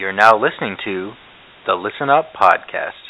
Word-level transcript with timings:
You're 0.00 0.14
now 0.14 0.32
listening 0.40 0.78
to 0.82 1.12
the 1.66 1.74
Listen 1.74 2.08
Up 2.08 2.32
Podcast. 2.32 3.09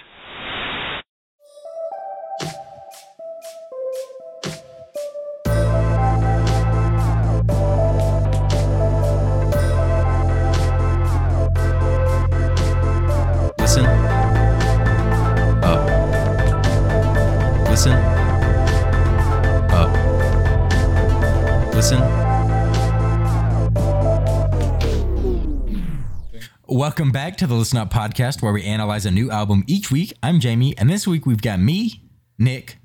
Welcome 26.91 27.13
back 27.13 27.37
to 27.37 27.47
the 27.47 27.55
Listen 27.55 27.79
Up 27.79 27.93
podcast 27.93 28.43
where 28.43 28.53
we 28.53 28.65
analyze 28.65 29.07
a 29.07 29.13
new 29.13 29.31
album 29.31 29.63
each 29.69 29.93
week. 29.93 30.13
I'm 30.25 30.41
Jamie, 30.41 30.77
and 30.77 30.91
this 30.91 31.07
week 31.07 31.25
we've 31.25 31.41
got 31.41 31.61
me, 31.61 32.03
Nick, 32.37 32.79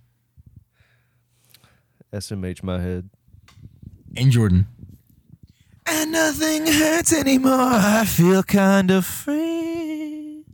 SMH 2.13 2.61
my 2.61 2.79
head. 2.79 3.09
and 4.15 4.29
Jordan. 4.29 4.67
And 5.87 6.11
nothing 6.11 6.67
hurts 6.67 7.13
anymore. 7.13 7.51
I 7.57 8.05
feel 8.05 8.43
kind 8.43 8.91
of 8.91 9.07
free. 9.07 10.45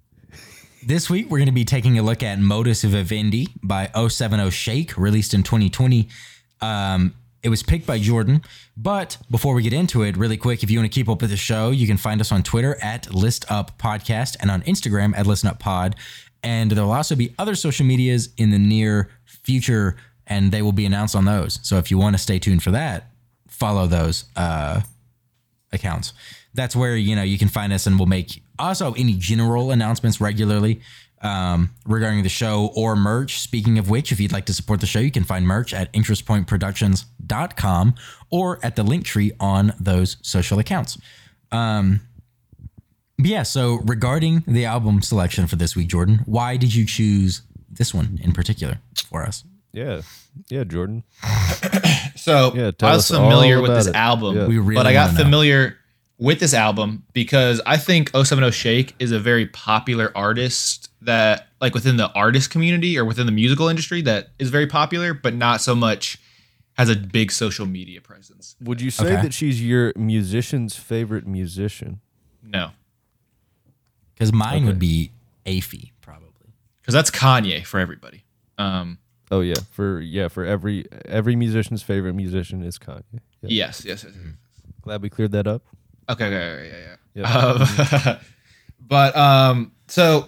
This 0.87 1.09
week, 1.09 1.29
we're 1.29 1.39
going 1.39 1.47
to 1.47 1.51
be 1.51 1.65
taking 1.65 1.99
a 1.99 2.03
look 2.03 2.23
at 2.23 2.39
Modus 2.39 2.85
Vivendi 2.85 3.49
by 3.61 3.89
070 3.93 4.49
Shake, 4.49 4.95
released 4.95 5.33
in 5.33 5.43
2020. 5.43 6.07
Um, 6.61 7.15
it 7.43 7.49
was 7.49 7.63
picked 7.63 7.85
by 7.85 7.99
Jordan. 7.99 8.41
But 8.77 9.17
before 9.29 9.53
we 9.53 9.63
get 9.63 9.73
into 9.73 10.03
it, 10.03 10.17
really 10.17 10.37
quick, 10.37 10.63
if 10.63 10.71
you 10.71 10.79
want 10.79 10.91
to 10.91 10.95
keep 10.95 11.09
up 11.09 11.21
with 11.21 11.29
the 11.29 11.37
show, 11.37 11.71
you 11.71 11.87
can 11.87 11.97
find 11.97 12.21
us 12.21 12.31
on 12.31 12.43
Twitter 12.43 12.77
at 12.81 13.13
List 13.13 13.45
Up 13.49 13.77
Podcast 13.77 14.37
and 14.39 14.51
on 14.51 14.61
Instagram 14.63 15.17
at 15.17 15.27
Listen 15.27 15.49
Up 15.49 15.59
Pod. 15.59 15.95
And 16.43 16.71
there 16.71 16.83
will 16.83 16.91
also 16.91 17.15
be 17.15 17.33
other 17.37 17.55
social 17.55 17.85
medias 17.85 18.29
in 18.37 18.49
the 18.49 18.59
near 18.59 19.09
future, 19.25 19.95
and 20.25 20.51
they 20.51 20.61
will 20.61 20.71
be 20.71 20.85
announced 20.85 21.15
on 21.15 21.25
those. 21.25 21.59
So 21.63 21.77
if 21.77 21.91
you 21.91 21.97
want 21.97 22.15
to 22.15 22.21
stay 22.21 22.39
tuned 22.39 22.63
for 22.63 22.71
that, 22.71 23.11
follow 23.47 23.87
those. 23.87 24.25
Uh, 24.35 24.81
accounts. 25.71 26.13
That's 26.53 26.75
where 26.75 26.95
you 26.95 27.15
know 27.15 27.23
you 27.23 27.37
can 27.37 27.47
find 27.47 27.71
us, 27.71 27.87
and 27.87 27.97
we'll 27.97 28.07
make 28.07 28.43
also 28.59 28.93
any 28.93 29.13
general 29.13 29.71
announcements 29.71 30.19
regularly 30.19 30.81
um, 31.21 31.69
regarding 31.85 32.23
the 32.23 32.29
show 32.29 32.71
or 32.75 32.95
merch. 32.95 33.39
Speaking 33.39 33.77
of 33.77 33.89
which, 33.89 34.11
if 34.11 34.19
you'd 34.19 34.31
like 34.31 34.45
to 34.45 34.53
support 34.53 34.79
the 34.81 34.87
show, 34.87 34.99
you 34.99 35.11
can 35.11 35.23
find 35.23 35.45
merch 35.47 35.73
at 35.73 35.91
interestpointproductions.com 35.93 37.95
or 38.29 38.59
at 38.63 38.75
the 38.75 38.83
link 38.83 39.05
tree 39.05 39.31
on 39.39 39.73
those 39.79 40.17
social 40.21 40.59
accounts. 40.59 40.97
Um, 41.51 42.01
but 43.17 43.27
yeah, 43.27 43.43
so 43.43 43.79
regarding 43.85 44.43
the 44.47 44.65
album 44.65 45.01
selection 45.01 45.47
for 45.47 45.55
this 45.55 45.75
week, 45.75 45.87
Jordan, 45.89 46.21
why 46.25 46.57
did 46.57 46.73
you 46.73 46.85
choose 46.85 47.41
this 47.69 47.93
one 47.93 48.19
in 48.23 48.31
particular 48.31 48.79
for 49.09 49.23
us? 49.23 49.43
Yeah. 49.73 50.01
Yeah, 50.49 50.63
Jordan. 50.63 51.03
So 52.15 52.53
Yeah, 52.53 52.71
I 52.81 52.95
was 52.95 53.07
familiar 53.07 53.61
with 53.61 53.73
this 53.73 53.87
it. 53.87 53.95
album, 53.95 54.35
Yeah. 54.35 54.45
We 54.45 54.59
really 54.59 54.75
but 54.75 54.85
I 54.85 54.93
got 54.93 55.07
wanna 55.07 55.17
know. 55.17 55.23
familiar 55.23 55.77
with 56.21 56.39
this 56.39 56.53
album 56.53 57.03
because 57.13 57.59
I 57.65 57.77
think 57.77 58.11
070 58.15 58.51
Shake 58.51 58.95
is 58.99 59.11
a 59.11 59.19
very 59.19 59.47
popular 59.47 60.11
artist 60.15 60.89
that, 61.01 61.47
like 61.59 61.73
within 61.73 61.97
the 61.97 62.09
artist 62.11 62.51
community 62.51 62.97
or 62.97 63.03
within 63.05 63.25
the 63.25 63.31
musical 63.31 63.67
industry, 63.67 64.01
that 64.03 64.29
is 64.37 64.49
very 64.51 64.67
popular, 64.67 65.15
but 65.15 65.33
not 65.33 65.61
so 65.61 65.73
much 65.75 66.19
has 66.77 66.89
a 66.89 66.95
big 66.95 67.31
social 67.31 67.65
media 67.65 67.99
presence. 68.01 68.55
Would 68.61 68.81
you 68.81 68.91
say 68.91 69.05
Okay. 69.05 69.21
that 69.23 69.33
she's 69.33 69.61
your 69.61 69.93
musician's 69.97 70.75
favorite 70.75 71.25
musician? 71.27 71.99
No, 72.43 72.69
Because 74.13 74.31
mine 74.31 74.57
Okay. 74.57 74.65
would 74.65 74.79
be 74.79 75.11
Afy, 75.47 75.91
probably. 76.01 76.53
because 76.81 76.93
that's 76.93 77.09
Kanye 77.09 77.65
for 77.65 77.79
everybody. 77.79 78.23
Um, 78.59 78.99
Oh 79.31 79.39
yeah, 79.41 79.55
for 79.71 79.99
yeah, 80.01 80.27
for 80.27 80.45
every 80.45 80.85
every 81.05 81.35
musician's 81.35 81.81
favorite 81.81 82.13
musician 82.13 82.61
is 82.63 82.77
Kanye. 82.77 83.03
Yeah. 83.41 83.47
yes, 83.49 83.83
yes, 83.85 84.03
yes. 84.03 84.13
Glad 84.81 85.01
we 85.01 85.09
cleared 85.09 85.31
that 85.31 85.47
up. 85.47 85.63
Okay, 86.09 86.25
okay, 86.25 86.35
okay, 86.35 86.67
yeah, 86.67 86.77
yeah. 86.77 86.95
Yeah. 87.13 87.37
Um, 87.37 88.17
but 88.87 89.15
um, 89.15 89.71
so 89.87 90.27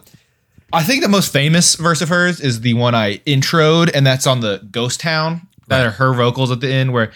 I 0.72 0.84
think 0.84 1.03
the 1.03 1.09
most 1.09 1.31
famous 1.31 1.75
verse 1.75 2.01
of 2.01 2.09
hers 2.09 2.39
is 2.41 2.61
the 2.61 2.73
one 2.73 2.95
I 2.95 3.17
introed, 3.19 3.91
and 3.94 4.06
that's 4.06 4.28
on 4.28 4.41
the 4.41 4.67
Ghost 4.72 5.00
Town. 5.00 5.47
That 5.67 5.85
are 5.88 5.91
her 5.91 6.13
vocals 6.13 6.51
at 6.51 6.59
the 6.59 6.72
end, 6.72 6.91
where 6.91 7.13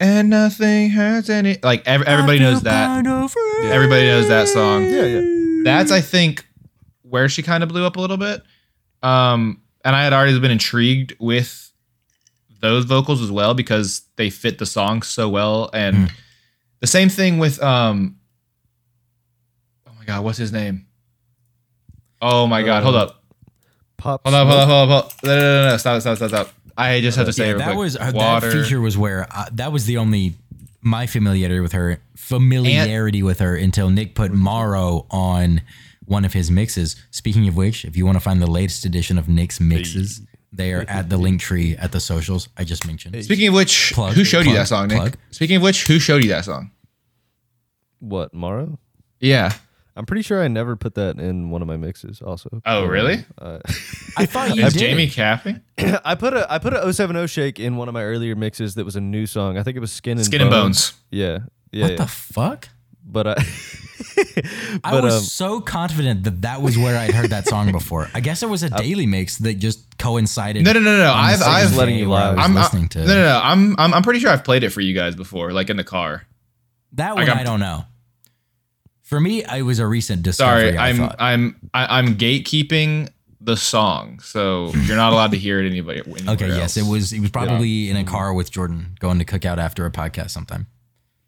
and 0.00 0.28
nothing 0.28 0.90
hurts 0.90 1.30
any. 1.30 1.56
Like 1.62 1.86
ev- 1.86 2.02
everybody 2.02 2.40
knows 2.40 2.62
that. 2.62 3.06
Everybody 3.64 4.06
knows 4.06 4.28
that 4.28 4.48
song. 4.48 4.84
Yeah, 4.84 5.04
yeah. 5.04 5.62
That's 5.64 5.90
I 5.92 6.00
think 6.00 6.46
where 7.02 7.28
she 7.28 7.42
kind 7.42 7.62
of 7.62 7.68
blew 7.68 7.86
up 7.86 7.96
a 7.96 8.00
little 8.00 8.16
bit. 8.16 8.42
Um, 9.02 9.62
and 9.84 9.94
I 9.94 10.02
had 10.02 10.12
already 10.12 10.38
been 10.40 10.50
intrigued 10.50 11.14
with 11.20 11.70
those 12.60 12.84
vocals 12.84 13.22
as 13.22 13.30
well 13.30 13.54
because 13.54 14.02
they 14.16 14.30
fit 14.30 14.58
the 14.58 14.66
song 14.66 15.02
so 15.02 15.28
well. 15.28 15.70
And 15.72 16.12
the 16.80 16.86
same 16.86 17.08
thing 17.08 17.38
with 17.38 17.62
um, 17.62 18.18
oh 19.86 19.92
my 19.98 20.04
god, 20.04 20.24
what's 20.24 20.38
his 20.38 20.52
name? 20.52 20.86
Oh 22.20 22.46
my 22.46 22.62
god, 22.62 22.82
hold 22.82 22.94
up, 22.94 23.22
Pop. 23.96 24.22
hold 24.24 24.34
up, 24.34 24.46
hold 24.46 24.60
up, 24.60 24.68
hold 24.68 24.90
up, 24.90 25.04
hold 25.04 25.12
up. 25.12 25.24
No, 25.24 25.36
no, 25.36 25.62
no, 25.62 25.68
no, 25.70 25.76
stop, 25.76 26.00
stop, 26.00 26.16
stop, 26.16 26.28
stop. 26.28 26.48
I 26.76 27.00
just 27.00 27.16
have 27.16 27.26
to 27.26 27.32
say 27.32 27.48
yeah, 27.48 27.54
that 27.54 27.64
quick. 27.64 27.78
was 27.78 27.96
uh, 27.96 28.12
water. 28.14 28.50
that 28.50 28.62
feature 28.62 28.80
was 28.80 28.98
where 28.98 29.26
uh, 29.30 29.46
that 29.52 29.72
was 29.72 29.86
the 29.86 29.96
only 29.96 30.34
my 30.82 31.06
familiarity 31.06 31.60
with 31.60 31.72
her 31.72 32.00
familiarity 32.16 33.22
with 33.22 33.40
her 33.40 33.56
until 33.56 33.90
Nick 33.90 34.14
put 34.14 34.32
Morrow 34.32 35.06
on 35.10 35.62
one 36.04 36.24
of 36.24 36.32
his 36.32 36.50
mixes. 36.50 36.96
Speaking 37.10 37.48
of 37.48 37.56
which, 37.56 37.84
if 37.84 37.96
you 37.96 38.06
want 38.06 38.16
to 38.16 38.20
find 38.20 38.40
the 38.40 38.50
latest 38.50 38.84
edition 38.84 39.18
of 39.18 39.28
Nick's 39.28 39.60
mixes, 39.60 40.20
they 40.56 40.72
are 40.72 40.84
at 40.88 41.08
the 41.08 41.16
link 41.16 41.40
tree 41.40 41.76
at 41.76 41.92
the 41.92 42.00
socials 42.00 42.48
I 42.56 42.64
just 42.64 42.86
mentioned. 42.86 43.22
Speaking 43.24 43.48
of 43.48 43.54
which, 43.54 43.92
Plug, 43.94 44.14
who 44.14 44.24
showed 44.24 44.46
you 44.46 44.52
plug, 44.52 44.56
that 44.56 44.68
song, 44.68 44.88
Nick? 44.88 44.98
plug. 44.98 45.16
Speaking 45.30 45.56
of 45.56 45.62
which, 45.62 45.86
who 45.86 45.98
showed 45.98 46.22
you 46.22 46.30
that 46.30 46.44
song? 46.44 46.70
What, 48.00 48.32
Morrow? 48.34 48.78
Yeah. 49.20 49.52
I'm 49.96 50.04
pretty 50.04 50.22
sure 50.22 50.42
I 50.42 50.48
never 50.48 50.76
put 50.76 50.94
that 50.96 51.18
in 51.18 51.48
one 51.48 51.62
of 51.62 51.68
my 51.68 51.78
mixes. 51.78 52.20
Also. 52.20 52.60
Oh, 52.66 52.84
really? 52.84 53.24
Uh, 53.38 53.58
I 54.16 54.26
thought 54.26 54.54
you 54.54 54.64
Is 54.66 54.74
did. 54.74 54.80
Jamie 54.80 55.08
Caffey? 55.08 55.60
I 56.04 56.14
put 56.14 56.34
a 56.34 56.52
I 56.52 56.58
put 56.58 56.74
a 56.74 56.92
070 56.92 57.26
shake 57.28 57.58
in 57.58 57.76
one 57.76 57.88
of 57.88 57.94
my 57.94 58.04
earlier 58.04 58.36
mixes 58.36 58.74
that 58.74 58.84
was 58.84 58.96
a 58.96 59.00
new 59.00 59.24
song. 59.26 59.56
I 59.56 59.62
think 59.62 59.76
it 59.76 59.80
was 59.80 59.92
Skin 59.92 60.18
and 60.18 60.26
Skin 60.26 60.42
and 60.42 60.50
Bones. 60.50 60.92
Yeah. 61.10 61.38
Yeah. 61.72 61.82
What 61.82 61.90
yeah. 61.92 61.96
the 61.96 62.06
fuck? 62.06 62.68
But 63.06 63.26
I 63.38 63.44
I 64.84 65.00
was 65.00 65.14
um, 65.14 65.22
so 65.22 65.60
confident 65.60 66.24
that 66.24 66.42
that 66.42 66.62
was 66.62 66.76
where 66.76 66.98
I'd 66.98 67.14
heard 67.14 67.30
that 67.30 67.46
song 67.46 67.72
before. 67.72 68.10
I 68.14 68.20
guess 68.20 68.42
it 68.42 68.48
was 68.48 68.62
a 68.62 68.70
daily 68.78 69.06
mix 69.06 69.38
that 69.38 69.54
just 69.54 69.98
coincided. 69.98 70.64
No, 70.64 70.72
no, 70.72 70.80
no, 70.80 70.96
no. 70.96 71.12
I've, 71.12 71.42
I've, 71.42 71.76
letting 71.76 71.96
you 71.96 72.06
lie. 72.06 72.34
I'm, 72.34 72.54
listening 72.54 72.88
to 72.90 73.00
no, 73.00 73.06
no, 73.06 73.22
no. 73.22 73.40
I'm, 73.42 73.78
I'm, 73.78 73.94
I'm 73.94 74.02
pretty 74.02 74.20
sure 74.20 74.30
I've 74.30 74.44
played 74.44 74.64
it 74.64 74.70
for 74.70 74.80
you 74.80 74.94
guys 74.94 75.14
before, 75.14 75.52
like 75.52 75.70
in 75.70 75.76
the 75.76 75.84
car. 75.84 76.26
that 76.92 77.14
one. 77.14 77.26
got- 77.26 77.36
I 77.36 77.44
don't 77.44 77.60
know. 77.60 77.84
For 79.02 79.20
me, 79.20 79.44
it 79.44 79.62
was 79.62 79.78
a 79.78 79.86
recent 79.86 80.22
discovery. 80.22 80.72
Sorry, 80.72 80.76
I 80.76 80.88
I'm, 80.88 80.96
thought. 80.96 81.16
I'm, 81.20 81.70
I, 81.72 81.98
I'm 81.98 82.16
gatekeeping 82.16 83.08
the 83.40 83.56
song, 83.56 84.18
so 84.18 84.72
you're 84.74 84.96
not 84.96 85.12
allowed 85.12 85.30
to 85.30 85.38
hear 85.38 85.60
it 85.60 85.70
anybody. 85.70 86.00
anywhere 86.00 86.20
Okay, 86.34 86.48
yes, 86.48 86.76
it 86.76 86.82
was. 86.82 87.12
It 87.12 87.20
was 87.20 87.30
probably 87.30 87.88
in 87.88 87.96
a 87.96 88.02
car 88.02 88.34
with 88.34 88.50
Jordan 88.50 88.96
going 88.98 89.20
to 89.20 89.24
cook 89.24 89.44
out 89.44 89.60
after 89.60 89.86
a 89.86 89.92
podcast 89.92 90.30
sometime. 90.30 90.66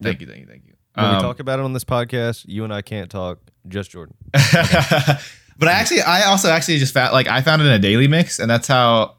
Thank 0.03 0.21
you, 0.21 0.27
thank 0.27 0.41
you, 0.41 0.47
thank 0.47 0.67
you. 0.67 0.68
When 0.99 1.11
Um, 1.11 1.17
we 1.17 1.23
talk 1.23 1.41
about 1.41 1.59
it 1.59 1.65
on 1.65 1.73
this 1.73 1.85
podcast, 1.85 2.45
you 2.47 2.65
and 2.65 2.73
I 2.73 2.83
can't 2.83 3.11
talk. 3.11 3.39
Just 3.69 3.91
Jordan. 3.91 4.15
but 4.33 5.69
I 5.69 5.73
actually, 5.73 6.01
I 6.03 6.25
also 6.25 6.51
actually 6.51 6.79
just 6.79 6.95
found 6.95 7.13
like 7.13 7.29
I 7.29 7.41
found 7.43 7.63
it 7.63 7.67
in 7.67 7.73
a 7.73 7.79
daily 7.79 8.09
mix, 8.09 8.39
and 8.39 8.51
that's 8.51 8.67
how 8.67 9.17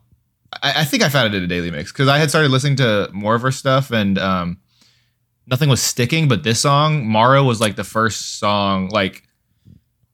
I, 0.62 0.82
I 0.82 0.86
think 0.86 1.04
I 1.04 1.10
found 1.10 1.34
it 1.34 1.38
in 1.38 1.44
a 1.44 1.48
daily 1.48 1.72
mix 1.72 1.92
because 1.92 2.08
I 2.08 2.18
had 2.18 2.30
started 2.30 2.50
listening 2.52 2.76
to 2.78 3.10
more 3.14 3.36
of 3.36 3.42
her 3.42 3.52
stuff, 3.52 3.92
and 3.92 4.18
um, 4.18 4.58
nothing 5.48 5.70
was 5.70 5.82
sticking. 5.82 6.28
But 6.28 6.44
this 6.44 6.60
song, 6.60 7.08
Morrow, 7.08 7.44
was 7.44 7.62
like 7.62 7.76
the 7.76 7.84
first 7.84 8.40
song 8.40 8.90
like 8.90 9.24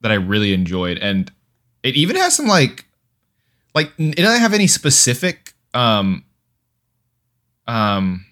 that 0.02 0.12
I 0.12 0.16
really 0.16 0.54
enjoyed, 0.54 0.98
and 1.00 1.32
it 1.84 1.96
even 1.96 2.16
has 2.18 2.36
some 2.36 2.48
like 2.48 2.86
like 3.74 3.92
it 3.98 4.18
doesn't 4.18 4.42
have 4.42 4.54
any 4.54 4.68
specific 4.68 5.54
um 5.74 6.24
um 7.68 8.26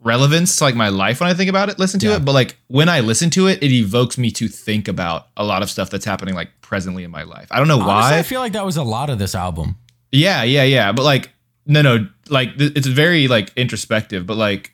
relevance 0.00 0.56
to 0.56 0.64
like 0.64 0.74
my 0.74 0.88
life 0.88 1.20
when 1.20 1.28
I 1.28 1.34
think 1.34 1.50
about 1.50 1.68
it, 1.68 1.78
listen 1.78 1.98
to 2.00 2.06
Yeah. 2.08 2.16
it. 2.16 2.24
But 2.24 2.32
like 2.32 2.56
when 2.68 2.88
I 2.88 3.00
listen 3.00 3.30
to 3.30 3.46
it, 3.48 3.62
it 3.62 3.72
evokes 3.72 4.16
me 4.18 4.30
to 4.32 4.46
think 4.48 4.86
about 4.88 5.28
a 5.36 5.44
lot 5.44 5.62
of 5.62 5.70
stuff 5.70 5.90
that's 5.90 6.04
happening 6.04 6.34
like 6.34 6.50
presently 6.60 7.02
in 7.04 7.10
my 7.10 7.24
life. 7.24 7.48
I 7.50 7.58
don't 7.58 7.68
know 7.68 7.80
Honestly, 7.80 8.12
why. 8.12 8.18
I 8.18 8.22
feel 8.22 8.40
like 8.40 8.52
that 8.52 8.64
was 8.64 8.76
a 8.76 8.82
lot 8.84 9.10
of 9.10 9.18
this 9.18 9.34
album. 9.34 9.76
yeah, 10.12 10.42
yeah, 10.44 10.62
yeah. 10.64 10.92
But 10.92 11.02
like, 11.04 11.30
no, 11.66 11.82
no, 11.82 12.06
like 12.28 12.56
th- 12.56 12.72
it's 12.76 12.86
very 12.86 13.28
like 13.28 13.50
introspective, 13.56 14.26
but 14.26 14.36
like 14.36 14.72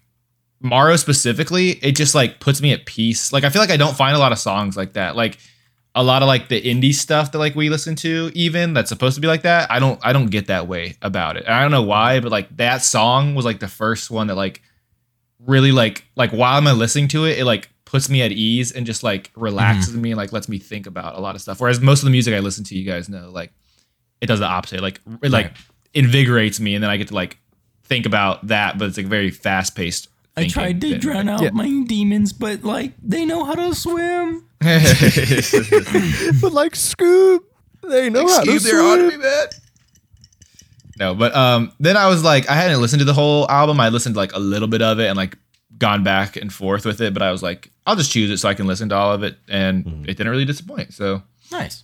Morrow 0.60 0.96
specifically, 0.96 1.70
it 1.82 1.92
just 1.96 2.14
like 2.14 2.40
puts 2.40 2.60
me 2.62 2.72
at 2.72 2.86
peace. 2.86 3.32
Like 3.32 3.44
I 3.44 3.50
feel 3.50 3.60
like 3.60 3.70
I 3.70 3.76
don't 3.76 3.96
find 3.96 4.14
a 4.16 4.18
lot 4.18 4.32
of 4.32 4.38
songs 4.38 4.76
like 4.76 4.92
that. 4.94 5.16
Like 5.16 5.38
a 5.94 6.02
lot 6.02 6.22
of 6.22 6.26
like 6.28 6.48
the 6.48 6.60
indie 6.60 6.94
stuff 6.94 7.32
that 7.32 7.38
like 7.38 7.54
we 7.54 7.68
listen 7.70 7.94
to 7.96 8.30
even 8.34 8.74
that's 8.74 8.88
supposed 8.88 9.14
to 9.14 9.20
be 9.20 9.28
like 9.28 9.42
that. 9.42 9.70
I 9.70 9.78
don't 9.78 9.98
I 10.04 10.12
don't 10.12 10.26
get 10.26 10.46
that 10.48 10.66
way 10.68 10.96
about 11.02 11.36
it. 11.36 11.44
And 11.44 11.54
I 11.54 11.62
don't 11.62 11.70
know 11.70 11.82
why, 11.82 12.20
but 12.20 12.30
like 12.32 12.54
that 12.56 12.78
song 12.82 13.34
was 13.34 13.44
like 13.44 13.60
the 13.60 13.68
first 13.68 14.10
one 14.10 14.26
that 14.28 14.34
like 14.36 14.62
really 15.46 15.72
like 15.72 16.04
like 16.16 16.30
while 16.32 16.56
I'm 16.56 16.64
listening 16.78 17.08
to 17.08 17.24
it, 17.24 17.38
it 17.38 17.44
like 17.44 17.68
puts 17.84 18.08
me 18.08 18.22
at 18.22 18.32
ease 18.32 18.72
and 18.72 18.84
just 18.86 19.02
like 19.02 19.30
relaxes 19.36 19.92
mm-hmm. 19.92 20.02
me 20.02 20.10
and 20.12 20.18
like 20.18 20.32
lets 20.32 20.48
me 20.48 20.58
think 20.58 20.86
about 20.86 21.16
a 21.16 21.20
lot 21.20 21.34
of 21.34 21.40
stuff. 21.40 21.60
Whereas 21.60 21.80
most 21.80 22.00
of 22.00 22.04
the 22.06 22.10
music 22.10 22.34
I 22.34 22.40
listen 22.40 22.64
to, 22.64 22.74
you 22.76 22.84
guys 22.84 23.08
know, 23.08 23.30
like 23.30 23.52
it 24.20 24.26
does 24.26 24.40
the 24.40 24.46
opposite. 24.46 24.80
Like 24.82 25.00
it 25.22 25.30
like 25.30 25.46
Right. 25.46 25.56
invigorates 25.94 26.58
me, 26.60 26.74
and 26.74 26.82
then 26.82 26.90
I 26.90 26.96
get 26.96 27.08
to 27.08 27.14
like 27.14 27.38
think 27.84 28.06
about 28.06 28.46
that. 28.48 28.78
But 28.78 28.88
it's 28.88 28.96
like 28.96 29.06
very 29.06 29.30
fast 29.30 29.74
paced. 29.76 30.08
I 30.36 30.48
tried 30.48 30.80
to 30.80 30.98
drown 30.98 31.28
out 31.28 31.42
Yeah. 31.42 31.50
my 31.52 31.84
demons, 31.86 32.32
but 32.32 32.64
like 32.64 32.92
they 33.02 33.24
know 33.24 33.44
how 33.44 33.54
to 33.54 33.74
swim. 33.74 34.44
but 34.60 36.52
like 36.52 36.72
Scoob, 36.72 37.40
they 37.88 38.10
know 38.10 38.26
how 38.26 38.42
to 38.42 38.52
Excuse 38.52 38.64
their 38.64 38.82
honor, 38.82 39.10
swim. 39.10 39.20
man. 39.20 39.46
No, 40.98 41.14
but 41.14 41.34
um, 41.34 41.72
then 41.80 41.96
I 41.96 42.08
was 42.08 42.22
like, 42.22 42.48
I 42.48 42.54
hadn't 42.54 42.80
listened 42.80 43.00
to 43.00 43.04
the 43.04 43.14
whole 43.14 43.48
album. 43.50 43.80
I 43.80 43.88
listened 43.88 44.14
to 44.14 44.18
like 44.18 44.32
a 44.32 44.38
little 44.38 44.68
bit 44.68 44.80
of 44.82 45.00
it 45.00 45.06
and 45.08 45.16
like 45.16 45.36
gone 45.76 46.04
back 46.04 46.36
and 46.36 46.52
forth 46.52 46.84
with 46.86 47.00
it. 47.00 47.12
But 47.12 47.22
I 47.22 47.32
was 47.32 47.42
like, 47.42 47.70
I'll 47.86 47.96
just 47.96 48.12
choose 48.12 48.30
it 48.30 48.38
so 48.38 48.48
I 48.48 48.54
can 48.54 48.66
listen 48.66 48.88
to 48.90 48.94
all 48.96 49.12
of 49.12 49.22
it, 49.22 49.36
and 49.48 50.04
it 50.08 50.16
didn't 50.16 50.30
really 50.30 50.44
disappoint. 50.44 50.94
So 50.94 51.22
Nice. 51.50 51.82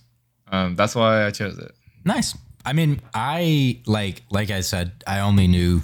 um, 0.51 0.75
that's 0.75 0.95
why 0.95 1.25
I 1.25 1.31
chose 1.31 1.57
it. 1.57 1.71
Nice. 2.05 2.37
I 2.65 2.73
mean, 2.73 3.01
I 3.13 3.81
like 3.85 4.21
like 4.31 4.49
I 4.51 4.61
said, 4.61 4.91
I 5.07 5.19
only 5.19 5.47
knew 5.47 5.81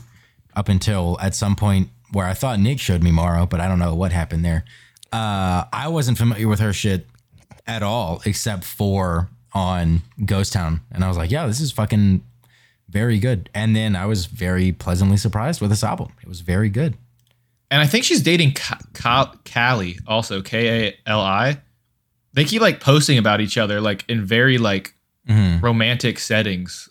up 0.56 0.70
until 0.70 1.18
at 1.22 1.36
some 1.36 1.56
point 1.56 1.90
where 2.14 2.26
I 2.26 2.34
thought 2.34 2.60
Nick 2.60 2.80
showed 2.80 3.04
me 3.04 3.12
Morrow, 3.12 3.46
but 3.46 3.60
I 3.60 3.68
don't 3.68 3.80
know 3.80 3.94
what 3.94 4.12
happened 4.12 4.46
there. 4.46 4.64
Uh, 5.12 5.66
I 5.74 5.88
wasn't 5.90 6.18
familiar 6.18 6.48
with 6.48 6.60
her 6.60 6.72
shit 6.74 7.08
at 7.66 7.84
all, 7.84 8.22
except 8.26 8.64
for 8.64 9.30
on 9.54 10.02
Ghost 10.24 10.54
Town, 10.54 10.82
and 10.92 11.04
I 11.04 11.08
was 11.08 11.18
like, 11.18 11.32
yeah, 11.32 11.48
this 11.48 11.60
is 11.60 11.72
fucking 11.72 12.24
very 12.90 13.20
good. 13.20 13.50
And 13.54 13.76
then 13.76 13.96
I 13.96 14.06
was 14.06 14.26
very 14.28 14.72
pleasantly 14.72 15.18
surprised 15.18 15.62
with 15.62 15.70
this 15.70 15.84
album. 15.84 16.14
It 16.22 16.28
was 16.28 16.42
very 16.42 16.70
good. 16.70 16.98
And 17.70 17.82
I 17.82 17.86
think 17.88 18.06
she's 18.06 18.22
dating 18.22 18.54
Ka- 18.54 18.80
Ka- 18.94 19.36
Kali 19.44 20.00
also, 20.08 20.42
K 20.42 20.88
A 20.88 20.98
L 21.06 21.20
I. 21.22 21.62
They 22.34 22.46
keep 22.46 22.62
like 22.62 22.80
posting 22.80 23.18
about 23.18 23.42
each 23.42 23.58
other 23.58 23.82
like 23.82 24.06
in 24.08 24.24
very 24.26 24.58
like 24.58 24.94
Mhm. 25.28 25.62
romantic 25.62 26.20
settings 26.20 26.88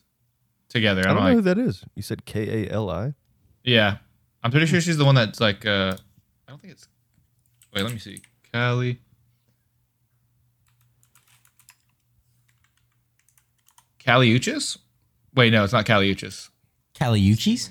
together. 0.68 1.02
I 1.06 1.10
I'm 1.10 1.16
don't 1.16 1.24
know 1.24 1.34
who 1.36 1.40
that 1.42 1.58
is. 1.58 1.82
You 1.94 2.02
said 2.02 2.24
K 2.26 2.64
A 2.66 2.70
L 2.70 2.90
I. 2.90 3.14
yeah, 3.64 3.96
I'm 4.42 4.50
pretty 4.50 4.66
sure 4.66 4.80
she's 4.80 4.98
the 4.98 5.04
one 5.06 5.14
that's 5.14 5.40
like. 5.40 5.64
uh 5.64 5.96
I 6.46 6.50
don't 6.52 6.60
think 6.60 6.72
it's. 6.74 6.86
Wait, 7.74 7.82
let 7.82 7.92
me 7.92 7.98
see. 7.98 8.20
Kali. 8.52 9.00
Caliuchis? 14.04 14.78
Wait, 15.36 15.52
no, 15.52 15.62
it's 15.64 15.72
not 15.72 15.84
Kali 15.86 16.12
Uchis. 16.14 16.48
Caliuchis? 16.94 17.68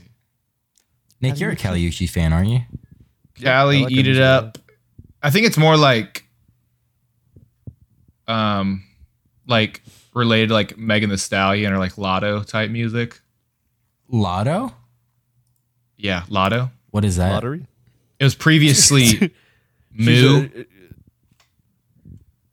Nick, 1.20 1.40
you're 1.40 1.50
a 1.52 1.56
Kali 1.56 1.82
Uchis 1.90 2.10
fan, 2.10 2.32
aren't 2.32 2.50
you? 2.50 2.60
Callie, 3.44 3.80
I 3.80 3.82
like 3.84 3.92
eat 3.92 4.00
it 4.00 4.04
music 4.12 4.22
a 4.24 4.26
lot. 4.26 4.44
up. 4.44 4.58
I 5.24 5.32
think 5.32 5.48
it's 5.48 5.58
more 5.58 5.76
like, 5.76 6.26
um, 8.28 8.84
like 9.48 9.82
related 10.14 10.50
to 10.50 10.54
like 10.54 10.78
Megan 10.78 11.10
Thee 11.10 11.18
Stallion 11.18 11.74
or 11.74 11.80
like 11.80 11.94
Latto 11.94 12.46
type 12.46 12.70
music. 12.70 13.20
Latto? 14.12 14.74
Yeah, 15.98 16.24
Latto. 16.30 16.72
What 16.92 17.04
is 17.04 17.18
that? 17.18 17.32
Lottery. 17.34 17.66
It 18.20 18.24
was 18.24 18.36
previously 18.36 19.34
Moo, 19.92 20.50
a- 20.56 20.66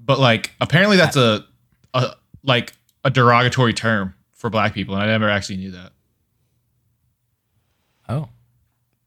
but 0.00 0.18
like 0.18 0.52
apparently 0.60 0.96
that's 0.96 1.16
a, 1.16 1.44
a 1.94 2.14
like 2.42 2.72
a 3.04 3.10
derogatory 3.10 3.72
term 3.74 4.14
for 4.42 4.50
black 4.50 4.74
people, 4.74 4.94
and 4.94 5.02
I 5.04 5.06
never 5.06 5.30
actually 5.30 5.56
knew 5.58 5.70
that. 5.70 5.92
Oh. 8.08 8.28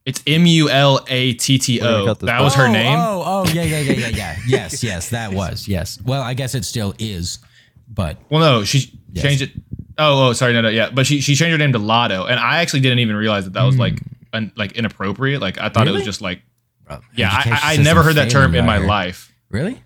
It's 0.06 0.24
M 0.26 0.46
U 0.46 0.70
L 0.70 1.04
A 1.10 1.34
T 1.34 1.58
T 1.60 1.80
We're 1.82 1.86
gonna 1.88 2.04
O. 2.04 2.06
cut 2.06 2.20
this 2.20 2.28
That 2.28 2.42
was 2.42 2.56
her 2.56 2.68
Oh, 2.68 2.72
name. 2.72 2.98
Oh, 2.98 3.24
oh, 3.26 3.52
yeah, 3.54 3.64
yeah, 3.64 3.80
yeah, 3.80 3.94
yeah, 3.94 4.08
yeah. 4.08 4.38
yes, 4.48 4.82
yes, 4.84 5.10
that 5.10 5.34
was. 5.34 5.68
Yes. 5.68 6.00
Well, 6.04 6.22
I 6.22 6.34
guess 6.36 6.56
it 6.56 6.64
still 6.64 6.94
is, 7.00 7.40
but 7.88 8.18
Well, 8.30 8.40
no, 8.40 8.64
she 8.64 8.98
Yes. 9.12 9.24
changed 9.24 9.42
it. 9.44 9.52
Oh, 9.98 10.30
oh, 10.30 10.34
sorry, 10.34 10.54
no, 10.54 10.62
no, 10.62 10.70
yeah, 10.70 10.90
but 10.90 11.06
she 11.06 11.20
she 11.22 11.36
changed 11.36 11.52
her 11.52 11.58
name 11.58 11.74
to 11.74 11.80
Latto, 11.80 12.30
and 12.30 12.40
I 12.40 12.62
actually 12.62 12.82
didn't 12.82 13.00
even 13.00 13.16
realize 13.16 13.44
that 13.46 13.54
that 13.54 13.64
was 13.64 13.78
like 13.78 14.00
un, 14.34 14.52
like 14.56 14.74
inappropriate. 14.74 15.42
Like 15.42 15.58
I 15.60 15.70
thought 15.70 15.88
it 15.88 15.92
was 15.92 16.02
Hmm. 16.02 16.06
Just 16.06 16.22
like 16.22 16.42
bro, 16.86 17.00
yeah, 17.16 17.30
I, 17.32 17.60
I, 17.64 17.74
I 17.74 17.78
never 17.78 18.04
heard 18.04 18.16
that 18.16 18.30
term 18.30 18.56
in 18.56 18.66
my 18.66 18.78
life. 18.78 19.34
Really? 19.50 19.82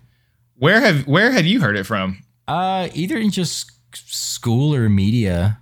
Where 0.56 0.80
have 0.80 1.06
where 1.06 1.30
had 1.32 1.46
you 1.46 1.60
heard 1.60 1.76
it 1.76 1.84
from? 1.84 2.22
Uh, 2.46 2.88
either 2.92 3.16
in 3.16 3.30
just 3.30 3.70
school 3.96 4.74
or 4.74 4.88
media. 4.88 5.58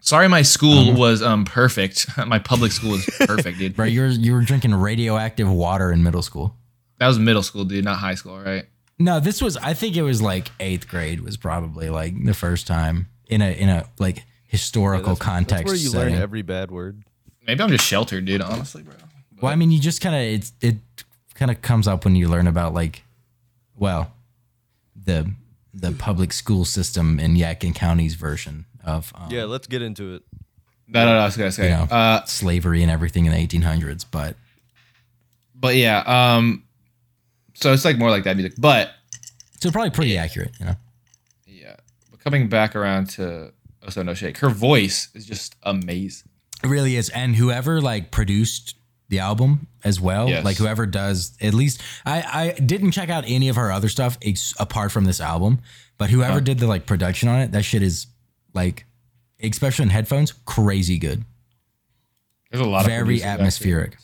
Sorry, 0.00 0.28
my 0.28 0.42
school 0.42 0.90
Uh-huh. 0.90 0.98
was 0.98 1.22
um 1.22 1.44
perfect. 1.44 2.06
my 2.26 2.38
public 2.38 2.72
school 2.72 2.92
was 2.92 3.04
perfect, 3.20 3.58
dude. 3.58 3.76
Bro, 3.76 3.86
you 3.86 4.00
were 4.00 4.06
you 4.08 4.32
were 4.32 4.42
drinking 4.42 4.74
radioactive 4.74 5.50
water 5.50 5.92
in 5.92 6.02
middle 6.02 6.22
school. 6.22 6.54
That 6.98 7.06
was 7.08 7.18
middle 7.18 7.42
school, 7.42 7.64
dude, 7.64 7.84
not 7.84 7.98
high 7.98 8.14
school, 8.14 8.40
right? 8.40 8.64
No, 8.98 9.20
this 9.20 9.40
was. 9.40 9.56
I 9.58 9.74
think 9.74 9.96
it 9.96 10.02
was 10.02 10.20
like 10.20 10.48
eighth 10.58 10.88
grade 10.88 11.20
was 11.20 11.36
probably 11.36 11.88
like 11.90 12.14
the 12.24 12.34
first 12.34 12.66
time 12.66 13.08
in 13.28 13.42
a 13.42 13.50
in 13.52 13.68
a 13.68 13.86
like 13.98 14.24
historical 14.46 15.10
that's, 15.14 15.20
context 15.20 15.64
That's 15.66 15.70
where 15.70 15.76
you 15.76 15.88
setting. 15.90 16.14
learn 16.14 16.22
every 16.22 16.42
bad 16.42 16.70
word. 16.70 17.02
Maybe 17.46 17.62
I'm 17.62 17.70
just 17.70 17.84
sheltered, 17.84 18.24
dude. 18.24 18.40
Honestly, 18.42 18.82
bro. 18.82 18.94
Well, 19.40 19.52
I 19.52 19.56
mean, 19.56 19.70
you 19.70 19.78
just 19.78 20.00
kind 20.00 20.16
of 20.16 20.22
it 20.22 20.50
it 20.60 20.76
kind 21.34 21.50
of 21.50 21.62
comes 21.62 21.86
up 21.86 22.04
when 22.04 22.16
you 22.16 22.28
learn 22.28 22.46
about 22.48 22.74
like, 22.74 23.04
well, 23.76 24.10
the 24.96 25.30
the 25.74 25.92
public 25.92 26.32
school 26.32 26.64
system 26.64 27.20
in 27.20 27.34
Yadkin 27.34 27.74
County's 27.74 28.14
version 28.14 28.64
of 28.84 29.12
um, 29.14 29.30
Yeah, 29.30 29.44
let's 29.44 29.66
get 29.66 29.82
into 29.82 30.14
it. 30.14 30.22
No, 30.86 31.04
no, 31.04 31.12
no. 31.14 31.18
I 31.20 31.24
was 31.26 31.36
gonna 31.36 31.52
say. 31.52 31.70
You 31.70 31.76
know. 31.76 31.82
Uh, 31.82 32.24
slavery 32.24 32.82
and 32.82 32.90
everything 32.90 33.26
in 33.26 33.32
the 33.32 33.38
1800s. 33.38 34.04
But 34.10 34.36
but 35.54 35.76
yeah. 35.76 35.98
Um. 36.06 36.64
So 37.54 37.72
it's 37.72 37.84
like 37.84 37.98
more 37.98 38.10
like 38.10 38.24
that 38.24 38.36
music, 38.36 38.54
but 38.56 38.90
so 39.60 39.70
probably 39.70 39.90
pretty 39.90 40.16
accurate, 40.16 40.52
you 40.60 40.66
know. 40.66 40.76
yeah. 41.46 41.74
But 42.10 42.20
coming 42.20 42.48
back 42.48 42.76
around 42.76 43.10
to 43.10 43.52
Also 43.82 44.02
No 44.02 44.14
Shake, 44.14 44.38
her 44.38 44.48
voice 44.48 45.08
is 45.14 45.26
just 45.26 45.56
amazing. 45.64 46.28
It 46.62 46.68
really 46.68 46.94
is. 46.96 47.08
And 47.08 47.34
whoever 47.36 47.80
like 47.80 48.10
produced 48.12 48.76
the 49.10 49.18
album 49.20 49.66
as 49.84 50.00
well, 50.00 50.28
Yes. 50.28 50.44
like 50.44 50.56
whoever 50.58 50.84
does 50.86 51.32
at 51.40 51.54
least 51.54 51.80
I 52.04 52.22
I 52.56 52.60
didn't 52.60 52.90
check 52.92 53.08
out 53.08 53.24
any 53.26 53.48
of 53.48 53.56
her 53.56 53.72
other 53.72 53.88
stuff 53.88 54.18
ex- 54.22 54.54
apart 54.60 54.92
from 54.92 55.04
this 55.06 55.20
album, 55.20 55.60
but 55.96 56.10
whoever 56.10 56.32
Uh-huh. 56.32 56.40
did 56.40 56.58
the 56.58 56.66
like 56.66 56.84
production 56.86 57.28
on 57.28 57.40
it, 57.40 57.52
that 57.52 57.64
shit 57.64 57.82
is 57.82 58.06
like 58.54 58.84
especially 59.42 59.84
in 59.84 59.90
headphones, 59.90 60.32
crazy 60.44 60.98
good. 60.98 61.24
There's 62.50 62.64
a 62.64 62.68
lot 62.68 62.84
Very 62.86 62.98
of 63.00 63.04
producers, 63.06 63.26
atmospheric. 63.26 63.96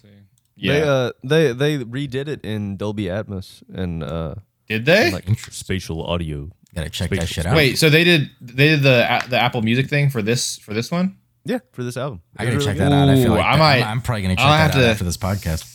Yeah. 0.57 0.73
They 0.73 0.83
uh 0.83 1.11
they 1.25 1.53
they 1.53 1.85
redid 1.85 2.29
it 2.29 2.45
in 2.45 2.77
Dolby 2.77 3.05
Atmos 3.07 3.63
and 3.75 4.03
uh 4.05 4.37
Did 4.69 4.85
they? 4.87 5.11
like 5.11 5.29
spatial 5.51 6.05
audio. 6.05 6.51
Gotta 6.75 6.91
check 6.91 7.11
that 7.11 7.29
shit 7.29 7.47
out. 7.47 7.57
Wait, 7.57 7.79
so 7.79 7.91
they 7.91 8.05
did 8.05 8.31
they 8.41 8.69
did 8.69 8.83
the 8.83 9.25
the 9.29 9.39
Apple 9.41 9.63
Music 9.63 9.89
thing 9.89 10.11
for 10.11 10.23
this 10.23 10.57
for 10.59 10.73
this 10.75 10.91
one? 10.91 11.17
Yeah, 11.45 11.59
for 11.73 11.83
this 11.85 11.97
album. 11.97 12.23
I 12.37 12.43
It 12.43 12.47
gotta 12.47 12.57
was 12.57 12.65
check 12.65 12.79
really 12.79 12.91
that 12.91 12.95
out. 12.97 13.09
I 13.09 13.15
feel 13.17 13.33
Ooh, 13.33 13.37
like 13.37 13.45
I 13.47 13.57
might, 13.57 13.83
I'm, 13.83 13.89
I'm 13.89 14.01
probably 14.03 14.23
gonna 14.23 14.37
check 14.37 14.45
I'll 14.45 14.53
that 14.53 14.59
have 14.59 14.71
out 14.77 14.81
to- 14.81 14.89
after 14.91 15.05
this 15.05 15.17
podcast. 15.17 15.71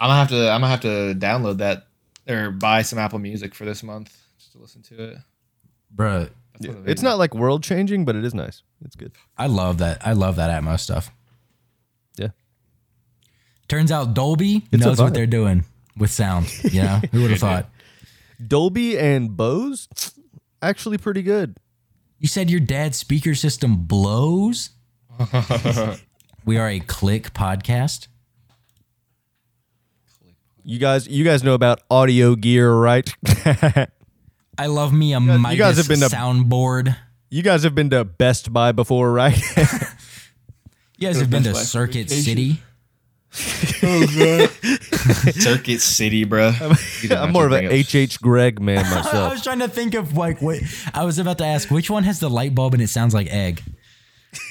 I'm 0.00 0.08
gonna 0.08 0.18
have 0.18 0.28
to 0.30 0.50
I'm 0.50 0.60
gonna 0.60 0.68
have 0.68 0.80
to 0.80 1.14
download 1.18 1.58
that 1.58 1.86
or 2.28 2.50
buy 2.50 2.82
some 2.82 2.98
Apple 2.98 3.18
Music 3.20 3.54
for 3.54 3.64
this 3.64 3.82
month 3.82 4.16
just 4.38 4.52
to 4.52 4.58
listen 4.58 4.82
to 4.82 5.02
it. 5.12 5.18
Bruh, 5.94 6.30
That's 6.54 6.66
good. 6.66 6.74
what 6.80 6.88
it 6.88 6.90
It's 6.90 7.02
not 7.02 7.18
like 7.18 7.34
world 7.34 7.62
changing, 7.62 8.04
but 8.04 8.16
it 8.16 8.24
is 8.24 8.34
nice. 8.34 8.62
It's 8.84 8.96
good. 8.96 9.12
I 9.38 9.46
love 9.46 9.78
that. 9.78 10.04
I 10.06 10.12
love 10.14 10.36
that 10.36 10.50
Atmos 10.50 10.80
stuff. 10.80 11.10
Yeah. 12.16 12.28
Turns 13.68 13.92
out 13.92 14.14
Dolby 14.14 14.64
It's 14.72 14.84
knows 14.84 15.00
what 15.00 15.14
they're 15.14 15.26
doing 15.26 15.64
with 15.96 16.10
sound. 16.10 16.52
You 16.64 16.82
know, 16.82 17.00
who 17.12 17.22
would 17.22 17.30
have 17.30 17.40
thought? 17.40 17.70
Dolby 18.44 18.98
and 18.98 19.36
Bose, 19.36 19.88
actually 20.60 20.98
pretty 20.98 21.22
good. 21.22 21.56
You 22.18 22.26
said 22.28 22.50
your 22.50 22.60
dad's 22.60 22.98
speaker 22.98 23.34
system 23.34 23.76
blows. 23.84 24.70
we 26.44 26.58
are 26.58 26.68
a 26.68 26.80
click 26.80 27.32
podcast. 27.32 28.08
You 30.64 30.78
guys, 30.78 31.06
you 31.06 31.24
guys 31.24 31.42
know 31.44 31.54
about 31.54 31.80
audio 31.90 32.34
gear, 32.34 32.72
right? 32.72 33.08
I 34.58 34.66
love 34.66 34.92
me 34.92 35.12
a 35.14 35.20
guys- 35.20 35.38
Midas 35.38 35.52
you 35.52 35.58
guys 35.58 35.76
have 35.76 35.88
been 35.88 36.00
to- 36.00 36.06
soundboard. 36.16 36.96
you 37.30 37.42
guys 37.42 37.64
have 37.64 37.74
been 37.74 37.90
to 37.90 38.04
Best 38.04 38.52
Buy 38.52 38.72
before, 38.72 39.12
right? 39.12 39.38
You 40.96 41.08
guys 41.08 41.18
have 41.18 41.28
been 41.28 41.42
to 41.42 41.50
Best 41.50 41.60
Buy 41.74 41.80
Circuit 41.80 42.08
vacation. 42.08 42.22
City. 42.22 42.62
Oh, 43.82 44.46
Circuit 45.32 45.80
City, 45.80 46.22
bro. 46.22 46.52
I'm 47.10 47.32
more 47.32 47.46
of 47.46 47.52
an 47.52 47.66
HH 47.66 48.20
Gregg 48.22 48.60
man 48.60 48.76
myself. 48.84 48.94
I 48.94 49.08
myself. 49.08 49.32
was 49.32 49.42
trying 49.42 49.58
to 49.58 49.68
think 49.68 49.94
of 49.94 50.16
like 50.16 50.40
what 50.40 50.60
I 50.94 51.04
was 51.04 51.18
about 51.18 51.38
to 51.38 51.44
ask. 51.44 51.68
Which 51.68 51.90
one 51.90 52.04
has 52.04 52.20
the 52.20 52.30
light 52.30 52.54
bulb 52.54 52.74
and 52.74 52.82
it 52.82 52.88
sounds 52.90 53.12
like 53.12 53.26
egg? 53.26 53.60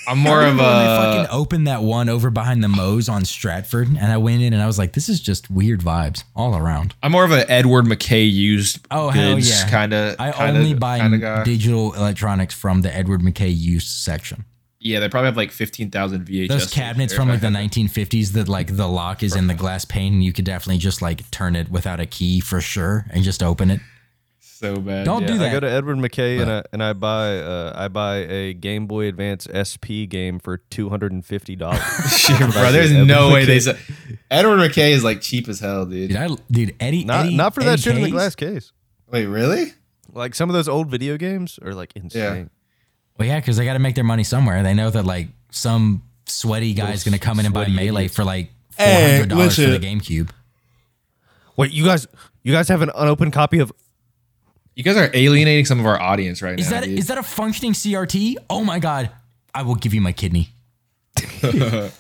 I'm 0.08 0.18
more 0.20 0.42
of 0.42 0.46
remember 0.46 0.64
when 0.64 0.86
they 0.86 0.94
a 0.94 0.98
fucking 0.98 1.36
opened 1.36 1.68
that 1.68 1.82
one 1.82 2.10
over 2.10 2.30
behind 2.30 2.64
the 2.64 2.68
Moe's 2.68 3.10
on 3.10 3.26
Stratford, 3.26 3.88
and 3.88 4.12
I 4.12 4.18
went 4.18 4.42
in 4.42 4.54
and 4.54 4.62
I 4.62 4.68
was 4.68 4.78
like, 4.78 4.94
"This 4.94 5.10
is 5.10 5.20
just 5.20 5.50
weird 5.50 5.82
vibes 5.82 6.24
all 6.36 6.56
around." 6.56 6.94
I'm 7.02 7.12
more 7.12 7.24
of 7.24 7.32
an 7.32 7.46
Edward 7.48 7.86
McKay 7.86 8.32
used 8.32 8.80
Oh 8.92 9.10
hell 9.10 9.36
goods 9.36 9.50
yeah! 9.50 9.70
kind 9.70 9.94
of 9.94 10.16
I 10.20 10.32
kinda, 10.32 10.60
only 10.60 10.74
buy 10.74 11.44
digital 11.44 11.94
electronics 11.94 12.54
from 12.54 12.82
the 12.82 12.96
Edward 12.96 13.22
McKay 13.22 13.56
used 13.56 13.88
section. 13.88 14.46
Yeah, 14.84 15.00
they 15.00 15.08
probably 15.08 15.28
have 15.28 15.38
like 15.38 15.52
fifteen 15.52 15.90
thousand 15.90 16.26
VHS. 16.26 16.48
Those 16.50 16.72
cabinets 16.72 17.14
from 17.14 17.30
like 17.30 17.40
the 17.40 17.48
1950s 17.48 18.34
that 18.34 18.50
like 18.50 18.76
the 18.76 18.88
lock 18.88 19.24
is 19.24 19.34
in 19.34 19.48
the 19.48 19.54
glass 19.54 19.86
pane 19.86 20.14
and 20.14 20.24
you 20.24 20.34
could 20.34 20.44
definitely 20.44 20.78
just 20.78 21.02
like 21.02 21.30
turn 21.32 21.56
it 21.56 21.70
without 21.70 22.02
a 22.02 22.06
key 22.06 22.42
for 22.42 22.60
sure 22.60 23.06
and 23.10 23.24
just 23.24 23.42
open 23.42 23.72
it. 23.72 23.80
So 24.64 24.78
bad. 24.80 25.04
Don't 25.06 25.28
do 25.28 25.38
that. 25.40 25.50
I 25.50 25.52
go 25.52 25.60
to 25.60 25.70
Edward 25.70 25.98
McKay 25.98 26.42
and 26.42 26.50
I 26.52 26.64
and 26.72 26.82
I 26.82 26.94
buy 26.94 27.38
uh, 27.40 27.74
I 27.76 27.88
buy 27.90 28.18
a 28.18 28.54
Game 28.54 28.88
Boy 28.88 29.08
Advance 29.08 29.46
SP 29.52 30.08
game 30.08 30.40
for 30.40 30.58
two 30.58 30.90
hundred 30.90 31.12
and 31.12 31.26
fifty 31.26 31.56
dollars. 31.56 31.82
Bro, 32.28 32.72
there's 32.72 32.92
no 32.92 33.32
way 33.32 33.46
they. 33.46 33.60
Said, 33.60 33.78
Edward 34.32 34.58
McKay 34.58 34.92
is 34.92 35.04
like 35.04 35.22
cheap 35.22 35.50
as 35.50 35.60
hell, 35.60 35.86
dude. 35.86 36.10
Dude, 36.10 36.18
I, 36.18 36.30
dude 36.50 36.76
Eddie, 36.80 37.04
not 37.04 37.26
Eddie, 37.26 37.36
not 37.36 37.54
for 37.54 37.64
that 37.64 37.80
shit 37.80 37.96
in 37.98 38.04
the 38.04 38.12
glass 38.12 38.36
case. 38.36 38.72
Wait, 39.12 39.26
really? 39.26 39.74
Like 40.14 40.34
some 40.36 40.50
of 40.50 40.54
those 40.54 40.70
old 40.70 40.90
video 40.90 41.18
games 41.18 41.60
are 41.64 41.74
like 41.74 41.92
insane. 41.96 42.50
Well, 43.18 43.28
yeah, 43.28 43.40
because 43.40 43.58
they 43.58 43.66
got 43.66 43.74
to 43.74 43.80
make 43.80 43.96
their 43.96 44.04
money 44.04 44.24
somewhere. 44.24 44.64
They 44.64 44.74
know 44.74 44.90
that 44.90 45.06
like 45.06 45.28
some 45.52 46.04
sweaty 46.26 46.74
guy 46.74 46.92
is 46.94 47.04
going 47.04 47.14
to 47.14 47.20
come 47.20 47.40
in 47.40 47.46
and 47.46 47.54
buy 47.54 47.68
Melee 47.68 48.02
idiots. 48.06 48.16
for 48.16 48.24
like 48.24 48.50
four 48.72 48.86
Hey, 48.86 49.12
hundred 49.14 49.30
dollars 49.30 49.56
for 49.56 49.62
the 49.62 49.80
listen. 49.80 50.00
GameCube. 50.00 50.30
Wait, 51.58 51.72
you 51.72 51.84
guys 51.86 52.08
you 52.44 52.52
guys 52.54 52.68
have 52.70 52.82
an 52.82 52.92
unopened 52.96 53.34
copy 53.34 53.60
of 53.60 53.72
You 54.76 54.84
guys 54.84 54.98
are 54.98 55.12
alienating 55.14 55.66
some 55.66 55.80
of 55.80 55.86
our 55.86 56.02
audience 56.02 56.42
right 56.42 56.60
Is 56.60 56.72
now. 56.72 56.80
that 56.80 56.86
dude. 56.88 56.98
is 56.98 57.08
that 57.08 57.18
a 57.18 57.24
functioning 57.24 57.74
CRT? 57.74 58.38
Oh 58.50 58.64
my 58.64 58.80
god, 58.80 59.12
I 59.54 59.62
will 59.62 59.76
give 59.76 59.94
you 59.94 60.02
my 60.02 60.12
kidney. 60.12 60.50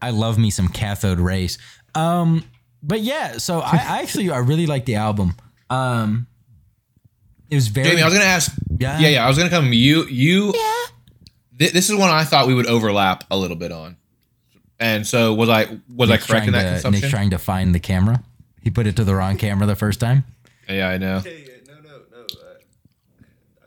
I 0.00 0.10
love 0.10 0.38
me 0.38 0.50
some 0.50 0.68
cathode 0.68 1.18
rays. 1.20 1.58
Um, 1.94 2.44
but 2.82 3.00
yeah, 3.00 3.38
so 3.38 3.60
I, 3.60 3.72
I 3.72 4.02
actually 4.02 4.30
I 4.30 4.38
really 4.38 4.66
like 4.66 4.84
the 4.86 4.94
album. 4.94 5.34
Um, 5.68 6.26
it 7.50 7.56
was 7.56 7.68
very. 7.68 7.88
Jamie, 7.90 8.02
I 8.02 8.04
was 8.06 8.14
gonna 8.14 8.26
ask. 8.26 8.52
Yeah. 8.78 8.98
Yeah, 8.98 9.08
yeah. 9.08 9.24
I 9.24 9.28
was 9.28 9.36
gonna 9.36 9.50
come. 9.50 9.72
You, 9.72 10.04
you. 10.04 10.52
Th- 11.58 11.72
this 11.72 11.90
is 11.90 11.96
one 11.96 12.08
I 12.08 12.24
thought 12.24 12.46
we 12.46 12.54
would 12.54 12.66
overlap 12.66 13.24
a 13.30 13.36
little 13.36 13.56
bit 13.56 13.72
on. 13.72 13.96
And 14.78 15.06
so 15.06 15.34
was 15.34 15.48
I? 15.48 15.78
Was 15.94 16.08
Nick's 16.08 16.24
I 16.24 16.26
correct 16.32 16.46
in 16.46 16.52
that 16.52 16.62
to, 16.62 16.70
consumption? 16.70 17.00
Nick's 17.02 17.10
trying 17.10 17.30
to 17.30 17.38
find 17.38 17.74
the 17.74 17.80
camera. 17.80 18.22
He 18.62 18.70
put 18.70 18.86
it 18.86 18.96
to 18.96 19.04
the 19.04 19.14
wrong 19.14 19.36
camera 19.36 19.66
the 19.66 19.74
first 19.76 19.98
time. 19.98 20.24
Yeah, 20.68 20.88
I 20.88 20.98
know. 20.98 21.18
No, 21.18 21.74
no, 21.82 21.98
no. 22.10 22.26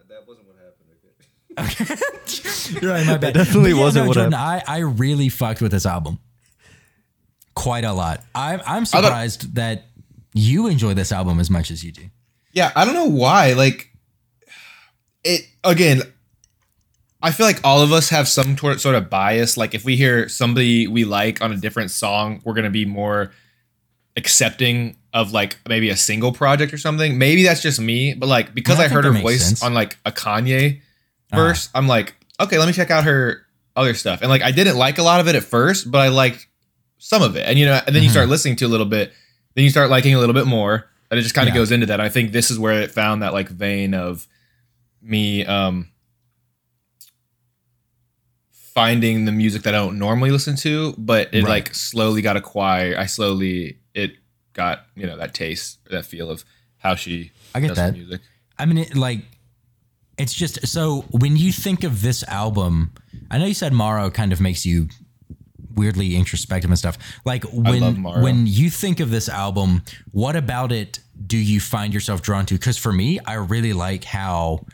that 0.10 0.28
wasn't 0.28 0.48
what 0.48 0.58
happened. 0.58 0.90
Okay, 1.58 1.96
Right, 2.88 3.06
my 3.06 3.18
bad. 3.18 3.34
definitely 3.34 3.72
But 3.72 3.78
yeah, 3.78 3.84
wasn't 3.84 4.06
no, 4.06 4.08
what 4.10 4.14
Jordan, 4.16 4.34
I, 4.34 4.64
I 4.68 4.78
really 4.80 5.30
fucked 5.30 5.62
with 5.62 5.72
this 5.72 5.86
album. 5.86 6.20
Quite 7.54 7.84
a 7.84 7.94
lot. 7.94 8.24
I'm 8.34 8.62
I'm 8.66 8.86
surprised 8.86 9.56
that 9.56 9.86
you 10.34 10.68
enjoy 10.68 10.94
this 10.94 11.12
album 11.12 11.40
as 11.40 11.50
much 11.50 11.70
as 11.72 11.84
you 11.84 11.92
do. 11.92 12.04
Yeah, 12.54 12.72
I 12.76 12.86
don't 12.86 12.94
know 12.94 13.06
why. 13.10 13.54
Like, 13.54 13.92
it 15.24 15.42
again. 15.64 16.02
I 17.24 17.32
feel 17.32 17.46
like 17.46 17.60
all 17.64 17.82
of 17.82 17.92
us 17.92 18.10
have 18.10 18.28
some 18.28 18.56
tor- 18.56 18.80
sort 18.80 18.96
of 18.96 19.10
bias. 19.10 19.56
Like, 19.56 19.76
if 19.76 19.86
we 19.86 19.96
hear 19.96 20.28
somebody 20.28 20.88
we 20.88 21.06
like 21.06 21.42
on 21.42 21.52
a 21.52 21.58
different 21.58 21.92
song, 21.92 22.42
we're 22.44 22.54
gonna 22.56 22.70
be 22.72 22.86
more 22.86 23.32
accepting 24.18 24.96
of 25.14 25.32
like 25.34 25.58
maybe 25.68 25.90
a 25.90 25.98
single 25.98 26.32
project 26.32 26.74
or 26.74 26.78
something. 26.78 27.18
Maybe 27.18 27.44
that's 27.44 27.62
just 27.62 27.80
me, 27.82 28.14
but 28.14 28.28
like 28.28 28.54
because 28.54 28.80
I 28.80 28.86
I, 28.86 28.88
heard 28.88 29.04
her 29.06 29.12
voice 29.12 29.46
sense. 29.46 29.64
on 29.64 29.74
like 29.74 29.98
a 30.06 30.12
Kanye 30.12 30.78
Uh-huh. 31.32 31.36
verse, 31.48 31.70
I'm 31.76 31.88
like, 31.88 32.16
okay, 32.40 32.58
let 32.58 32.66
me 32.68 32.74
check 32.74 32.90
out 32.92 33.04
her 33.04 33.46
other 33.76 33.94
stuff. 33.94 34.22
And 34.22 34.30
like, 34.30 34.42
I 34.42 34.52
didn't 34.52 34.78
like 34.78 34.98
a 34.98 35.04
lot 35.04 35.20
of 35.20 35.28
it 35.28 35.36
at 35.36 35.44
first, 35.44 35.92
but 35.92 36.00
I 36.02 36.08
liked 36.10 36.48
some 36.98 37.22
of 37.22 37.36
it. 37.36 37.46
And 37.48 37.58
you 37.60 37.66
know, 37.66 37.80
and 37.86 37.96
then 37.96 38.04
you 38.04 38.10
Mhm. 38.10 38.14
start 38.14 38.30
listening 38.30 38.56
to 38.58 38.66
a 38.66 38.68
little 38.70 38.86
bit, 38.86 39.12
then 39.56 39.64
you 39.64 39.70
start 39.70 39.90
liking 39.90 40.14
a 40.16 40.20
little 40.20 40.34
bit 40.36 40.46
more, 40.48 40.88
and 41.10 41.20
it 41.20 41.24
just 41.24 41.36
kind 41.36 41.50
of 41.50 41.56
Yeah. 41.56 41.60
goes 41.62 41.72
into 41.72 41.86
that. 41.88 42.00
I 42.00 42.10
think 42.10 42.32
this 42.32 42.50
is 42.52 42.58
where 42.60 42.82
it 42.82 42.92
found 42.92 43.22
that 43.22 43.34
like 43.34 43.50
vein 43.50 43.94
of 43.94 44.28
me 45.02 45.46
um 45.46 45.88
finding 48.74 49.26
the 49.26 49.32
music 49.32 49.64
that 49.64 49.76
I 49.76 49.78
don't 49.80 50.00
normally 50.00 50.32
listen 50.32 50.56
to, 50.58 50.94
but 50.98 51.34
it 51.34 51.44
Right. 51.44 51.50
like 51.66 51.76
slowly 51.76 52.22
got 52.22 52.38
acquired. 52.38 52.96
I 52.96 53.06
slowly 53.06 53.78
it 53.94 54.14
got 54.54 54.86
you 54.96 55.08
know 55.08 55.18
that 55.18 55.34
taste, 55.34 55.80
that 55.90 56.06
feel 56.06 56.30
of 56.30 56.46
how 56.78 56.96
she 56.96 57.32
I 57.54 57.60
get 57.60 57.76
that. 57.76 57.94
music. 57.94 58.22
I 58.58 58.66
mean, 58.66 58.80
it, 58.80 58.96
like, 58.96 59.26
it's 60.18 60.34
just 60.34 60.68
so 60.68 61.06
when 61.12 61.36
you 61.36 61.52
think 61.52 61.84
of 61.84 62.02
this 62.02 62.24
album, 62.24 62.94
I 63.30 63.38
know 63.38 63.46
you 63.46 63.54
said 63.54 63.74
Morrow 63.74 64.10
kind 64.10 64.32
of 64.34 64.40
makes 64.40 64.66
you 64.66 64.90
weirdly 65.76 66.16
introspective 66.16 66.70
and 66.70 66.78
stuff. 66.78 66.98
Like 67.26 67.44
when 67.52 68.04
when 68.04 68.46
you 68.48 68.70
think 68.70 69.00
of 69.00 69.10
this 69.10 69.30
album, 69.30 69.84
what 70.12 70.36
about 70.36 70.72
it 70.72 71.00
do 71.26 71.38
you 71.38 71.60
find 71.60 71.94
yourself 71.94 72.22
drawn 72.22 72.46
to? 72.48 72.56
Because 72.56 72.78
for 72.78 72.92
me, 72.92 73.20
I 73.26 73.36
really 73.36 73.74
like 73.74 74.04
how 74.04 74.66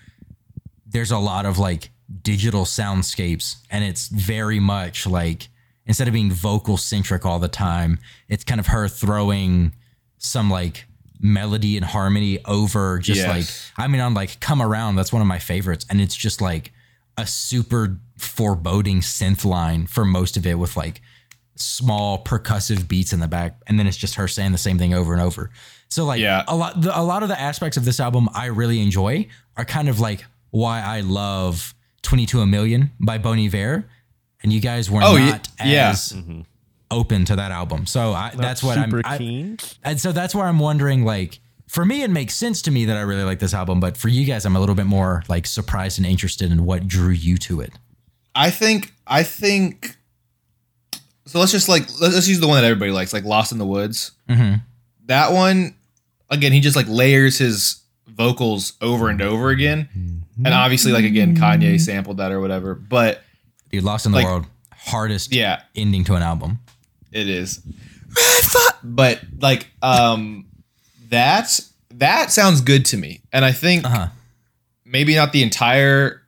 there's 0.86 1.12
a 1.12 1.18
lot 1.18 1.46
of 1.46 1.60
like 1.60 1.92
digital 2.22 2.66
soundscapes, 2.66 3.58
and 3.70 3.84
it's 3.84 4.08
very 4.08 4.60
much 4.60 5.06
like 5.06 5.50
instead 5.88 6.08
of 6.08 6.14
being 6.14 6.32
vocal 6.32 6.78
centric 6.78 7.26
all 7.26 7.40
the 7.40 7.48
time, 7.48 7.98
it's 8.30 8.44
kind 8.44 8.60
of 8.60 8.68
her 8.68 8.88
throwing 8.88 9.74
some 10.20 10.50
like 10.50 10.86
melody 11.20 11.78
and 11.78 11.86
harmony 11.86 12.38
over 12.46 13.00
just 13.00 13.22
Yes. 13.22 13.28
like 13.76 13.84
I 13.84 13.88
mean 13.88 14.02
on 14.02 14.14
like 14.14 14.40
come 14.40 14.62
around 14.62 14.96
that's 14.98 15.12
one 15.12 15.22
of 15.22 15.28
my 15.28 15.40
favorites 15.40 15.84
and 15.90 16.00
it's 16.00 16.16
just 16.16 16.42
like 16.42 16.72
a 17.18 17.26
super 17.26 17.98
foreboding 18.18 19.02
synth 19.02 19.44
line 19.44 19.88
for 19.88 20.06
most 20.06 20.38
of 20.38 20.46
it 20.46 20.60
with 20.60 20.78
like 20.78 21.02
small 21.56 22.24
percussive 22.24 22.88
beats 22.88 23.14
in 23.14 23.20
the 23.20 23.28
back 23.28 23.60
and 23.66 23.80
then 23.80 23.88
it's 23.88 23.98
just 23.98 24.16
her 24.16 24.28
saying 24.28 24.52
the 24.52 24.58
same 24.60 24.78
thing 24.78 24.94
over 24.94 25.12
and 25.14 25.22
over 25.22 25.50
so 25.90 26.06
like 26.06 26.20
Yeah. 26.22 26.44
a 26.48 26.56
lot 26.56 26.80
the, 26.82 26.96
a 26.98 27.02
lot 27.02 27.24
of 27.24 27.30
the 27.30 27.40
aspects 27.40 27.78
of 27.78 27.86
this 27.86 28.00
album 28.00 28.30
I 28.36 28.46
really 28.48 28.80
enjoy 28.80 29.28
are 29.56 29.66
kind 29.66 29.90
of 29.90 30.00
like 30.00 30.24
why 30.52 30.82
I 30.82 31.00
love 31.02 31.74
22 32.04 32.42
a 32.42 32.46
million 32.46 32.92
by 33.00 33.18
Bon 33.18 33.40
Iver 33.40 33.90
and 34.44 34.54
you 34.54 34.60
guys 34.60 34.90
were 34.90 35.02
oh, 35.04 35.18
not 35.18 35.48
yeah. 35.64 35.90
as 35.90 36.16
open 36.90 37.26
to 37.26 37.36
that 37.36 37.52
album 37.52 37.86
so 37.86 38.14
I, 38.14 38.32
that's 38.36 38.64
what 38.64 38.78
I'm 38.78 38.92
super 38.92 39.02
I- 39.06 39.18
keen. 39.18 39.58
and 39.84 40.00
so 40.00 40.12
that's 40.12 40.34
where 40.34 40.46
I'm 40.46 40.60
wondering, 40.60 41.04
like, 41.04 41.40
for 41.68 41.84
me, 41.84 42.02
it 42.02 42.10
makes 42.10 42.34
sense 42.34 42.62
to 42.64 42.72
me 42.72 42.86
that 42.86 42.96
I 42.96 43.02
really 43.02 43.24
like 43.24 43.40
this 43.40 43.54
album, 43.54 43.80
but 43.82 43.98
for 43.98 44.08
you 44.08 44.26
guys, 44.26 44.46
I'm 44.46 44.56
a 44.56 44.60
little 44.60 44.76
bit 44.76 44.86
more 44.86 45.24
like 45.28 45.46
surprised 45.46 46.00
and 46.00 46.08
interested 46.08 46.50
in 46.52 46.64
what 46.64 46.88
drew 46.88 47.10
you 47.10 47.38
to 47.40 47.60
it. 47.60 47.74
I 48.34 48.52
think 48.52 48.94
I 49.06 49.24
think 49.24 49.98
so. 51.26 51.40
Let's 51.40 51.52
just 51.52 51.68
like 51.68 51.84
let's, 52.00 52.14
let's 52.14 52.28
use 52.30 52.40
the 52.40 52.48
one 52.48 52.62
that 52.62 52.66
everybody 52.66 52.92
likes, 52.92 53.12
like 53.12 53.26
Lost 53.26 53.52
in 53.52 53.58
the 53.58 53.66
Woods. 53.66 54.12
Mm-hmm. 54.30 54.60
That 55.08 55.34
one, 55.34 55.76
again, 56.30 56.54
he 56.54 56.62
just 56.62 56.76
like 56.76 56.88
layers 56.88 57.38
his 57.38 57.84
vocals 58.08 58.74
over 58.82 59.10
and 59.10 59.22
over 59.22 59.50
again, 59.50 59.90
and 60.38 60.54
obviously, 60.54 60.94
like 60.94 61.04
again, 61.04 61.36
Kanye 61.36 61.80
sampled 61.82 62.18
that 62.18 62.32
or 62.32 62.40
whatever. 62.40 62.76
But 62.76 63.24
Dude, 63.72 63.84
Lost 63.84 64.06
in 64.06 64.12
the 64.12 64.18
Like- 64.20 64.26
World, 64.28 64.46
hardest 64.74 65.34
yeah, 65.34 65.62
ending 65.76 66.04
to 66.06 66.16
an 66.16 66.24
album. 66.24 66.60
it 67.12 67.28
is. 67.28 67.62
But 68.84 69.22
like, 69.40 69.68
um, 69.82 70.46
that's 71.10 71.74
that 71.96 72.32
sounds 72.32 72.62
good 72.62 72.86
to 72.86 72.98
me, 72.98 73.22
and 73.34 73.44
I 73.44 73.52
think 73.52 73.86
Uh 73.86 73.90
huh. 73.90 74.08
maybe 74.86 75.16
not 75.16 75.32
the 75.34 75.44
entire 75.44 76.24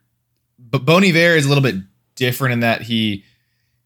but 0.60 0.86
Bon 0.86 1.04
Iver 1.04 1.36
is 1.36 1.46
a 1.46 1.48
little 1.48 1.64
bit 1.64 1.76
different 2.16 2.54
in 2.54 2.60
that 2.60 2.84
he 2.84 3.24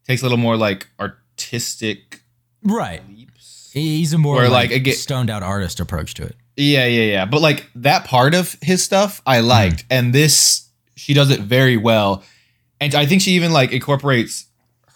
takes 0.06 0.22
a 0.22 0.26
little 0.26 0.38
more 0.38 0.58
like 0.58 0.88
artistic 1.00 2.22
Right. 2.62 3.02
leaps. 3.10 3.70
He's 3.74 4.12
a 4.12 4.18
more 4.18 4.44
Or, 4.44 4.50
like, 4.50 4.70
like, 4.70 4.72
again- 4.72 4.96
stoned 4.96 5.30
out 5.30 5.44
artist 5.44 5.80
approach 5.80 6.14
to 6.16 6.24
it. 6.24 6.36
Yeah, 6.58 6.86
yeah, 6.86 7.04
yeah. 7.04 7.26
But 7.26 7.42
like 7.42 7.70
that 7.76 8.04
part 8.06 8.34
of 8.36 8.58
his 8.62 8.84
stuff 8.84 9.22
I 9.26 9.40
liked. 9.40 9.86
And 9.90 10.14
this 10.14 10.68
she 10.96 11.14
does 11.14 11.30
it 11.32 11.40
very 11.42 11.78
well. 11.78 12.24
And 12.84 12.96
I 12.96 13.06
think 13.06 13.22
she 13.22 13.32
even 13.32 13.52
like 13.52 13.72
incorporates 13.72 14.48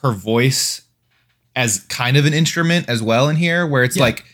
her 0.01 0.11
voice 0.11 0.81
as 1.55 1.79
kind 1.89 2.17
of 2.17 2.25
an 2.25 2.33
instrument 2.33 2.87
as 2.89 3.01
well 3.01 3.29
in 3.29 3.35
here, 3.35 3.65
where 3.65 3.83
it's 3.83 3.95
Yeah. 3.97 4.03
like 4.03 4.25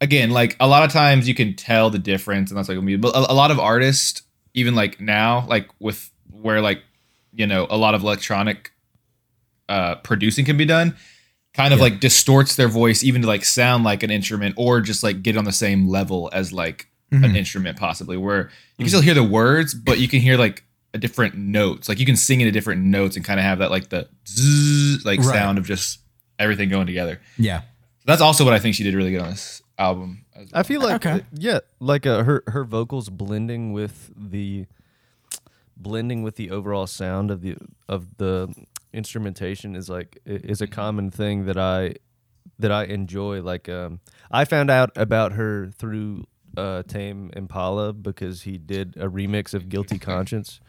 again, 0.00 0.30
like 0.30 0.56
a 0.60 0.66
lot 0.66 0.82
of 0.84 0.90
times 0.92 1.26
you 1.28 1.34
can 1.34 1.54
tell 1.54 1.90
the 1.90 1.98
difference, 1.98 2.50
and 2.50 2.58
that's 2.58 2.68
like 2.68 2.78
a. 2.78 2.96
But 2.96 3.14
a, 3.14 3.32
a 3.32 3.34
lot 3.34 3.50
of 3.50 3.58
artists, 3.58 4.22
even 4.54 4.74
like 4.74 5.00
now, 5.00 5.44
like 5.48 5.68
with 5.80 6.10
where 6.30 6.60
like 6.60 6.82
you 7.32 7.46
know 7.46 7.66
a 7.70 7.76
lot 7.76 7.94
of 7.94 8.02
electronic 8.02 8.70
uh, 9.68 9.96
producing 9.96 10.44
can 10.44 10.56
be 10.56 10.64
done, 10.64 10.96
kind 11.54 11.72
of 11.72 11.78
Yeah. 11.78 11.84
like 11.84 12.00
distorts 12.00 12.56
their 12.56 12.68
voice 12.68 13.02
even 13.04 13.22
to 13.22 13.28
like 13.28 13.44
sound 13.44 13.84
like 13.84 14.02
an 14.02 14.10
instrument, 14.10 14.54
or 14.58 14.80
just 14.80 15.02
like 15.02 15.22
get 15.22 15.36
on 15.36 15.44
the 15.44 15.52
same 15.52 15.88
level 15.88 16.28
as 16.32 16.52
like 16.52 16.88
an 17.12 17.22
Mhm. 17.22 17.36
instrument, 17.36 17.76
possibly 17.78 18.16
where 18.16 18.50
you 18.78 18.84
can 18.84 18.88
still 18.88 19.00
hear 19.00 19.14
the 19.14 19.24
words, 19.24 19.74
but 19.74 19.98
you 19.98 20.06
can 20.08 20.20
hear 20.20 20.36
like 20.38 20.62
a 20.94 20.98
different 20.98 21.36
notes. 21.36 21.88
Like 21.88 21.98
you 22.00 22.06
can 22.06 22.16
sing 22.16 22.40
into 22.40 22.50
different 22.52 22.82
notes 22.82 23.16
and 23.16 23.24
kind 23.24 23.38
of 23.40 23.44
have 23.44 23.58
that 23.58 23.70
like 23.70 23.88
the 23.90 24.08
zzz, 24.28 25.04
like 25.04 25.20
Right. 25.20 25.28
sound 25.34 25.58
of 25.58 25.64
just 25.66 26.00
everything 26.38 26.68
going 26.68 26.86
together. 26.86 27.20
Yeah. 27.38 27.62
That's 28.06 28.20
also 28.22 28.44
what 28.44 28.54
I 28.54 28.58
think 28.58 28.74
she 28.74 28.82
did 28.82 28.94
really 28.94 29.10
good 29.12 29.20
on 29.20 29.30
this 29.30 29.62
album. 29.78 30.24
as 30.34 30.50
well. 30.50 30.60
I 30.60 30.62
feel 30.62 30.80
like 30.80 31.06
Okay. 31.06 31.24
yeah, 31.34 31.60
like 31.78 32.06
uh, 32.06 32.24
her 32.24 32.42
her 32.48 32.64
vocals 32.64 33.08
blending 33.10 33.72
with 33.72 34.10
the 34.16 34.66
blending 35.76 36.22
with 36.22 36.36
the 36.36 36.50
overall 36.50 36.86
sound 36.86 37.30
of 37.30 37.40
the 37.42 37.56
of 37.88 38.16
the 38.18 38.52
instrumentation 38.92 39.76
is 39.76 39.88
like 39.88 40.18
is 40.26 40.60
a 40.60 40.66
common 40.66 41.10
thing 41.10 41.46
that 41.46 41.56
I 41.56 41.94
that 42.58 42.72
I 42.72 42.84
enjoy. 42.84 43.40
Like 43.42 43.68
um, 43.68 44.00
I 44.30 44.44
found 44.44 44.70
out 44.70 44.90
about 44.96 45.32
her 45.32 45.70
through 45.76 46.24
uh, 46.56 46.82
Tame 46.82 47.30
Impala 47.36 47.92
because 47.92 48.42
he 48.42 48.58
did 48.58 48.96
a 48.96 49.08
remix 49.08 49.54
of 49.54 49.68
Guilty 49.68 49.98
Conscience, 49.98 50.60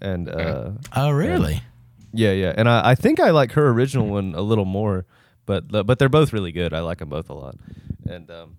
and 0.00 0.28
uh, 0.28 0.70
Oh, 0.94 1.10
really? 1.10 1.62
Yeah, 2.12 2.32
yeah, 2.32 2.52
and 2.56 2.68
I, 2.68 2.90
I 2.90 2.94
think 2.94 3.20
I 3.20 3.30
like 3.30 3.52
her 3.52 3.68
original 3.70 4.06
one 4.08 4.34
a 4.34 4.42
little 4.42 4.64
more, 4.66 5.06
but 5.46 5.68
but 5.68 5.98
they're 5.98 6.08
both 6.10 6.32
really 6.32 6.52
good. 6.52 6.74
I 6.74 6.80
like 6.80 6.98
them 6.98 7.08
both 7.08 7.30
a 7.30 7.34
lot, 7.34 7.56
and 8.06 8.30
um, 8.30 8.56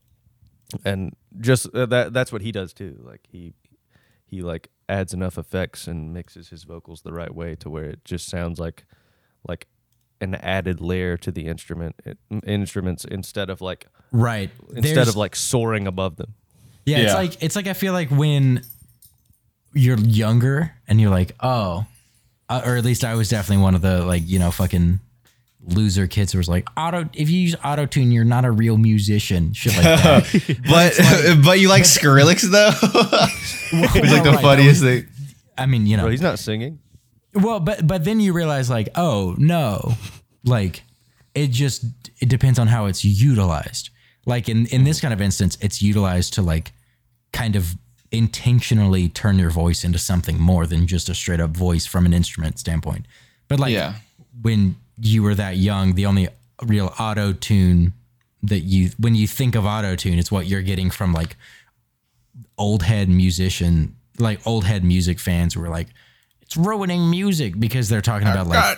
and 0.83 1.15
just 1.39 1.67
uh, 1.73 1.85
that 1.87 2.13
that's 2.13 2.31
what 2.31 2.41
he 2.41 2.51
does 2.51 2.73
too. 2.73 2.99
Like 3.03 3.21
he 3.31 3.53
he 4.25 4.41
like 4.41 4.69
adds 4.89 5.13
enough 5.13 5.37
effects 5.37 5.87
and 5.87 6.13
mixes 6.13 6.49
his 6.49 6.63
vocals 6.63 7.03
the 7.03 7.13
right 7.13 7.33
way 7.33 7.55
to 7.57 7.69
where 7.69 7.85
it 7.85 8.03
just 8.03 8.27
sounds 8.27 8.59
like 8.59 8.85
like 9.47 9.67
an 10.19 10.33
added 10.35 10.81
layer 10.81 11.15
to 11.17 11.31
the 11.31 11.45
instrument 11.45 11.95
instruments 12.47 13.05
instead 13.05 13.49
of 13.49 13.61
like 13.61 13.85
Right. 14.11 14.49
instead 14.75 14.95
There's- 14.95 15.09
of 15.09 15.15
like 15.15 15.35
soaring 15.35 15.85
above 15.85 16.15
them. 16.15 16.33
Yeah, 16.85 16.97
it's 16.99 17.13
like 17.13 17.43
it's 17.43 17.55
like 17.55 17.67
I 17.67 17.73
feel 17.73 17.93
like 17.93 18.09
when 18.09 18.63
you're 19.73 19.97
younger 19.99 20.73
and 20.87 20.99
you're 21.01 21.09
like, 21.09 21.35
oh, 21.39 21.85
uh, 22.49 22.61
or 22.65 22.75
at 22.77 22.83
least 22.85 23.03
I 23.03 23.15
was 23.15 23.29
definitely 23.29 23.63
one 23.63 23.75
of 23.75 23.81
the 23.81 24.05
like 24.05 24.23
you 24.25 24.39
know 24.39 24.51
fucking 24.51 24.99
loser 25.65 26.07
kids 26.07 26.31
who 26.33 26.37
was 26.39 26.49
like 26.49 26.67
auto. 26.77 27.09
If 27.13 27.29
you 27.29 27.39
use 27.39 27.55
auto 27.63 27.85
tune, 27.85 28.11
you're 28.11 28.25
not 28.25 28.45
a 28.45 28.51
real 28.51 28.77
musician. 28.77 29.53
Shit 29.53 29.73
like 29.77 29.83
that. 29.83 30.57
But 30.69 31.43
but 31.45 31.59
you 31.59 31.69
like 31.69 31.83
Skrillex 31.83 32.41
though? 32.51 32.71
it's 33.99 34.11
like 34.11 34.23
the 34.23 34.31
Right, 34.31 34.41
funniest 34.41 34.81
was- 34.83 35.01
thing. 35.03 35.07
I 35.57 35.65
mean, 35.67 35.85
you 35.85 35.97
know, 35.97 36.03
Bro, 36.03 36.11
he's 36.11 36.21
not 36.21 36.39
singing. 36.39 36.79
well, 37.33 37.59
but 37.59 37.85
but 37.85 38.03
then 38.03 38.19
you 38.19 38.33
realize 38.33 38.69
like, 38.69 38.89
oh 38.95 39.35
no, 39.37 39.93
like 40.43 40.83
it 41.35 41.51
just 41.51 41.85
it 42.19 42.27
depends 42.29 42.57
on 42.59 42.67
how 42.67 42.85
it's 42.87 43.05
utilized. 43.05 43.89
Like 44.25 44.49
in 44.49 44.65
in 44.67 44.83
this 44.83 44.99
kind 44.99 45.13
of 45.13 45.21
instance, 45.21 45.57
it's 45.61 45.81
utilized 45.81 46.33
to 46.35 46.41
like 46.41 46.71
kind 47.31 47.55
of 47.55 47.75
intentionally 48.13 49.09
turn 49.09 49.37
your 49.39 49.49
voice 49.49 49.83
into 49.83 49.97
something 49.99 50.39
more 50.39 50.65
than 50.65 50.87
just 50.87 51.09
a 51.09 51.15
straight 51.15 51.39
up 51.41 51.49
voice 51.49 51.85
from 51.85 52.05
an 52.05 52.13
instrument 52.13 52.59
standpoint. 52.59 53.05
But 53.49 53.59
like 53.59 53.73
Yeah. 53.73 53.95
when 54.41 54.75
you 55.01 55.23
were 55.23 55.35
that 55.35 55.57
young, 55.57 55.95
the 55.95 56.05
only 56.05 56.29
real 56.61 56.93
auto 56.99 57.33
tune 57.33 57.93
that 58.43 58.59
you 58.59 58.91
when 58.97 59.15
you 59.15 59.27
think 59.27 59.55
of 59.55 59.65
auto 59.65 59.95
tune, 59.95 60.19
it's 60.19 60.31
what 60.31 60.45
you're 60.47 60.61
getting 60.61 60.89
from 60.91 61.11
like 61.11 61.35
old 62.57 62.83
head 62.83 63.09
musician, 63.09 63.95
like 64.19 64.45
old 64.45 64.63
head 64.65 64.83
music 64.83 65.19
fans 65.19 65.53
who 65.55 65.63
are 65.63 65.69
like, 65.69 65.87
it's 66.41 66.55
ruining 66.55 67.09
music 67.09 67.59
because 67.59 67.89
they're 67.89 68.01
talking 68.01 68.27
about 68.27 68.47
like 68.47 68.77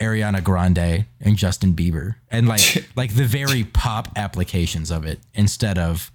Ariana 0.00 0.42
Grande 0.42 1.04
and 1.20 1.36
Justin 1.36 1.74
Bieber 1.74 2.16
and 2.30 2.48
like 2.48 2.86
like 2.96 3.14
the 3.14 3.24
very 3.24 3.62
pop 3.64 4.08
applications 4.16 4.90
of 4.90 5.04
it 5.06 5.20
instead 5.34 5.78
of 5.78 6.10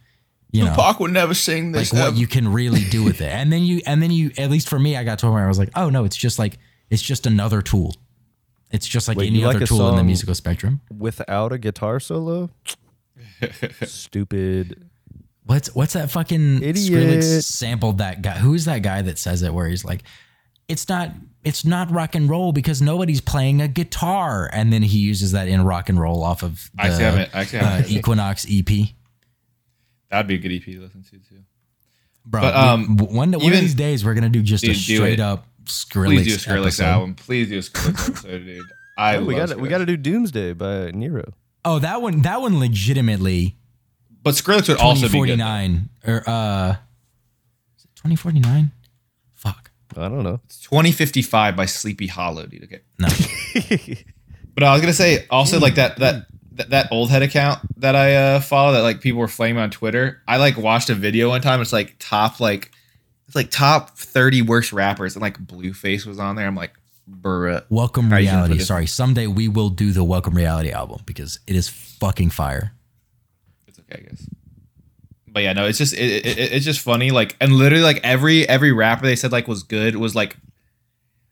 you 0.52 0.66
know 0.66 0.74
Pac 0.74 1.00
would 1.00 1.12
never 1.12 1.34
sing 1.34 1.72
this. 1.72 1.94
like 1.94 2.02
what 2.02 2.16
you 2.16 2.28
can 2.28 2.52
really 2.52 2.84
do 2.86 3.04
with 3.04 3.22
it. 3.22 3.30
And 3.32 3.52
then 3.52 3.64
you 3.64 3.82
and 3.86 4.02
then 4.02 4.12
you 4.12 4.32
at 4.38 4.50
least 4.50 4.70
for 4.70 4.80
me, 4.80 4.96
I 4.98 5.04
got 5.04 5.20
to 5.20 5.30
where 5.32 5.44
I 5.44 5.48
was 5.48 5.60
like, 5.60 5.70
oh 5.76 5.90
no, 5.90 6.06
it's 6.06 6.18
just 6.18 6.40
like 6.40 6.58
it's 6.90 7.02
just 7.02 7.26
another 7.28 7.62
tool. 7.62 7.96
It's 8.72 8.88
just 8.88 9.08
like 9.08 9.18
Wait, 9.18 9.28
any 9.28 9.40
you 9.40 9.48
like 9.48 9.58
other 9.58 9.66
tool 9.66 9.90
in 9.90 9.96
the 9.96 10.04
musical 10.04 10.36
spectrum. 10.36 10.82
Without 10.96 11.52
a 11.52 11.58
guitar 11.58 12.00
solo? 12.00 12.50
Stupid. 13.84 14.90
What's 15.46 15.74
what's 15.74 15.94
that 15.94 16.12
fucking 16.12 16.62
Idiot. 16.62 16.76
Skrillex 16.76 17.44
sampled 17.44 17.98
that 17.98 18.22
guy? 18.22 18.38
Who's 18.38 18.66
that 18.66 18.84
guy 18.84 19.02
that 19.02 19.18
says 19.18 19.42
it 19.42 19.54
where 19.54 19.68
he's 19.68 19.84
like, 19.84 20.04
it's 20.68 20.88
not 20.88 21.12
it's 21.44 21.66
not 21.66 21.90
rock 21.90 22.14
and 22.14 22.30
roll 22.30 22.52
because 22.52 22.82
nobody's 22.82 23.22
playing 23.22 23.62
a 23.62 23.68
guitar, 23.68 24.50
and 24.54 24.72
then 24.72 24.84
he 24.84 25.00
uses 25.00 25.32
that 25.32 25.48
in 25.48 25.64
rock 25.64 25.90
and 25.90 26.00
roll 26.00 26.24
off 26.24 26.44
of 26.44 26.70
the 26.76 26.84
I 26.84 26.88
actually 26.88 27.04
haven't- 27.04 27.30
I 27.36 27.40
actually 27.42 27.60
uh, 27.60 27.66
haven't. 27.66 27.92
Equinox 27.92 28.46
EP. 28.50 28.70
That'd 30.12 30.28
be 30.28 30.36
a 30.36 30.38
good 30.38 30.52
EP 30.52 30.64
to 30.64 30.82
listen 30.82 31.04
to 31.04 31.12
too. 31.12 31.44
Bro, 32.26 32.42
But, 32.42 32.56
um, 32.56 32.96
w- 32.98 33.16
one, 33.18 33.32
one 33.32 33.54
of 33.54 33.60
these 33.60 33.76
days 33.76 34.04
we're 34.06 34.14
gonna 34.14 34.30
do 34.30 34.42
just 34.42 34.64
a 34.64 34.68
Dude, 34.68 34.76
do 34.76 34.96
straight 34.98 35.20
up 35.20 35.46
Skrillex, 35.66 36.06
Please 36.06 36.28
do 36.28 36.34
a 36.34 36.38
Skrillex 36.56 36.62
episode. 36.64 36.84
album. 36.86 37.16
Please 37.16 37.50
do 37.50 37.58
a 37.58 37.62
Skrillex 37.62 38.10
episode, 38.10 38.46
dude. 38.46 38.66
I 38.98 39.16
Oh, 39.18 39.24
we 39.24 39.36
love 39.36 39.50
got 39.50 39.58
we 39.60 39.68
Skrillex. 39.68 39.70
got 39.72 39.78
to 39.80 39.86
do 39.86 39.98
Doomsday 39.98 40.54
by 40.54 40.92
Nero. 40.92 41.34
Oh, 41.66 41.80
that 41.80 42.02
one 42.02 42.22
that 42.24 42.42
one 42.42 42.60
legitimately 42.60 43.56
But 44.24 44.34
Skrillex 44.36 44.68
would 44.70 44.78
also 44.80 45.08
be 45.08 45.20
good. 45.26 45.38
2049 45.38 45.90
or 46.08 46.24
uh 46.30 46.70
is 47.78 47.86
it 47.86 47.96
2049? 47.96 48.72
Fuck. 49.36 49.72
I 49.98 50.08
don't 50.10 50.24
know. 50.24 50.40
It's 50.46 50.60
2055 50.62 51.56
by 51.56 51.66
Sleepy 51.66 52.08
Hallow, 52.08 52.46
dude. 52.46 52.64
Okay. 52.66 52.82
No. 53.00 53.08
But 54.56 54.64
I 54.64 54.74
was 54.74 54.82
gonna 54.82 54.94
say 54.94 55.26
also 55.30 55.58
like 55.60 55.76
that 55.76 55.98
that 56.00 56.26
that, 56.60 56.70
that 56.72 56.88
old 56.92 57.10
head 57.10 57.24
account 57.24 57.60
that 57.80 57.96
I 57.96 58.16
uh, 58.16 58.40
follow 58.42 58.74
that 58.74 58.82
like 58.82 59.02
people 59.02 59.20
were 59.20 59.28
flaming 59.28 59.64
on 59.64 59.70
Twitter. 59.72 60.22
I 60.28 60.38
like 60.38 60.58
watched 60.58 60.90
a 60.90 60.96
video 60.96 61.30
one 61.30 61.42
time. 61.42 61.62
It's 61.62 61.74
like 61.74 61.96
top 62.00 62.40
like 62.40 62.72
it's 63.28 63.36
like 63.36 63.50
top 63.50 63.98
30 63.98 64.42
worst 64.44 64.74
rappers 64.74 65.16
and 65.16 65.22
like 65.22 65.38
Blueface 65.40 66.06
was 66.06 66.20
on 66.20 66.36
there. 66.36 66.46
I'm 66.46 66.56
like, 66.56 66.74
bruh. 67.10 67.64
Welcome 67.70 68.10
How 68.10 68.18
you 68.18 68.26
gonna 68.28 68.44
Reality. 68.44 68.60
Sorry, 68.64 68.86
someday 68.88 69.26
we 69.28 69.48
will 69.48 69.70
do 69.70 69.92
the 69.92 70.04
Welcome 70.04 70.36
Reality 70.36 70.72
album 70.72 71.02
because 71.06 71.40
it 71.48 71.56
is 71.56 71.70
fucking 71.70 72.30
fire. 72.32 72.74
It's 73.68 73.80
okay, 73.80 74.04
I 74.06 74.10
guess. 74.10 74.28
But 75.32 75.44
yeah, 75.44 75.54
no, 75.54 75.66
it's 75.66 75.78
just 75.78 75.94
it, 75.94 76.26
it- 76.26 76.52
it's 76.54 76.66
just 76.66 76.82
funny. 76.82 77.12
Like, 77.12 77.38
and 77.40 77.54
literally, 77.54 77.84
like 77.84 78.02
every 78.04 78.50
every 78.50 78.72
rapper 78.74 79.06
they 79.06 79.16
said 79.16 79.32
like 79.32 79.48
was 79.48 79.64
good 79.64 79.96
was 79.96 80.14
like, 80.16 80.36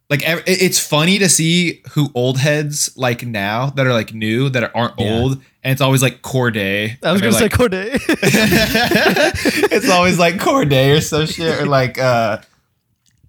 like 0.09 0.21
it's 0.25 0.79
funny 0.79 1.19
to 1.19 1.27
see 1.29 1.81
who 1.91 2.09
old 2.15 2.37
heads 2.39 2.89
like 2.95 3.25
now 3.25 3.71
that 3.71 3.85
are 3.85 3.93
like 3.93 4.13
new 4.13 4.49
that 4.49 4.71
aren't 4.75 4.99
Yeah. 4.99 5.11
old, 5.19 5.31
and 5.63 5.71
it's 5.73 5.81
always 5.81 6.01
like 6.01 6.21
Cordae. 6.21 6.97
I 7.03 7.11
was 7.11 7.21
gonna 7.21 7.31
they're 7.33 7.41
say 7.41 7.49
Cordae. 7.49 7.99
it's 9.71 9.89
always 9.89 10.17
like 10.17 10.35
Cordae 10.35 10.97
or 10.97 11.01
some 11.01 11.25
shit 11.25 11.59
or 11.61 11.65
like 11.65 11.97
uh 11.99 12.37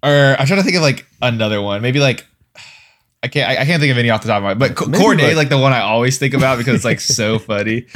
or 0.01 0.35
I'm 0.39 0.47
trying 0.47 0.59
to 0.59 0.63
think 0.63 0.77
of 0.77 0.81
like 0.81 1.05
another 1.21 1.61
one. 1.61 1.81
Maybe 1.81 1.99
like 1.99 2.25
I 3.21 3.27
can't 3.27 3.49
I, 3.49 3.61
I 3.61 3.65
can't 3.65 3.81
think 3.81 3.91
of 3.91 3.97
any 3.97 4.09
off 4.09 4.21
the 4.21 4.29
top 4.29 4.37
of 4.37 4.43
my 4.43 4.49
head. 4.49 4.59
But 4.59 4.87
Maybe 4.87 5.03
Cordae 5.03 5.23
like- 5.27 5.35
like 5.35 5.49
the 5.49 5.57
one 5.57 5.73
I 5.73 5.81
always 5.81 6.17
think 6.17 6.33
about 6.33 6.57
because 6.57 6.75
it's 6.75 6.85
like 6.85 6.99
so 7.01 7.39
funny. 7.51 7.87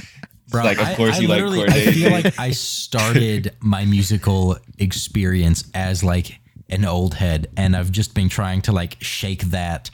Bro, 0.49 0.65
like, 0.65 0.79
of 0.79 0.95
course 0.97 1.17
I 1.17 1.19
you 1.21 1.27
like 1.29 1.41
Cordae. 1.43 1.69
I 1.69 1.91
feel 1.93 2.11
like 2.11 2.37
I 2.39 2.51
started 2.51 3.55
my 3.61 3.85
musical 3.85 4.57
experience 4.77 5.63
as 5.73 6.03
like 6.03 6.37
an 6.73 6.86
old 6.86 7.15
head, 7.15 7.47
and 7.55 7.75
I've 7.75 7.91
just 7.91 8.13
been 8.15 8.29
trying 8.29 8.62
to 8.63 8.71
like 8.71 8.97
shake 9.01 9.43
that 9.45 9.89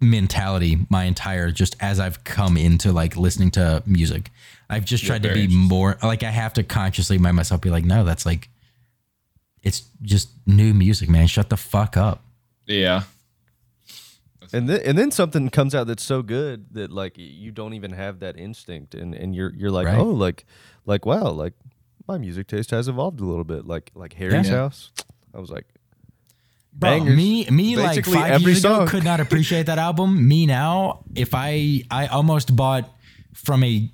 mentality 0.00 0.78
my 0.90 1.04
entire 1.04 1.50
just 1.52 1.76
as 1.80 2.00
I've 2.00 2.24
come 2.24 2.56
into 2.56 2.92
like 2.92 3.16
listening 3.16 3.50
to 3.52 3.82
music. 3.86 4.30
I've 4.68 4.84
just 4.84 5.04
tried 5.04 5.22
to 5.24 5.32
be 5.32 5.46
more 5.48 5.96
like 6.02 6.22
I 6.22 6.30
have 6.30 6.54
to 6.54 6.62
consciously 6.62 7.18
mind 7.18 7.36
myself 7.36 7.60
be 7.60 7.70
like, 7.70 7.84
no, 7.84 8.04
that's 8.04 8.26
like 8.26 8.48
it's 9.62 9.82
just 10.02 10.30
new 10.46 10.74
music, 10.74 11.08
man. 11.08 11.26
Shut 11.28 11.50
the 11.50 11.56
fuck 11.56 11.96
up. 11.96 12.24
Yeah. 12.66 13.02
and 14.52 14.68
then 14.68 14.80
and 14.84 14.98
then 14.98 15.10
something 15.10 15.48
comes 15.50 15.74
out 15.74 15.86
that's 15.86 16.02
so 16.02 16.22
good 16.22 16.66
that 16.74 16.90
like 16.90 17.14
you 17.16 17.52
don't 17.52 17.74
even 17.74 17.92
have 17.92 18.20
that 18.20 18.36
instinct, 18.36 18.94
and 18.94 19.14
and 19.14 19.34
you're 19.36 19.52
you're 19.54 19.70
like, 19.70 19.86
Right. 19.86 19.98
oh, 19.98 20.04
like 20.10 20.46
like 20.84 21.06
wow, 21.06 21.30
like 21.30 21.52
my 22.08 22.18
music 22.18 22.48
taste 22.48 22.70
has 22.72 22.88
evolved 22.88 23.20
a 23.20 23.24
little 23.24 23.44
bit. 23.44 23.66
Like 23.66 23.92
like 23.94 24.14
Harry's 24.14 24.48
Yeah. 24.48 24.56
house. 24.56 24.90
I 25.34 25.38
was 25.38 25.50
like, 25.50 25.66
Bro, 26.74 26.90
Bangers. 26.90 27.16
me, 27.16 27.46
me, 27.50 27.76
like 27.76 28.04
five 28.04 28.32
every 28.32 28.52
years 28.52 28.64
ago, 28.64 28.86
could 28.86 29.04
not 29.04 29.20
appreciate 29.20 29.66
that 29.66 29.78
album. 29.78 30.26
Me 30.26 30.46
now, 30.46 31.04
if 31.14 31.34
I, 31.34 31.82
I 31.90 32.06
almost 32.06 32.56
bought 32.56 32.90
from 33.34 33.62
a 33.62 33.90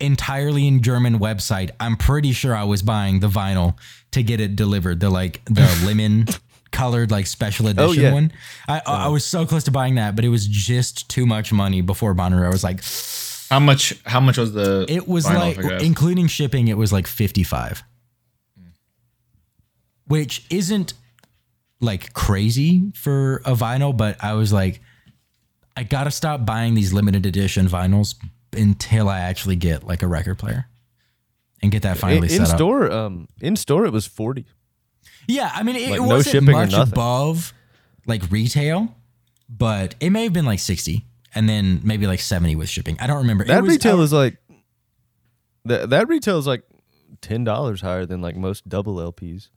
entirely 0.00 0.66
in 0.66 0.82
German 0.82 1.18
website. 1.18 1.70
I'm 1.78 1.96
pretty 1.96 2.32
sure 2.32 2.56
I 2.56 2.64
was 2.64 2.82
buying 2.82 3.20
the 3.20 3.28
vinyl 3.28 3.76
to 4.12 4.22
get 4.22 4.40
it 4.40 4.56
delivered. 4.56 5.00
The 5.00 5.10
like 5.10 5.44
the 5.44 5.68
lemon 5.84 6.26
colored 6.70 7.10
like 7.10 7.26
special 7.26 7.66
oh, 7.66 7.70
edition 7.70 8.02
yeah. 8.02 8.12
one. 8.12 8.32
I 8.68 8.82
I 8.86 9.08
was 9.08 9.24
so 9.24 9.46
close 9.46 9.64
to 9.64 9.70
buying 9.70 9.96
that, 9.96 10.16
but 10.16 10.24
it 10.24 10.28
was 10.28 10.46
just 10.46 11.08
too 11.08 11.26
much 11.26 11.52
money 11.52 11.80
before 11.82 12.14
Bonnaroo. 12.14 12.46
I 12.46 12.48
was 12.48 12.64
like, 12.64 12.82
How 13.50 13.60
much? 13.60 13.94
How 14.04 14.20
much 14.20 14.38
was 14.38 14.52
the? 14.52 14.86
it 14.88 15.06
was 15.06 15.26
vinyl, 15.26 15.62
like 15.62 15.82
including 15.82 16.26
shipping, 16.26 16.68
it 16.68 16.76
was 16.76 16.92
like 16.92 17.06
55. 17.06 17.82
Mm. 18.58 18.64
Which 20.06 20.44
isn't 20.50 20.94
like 21.80 22.12
crazy 22.12 22.92
for 22.94 23.36
a 23.44 23.54
vinyl, 23.54 23.96
but 23.96 24.22
I 24.22 24.34
was 24.34 24.52
like, 24.52 24.80
I 25.76 25.82
gotta 25.82 26.10
stop 26.10 26.44
buying 26.44 26.74
these 26.74 26.92
limited 26.92 27.24
edition 27.26 27.66
vinyls 27.68 28.14
until 28.52 29.08
I 29.08 29.20
actually 29.20 29.56
get 29.56 29.86
like 29.86 30.02
a 30.02 30.06
record 30.06 30.38
player 30.38 30.66
and 31.62 31.70
get 31.72 31.82
that 31.82 31.96
finally 31.98 32.28
in, 32.28 32.34
in 32.40 32.46
set 32.46 32.50
up. 32.50 32.56
store, 32.56 32.90
um, 32.92 33.28
in 33.40 33.56
store 33.56 33.86
it 33.86 33.92
was 33.92 34.06
forty. 34.06 34.44
Yeah, 35.26 35.50
I 35.54 35.62
mean, 35.62 35.76
it, 35.76 35.90
Like, 35.90 35.96
it 36.00 36.02
wasn't 36.02 36.32
shipping 36.32 36.52
much 36.52 36.72
above 36.74 37.52
like 38.06 38.30
retail, 38.30 38.94
but 39.48 39.94
it 40.00 40.10
may 40.10 40.24
have 40.24 40.32
been 40.32 40.46
like 40.46 40.58
60 40.58 41.04
and 41.34 41.48
then 41.48 41.80
maybe 41.84 42.06
like 42.08 42.18
70 42.20 42.56
with 42.56 42.68
shipping. 42.68 42.96
I 42.98 43.06
don't 43.06 43.18
remember. 43.18 43.44
It 43.44 43.48
That 43.48 43.62
was- 43.62 43.70
retail 43.72 44.00
I- 44.00 44.02
is 44.04 44.12
like 44.12 44.36
that. 45.66 45.90
That 45.90 46.08
retail 46.08 46.38
is 46.38 46.46
like 46.46 46.64
ten 47.20 47.44
dollars 47.44 47.80
higher 47.80 48.04
than 48.06 48.20
like 48.20 48.36
most 48.36 48.68
double 48.68 48.96
LPs. 48.96 49.48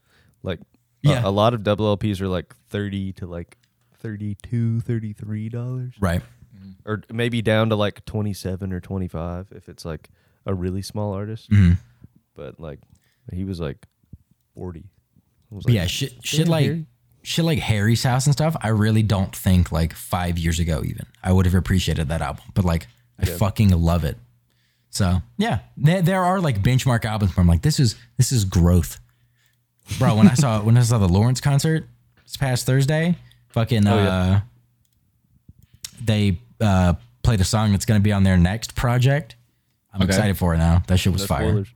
Like 0.43 0.59
a- 1.05 1.09
Yeah. 1.09 1.21
a, 1.25 1.29
lot 1.31 1.53
of 1.53 1.63
double 1.63 1.95
LPs 1.97 2.21
are 2.21 2.27
like 2.27 2.53
thirty 2.69 3.13
to 3.13 3.25
like 3.27 3.57
32 3.99 4.81
33 4.81 5.49
dollars, 5.49 5.93
right. 5.99 6.21
or 6.85 7.01
maybe 7.11 7.41
down 7.41 7.69
to 7.69 7.75
like 7.75 8.03
twenty 8.05 8.33
seven 8.33 8.73
or 8.73 8.79
twenty 8.79 9.07
five 9.07 9.47
if 9.55 9.69
it's 9.69 9.85
like 9.85 10.09
a 10.45 10.53
really 10.53 10.81
small 10.81 11.13
artist. 11.13 11.49
Mhm. 11.49 11.77
But 12.35 12.59
like 12.59 12.79
he 13.31 13.43
was 13.45 13.59
like 13.59 13.85
forty. 14.55 14.85
Was 15.49 15.65
But 15.65 15.73
yeah, 15.73 15.85
shit, 15.85 16.25
shit 16.25 16.47
like 16.47 16.65
Harry. 16.65 16.85
shit 17.21 17.45
like 17.45 17.59
Harry's 17.59 18.03
House 18.03 18.25
and 18.25 18.33
stuff, 18.33 18.55
I 18.61 18.69
really 18.69 19.03
don't 19.03 19.35
think 19.35 19.71
like 19.71 19.93
five 19.93 20.37
years 20.37 20.59
ago 20.59 20.81
even 20.83 21.05
I 21.23 21.31
would 21.31 21.45
have 21.45 21.55
appreciated 21.55 22.09
that 22.09 22.21
album. 22.21 22.43
But 22.53 22.65
like 22.65 22.87
I 23.19 23.25
fucking 23.25 23.69
love 23.69 24.03
it. 24.03 24.17
So 24.89 25.21
yeah, 25.37 25.59
there, 25.77 26.01
there 26.01 26.23
are 26.23 26.39
like 26.41 26.61
benchmark 26.61 27.05
albums 27.05 27.35
where 27.37 27.41
I'm 27.41 27.47
like, 27.47 27.61
this 27.61 27.79
is 27.79 27.95
this 28.17 28.31
is 28.31 28.45
growth, 28.45 28.99
bro. 29.99 30.15
When 30.15 30.27
I 30.27 30.33
saw 30.33 30.61
when 30.61 30.77
I 30.77 30.81
saw 30.81 30.97
the 30.97 31.07
Lawrence 31.09 31.41
concert 31.41 31.87
this 32.23 32.37
past 32.37 32.65
Thursday, 32.65 33.15
fucking 33.49 33.87
Oh, 33.87 33.95
yeah. 33.95 34.09
uh, 34.09 34.39
they 36.03 36.39
uh 36.61 36.93
played 37.23 37.39
a 37.41 37.45
song 37.45 37.71
that's 37.71 37.85
gonna 37.85 37.99
be 37.99 38.11
on 38.11 38.23
their 38.23 38.37
next 38.37 38.75
project. 38.75 39.35
I'm 39.93 40.01
Okay. 40.01 40.09
excited 40.09 40.37
for 40.37 40.53
it 40.53 40.57
now. 40.57 40.83
That 40.87 40.97
shit 40.97 41.13
was 41.13 41.21
No 41.23 41.27
fire. 41.27 41.47
spoilers. 41.49 41.67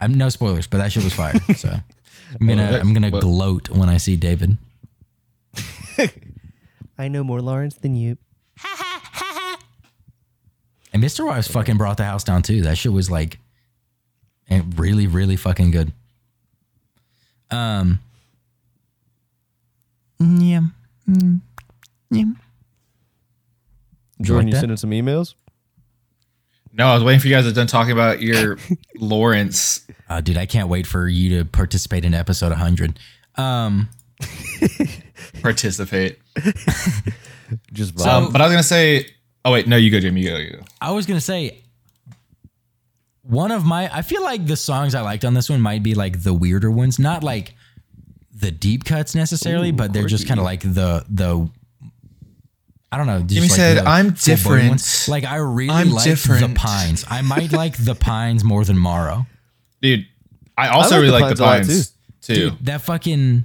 I'm 0.00 0.14
no 0.14 0.28
spoilers, 0.30 0.66
but 0.66 0.78
that 0.78 0.90
shit 0.92 1.04
was 1.04 1.12
fire. 1.12 1.38
So 1.56 1.68
I'm 2.40 2.46
gonna 2.46 2.78
I'm 2.80 2.92
gonna 2.94 3.10
What- 3.10 3.22
gloat 3.22 3.68
when 3.70 3.88
I 3.88 3.98
see 3.98 4.16
David. 4.16 4.56
I 6.98 7.08
know 7.08 7.22
more 7.24 7.40
Lawrence 7.40 7.74
than 7.74 7.94
you. 7.94 8.16
And 10.94 11.02
Mr. 11.02 11.24
Wise 11.26 11.48
fucking 11.48 11.78
brought 11.78 11.96
the 11.96 12.04
house 12.04 12.22
down 12.24 12.42
too. 12.42 12.62
That 12.62 12.76
shit 12.76 12.92
was 12.92 13.10
like 13.10 13.38
eh, 14.50 14.62
really, 14.76 15.06
really 15.06 15.36
fucking 15.36 15.70
good. 15.70 15.92
Um 17.52 18.00
Yeah. 20.20 20.60
Mm, 21.08 21.40
yeah. 22.10 22.24
Jordan, 24.20 24.36
like 24.36 24.46
you 24.46 24.52
that? 24.52 24.60
sending 24.60 24.76
some 24.76 24.90
emails? 24.90 25.34
No, 26.72 26.86
I 26.86 26.94
was 26.94 27.02
waiting 27.04 27.20
for 27.20 27.26
you 27.28 27.34
guys 27.34 27.44
to 27.44 27.52
done 27.52 27.66
talking 27.66 27.92
about 27.92 28.22
your 28.22 28.56
Lawrence. 28.96 29.86
Uh, 30.08 30.20
dude, 30.20 30.38
I 30.38 30.46
can't 30.46 30.68
wait 30.68 30.86
for 30.86 31.06
you 31.08 31.38
to 31.38 31.44
participate 31.44 32.04
in 32.04 32.14
episode 32.14 32.50
100. 32.50 32.98
Um, 33.36 33.88
Participate. 35.42 36.18
Just 37.72 37.98
So- 37.98 38.08
Um, 38.08 38.32
but 38.32 38.40
I 38.40 38.44
was 38.44 38.52
gonna 38.52 38.62
say. 38.62 39.06
Oh 39.44 39.50
wait, 39.52 39.66
no, 39.66 39.76
you 39.76 39.90
go, 39.90 39.98
Jimmy. 39.98 40.20
You 40.22 40.30
go. 40.30 40.36
You 40.36 40.50
go. 40.52 40.60
I 40.80 40.92
was 40.92 41.04
gonna 41.04 41.20
say 41.20 41.61
one 43.22 43.50
of 43.52 43.64
my. 43.64 43.88
I 43.94 44.02
feel 44.02 44.22
like 44.22 44.46
the 44.46 44.56
songs 44.56 44.94
I 44.94 45.00
liked 45.02 45.24
on 45.24 45.34
this 45.34 45.48
one 45.48 45.60
might 45.60 45.82
be 45.82 45.94
like 45.94 46.22
the 46.22 46.34
weirder 46.34 46.70
ones, 46.70 46.98
not 46.98 47.22
like 47.22 47.54
the 48.34 48.50
deep 48.50 48.84
cuts 48.84 49.14
necessarily, 49.14 49.70
Ooh, 49.70 49.74
but 49.74 49.92
they're 49.92 50.06
just 50.06 50.26
kind 50.26 50.38
of 50.40 50.44
like 50.44 50.60
the 50.60 51.04
the. 51.08 51.48
I 52.90 52.98
don't 52.98 53.06
know. 53.06 53.22
Jimmy 53.22 53.42
like 53.48 53.50
said, 53.56 53.76
the 53.78 53.88
"I'm 53.88 54.14
full-blown 54.14 54.76
different. 54.76 55.06
Like 55.08 55.24
I 55.24 55.36
really 55.36 55.70
I'm 55.70 55.90
like 55.90 56.04
the. 56.04 56.52
Pines. 56.54 57.04
I 57.08 57.22
might 57.22 57.52
like 57.52 57.76
the 57.82 57.94
Pines 57.94 58.44
more 58.44 58.64
than 58.64 58.76
Morrow. 58.78 59.26
Dude, 59.80 60.06
I 60.58 60.68
also 60.68 60.96
like 60.96 61.02
really 61.02 61.06
the 61.06 61.20
like 61.20 61.36
the 61.36 61.42
Pines 61.42 61.68
a 61.68 61.72
Pines 61.72 61.92
too. 62.20 62.34
Dude, 62.34 62.66
that 62.66 62.82
fucking 62.82 63.44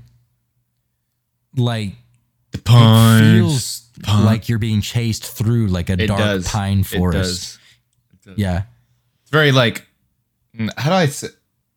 like 1.55 1.93
The 2.51 2.57
it 2.57 2.65
Pines. 2.65 3.83
feels 4.05 4.23
like 4.25 4.49
you're 4.49 4.59
being 4.59 4.81
chased 4.81 5.25
through 5.25 5.67
like 5.67 5.89
a 5.89 5.93
It 5.93 6.07
dark 6.07 6.19
does. 6.19 6.47
pine 6.47 6.79
It 6.81 6.85
forest. 6.87 7.59
does. 8.25 8.37
Yeah. 8.37 8.63
It's 9.27 9.31
very 9.31 9.51
like. 9.51 9.85
mm, 10.57 10.69
How 10.77 10.89
do 10.89 10.95
I 10.95 11.05
say? 11.07 11.27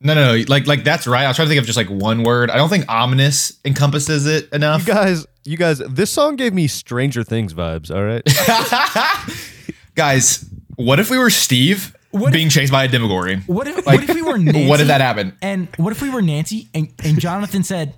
No, 0.00 0.14
no, 0.14 0.36
no. 0.36 0.44
Like, 0.46 0.68
like 0.68 0.84
that's 0.84 1.06
right. 1.08 1.24
I 1.24 1.26
was 1.28 1.34
trying 1.36 1.46
to 1.46 1.50
think 1.50 1.58
of 1.60 1.66
just 1.66 1.76
like 1.76 1.88
one 1.90 2.22
word. 2.22 2.48
I 2.48 2.56
don't 2.56 2.68
think 2.68 2.84
ominous 2.88 3.58
encompasses 3.64 4.24
it 4.26 4.48
enough. 4.52 4.86
you 4.86 4.94
guys, 4.94 5.26
you 5.44 5.56
guys, 5.56 5.78
this 5.78 6.10
song 6.10 6.36
gave 6.36 6.54
me 6.54 6.68
Stranger 6.68 7.24
Things 7.24 7.52
vibes. 7.52 7.90
All 7.94 8.04
right, 8.04 8.22
Guys, 9.96 10.48
what 10.76 11.00
if 11.00 11.10
we 11.10 11.18
were 11.18 11.28
Steve 11.28 11.94
What 12.12 12.28
if- 12.28 12.32
being 12.32 12.48
chased 12.50 12.70
by 12.72 12.84
a 12.84 12.88
Demogorgon? 12.88 13.42
What 13.48 13.66
if 13.66 13.84
Like, 13.84 14.00
what 14.00 14.08
if 14.08 14.14
we 14.14 14.22
were 14.22 14.38
Nancy? 14.38 14.68
What 14.68 14.76
did 14.78 14.86
that 14.86 15.00
happen? 15.00 15.36
And 15.42 15.68
what 15.76 15.90
if 15.92 16.00
we 16.00 16.08
were 16.08 16.22
Nancy 16.22 16.68
and, 16.72 16.88
and 17.04 17.20
Jonathan 17.20 17.62
said, 17.64 17.94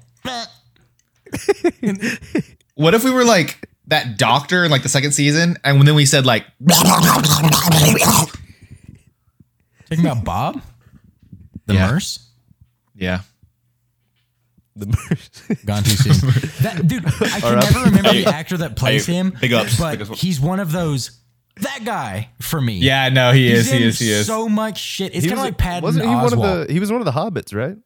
What 2.74 2.94
if 2.94 3.04
we 3.04 3.10
were 3.10 3.24
like 3.24 3.68
that 3.88 4.16
doctor 4.18 4.64
in 4.64 4.70
like 4.70 4.82
the 4.82 4.88
second 4.88 5.12
season, 5.12 5.56
and 5.62 5.86
then 5.86 5.94
we 5.94 6.06
said 6.06 6.24
like, 6.26 6.46
talking 9.96 10.10
about 10.10 10.24
Bob? 10.24 10.62
The 11.66 11.74
Yeah. 11.74 11.90
nurse? 11.90 12.28
yeah, 12.94 13.20
the, 14.76 14.86
Gone 15.66 15.82
too 15.82 15.90
soon. 15.90 16.30
That 16.62 16.86
dude, 16.88 17.04
I 17.06 17.40
can 17.40 17.58
never 17.58 17.80
remember 17.84 18.12
the 18.12 18.26
actor 18.26 18.56
that 18.58 18.76
plays 18.76 19.06
Hey, 19.06 19.14
him. 19.14 19.36
big 19.40 19.52
ups, 19.52 19.78
But 19.78 19.98
big 19.98 20.08
ups. 20.10 20.20
he's 20.20 20.40
one 20.40 20.60
of 20.60 20.72
those 20.72 21.18
that 21.56 21.80
guy 21.84 22.30
for 22.40 22.60
me. 22.60 22.74
yeah. 22.78 23.08
No, 23.10 23.32
he 23.32 23.50
He's 23.50 23.66
is. 23.66 23.70
He 23.70 23.76
in 23.76 23.82
is. 23.88 23.98
He 23.98 24.10
is. 24.10 24.26
so 24.26 24.48
much 24.48 24.78
shit. 24.78 25.14
It's 25.14 25.26
kind 25.26 25.38
of 25.38 25.44
like 25.44 25.58
Patton 25.58 25.82
wasn't 25.82 26.06
he 26.06 26.10
Oswalt. 26.10 26.36
one 26.38 26.50
of 26.62 26.66
the? 26.68 26.72
He 26.72 26.80
was 26.80 26.90
one 26.90 27.00
of 27.00 27.04
the 27.04 27.12
hobbits, 27.12 27.54
right? 27.54 27.76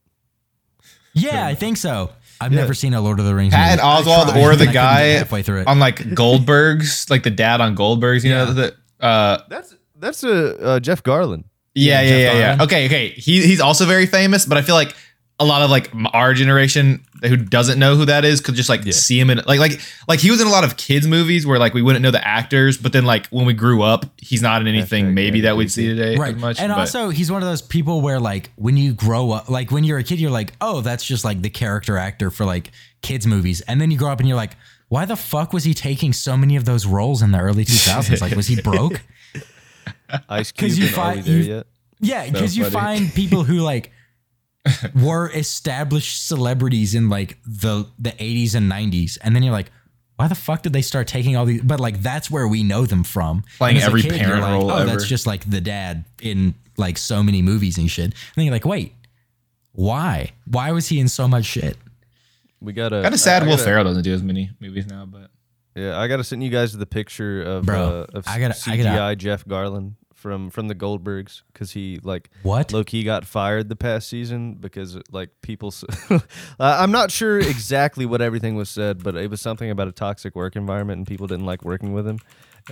yeah, 1.14 1.44
I 1.46 1.54
think 1.54 1.76
so. 1.76 2.10
I've 2.40 2.52
never 2.52 2.74
seen 2.74 2.92
a 2.94 3.00
Lord 3.00 3.18
of 3.18 3.24
the 3.24 3.34
Rings. 3.34 3.52
Patton 3.54 3.78
movie. 3.84 3.88
I 3.88 4.02
Oswalt 4.02 4.24
tried, 4.30 4.40
or 4.42 4.50
and 4.52 4.60
the 4.60 4.66
couldn't 4.66 4.72
get 4.72 4.72
guy 4.74 5.00
halfway 5.18 5.42
through 5.42 5.62
it. 5.62 5.66
on 5.66 5.78
like 5.78 6.14
Goldberg's, 6.14 7.08
like 7.10 7.22
the 7.22 7.30
dad 7.30 7.60
on 7.60 7.74
Goldberg's. 7.74 8.24
You 8.24 8.30
know 8.30 8.46
Yeah. 8.48 8.52
that. 8.52 8.74
Uh, 9.00 9.38
That's 9.48 9.74
that's 9.98 10.22
a 10.22 10.58
uh, 10.62 10.80
Jeff 10.80 11.02
Garlin. 11.02 11.44
Yeah, 11.76 12.00
Yeah, 12.00 12.08
yeah, 12.10 12.16
yeah, 12.32 12.56
yeah. 12.56 12.64
Okay, 12.64 12.86
okay. 12.86 13.08
He 13.10 13.46
he's 13.46 13.60
also 13.60 13.84
very 13.86 14.06
famous, 14.06 14.46
but 14.46 14.58
I 14.58 14.62
feel 14.62 14.74
like 14.74 14.94
a 15.38 15.44
lot 15.44 15.60
of 15.60 15.70
like 15.70 15.90
our 16.14 16.32
generation 16.32 17.04
who 17.22 17.36
doesn't 17.36 17.78
know 17.78 17.94
who 17.94 18.06
that 18.06 18.24
is 18.24 18.40
could 18.40 18.54
just 18.54 18.70
like 18.70 18.86
Yeah. 18.86 18.92
see 18.92 19.20
him 19.20 19.28
in 19.28 19.36
like 19.46 19.60
like 19.60 19.80
like 20.08 20.18
he 20.18 20.30
was 20.30 20.40
in 20.40 20.46
a 20.46 20.50
lot 20.50 20.64
of 20.64 20.78
kids 20.78 21.06
movies 21.06 21.46
where 21.46 21.58
like 21.58 21.74
we 21.74 21.82
wouldn't 21.82 22.02
know 22.02 22.10
the 22.10 22.26
actors, 22.26 22.78
but 22.78 22.94
then 22.94 23.04
like 23.04 23.26
when 23.28 23.44
we 23.44 23.52
grew 23.52 23.82
up, 23.82 24.06
he's 24.16 24.40
not 24.40 24.62
in 24.62 24.66
anything 24.66 25.06
Hashtag 25.08 25.12
maybe 25.14 25.40
that 25.42 25.58
we'd 25.58 25.70
see 25.70 25.88
today 25.88 26.16
right 26.16 26.34
as 26.34 26.40
much. 26.40 26.58
and 26.58 26.70
but- 26.72 26.78
also 26.78 27.10
he's 27.10 27.30
one 27.30 27.42
of 27.42 27.48
those 27.48 27.60
people 27.60 28.00
where 28.00 28.18
like 28.18 28.50
when 28.56 28.78
you 28.78 28.94
grow 28.94 29.30
up 29.32 29.50
like 29.50 29.70
when 29.70 29.84
you're 29.84 29.98
a 29.98 30.04
kid 30.04 30.18
you're 30.20 30.30
like 30.30 30.54
oh 30.62 30.80
that's 30.80 31.04
just 31.04 31.22
like 31.24 31.42
the 31.42 31.50
character 31.50 31.98
actor 31.98 32.30
for 32.30 32.46
like 32.46 32.70
kids 33.02 33.26
movies 33.26 33.60
and 33.62 33.78
then 33.78 33.90
you 33.90 33.98
grow 33.98 34.10
up 34.10 34.20
and 34.20 34.28
you're 34.28 34.36
like 34.38 34.52
why 34.88 35.04
the 35.04 35.16
fuck 35.16 35.52
was 35.52 35.64
he 35.64 35.74
taking 35.74 36.12
so 36.14 36.36
many 36.36 36.56
of 36.56 36.64
those 36.64 36.86
roles 36.86 37.20
in 37.20 37.32
the 37.32 37.38
early 37.38 37.64
2000s 37.64 38.20
like 38.22 38.34
was 38.34 38.46
he 38.46 38.60
broke 38.62 39.02
Ice 40.28 40.52
'Cause 40.52 40.74
Cube 40.74 40.78
you 40.78 40.86
and 40.86 40.94
fi- 40.94 41.12
Are 41.12 41.16
we 41.16 41.20
there 41.22 41.36
you- 41.38 41.54
yet? 41.56 41.66
yeah 42.00 42.30
because 42.30 42.56
you 42.56 42.64
find 42.66 43.12
people 43.14 43.44
who 43.44 43.58
like 43.58 43.90
were 44.94 45.30
established 45.30 46.26
celebrities 46.26 46.94
in 46.94 47.08
like 47.08 47.38
the 47.46 47.86
the 47.98 48.10
80s 48.12 48.54
and 48.54 48.70
90s 48.70 49.16
and 49.22 49.34
then 49.34 49.42
you're 49.42 49.52
like 49.52 49.70
why 50.16 50.28
the 50.28 50.34
fuck 50.34 50.62
did 50.62 50.72
they 50.72 50.80
start 50.80 51.06
taking 51.08 51.36
all 51.36 51.44
these? 51.44 51.60
But 51.60 51.78
like 51.78 52.00
that's 52.00 52.30
where 52.30 52.48
we 52.48 52.62
know 52.62 52.86
them 52.86 53.04
from. 53.04 53.44
Playing 53.58 53.76
And 53.76 53.82
as 53.82 53.84
a 53.84 53.86
every 53.88 54.00
kid, 54.02 54.12
you're 54.12 54.20
parent 54.20 54.40
like, 54.42 54.52
role 54.52 54.70
oh 54.70 54.84
that's 54.86 55.06
just 55.06 55.26
like 55.26 55.48
the 55.50 55.60
dad 55.60 56.04
in 56.22 56.54
like 56.78 56.96
so 56.96 57.22
many 57.22 57.42
movies 57.42 57.76
and 57.76 57.90
shit. 57.90 58.04
And 58.06 58.14
then 58.34 58.46
you're 58.46 58.54
like 58.54 58.64
wait 58.64 58.94
why? 59.72 60.32
Why 60.46 60.72
was 60.72 60.88
he 60.88 60.98
in 61.00 61.08
so 61.08 61.28
much 61.28 61.44
shit? 61.44 61.76
We 62.62 62.72
got 62.72 62.94
a 62.94 63.02
kind 63.02 63.12
of 63.14 63.20
sad 63.20 63.42
I- 63.42 63.46
I 63.46 63.48
Will 63.50 63.58
Ferrell 63.58 63.84
doesn't 63.84 64.04
do 64.04 64.14
as 64.14 64.22
many 64.22 64.50
movies 64.58 64.86
now, 64.86 65.04
but 65.04 65.30
Yeah, 65.76 65.98
I 65.98 66.08
gotta 66.08 66.24
send 66.24 66.42
you 66.42 66.50
guys 66.50 66.72
the 66.76 66.86
picture 66.86 67.42
of 67.42 67.66
Bro, 67.66 68.06
uh, 68.12 68.18
of 68.18 68.26
I 68.26 68.38
gotta- 68.38 68.54
I 68.66 68.76
CGI 68.76 68.82
gotta- 68.82 69.16
Jeff 69.16 69.44
Garlin 69.44 69.92
from 70.14 70.48
from 70.50 70.66
the 70.68 70.74
Goldbergs 70.74 71.42
because 71.52 71.72
he 71.72 72.00
like 72.02 72.30
What? 72.42 72.72
low 72.72 72.82
key 72.82 73.04
got 73.04 73.26
fired 73.26 73.68
the 73.68 73.76
past 73.76 74.08
season 74.08 74.54
because 74.54 74.98
like 75.12 75.28
people. 75.42 75.68
s- 75.68 75.84
uh, 76.10 76.20
I'm 76.58 76.90
not 76.90 77.10
sure 77.10 77.38
exactly 77.38 78.06
what 78.06 78.22
everything 78.22 78.56
was 78.56 78.70
said, 78.70 79.02
but 79.04 79.14
it 79.16 79.28
was 79.30 79.40
something 79.42 79.70
about 79.70 79.88
a 79.88 79.92
toxic 79.92 80.34
work 80.34 80.56
environment 80.56 80.98
and 80.98 81.06
people 81.06 81.26
didn't 81.26 81.44
like 81.46 81.62
working 81.64 81.92
with 81.92 82.06
him. 82.08 82.18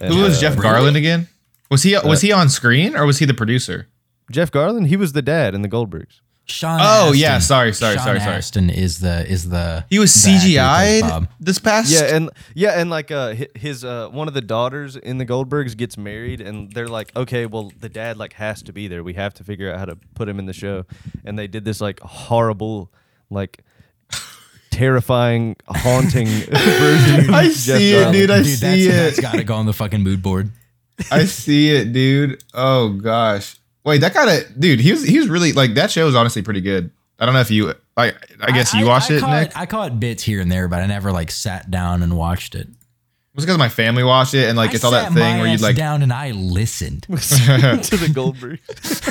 And, 0.01 0.13
who 0.13 0.23
was 0.23 0.39
uh, 0.39 0.41
Jeff 0.41 0.57
Garlin 0.57 0.97
again? 0.97 1.29
Was 1.71 1.83
he 1.83 1.97
was 2.05 2.23
he 2.23 2.33
on 2.33 2.49
screen 2.49 2.97
or 2.97 3.05
was 3.07 3.19
he 3.19 3.27
the 3.27 3.35
producer? 3.35 3.89
Jeff 4.31 4.51
Garlin, 4.51 4.87
he 4.87 4.97
was 4.97 5.13
the 5.13 5.21
dad 5.23 5.55
in 5.55 5.61
the 5.63 5.69
Goldbergs. 5.69 6.21
Sean 6.47 6.79
Oh, 6.83 7.07
Astin. 7.09 7.21
yeah, 7.21 7.39
sorry, 7.39 7.73
sorry, 7.73 7.95
Sean 7.97 8.05
sorry, 8.05 8.21
sorry. 8.21 8.37
Astin 8.37 8.69
is 8.71 8.99
the 9.01 9.27
is 9.27 9.49
the 9.49 9.85
He 9.89 9.99
was 9.99 10.13
the 10.13 10.31
actor 10.31 10.47
who 10.47 10.55
plays 10.55 11.03
CGI'd 11.23 11.29
this 11.41 11.59
past. 11.59 11.91
Yeah, 11.91 12.15
and 12.15 12.31
yeah, 12.55 12.79
and 12.81 12.91
like 12.91 13.11
uh, 13.11 13.35
his 13.55 13.83
uh, 13.85 14.09
one 14.11 14.29
of 14.29 14.35
the 14.35 14.43
daughters 14.43 14.95
in 14.97 15.17
the 15.19 15.25
Goldbergs 15.25 15.75
gets 15.77 15.97
married, 15.97 16.41
and 16.43 16.71
they're 16.73 16.87
like, 16.89 17.17
okay, 17.17 17.47
well, 17.47 17.73
the 17.81 17.89
dad 17.89 18.19
like 18.19 18.35
has 18.35 18.63
to 18.65 18.73
be 18.75 18.89
there. 18.89 19.03
We 19.03 19.15
have 19.15 19.33
to 19.35 19.45
figure 19.45 19.73
out 19.73 19.79
how 19.79 19.85
to 19.87 19.97
put 20.15 20.29
him 20.29 20.39
in 20.39 20.45
the 20.47 20.53
show, 20.53 20.85
and 21.25 21.39
they 21.39 21.47
did 21.47 21.65
this 21.65 21.81
like 21.81 22.01
horrible, 22.01 22.93
like 23.31 23.63
terrifying, 24.71 25.57
haunting 25.69 26.27
version. 26.51 27.21
of 27.21 27.31
I 27.35 27.45
Jeff 27.45 27.55
see 27.55 27.95
it, 27.95 28.07
Garlin. 28.09 28.13
dude. 28.13 28.31
I 28.31 28.43
Dude, 28.43 28.47
see 28.59 28.67
that's, 28.67 28.83
it. 28.83 28.91
That's 29.17 29.21
got 29.21 29.33
to 29.33 29.45
go 29.45 29.55
on 29.55 29.67
the 29.67 29.73
fucking 29.73 30.03
mood 30.03 30.23
board. 30.23 30.51
I 31.11 31.25
see 31.25 31.71
it, 31.75 31.93
dude. 31.93 32.43
Oh 32.53 32.91
gosh. 32.91 33.57
Wait, 33.85 34.01
that 34.01 34.15
kind 34.15 34.31
of 34.31 34.59
dude. 34.59 34.81
He 34.81 34.93
was 34.93 35.05
he 35.05 35.19
was 35.19 35.29
really 35.29 35.53
like 35.53 35.75
that 35.75 35.91
show 35.91 36.07
was 36.07 36.15
honestly 36.15 36.43
pretty 36.43 36.61
good. 36.61 36.91
I 37.19 37.27
don't 37.27 37.35
know 37.35 37.41
if 37.41 37.51
you, 37.51 37.73
I, 37.97 38.13
I 38.41 38.51
guess 38.51 38.75
you 38.75 38.87
watched 38.87 39.11
I 39.11 39.15
it, 39.15 39.21
caught, 39.21 39.43
Nick. 39.43 39.57
I 39.57 39.67
caught 39.67 40.01
bits 40.01 40.23
here 40.23 40.41
and 40.41 40.51
there, 40.51 40.67
but 40.67 40.83
I 40.83 40.87
never 40.87 41.13
like 41.13 41.31
sat 41.31 41.71
down 41.71 42.03
and 42.03 42.17
watched 42.17 42.57
it. 42.57 42.67
It 42.67 43.37
was 43.37 43.47
because 43.47 43.59
my 43.59 43.69
family 43.69 44.03
watched 44.05 44.35
it, 44.35 44.49
and 44.49 44.57
like 44.57 44.71
I 44.71 44.75
it's 44.75 44.85
all 44.85 44.93
that 44.93 45.13
thing 45.13 45.39
where 45.39 45.47
you 45.49 45.57
like, 45.59 45.77
down 45.77 46.03
and 46.03 46.13
I 46.13 46.33
listened. 46.33 47.03
to 47.09 47.17
the 47.17 48.11
Goldbergs. 48.13 48.61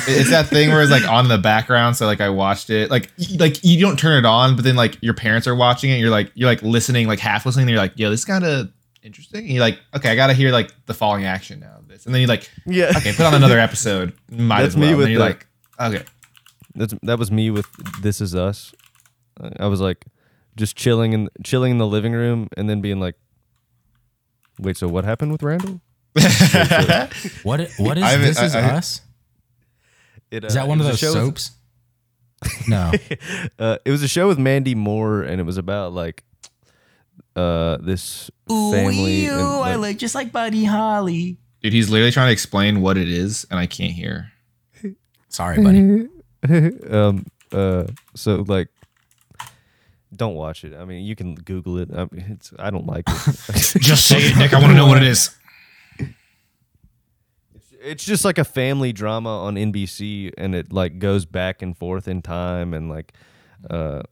it's 0.08 0.30
that 0.30 0.48
thing 0.48 0.70
where 0.70 0.82
it's 0.82 0.90
like 0.90 1.06
on 1.08 1.26
in 1.26 1.28
the 1.28 1.38
background. 1.38 1.96
So 1.96 2.06
like 2.06 2.20
I 2.20 2.30
watched 2.30 2.70
it, 2.70 2.90
like 2.90 3.10
like 3.38 3.62
you 3.62 3.80
don't 3.80 3.98
turn 3.98 4.18
it 4.18 4.26
on, 4.26 4.56
but 4.56 4.64
then 4.64 4.76
like 4.76 4.98
your 5.02 5.14
parents 5.14 5.46
are 5.46 5.54
watching 5.54 5.90
it. 5.90 5.94
And 5.94 6.00
you're 6.00 6.10
like 6.10 6.30
you're 6.34 6.48
like 6.48 6.62
listening, 6.62 7.06
like 7.06 7.20
half 7.20 7.46
listening. 7.46 7.64
And 7.64 7.70
you're 7.70 7.80
like, 7.80 7.92
yo, 7.96 8.10
this 8.10 8.24
kind 8.24 8.44
of 8.44 8.70
interesting. 9.02 9.44
And 9.44 9.50
you're 9.50 9.60
like, 9.60 9.78
okay, 9.94 10.10
I 10.10 10.16
gotta 10.16 10.34
hear 10.34 10.52
like 10.52 10.72
the 10.86 10.94
falling 10.94 11.24
action 11.24 11.60
now 11.60 11.76
of 11.78 11.83
this, 11.94 12.06
and 12.06 12.14
then 12.14 12.20
you 12.20 12.26
like, 12.26 12.50
Yeah, 12.66 12.92
okay, 12.96 13.12
put 13.12 13.26
on 13.26 13.34
another 13.34 13.58
episode. 13.58 14.12
Might 14.30 14.62
That's 14.62 14.74
as 14.74 14.76
well. 14.76 14.88
me 14.90 14.94
with 14.96 15.04
then 15.06 15.12
you're 15.12 15.18
the- 15.20 15.24
like, 15.26 15.46
okay. 15.80 16.04
That's 16.74 16.94
that 17.02 17.18
was 17.18 17.30
me 17.30 17.50
with 17.50 17.66
This 18.02 18.20
Is 18.20 18.34
Us. 18.34 18.74
Uh, 19.40 19.50
I 19.60 19.66
was 19.66 19.80
like, 19.80 20.04
just 20.56 20.76
chilling 20.76 21.12
in 21.12 21.28
chilling 21.44 21.70
in 21.72 21.78
the 21.78 21.86
living 21.86 22.12
room 22.12 22.48
and 22.56 22.68
then 22.68 22.80
being 22.80 22.98
like, 23.00 23.14
"Wait, 24.58 24.76
so 24.76 24.88
what 24.88 25.04
happened 25.04 25.30
with 25.32 25.42
Randall?" 25.42 25.80
What? 27.44 27.60
What 27.78 27.98
is 27.98 28.02
I 28.04 28.10
haven't- 28.10 28.26
this? 28.26 28.40
Is 28.42 28.54
I- 28.54 28.60
I- 28.60 28.70
us? 28.76 29.00
It, 30.30 30.44
Is 30.44 30.56
uh, 30.56 30.60
that 30.60 30.68
one 30.68 30.80
of 30.80 30.86
was 30.86 31.00
those 31.00 31.12
show 31.12 31.14
with- 31.14 31.38
soaps? 31.38 31.50
No. 32.68 32.92
uh, 33.58 33.78
it 33.84 33.90
was 33.90 34.02
a 34.02 34.08
show 34.08 34.26
with 34.28 34.38
Mandy 34.38 34.74
Moore, 34.74 35.22
and 35.22 35.40
it 35.40 35.44
was 35.44 35.56
about 35.58 35.92
like 35.92 36.24
uh 37.36 37.78
this 37.78 38.30
family. 38.48 39.26
and, 39.26 39.40
like- 39.60 39.78
look 39.78 39.96
just 39.96 40.14
like 40.14 40.32
Buddy 40.32 40.64
Holly. 40.64 41.38
Dude, 41.64 41.72
he's 41.72 41.88
literally 41.88 42.12
trying 42.12 42.28
to 42.28 42.32
explain 42.32 42.82
what 42.82 42.98
it 42.98 43.08
is, 43.08 43.46
and 43.50 43.58
I 43.58 43.64
can't 43.64 43.92
hear. 43.92 44.30
Sorry, 45.30 45.56
buddy. 45.62 46.08
um 46.90 47.24
uh 47.52 47.86
so 48.14 48.44
like 48.46 48.68
don't 50.14 50.34
watch 50.34 50.62
it 50.62 50.74
i 50.74 50.84
mean 50.84 51.02
you 51.02 51.16
can 51.16 51.34
google 51.34 51.78
it 51.78 51.88
I, 51.90 52.06
mean, 52.10 52.26
it's, 52.32 52.52
I 52.58 52.70
don't 52.70 52.86
like 52.86 53.04
it 53.08 53.14
Just 53.80 54.06
say 54.06 54.18
it, 54.18 54.36
Nick. 54.36 54.52
I 54.52 54.60
want 54.60 54.72
to 54.72 54.76
know 54.76 54.86
what 54.86 54.98
it 54.98 55.08
is. 55.08 55.34
it's 57.80 58.04
just 58.04 58.26
like 58.26 58.36
a 58.36 58.44
family 58.44 58.92
drama 58.92 59.30
on 59.30 59.54
nbc 59.54 60.32
and 60.36 60.54
it 60.54 60.70
like 60.70 60.98
goes 60.98 61.24
back 61.24 61.62
and 61.62 61.74
forth 61.74 62.06
in 62.06 62.20
time 62.20 62.74
and 62.74 62.90
like 62.90 63.14
uh 63.70 64.02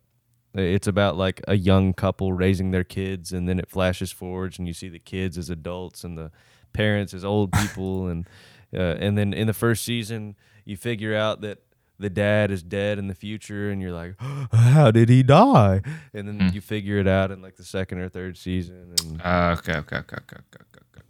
it's 0.55 0.87
about 0.87 1.19
like 1.19 1.43
a 1.47 1.57
young 1.57 1.93
couple 1.93 2.33
raising 2.33 2.71
their 2.71 2.85
kids 2.85 3.31
and 3.31 3.47
then 3.47 3.59
it 3.59 3.69
flashes 3.69 4.11
forwards 4.11 4.59
and 4.59 4.67
you 4.67 4.73
see 4.73 4.89
the 4.89 4.99
kids 4.99 5.37
as 5.37 5.51
adults 5.51 6.03
and 6.03 6.17
the 6.17 6.31
parents 6.73 7.15
as 7.15 7.25
old 7.25 7.53
people 7.53 8.09
and 8.09 8.27
uh, 8.75 8.97
and 8.99 9.17
then 9.19 9.33
in 9.33 9.47
the 9.47 9.53
first 9.53 9.85
season 9.85 10.35
you 10.65 10.77
figure 10.77 11.15
out 11.15 11.41
that 11.43 11.59
the 11.99 12.11
dad 12.11 12.51
is 12.51 12.63
dead 12.63 12.99
in 12.99 13.07
the 13.07 13.15
future 13.15 13.71
and 13.71 13.81
you're 13.83 13.93
like 13.93 14.15
how 14.53 14.91
did 14.91 15.09
he 15.09 15.23
die 15.23 15.81
and 16.15 16.27
then 16.27 16.51
you 16.53 16.61
figure 16.61 16.99
it 16.99 17.07
out 17.07 17.31
in 17.31 17.41
like 17.43 17.57
the 17.57 17.65
second 17.65 17.99
or 17.99 18.09
third 18.09 18.37
season 18.37 18.95
and 19.01 19.21
Uh, 19.23 19.57
okay, 19.59 19.77
okay, 19.79 19.97
okay, 19.97 20.17
okay, 20.17 20.37
okay, 20.41 20.59
okay, 20.63 21.03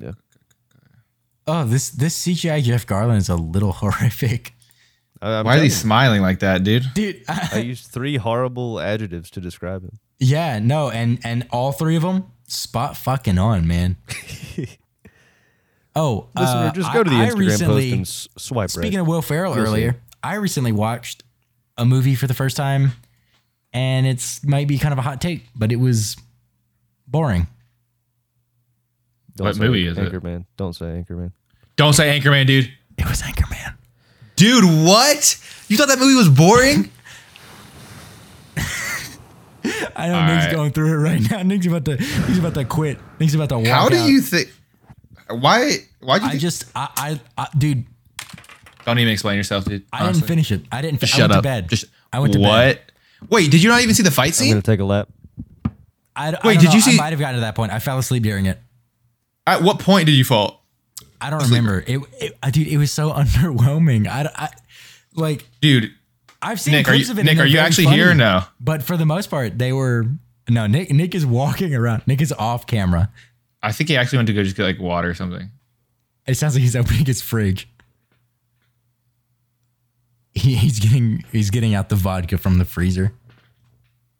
okay. 0.00 0.06
yeah 0.06 0.12
Oh, 1.48 1.64
this 1.64 1.90
this 1.90 2.20
CGI 2.26 2.60
Jeff 2.62 2.86
Garlin 2.86 3.18
is 3.18 3.28
a 3.28 3.36
little 3.36 3.70
horrific, 3.82 4.52
I, 5.22 5.38
I'm 5.38 5.44
Why 5.46 5.58
are 5.58 5.62
he 5.62 5.70
smiling 5.70 6.20
like 6.20 6.40
that, 6.40 6.64
dude? 6.64 6.82
dude. 6.92 7.22
I 7.28 7.58
used 7.58 7.86
three 7.86 8.16
horrible 8.16 8.80
adjectives 8.80 9.30
to 9.30 9.40
describe 9.40 9.82
him 9.84 9.98
yeah, 10.18 10.58
no, 10.58 10.90
and 10.90 11.18
and 11.24 11.46
all 11.50 11.72
three 11.72 11.94
of 11.96 12.02
them 12.02 12.24
spot 12.48 12.96
fucking 12.96 13.38
on, 13.38 13.66
man. 13.66 13.96
Oh, 15.96 16.28
Listener, 16.36 16.60
uh, 16.60 16.72
just 16.72 16.92
go 16.92 17.02
to 17.02 17.08
the 17.10 17.16
I- 17.16 17.24
I 17.24 17.28
Instagram 17.30 17.38
recently- 17.38 17.82
post 17.90 17.92
and 17.92 18.00
s- 18.06 18.28
swipe 18.36 18.70
Speaking 18.70 18.98
right. 18.98 19.00
of 19.02 19.06
Will 19.08 19.22
Ferrell 19.22 19.56
You'll 19.56 19.64
earlier. 19.66 19.96
I 20.22 20.34
recently 20.34 20.70
watched 20.72 21.24
a 21.78 21.84
movie 21.86 22.14
for 22.14 22.26
the 22.26 22.34
first 22.34 22.56
time, 22.56 22.92
and 23.72 24.06
it's 24.06 24.44
might 24.44 24.68
be 24.68 24.78
kind 24.78 24.92
of 24.92 24.98
a 24.98 25.02
hot 25.02 25.20
take, 25.20 25.46
but 25.56 25.72
it 25.72 25.76
was 25.76 26.16
boring. 27.06 27.46
Don't 29.36 29.46
What 29.46 29.56
say 29.56 29.60
movie 29.62 29.86
is 29.86 29.96
it? 29.98 30.12
Anchorman. 30.12 30.44
Don't 30.56 30.74
say 30.74 30.84
Anchorman. 30.86 31.32
Don't 31.76 31.92
say 31.94 32.18
Anchorman, 32.20 32.46
dude. 32.46 32.70
It 32.98 33.08
was 33.08 33.22
Anchorman. 33.22 33.74
Dude, 34.36 34.64
what? 34.86 35.38
You 35.68 35.76
thought 35.76 35.88
that 35.88 35.98
movie 35.98 36.14
was 36.14 36.28
boring? 36.28 36.90
I 39.96 40.08
know 40.08 40.14
All 40.18 40.26
Nick's 40.26 40.44
right. 40.46 40.54
going 40.54 40.72
through 40.72 40.92
it 40.92 40.96
right 40.96 41.30
now. 41.30 41.42
Nick's 41.44 41.66
about 41.66 41.84
to 41.86 41.96
he's 41.96 42.38
about 42.38 42.54
to 42.54 42.64
quit. 42.64 42.98
Nick's 43.18 43.34
about 43.34 43.48
to 43.50 43.58
walk 43.58 43.66
How 43.66 43.88
do 43.88 43.96
out. 43.96 44.08
you 44.08 44.20
think? 44.20 44.52
Why? 45.28 45.78
Why'd 46.00 46.22
you? 46.22 46.28
I 46.28 46.30
think- 46.30 46.40
just 46.40 46.64
I, 46.74 46.88
I 46.96 47.20
I 47.42 47.48
dude, 47.56 47.84
Don't 48.84 48.98
even 48.98 49.12
explain 49.12 49.36
yourself, 49.36 49.64
dude. 49.64 49.84
I 49.92 49.98
didn't 49.98 50.08
honestly. 50.08 50.28
finish 50.28 50.52
it. 50.52 50.62
I 50.70 50.82
didn't. 50.82 51.00
Just 51.00 51.14
I 51.14 51.16
shut 51.18 51.22
went 51.30 51.32
up. 51.32 51.38
to 51.38 51.42
bed. 51.42 51.68
Just 51.68 51.84
I 52.12 52.20
went 52.20 52.32
to 52.34 52.38
bed. 52.38 52.80
what? 53.20 53.30
Wait, 53.30 53.50
did 53.50 53.62
you 53.62 53.68
not 53.68 53.80
even 53.82 53.94
see 53.94 54.02
the 54.02 54.10
fight 54.10 54.34
scene? 54.34 54.48
I'm 54.48 54.54
gonna 54.54 54.62
take 54.62 54.80
a 54.80 54.84
lap. 54.84 55.08
I, 56.14 56.28
I 56.28 56.30
Wait, 56.30 56.54
don't 56.54 56.58
did 56.60 56.64
know. 56.68 56.74
you 56.74 56.80
see- 56.80 56.94
I 56.94 56.96
might 56.96 57.10
have 57.10 57.18
gotten 57.20 57.34
to 57.36 57.40
that 57.42 57.54
point. 57.54 57.72
I 57.72 57.78
fell 57.78 57.98
asleep 57.98 58.22
during 58.22 58.46
it. 58.46 58.58
At 59.46 59.62
what 59.62 59.78
point 59.80 60.06
did 60.06 60.12
you 60.12 60.24
fall? 60.24 60.64
I 61.20 61.30
don't 61.30 61.42
remember. 61.44 61.82
It, 61.86 62.00
it 62.20 62.38
uh, 62.42 62.50
dude, 62.50 62.68
it 62.68 62.78
was 62.78 62.90
so 62.92 63.10
underwhelming. 63.12 64.06
I, 64.06 64.30
I 64.34 64.48
like 65.14 65.46
Dude, 65.60 65.90
I've 66.42 66.60
seen 66.60 66.72
Nick, 66.72 66.86
are 66.88 66.92
clips 66.92 67.06
you 67.06 67.12
of 67.12 67.18
it. 67.18 67.24
Nick? 67.24 67.30
and 67.32 67.40
Are 67.40 67.42
they're 67.42 67.46
you 67.48 67.52
very 67.56 67.66
actually 67.66 67.84
funny. 67.84 67.96
here 67.96 68.10
or 68.10 68.14
no? 68.14 68.42
But 68.60 68.82
for 68.82 68.96
the 68.96 69.06
most 69.06 69.30
part, 69.30 69.58
they 69.58 69.72
were 69.72 70.06
no. 70.48 70.66
Nick 70.66 70.90
Nick 70.90 71.14
is 71.14 71.24
walking 71.26 71.74
around. 71.74 72.06
Nick 72.06 72.20
is 72.20 72.32
off 72.32 72.66
camera. 72.66 73.10
I 73.66 73.72
think 73.72 73.90
he 73.90 73.96
actually 73.96 74.18
went 74.18 74.28
to 74.28 74.32
go 74.32 74.44
just 74.44 74.56
get 74.56 74.62
like 74.62 74.78
water 74.78 75.10
or 75.10 75.14
something. 75.14 75.50
It 76.24 76.36
sounds 76.36 76.54
like 76.54 76.62
he's 76.62 76.76
opening 76.76 77.04
his 77.04 77.20
fridge. 77.20 77.68
He, 80.34 80.54
he's 80.54 80.78
getting 80.78 81.24
he's 81.32 81.50
getting 81.50 81.74
out 81.74 81.88
the 81.88 81.96
vodka 81.96 82.38
from 82.38 82.58
the 82.58 82.64
freezer. 82.64 83.12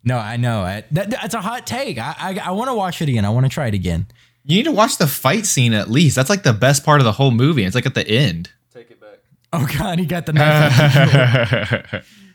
No, 0.02 0.18
I 0.18 0.36
know. 0.36 0.62
I, 0.62 0.82
that, 0.90 1.10
that's 1.10 1.34
a 1.34 1.40
hot 1.40 1.64
take. 1.64 1.96
I 1.96 2.14
I, 2.18 2.40
I 2.46 2.50
want 2.50 2.70
to 2.70 2.74
watch 2.74 3.00
it 3.00 3.08
again. 3.08 3.24
I 3.24 3.28
want 3.28 3.46
to 3.46 3.50
try 3.50 3.68
it 3.68 3.74
again. 3.74 4.08
You 4.42 4.56
need 4.56 4.64
to 4.64 4.72
watch 4.72 4.98
the 4.98 5.06
fight 5.06 5.46
scene 5.46 5.72
at 5.74 5.88
least. 5.88 6.16
That's 6.16 6.30
like 6.30 6.42
the 6.42 6.52
best 6.52 6.84
part 6.84 7.00
of 7.00 7.04
the 7.04 7.12
whole 7.12 7.30
movie. 7.30 7.62
It's 7.62 7.76
like 7.76 7.86
at 7.86 7.94
the 7.94 8.06
end. 8.08 8.50
Take 8.74 8.90
it 8.90 9.00
back. 9.00 9.20
Oh 9.52 9.68
God, 9.78 10.00
he 10.00 10.06
got 10.06 10.26
the 10.26 10.32
knife. 10.32 12.04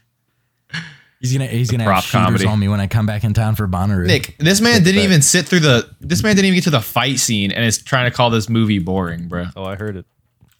he's 1.21 1.31
gonna 1.31 1.47
he's 1.47 1.71
gonna 1.71 1.83
have 1.83 1.91
Prop 1.91 2.03
shooters 2.03 2.25
comedy. 2.25 2.45
on 2.47 2.59
me 2.59 2.67
when 2.67 2.81
I 2.81 2.87
come 2.87 3.05
back 3.05 3.23
in 3.23 3.33
town 3.33 3.55
for 3.55 3.67
Bonnaroo. 3.67 4.07
Nick, 4.07 4.35
this 4.39 4.59
man 4.59 4.83
didn't 4.83 4.97
back. 4.97 5.03
even 5.05 5.21
sit 5.21 5.47
through 5.47 5.61
the. 5.61 5.89
This 6.01 6.23
man 6.23 6.35
didn't 6.35 6.47
even 6.47 6.55
get 6.57 6.63
to 6.65 6.69
the 6.71 6.81
fight 6.81 7.19
scene, 7.19 7.51
and 7.51 7.63
is 7.63 7.77
trying 7.81 8.09
to 8.09 8.15
call 8.15 8.29
this 8.29 8.49
movie 8.49 8.79
boring, 8.79 9.27
bro. 9.27 9.45
Oh, 9.55 9.63
I 9.63 9.75
heard 9.75 9.95
it. 9.95 10.05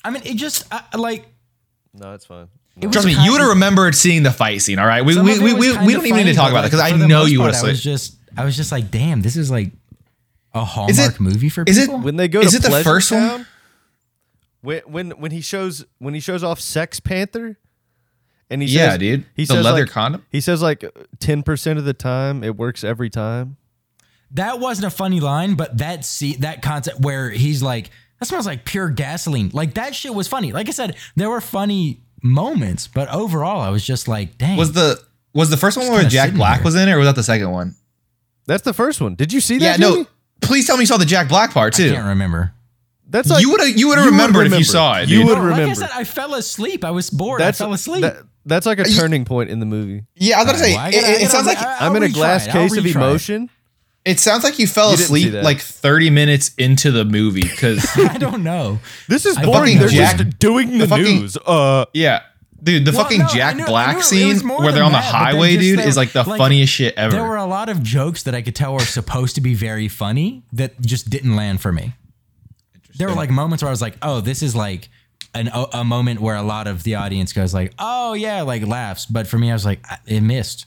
I 0.04 0.12
mean, 0.12 0.21
it 0.26 0.36
just 0.36 0.65
I, 0.71 0.84
like 0.97 1.26
No, 1.93 2.13
it's 2.13 2.26
fine. 2.26 2.47
it 2.80 2.91
Trust 2.91 3.06
me, 3.06 3.13
you 3.13 3.32
would 3.34 3.41
of- 3.41 3.47
have 3.47 3.50
remembered 3.56 3.93
seeing 3.95 4.24
the 4.24 4.32
fight 4.32 4.62
scene. 4.62 4.80
All 4.80 4.88
right, 4.88 5.04
we 5.04 5.15
we 5.19 5.39
we, 5.39 5.54
we, 5.54 5.78
we 5.78 5.93
don't 5.93 6.06
even 6.06 6.26
need 6.26 6.32
to 6.32 6.34
talk 6.34 6.45
but, 6.45 6.52
about 6.52 6.65
it 6.65 6.71
because 6.71 6.80
I 6.80 6.95
know 6.95 7.26
you 7.26 7.41
would 7.41 7.54
have 7.54 7.63
I 7.63 7.67
was 7.67 7.84
just 7.84 8.15
I 8.38 8.45
was 8.45 8.56
just 8.56 8.71
like, 8.71 8.89
damn, 8.91 9.21
this 9.21 9.36
is 9.36 9.52
like 9.52 9.71
a 10.54 10.63
hallmark 10.65 11.19
movie 11.19 11.50
for 11.50 11.63
is 11.65 11.78
it- 11.78 11.82
people. 11.88 12.00
When 12.00 12.15
they 12.17 12.28
go 12.28 12.39
Is 12.41 12.52
to 12.52 12.58
it 12.58 12.63
the 12.63 12.69
Pleasure 12.69 12.84
first 12.84 13.12
one? 13.12 13.45
When 14.62 14.80
when 14.86 15.12
when 15.12 15.32
he 15.32 15.41
shows 15.41 15.86
when 15.97 16.13
he 16.13 16.19
shows 16.19 16.43
off 16.43 16.60
Sex 16.60 17.00
Panther, 17.00 17.58
and 18.52 18.62
he 18.62 18.68
Yeah, 18.68 18.92
says, 18.92 19.00
dude. 19.00 19.26
He 19.36 19.46
The 19.46 19.54
says 19.56 19.66
leather 19.66 19.82
like, 19.82 19.90
condom? 19.90 20.26
He 20.30 20.42
says 20.42 20.62
like 20.62 20.84
ten 21.20 21.42
percent 21.42 21.80
of 21.80 21.86
the 21.86 21.94
time 21.94 22.44
it 22.44 22.56
works 22.58 22.84
every 22.84 23.10
time. 23.10 23.58
that 24.32 24.60
wasn't 24.60 24.86
a 24.88 24.96
funny 24.96 25.20
line, 25.20 25.56
but 25.56 25.78
that 25.80 26.06
see 26.06 26.36
that 26.38 26.62
concept 26.62 27.00
where 27.02 27.30
he's 27.32 27.64
like, 27.64 27.90
that 28.20 28.26
smells 28.28 28.46
like 28.46 28.64
pure 28.66 28.90
gasoline. 28.90 29.50
Like 29.54 29.74
that 29.74 29.96
shit 29.96 30.14
was 30.14 30.28
funny. 30.28 30.52
Like 30.52 30.68
I 30.68 30.72
said, 30.72 30.96
there 31.16 31.30
were 31.30 31.42
funny 31.42 32.02
moments, 32.24 32.88
but 32.88 33.10
overall, 33.10 33.62
I 33.62 33.70
was 33.70 33.84
just 33.84 34.08
like, 34.08 34.38
dang. 34.38 34.58
Was 34.58 34.74
the 34.74 35.02
was 35.34 35.50
the 35.50 35.58
first 35.58 35.78
one 35.78 35.88
where 35.92 36.04
Jack 36.08 36.34
Black 36.34 36.58
here. 36.58 36.66
was 36.66 36.76
in 36.76 36.88
it, 36.88 36.92
or 36.94 36.98
was 37.00 37.08
that 37.08 37.16
the 37.16 37.24
second 37.24 37.52
one? 37.52 37.76
That's 38.48 38.64
the 38.64 38.74
first 38.74 39.02
one. 39.02 39.16
Did 39.16 39.32
you 39.34 39.40
see 39.42 39.58
that? 39.60 39.80
Yeah, 39.80 39.90
that? 39.90 39.96
no. 40.00 40.08
Please 40.42 40.66
tell 40.68 40.76
me 40.78 40.82
you 40.84 40.88
saw 40.88 40.98
the 40.98 41.06
Jack 41.06 41.30
Black 41.30 41.52
part 41.52 41.74
too. 41.74 41.86
I 41.86 41.88
too. 41.90 41.94
can't 41.96 42.08
remember. 42.08 42.54
That's 43.08 43.30
like 43.30 43.42
you 43.42 43.52
would 43.52 43.60
have 43.62 43.70
you 43.70 43.90
would 43.90 43.98
have 43.98 44.06
you 44.06 44.12
would 44.12 44.18
remembered 44.22 44.48
if 44.48 44.58
you 44.58 44.64
saw 44.64 45.00
it. 45.00 45.10
You 45.10 45.26
would 45.26 45.38
No, 45.38 45.44
like 45.50 45.60
I 45.62 45.74
said, 45.74 45.90
I 45.94 46.04
fell 46.06 46.34
asleep. 46.34 46.84
I 46.86 46.92
was 46.92 47.10
bored. 47.10 47.42
that's 47.42 47.60
I 47.60 47.66
fell 47.66 47.74
asleep. 47.74 48.02
that- 48.04 48.24
that's 48.45 48.65
like 48.65 48.80
a 48.80 48.84
turning 48.86 49.25
point 49.25 49.49
in 49.49 49.60
the 49.60 49.65
movie. 49.65 50.04
Yeah, 50.15 50.38
I 50.38 50.43
was 50.43 50.45
gonna 50.54 50.58
say 50.63 50.73
Well, 50.73 50.80
I 50.86 50.89
it, 50.89 50.91
gotta- 50.93 51.08
I 51.08 51.10
it 51.10 51.13
gotta- 51.19 51.30
sounds 51.30 51.47
like 51.47 51.58
I- 51.60 51.77
I'm 51.82 51.91
I'll 51.91 51.95
in 51.97 52.04
a 52.04 52.08
retry 52.08 52.13
glass 52.13 52.47
it. 52.47 52.56
I'll 52.56 52.62
case 52.69 52.77
of 52.77 52.84
retry 52.84 52.89
it. 52.89 52.95
emotion. 52.95 53.49
it 54.04 54.19
sounds 54.19 54.43
like 54.43 54.58
you 54.60 54.65
fell 54.67 54.91
You 54.91 54.97
didn't 54.97 55.08
see 55.10 55.13
asleep 55.21 55.32
that. 55.34 55.43
like 55.43 55.60
30 55.62 56.10
minutes 56.10 56.51
into 56.58 56.91
the 56.91 57.06
movie 57.06 57.41
because 57.43 57.86
I 57.97 58.17
don't 58.17 58.43
know. 58.43 58.80
This 59.08 59.25
is 59.25 59.38
I 59.38 59.45
boring. 59.45 59.62
fucking 59.62 59.80
They're 59.80 59.89
Jack- 59.89 60.17
just 60.17 60.39
doing 60.39 60.71
the, 60.77 60.86
the 60.86 60.88
fucking- 60.88 61.04
news. 61.21 61.38
Uh, 61.38 61.86
yeah. 61.93 62.21
Dude, 62.63 62.86
the 62.86 62.91
Well, 62.91 63.04
fucking 63.04 63.19
no, 63.19 63.25
I 63.25 63.34
Jack 63.34 63.56
knew- 63.56 63.63
I 63.63 63.67
Black 63.67 63.88
knew 63.93 63.97
it- 63.97 64.01
it 64.01 64.04
scene 64.39 64.45
more 64.47 64.60
where 64.60 64.71
they're 64.71 64.84
than 64.84 64.84
on 64.84 64.91
the 64.91 64.97
that, 64.99 65.12
but 65.12 65.17
then 65.17 65.34
highway, 65.34 65.49
just 65.56 65.62
dude, 65.62 65.80
the- 65.80 65.88
is 65.88 65.97
like 65.97 66.12
the 66.12 66.23
like, 66.23 66.38
funniest 66.38 66.71
shit 66.73 66.93
ever. 66.95 67.12
There 67.12 67.23
were 67.23 67.38
a 67.38 67.45
lot 67.45 67.69
of 67.69 67.82
jokes 67.84 68.23
that 68.23 68.36
I 68.36 68.41
could 68.43 68.56
tell 68.56 68.73
were 68.73 68.80
supposed 68.82 69.36
to 69.36 69.41
be 69.41 69.54
very 69.56 69.88
funny 69.88 70.43
that 70.54 70.80
just 70.82 71.10
didn't 71.10 71.36
land 71.36 71.62
for 71.62 71.71
me. 71.71 71.93
There 72.97 73.08
were 73.08 73.15
like 73.15 73.30
moments 73.32 73.63
where 73.63 73.69
I 73.69 73.71
was 73.71 73.82
like, 73.82 73.95
"Oh, 74.01 74.19
this 74.21 74.43
is 74.43 74.56
like 74.56 74.89
an, 75.34 75.48
a, 75.48 75.65
a 75.74 75.84
moment 75.84 76.20
where 76.20 76.36
a 76.36 76.44
lot 76.44 76.67
of 76.67 76.84
the 76.84 76.96
audience 76.96 77.34
goes 77.34 77.54
like, 77.54 77.74
"Oh 77.80 78.13
yeah," 78.13 78.41
like 78.41 78.65
laughs. 78.65 79.06
But 79.06 79.28
for 79.28 79.38
me, 79.38 79.50
I 79.50 79.54
was 79.54 79.65
like, 79.65 79.80
I- 79.89 80.00
"It 80.06 80.22
missed." 80.22 80.65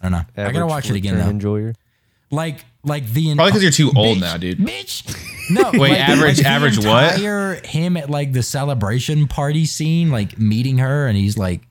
I 0.00 0.04
don't 0.08 0.12
know. 0.12 0.18
I 0.36 0.42
gotta 0.46 0.48
average 0.58 0.64
watch 0.70 0.90
it 0.90 0.96
again 0.96 1.14
return 1.14 1.26
though. 1.26 1.30
Enjoyer. 1.30 1.74
Like, 2.30 2.64
like 2.84 3.06
the 3.12 3.34
Probably 3.34 3.50
because 3.50 3.62
you're 3.62 3.72
too 3.72 3.92
old 3.96 4.20
now, 4.20 4.36
dude. 4.36 4.58
Bitch. 4.58 5.26
No. 5.52 5.72
Wait, 5.74 5.96
average- 5.98 6.38
the 6.38 6.46
average 6.46 6.78
what? 6.78 7.14
entire 7.16 7.54
Him 7.66 7.96
at 7.96 8.08
like 8.08 8.32
the 8.32 8.42
celebration 8.42 9.26
party 9.26 9.66
scene, 9.66 10.10
like 10.12 10.38
meeting 10.38 10.78
her, 10.78 11.08
and 11.08 11.16
he's 11.18 11.36
like 11.36 11.62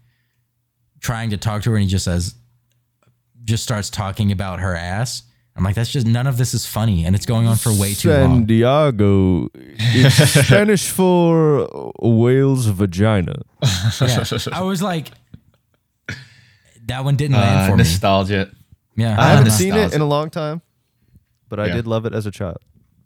trying 0.99 1.29
to 1.29 1.37
talk 1.37 1.63
to 1.63 1.69
her, 1.71 1.77
and 1.77 1.83
he 1.83 1.89
just 1.89 2.03
says, 2.03 2.35
just 3.45 3.63
starts 3.63 3.89
talking 3.89 4.33
about 4.33 4.59
her 4.59 4.75
ass. 4.75 5.23
I'm 5.59 5.65
like, 5.65 5.75
that's 5.75 5.91
just 5.91 6.07
none 6.07 6.25
of 6.25 6.37
this 6.37 6.53
is 6.53 6.65
funny, 6.65 7.03
and 7.03 7.13
it's 7.17 7.25
going 7.25 7.45
on 7.45 7.57
for 7.57 7.69
way 7.73 7.89
too 7.93 8.07
San 8.09 8.29
long. 8.29 8.45
Diego. 8.45 9.49
It's 9.53 10.15
Spanish 10.47 10.89
for 10.89 11.67
whale's 12.01 12.67
vagina. 12.67 13.41
Yeah. 13.99 14.23
I 14.53 14.61
was 14.61 14.81
like, 14.81 15.11
that 16.87 17.03
one 17.03 17.17
didn't 17.17 17.35
land 17.35 17.59
Uh, 17.59 17.65
for 17.65 17.71
me. 17.73 17.77
nostalgia. 17.79 18.49
Yeah, 18.95 19.11
I 19.13 19.15
don't 19.15 19.25
haven't 19.25 19.43
know. 19.45 19.49
seen 19.53 19.73
it 19.75 19.93
in 19.93 19.99
a 19.99 20.05
long 20.07 20.29
time, 20.29 20.61
but 21.49 21.59
I 21.59 21.65
Yeah. 21.67 21.75
did 21.75 21.87
love 21.87 22.05
it 22.05 22.13
as 22.13 22.25
a 22.25 22.31
child. 22.31 22.57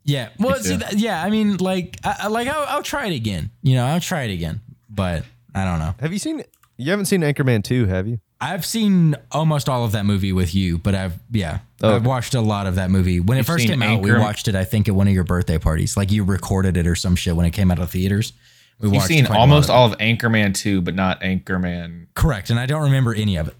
Yeah. 0.03 0.29
Well, 0.37 0.55
see, 0.57 0.73
too. 0.73 0.77
that, 0.77 0.99
yeah. 0.99 1.23
I 1.23 1.29
mean, 1.31 1.57
like, 1.57 1.97
I, 2.03 2.15
I- 2.21 2.27
like 2.27 2.47
I'll, 2.47 2.65
I'll 2.67 2.83
try 2.83 3.07
it 3.07 3.15
again. 3.15 3.49
You 3.63 3.75
know, 3.75 3.85
I'll 3.85 3.99
try 3.99 4.23
it 4.23 4.31
again, 4.31 4.61
but 4.91 5.23
I 5.55 5.65
don't 5.65 5.79
know. 5.79 5.95
Have 6.01 6.13
you 6.13 6.19
seen? 6.19 6.43
You 6.77 6.91
haven't 6.91 7.05
seen 7.05 7.21
Anchorman 7.21 7.63
two, 7.63 7.87
have 7.87 8.07
you? 8.07 8.19
I've 8.51 8.65
seen 8.65 9.15
almost 9.31 9.69
all 9.69 9.85
of 9.85 9.93
that 9.93 10.05
movie 10.05 10.33
with 10.33 10.53
you, 10.53 10.77
but 10.77 10.95
I've 10.95 11.13
yeah, 11.31 11.59
Oh. 11.81 11.95
I've 11.95 12.05
watched 12.05 12.33
a 12.33 12.41
lot 12.41 12.65
of 12.67 12.75
that 12.75 12.89
movie. 12.89 13.19
When 13.19 13.37
it 13.37 13.39
You've 13.41 13.47
first 13.47 13.63
seen 13.63 13.71
came 13.71 13.83
out, 13.83 14.01
we 14.01 14.11
watched 14.13 14.47
it. 14.47 14.55
I 14.55 14.63
think 14.63 14.87
at 14.87 14.95
one 14.95 15.07
of 15.07 15.13
your 15.13 15.23
birthday 15.23 15.57
parties, 15.57 15.97
like 15.97 16.11
you 16.11 16.23
recorded 16.23 16.77
it 16.77 16.87
or 16.87 16.95
some 16.95 17.15
shit 17.15 17.35
when 17.35 17.45
it 17.45 17.51
came 17.51 17.71
out 17.71 17.79
of 17.79 17.89
theaters. 17.91 18.33
We 18.79 18.89
You've 18.89 19.03
seen 19.03 19.25
quite 19.25 19.35
a 19.35 19.39
lot 19.39 19.41
almost 19.41 19.69
of 19.69 19.75
all 19.75 19.91
of 19.91 19.97
Anchorman 19.99 20.53
2, 20.55 20.81
but 20.81 20.95
not 20.95 21.21
Anchorman. 21.21 22.07
correct, 22.15 22.49
and 22.49 22.59
I 22.59 22.65
don't 22.65 22.83
remember 22.83 23.13
any 23.13 23.35
of 23.37 23.47
it. 23.47 23.55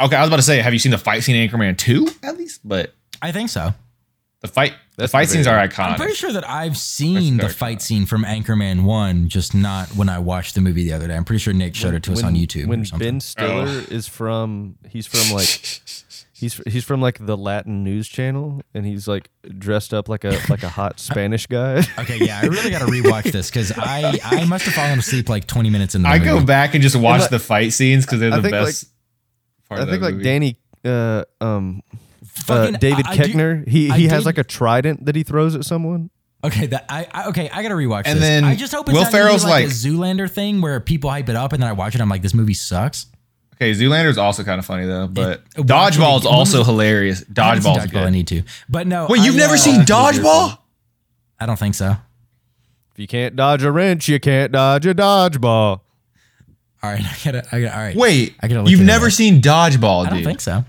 Okay, 0.00 0.16
I 0.16 0.20
was 0.20 0.28
about 0.28 0.36
to 0.36 0.42
say, 0.42 0.60
have 0.60 0.72
you 0.72 0.78
seen 0.78 0.92
the 0.92 0.98
fight 0.98 1.22
scene 1.22 1.36
in 1.36 1.48
Anchorman 1.48 1.76
2 1.76 2.08
at 2.22 2.36
least? 2.36 2.60
But 2.64 2.94
I 3.20 3.32
think 3.32 3.50
so. 3.50 3.74
The 4.42 4.48
fight 4.48 4.74
the 4.96 5.08
fight 5.08 5.28
scenes 5.28 5.46
are 5.46 5.56
iconic. 5.58 5.90
I'm 5.92 5.96
pretty 5.96 6.14
sure 6.14 6.32
that 6.32 6.48
I've 6.48 6.76
seen 6.76 7.36
the 7.38 7.44
dark 7.44 7.54
fight 7.54 7.82
scene 7.82 8.06
from 8.06 8.24
Anchorman 8.24 8.84
One, 8.84 9.28
just 9.28 9.54
not 9.54 9.88
when 9.96 10.08
I 10.08 10.18
watched 10.18 10.54
the 10.54 10.60
movie 10.60 10.84
the 10.84 10.92
other 10.92 11.08
day. 11.08 11.16
I'm 11.16 11.24
pretty 11.24 11.40
sure 11.40 11.52
Nick 11.54 11.74
showed 11.74 11.94
it 11.94 12.02
to 12.04 12.12
us 12.12 12.22
on 12.22 12.34
YouTube 12.34 12.66
When 12.66 12.82
or 12.82 12.84
something. 12.84 13.06
Ben 13.14 13.20
Stiller 13.20 13.64
Oh. 13.66 13.84
is 13.90 14.06
from, 14.06 14.76
he's 14.88 15.06
from 15.06 15.34
like, 15.34 15.48
he's 16.32 16.60
he's 16.66 16.84
from 16.84 17.00
like 17.00 17.24
the 17.24 17.36
Latin 17.36 17.82
news 17.82 18.08
channel, 18.08 18.60
and 18.74 18.84
he's 18.86 19.08
like 19.08 19.30
dressed 19.58 19.92
up 19.94 20.08
like 20.08 20.24
a 20.24 20.38
like 20.48 20.62
a 20.62 20.68
hot 20.68 21.00
Spanish 21.00 21.46
guy. 21.46 21.78
okay, 21.98 22.18
yeah, 22.24 22.40
I 22.42 22.46
really 22.46 22.70
got 22.70 22.80
to 22.80 22.86
rewatch 22.86 23.32
this 23.32 23.50
because 23.50 23.72
I 23.76 24.18
I 24.22 24.44
must 24.44 24.64
have 24.66 24.74
fallen 24.74 24.98
asleep 24.98 25.28
like 25.28 25.46
20 25.46 25.70
minutes 25.70 25.94
in 25.94 26.02
the 26.02 26.08
I 26.08 26.18
movie. 26.18 26.30
go 26.30 26.44
back 26.44 26.74
and 26.74 26.82
just 26.82 26.96
watch 26.96 27.22
like- 27.22 27.30
the 27.30 27.38
fight 27.38 27.72
scenes 27.72 28.04
because 28.06 28.20
they're 28.20 28.32
I 28.32 28.36
the 28.36 28.42
think, 28.42 28.52
best 28.52 28.86
part 29.68 29.80
I 29.80 29.82
of 29.84 29.88
think 29.90 30.00
that 30.02 30.06
like 30.06 30.14
movie. 30.16 30.24
Danny, 30.24 30.58
uh, 30.84 31.24
um, 31.40 31.82
uh, 32.48 32.70
David 32.72 33.06
I- 33.06 33.12
I 33.12 33.16
do- 33.16 33.22
Koechner, 33.22 33.68
he 33.68 33.90
I 33.90 33.96
he 33.98 34.08
has 34.08 34.20
did- 34.22 34.26
like 34.26 34.38
a 34.38 34.44
trident 34.44 35.06
that 35.06 35.16
he 35.16 35.22
throws 35.22 35.54
at 35.54 35.64
someone. 35.64 36.10
Okay, 36.44 36.66
that 36.66 36.84
I, 36.88 37.06
I 37.12 37.28
okay, 37.28 37.48
I 37.50 37.62
gotta 37.62 37.74
rewatch 37.74 38.02
And 38.04 38.18
this. 38.18 38.24
then 38.24 38.44
I 38.44 38.54
just 38.54 38.72
hope 38.72 38.88
it's 38.88 38.94
Will 38.94 39.02
not 39.02 39.10
Ferrell's 39.10 39.44
like, 39.44 39.64
a 39.64 39.68
Zoolander 39.68 40.30
thing 40.30 40.60
where 40.60 40.78
people 40.80 41.10
hype 41.10 41.28
it 41.28 41.34
up 41.36 41.52
and 41.52 41.62
then 41.62 41.68
I 41.68 41.72
watch 41.72 41.94
it. 41.94 42.00
I'm 42.00 42.08
like, 42.08 42.22
this 42.22 42.34
movie 42.34 42.54
sucks. 42.54 43.06
Okay, 43.54 43.72
Zoolander 43.72 44.10
is 44.10 44.18
also 44.18 44.44
kind 44.44 44.58
of 44.58 44.66
funny 44.66 44.86
though, 44.86 45.08
but 45.08 45.42
It- 45.56 45.66
Dodgeball 45.66 46.20
is 46.20 46.26
also 46.26 46.58
was- 46.58 46.66
hilarious. 46.66 47.24
I 47.36 47.42
haven't 47.42 47.62
seen 47.62 47.72
Dodgeball 47.74 47.84
is 47.84 47.90
Dodgeball. 47.90 48.06
I 48.06 48.10
need 48.10 48.26
to, 48.28 48.42
but 48.68 48.86
no. 48.86 49.06
Wait, 49.08 49.22
you've 49.22 49.34
I, 49.34 49.38
never 49.38 49.54
uh, 49.54 49.58
seen 49.58 49.80
Dodgeball? 49.82 50.58
I 51.40 51.46
don't 51.46 51.58
think 51.58 51.74
so. 51.74 51.96
If 52.92 52.98
you 53.00 53.06
can't 53.06 53.34
dodge 53.36 53.62
a 53.62 53.70
wrench, 53.72 54.08
you 54.08 54.20
can't 54.20 54.52
dodge 54.52 54.86
a 54.86 54.94
dodgeball. 54.94 55.80
All 56.82 56.90
right, 56.92 57.00
I 57.04 57.16
gotta, 57.24 57.38
I 57.50 57.60
gotta. 57.62 57.76
All 57.76 57.82
right, 57.82 57.96
Wait, 57.96 58.34
I 58.40 58.48
gotta 58.48 58.62
look 58.62 58.70
you've 58.70 58.80
never 58.82 59.06
up. 59.06 59.12
seen 59.12 59.40
Dodgeball, 59.42 60.04
dude? 60.04 60.12
I 60.12 60.16
don't 60.16 60.24
think 60.24 60.40
so. 60.40 60.64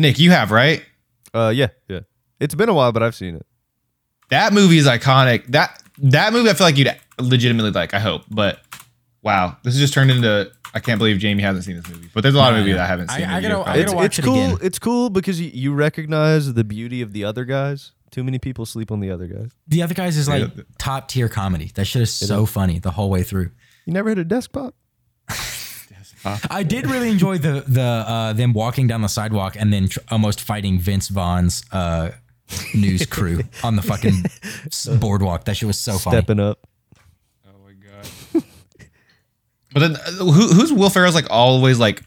Nick, 0.00 0.18
you 0.18 0.30
have 0.30 0.50
right? 0.50 0.82
Uh, 1.34 1.52
yeah, 1.54 1.68
yeah. 1.88 2.00
It's 2.40 2.54
been 2.54 2.68
a 2.68 2.74
while, 2.74 2.90
but 2.92 3.02
I've 3.02 3.14
seen 3.14 3.36
it. 3.36 3.46
That 4.30 4.52
movie 4.52 4.78
is 4.78 4.86
iconic. 4.86 5.46
That 5.48 5.82
that 5.98 6.32
movie, 6.32 6.48
I 6.50 6.54
feel 6.54 6.66
like 6.66 6.78
you'd 6.78 6.94
legitimately 7.20 7.72
like. 7.72 7.92
I 7.94 7.98
hope, 8.00 8.22
but 8.30 8.60
wow, 9.22 9.56
this 9.62 9.74
has 9.74 9.80
just 9.80 9.92
turned 9.94 10.10
into. 10.10 10.50
I 10.72 10.78
can't 10.80 10.98
believe 10.98 11.18
Jamie 11.18 11.42
hasn't 11.42 11.64
seen 11.64 11.76
this 11.76 11.88
movie, 11.88 12.08
but 12.14 12.22
there's 12.22 12.34
a 12.34 12.38
lot 12.38 12.52
of 12.52 12.60
movies 12.60 12.76
no. 12.76 12.82
I 12.82 12.86
haven't 12.86 13.08
seen. 13.10 13.24
I 13.24 13.40
that 13.40 13.42
gotta- 13.42 13.48
you're 13.48 13.60
I 13.60 13.64
probably- 13.64 13.82
It's, 13.82 13.92
watch 13.92 14.04
it's 14.06 14.18
it 14.20 14.22
cool. 14.24 14.44
again. 14.54 14.58
It's 14.62 14.78
cool 14.78 15.10
because 15.10 15.40
you, 15.40 15.50
you 15.52 15.74
recognize 15.74 16.54
the 16.54 16.62
beauty 16.64 17.02
of 17.02 17.12
the 17.12 17.24
other 17.24 17.44
guys. 17.44 17.90
Too 18.12 18.22
many 18.24 18.38
people 18.38 18.64
sleep 18.66 18.90
on 18.92 19.00
the 19.00 19.10
other 19.10 19.26
guys. 19.26 19.50
The 19.66 19.82
other 19.82 19.94
guys 19.94 20.16
is 20.16 20.28
like 20.28 20.42
Yeah. 20.56 20.62
top 20.78 21.08
tier 21.08 21.28
comedy. 21.28 21.72
That 21.74 21.84
shit 21.86 22.02
is 22.02 22.14
so 22.14 22.46
funny 22.46 22.78
the 22.78 22.92
whole 22.92 23.10
way 23.10 23.24
through. 23.24 23.50
You 23.84 23.92
never 23.92 24.08
hit 24.10 24.18
a 24.18 24.24
desk 24.24 24.52
pop? 24.52 24.74
I 26.24 26.62
did 26.62 26.86
really 26.86 27.10
enjoy 27.10 27.38
the 27.38 27.64
the 27.66 27.80
uh, 27.82 28.32
them 28.34 28.52
walking 28.52 28.86
down 28.86 29.00
the 29.02 29.08
sidewalk 29.08 29.56
and 29.58 29.72
then 29.72 29.88
tr- 29.88 30.00
almost 30.10 30.40
fighting 30.40 30.78
Vince 30.78 31.08
Vaughn's 31.08 31.62
uh, 31.72 32.10
news 32.74 33.06
crew 33.06 33.40
on 33.64 33.76
the 33.76 33.82
fucking 33.82 34.24
boardwalk. 34.98 35.44
That 35.44 35.56
shit 35.56 35.66
was 35.66 35.78
so 35.80 35.98
funny. 35.98 36.16
Stepping 36.18 36.40
up. 36.40 36.58
Oh 37.46 37.50
my 37.64 37.72
god. 37.72 38.44
but 39.72 39.80
then, 39.80 39.96
uh, 39.96 40.10
who, 40.24 40.48
who's 40.48 40.72
Will 40.72 40.90
Ferrell's 40.90 41.14
like 41.14 41.30
always 41.30 41.78
like 41.78 42.02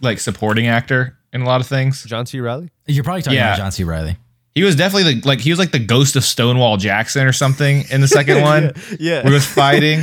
like 0.00 0.18
supporting 0.18 0.66
actor 0.66 1.16
in 1.32 1.42
a 1.42 1.44
lot 1.44 1.60
of 1.60 1.66
things? 1.66 2.02
John 2.04 2.26
C. 2.26 2.40
Reilly? 2.40 2.70
You're 2.86 3.04
probably 3.04 3.22
talking 3.22 3.36
Yeah. 3.38 3.48
about 3.54 3.58
John 3.58 3.72
C. 3.72 3.84
Reilly. 3.84 4.16
He 4.56 4.64
was 4.64 4.74
definitely 4.74 5.14
the, 5.20 5.28
like 5.28 5.38
he 5.40 5.50
was 5.50 5.58
like 5.58 5.70
the 5.70 5.78
ghost 5.78 6.16
of 6.16 6.24
Stonewall 6.24 6.78
Jackson 6.78 7.26
or 7.26 7.32
something 7.34 7.84
in 7.90 8.00
the 8.00 8.08
second 8.08 8.40
one. 8.52 8.72
Yeah. 8.98 9.16
where 9.22 9.26
he 9.26 9.32
was 9.34 9.46
fighting 9.46 10.02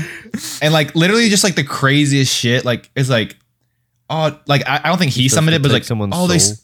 and 0.62 0.72
like 0.72 0.94
literally 0.96 1.28
just 1.30 1.44
like 1.44 1.56
the 1.56 1.64
craziest 1.64 2.32
shit. 2.32 2.64
Like 2.64 2.90
it's 2.96 3.10
like 3.10 3.36
oh 4.12 4.40
like 4.46 4.62
I, 4.68 4.82
I 4.84 4.90
don't 4.90 5.00
think 5.00 5.12
he 5.12 5.24
Supposed 5.28 5.34
summoned 5.36 5.56
it, 5.56 5.62
but 5.64 5.72
like 5.72 5.84
someone's 5.84 6.14
oh 6.16 6.28
they, 6.28 6.38
soul. 6.38 6.56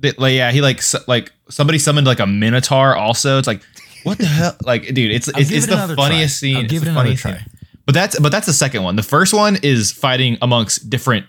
they 0.00 0.12
like 0.12 0.34
yeah 0.34 0.52
he 0.52 0.60
like 0.60 0.82
su- 0.82 0.98
like 1.08 1.32
somebody 1.48 1.78
summoned 1.78 2.06
like 2.06 2.20
a 2.20 2.26
minotaur 2.26 2.94
also. 2.94 3.38
It's 3.38 3.46
like 3.48 3.62
what 4.04 4.18
the 4.18 4.26
hell 4.26 4.54
like 4.62 4.92
dude 4.92 5.10
it's 5.10 5.28
I'll 5.28 5.40
it's, 5.40 5.48
give 5.48 5.56
it's 5.56 5.66
it 5.66 5.70
the 5.70 5.74
another 5.76 5.96
funniest 5.96 6.40
try. 6.40 6.46
scene. 6.48 6.56
I'll 6.58 6.62
It's 6.64 6.70
give 6.72 6.82
the 6.82 6.88
it 6.88 6.90
another 6.90 7.04
funniest 7.06 7.22
try. 7.22 7.32
scene. 7.38 7.46
But 7.86 7.94
that's 7.94 8.20
but 8.20 8.30
that's 8.32 8.46
the 8.46 8.52
second 8.52 8.82
one. 8.82 8.96
The 8.96 9.02
first 9.02 9.32
one 9.32 9.56
is 9.62 9.90
fighting 9.92 10.36
amongst 10.42 10.90
different 10.90 11.24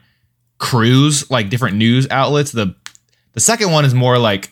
crews, 0.58 1.30
like 1.32 1.50
different 1.50 1.78
news 1.78 2.08
outlets. 2.12 2.52
The 2.52 2.76
the 3.32 3.40
second 3.40 3.72
one 3.72 3.86
is 3.86 3.94
more 3.94 4.18
like 4.18 4.52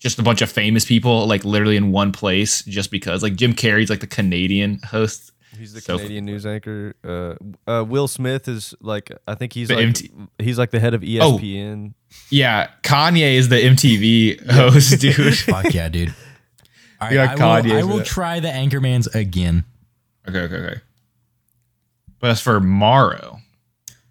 just 0.00 0.18
a 0.18 0.22
bunch 0.22 0.42
of 0.42 0.50
famous 0.50 0.84
people, 0.84 1.26
like 1.28 1.44
literally 1.44 1.76
in 1.76 1.92
one 1.92 2.10
place, 2.10 2.62
just 2.64 2.90
because. 2.90 3.22
Like 3.22 3.36
Jim 3.36 3.52
Carrey's 3.54 3.88
like 3.90 4.00
the 4.00 4.06
Canadian 4.08 4.80
host. 4.82 5.30
He's 5.56 5.72
the 5.74 5.80
So- 5.80 5.96
Canadian 5.98 6.24
news 6.24 6.46
anchor. 6.46 6.94
Uh, 7.04 7.34
uh, 7.70 7.84
Will 7.84 8.08
Smith 8.08 8.48
is 8.48 8.74
like 8.80 9.10
I 9.28 9.34
think 9.34 9.52
he's 9.52 9.68
like 9.70 9.78
MT 9.78 10.10
he's 10.38 10.58
like 10.58 10.70
the 10.70 10.80
head 10.80 10.94
of 10.94 11.02
ESPN. 11.02 11.92
Yeah, 12.30 12.68
Kanye 12.82 13.34
is 13.34 13.48
the 13.50 13.56
MTV 13.56 14.50
host, 14.50 14.98
dude. 15.00 15.36
Fuck 15.38 15.72
yeah, 15.74 15.88
dude. 15.88 16.08
All 17.00 17.08
right, 17.08 17.12
You 17.14 17.20
I 17.20 17.26
got 17.26 17.38
will, 17.38 17.70
Kanye 17.72 17.78
I 17.80 17.84
will 17.84 18.02
try 18.02 18.40
the 18.40 18.48
Anchorman's 18.48 19.06
again. 19.08 19.64
okay, 20.28 20.38
okay, 20.40 20.54
okay. 20.56 20.80
But 22.20 22.30
as 22.30 22.40
for 22.40 22.60
Morrow, 22.60 23.40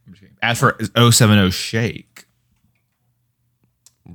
I'm 0.07 0.13
just 0.13 0.21
kidding. 0.21 0.37
as 0.41 0.59
for 0.59 0.77
070 1.11 1.51
Shake, 1.51 2.08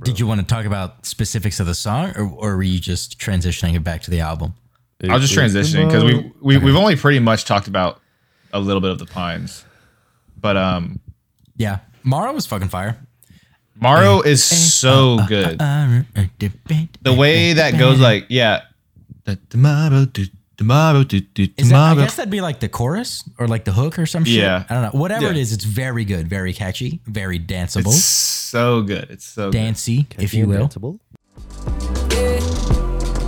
Did 0.02 0.18
you 0.20 0.26
want 0.26 0.40
to 0.40 0.46
talk 0.46 0.64
about 0.66 1.07
specifics 1.07 1.61
of 1.61 1.66
the 1.66 1.74
song, 1.74 2.12
or, 2.16 2.28
or 2.28 2.57
were 2.57 2.62
you 2.62 2.80
just 2.80 3.18
transitioning 3.18 3.74
it 3.74 3.85
back 3.85 4.02
to 4.02 4.11
the 4.11 4.20
album? 4.20 4.54
I 5.02 5.14
was 5.14 5.28
just 5.28 5.35
transitioning 5.38 5.87
because 5.87 6.04
we, 6.04 6.33
we 6.40 6.59
we've 6.59 6.76
only 6.76 6.96
pretty 6.96 7.18
much 7.18 7.44
talked 7.44 7.68
about 7.68 8.00
a 8.52 8.61
little 8.61 8.80
bit 8.80 8.90
of 8.90 8.98
the 8.98 9.07
Pines, 9.07 9.64
but 10.40 10.57
um, 10.57 11.00
Yeah, 11.57 11.80
Morrow 12.02 12.33
was 12.33 12.46
fucking 12.46 12.68
fire. 12.68 12.98
Morrow 13.74 14.20
eh, 14.20 14.30
is 14.30 14.52
eh, 14.52 14.54
so 14.54 15.18
uh, 15.18 15.22
uh, 15.22 15.26
good. 15.26 15.57
Uh, 15.61 16.02
the 16.38 16.88
The 17.02 17.12
way 17.12 17.54
that 17.54 17.78
goes, 17.78 17.98
like 17.98 18.26
yeah, 18.28 18.62
the 19.24 19.38
tomorrow, 20.56 21.02
the 21.04 21.20
tomorrow, 21.20 21.52
Is 21.56 21.68
that, 21.68 21.74
I 21.74 21.90
tomorrow. 21.90 21.94
guess 22.06 22.16
that'd 22.16 22.30
be 22.30 22.40
like 22.40 22.60
the 22.60 22.68
chorus 22.68 23.22
or 23.38 23.46
like 23.48 23.64
the 23.64 23.72
hook 23.72 23.98
or 23.98 24.06
some 24.06 24.24
shit. 24.24 24.36
Yeah. 24.36 24.64
I 24.68 24.74
don't 24.74 24.82
know. 24.84 24.90
Whatever 25.00 25.24
Yeah. 25.26 25.30
it 25.30 25.36
is, 25.36 25.52
it's 25.52 25.64
very 25.64 26.04
good, 26.04 26.28
very 26.28 26.52
catchy, 26.52 27.00
very 27.06 27.38
danceable, 27.38 27.86
It's 27.94 28.04
so 28.04 28.82
good. 28.82 29.08
It's 29.10 29.24
so 29.24 29.50
good. 29.50 29.58
dancey, 29.58 30.06
if 30.18 30.32
you 30.34 30.46
will. 30.46 30.68
Danceable. 30.68 30.98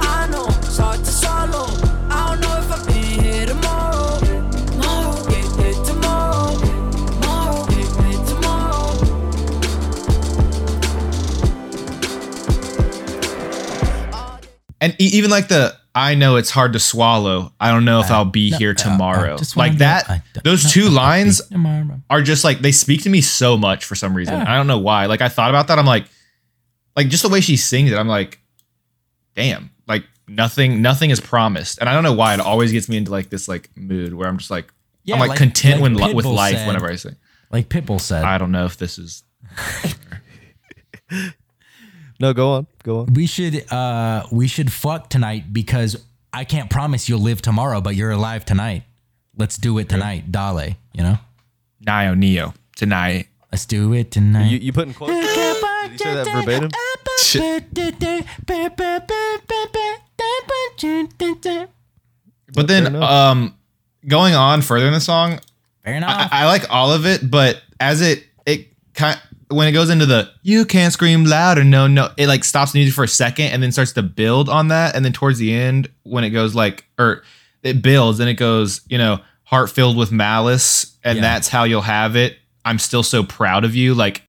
I 0.01 0.29
know, 0.31 0.47
it's 0.49 0.79
hard 0.79 0.99
to 1.01 1.05
swallow. 1.07 1.67
I 2.11 2.31
don't 2.31 2.41
know 2.41 2.59
if 2.59 2.71
I'll 2.73 2.87
be 2.87 2.93
here 3.23 3.47
tomorrow. 3.47 4.19
Tomorrow, 4.21 5.27
yeah, 5.31 5.45
yeah, 5.61 5.85
tomorrow. 5.85 6.57
Tomorrow, 6.61 7.67
yeah, 7.71 8.11
yeah, 8.11 8.25
tomorrow. 8.27 8.93
And 14.81 14.93
e- 14.99 15.11
even 15.19 15.31
like 15.31 15.49
the 15.49 15.75
I 15.97 16.15
know 16.15 16.37
it's 16.37 16.51
hard 16.51 16.75
to 16.75 16.79
swallow. 16.79 17.55
I 17.59 17.71
don't 17.73 17.87
know 17.87 18.01
if 18.01 18.11
uh, 18.11 18.17
I'll 18.17 18.25
be 18.27 18.51
here 18.51 18.71
uh, 18.71 18.73
uh, 18.73 18.75
tomorrow. 18.75 19.35
I 19.35 19.37
just 19.39 19.57
like 19.57 19.79
that. 19.79 20.23
Those 20.45 20.71
two 20.71 20.81
if 20.81 20.85
I'll 20.87 20.91
be 20.91 20.97
lines 20.97 21.41
are 22.11 22.21
just 22.21 22.45
like 22.45 22.59
they 22.59 22.71
speak 22.71 23.05
to 23.05 23.09
me 23.09 23.23
so 23.23 23.57
much 23.57 23.87
for 23.87 23.95
some 23.95 24.15
reason. 24.15 24.35
I 24.35 24.57
don't 24.57 24.67
know 24.67 24.77
why. 24.79 25.07
Like 25.07 25.23
I 25.23 25.31
thought 25.31 25.49
about 25.49 25.69
that. 25.69 25.79
I'm 25.79 25.87
like, 25.87 26.05
like 26.95 27.09
just 27.09 27.23
the 27.23 27.31
way 27.31 27.41
she 27.41 27.57
sings 27.57 27.91
it. 27.91 27.97
I'm 27.97 28.09
like, 28.09 28.39
damn. 29.35 29.71
Like 29.89 30.05
nothing, 30.29 30.83
nothing 30.83 31.09
is 31.09 31.19
promised. 31.19 31.79
And 31.81 31.89
I 31.89 31.95
don't 31.95 32.03
know 32.03 32.13
why. 32.13 32.35
It 32.35 32.41
always 32.41 32.73
gets 32.73 32.91
me 32.91 32.99
into 32.99 33.11
like 33.11 33.31
this 33.31 33.49
like 33.49 33.71
mood 33.75 34.13
where 34.13 34.29
I'm 34.29 34.37
just 34.37 34.51
like, 34.51 34.71
Yeah, 35.05 35.15
I'm 35.15 35.21
like, 35.21 35.31
like- 35.31 35.39
content 35.39 35.81
like 35.81 35.95
when 35.95 36.15
with 36.15 36.27
life 36.27 36.57
said. 36.57 36.67
whenever 36.67 36.91
I 36.91 36.97
sing. 36.97 37.17
Like 37.51 37.71
Pitbull 37.71 38.01
said, 38.03 38.23
I 38.23 38.37
don't 38.37 38.53
know 38.53 38.67
if 38.67 38.77
this 38.77 38.99
is. 38.99 39.25
No, 42.19 42.33
go 42.33 42.53
on, 42.53 42.67
go 42.83 43.01
on. 43.01 43.13
we 43.15 43.27
should 43.27 43.71
uh 43.73 44.25
we 44.33 44.47
should 44.49 44.73
fuck 44.73 45.11
tonight 45.11 45.53
because 45.53 46.03
I 46.33 46.45
can't 46.45 46.71
promise 46.71 47.09
you'll 47.09 47.21
live 47.21 47.43
tomorrow, 47.43 47.81
but 47.81 47.95
you're 47.95 48.11
alive 48.11 48.45
tonight. 48.45 48.85
Let's 49.37 49.57
do 49.59 49.77
it 49.79 49.89
tonight, 49.89 50.33
Dale. 50.33 50.75
You 50.95 51.03
know, 51.03 51.19
Nio 51.87 52.17
Neo 52.17 52.55
tonight. 52.75 53.29
let's 53.53 53.67
do 53.67 53.93
it 53.93 54.11
tonight. 54.11 54.49
You 54.49 54.59
you 54.59 54.73
put 54.73 54.89
in 54.89 54.95
quotes. 54.95 55.13
Did 55.13 55.93
you 55.93 55.99
say 55.99 56.15
that 56.15 56.27
verbatim? 56.33 56.71
But 62.55 62.69
then, 62.69 62.95
um, 62.97 63.55
going 64.07 64.35
on 64.35 64.63
further 64.63 64.87
in 64.87 64.93
the 64.93 65.01
song, 65.01 65.41
Fair 65.85 65.95
I, 65.95 65.97
enough. 65.99 66.29
I 66.33 66.47
like 66.47 66.71
all 66.71 66.93
of 66.93 67.07
it, 67.07 67.29
but 67.31 67.61
as 67.81 68.01
it 68.01 68.25
it 68.47 68.69
kind 68.95 69.21
when 69.49 69.69
it 69.69 69.73
goes 69.73 69.91
into 69.91 70.07
the 70.07 70.31
you 70.43 70.65
can't 70.65 70.93
scream 70.93 71.25
louder, 71.25 71.63
no, 71.65 71.87
no, 71.87 72.11
it 72.17 72.27
like 72.27 72.45
stops 72.45 72.73
the 72.73 72.79
music 72.81 72.95
for 72.95 73.05
a 73.05 73.09
second 73.09 73.47
and 73.47 73.63
then 73.63 73.73
starts 73.73 73.93
to 73.93 74.03
build 74.03 74.49
on 74.49 74.69
that, 74.69 74.97
and 74.97 75.05
then 75.05 75.13
towards 75.13 75.39
the 75.39 75.55
end 75.55 75.89
when 76.03 76.25
it 76.25 76.31
goes 76.31 76.55
like 76.55 76.85
or 76.99 77.23
it 77.63 77.83
builds 77.83 78.21
and 78.21 78.29
it 78.29 78.35
goes, 78.35 78.81
you 78.89 78.99
know, 78.99 79.21
heart 79.45 79.71
filled 79.71 79.97
with 79.97 80.11
malice, 80.13 80.97
and 81.05 81.17
Yeah. 81.17 81.23
that's 81.23 81.49
how 81.49 81.65
you'll 81.65 81.83
have 81.83 82.17
it. 82.17 82.37
I'm 82.65 82.79
still 82.81 83.05
so 83.05 83.23
proud 83.23 83.65
of 83.65 83.77
you. 83.77 83.95
Like 83.95 84.26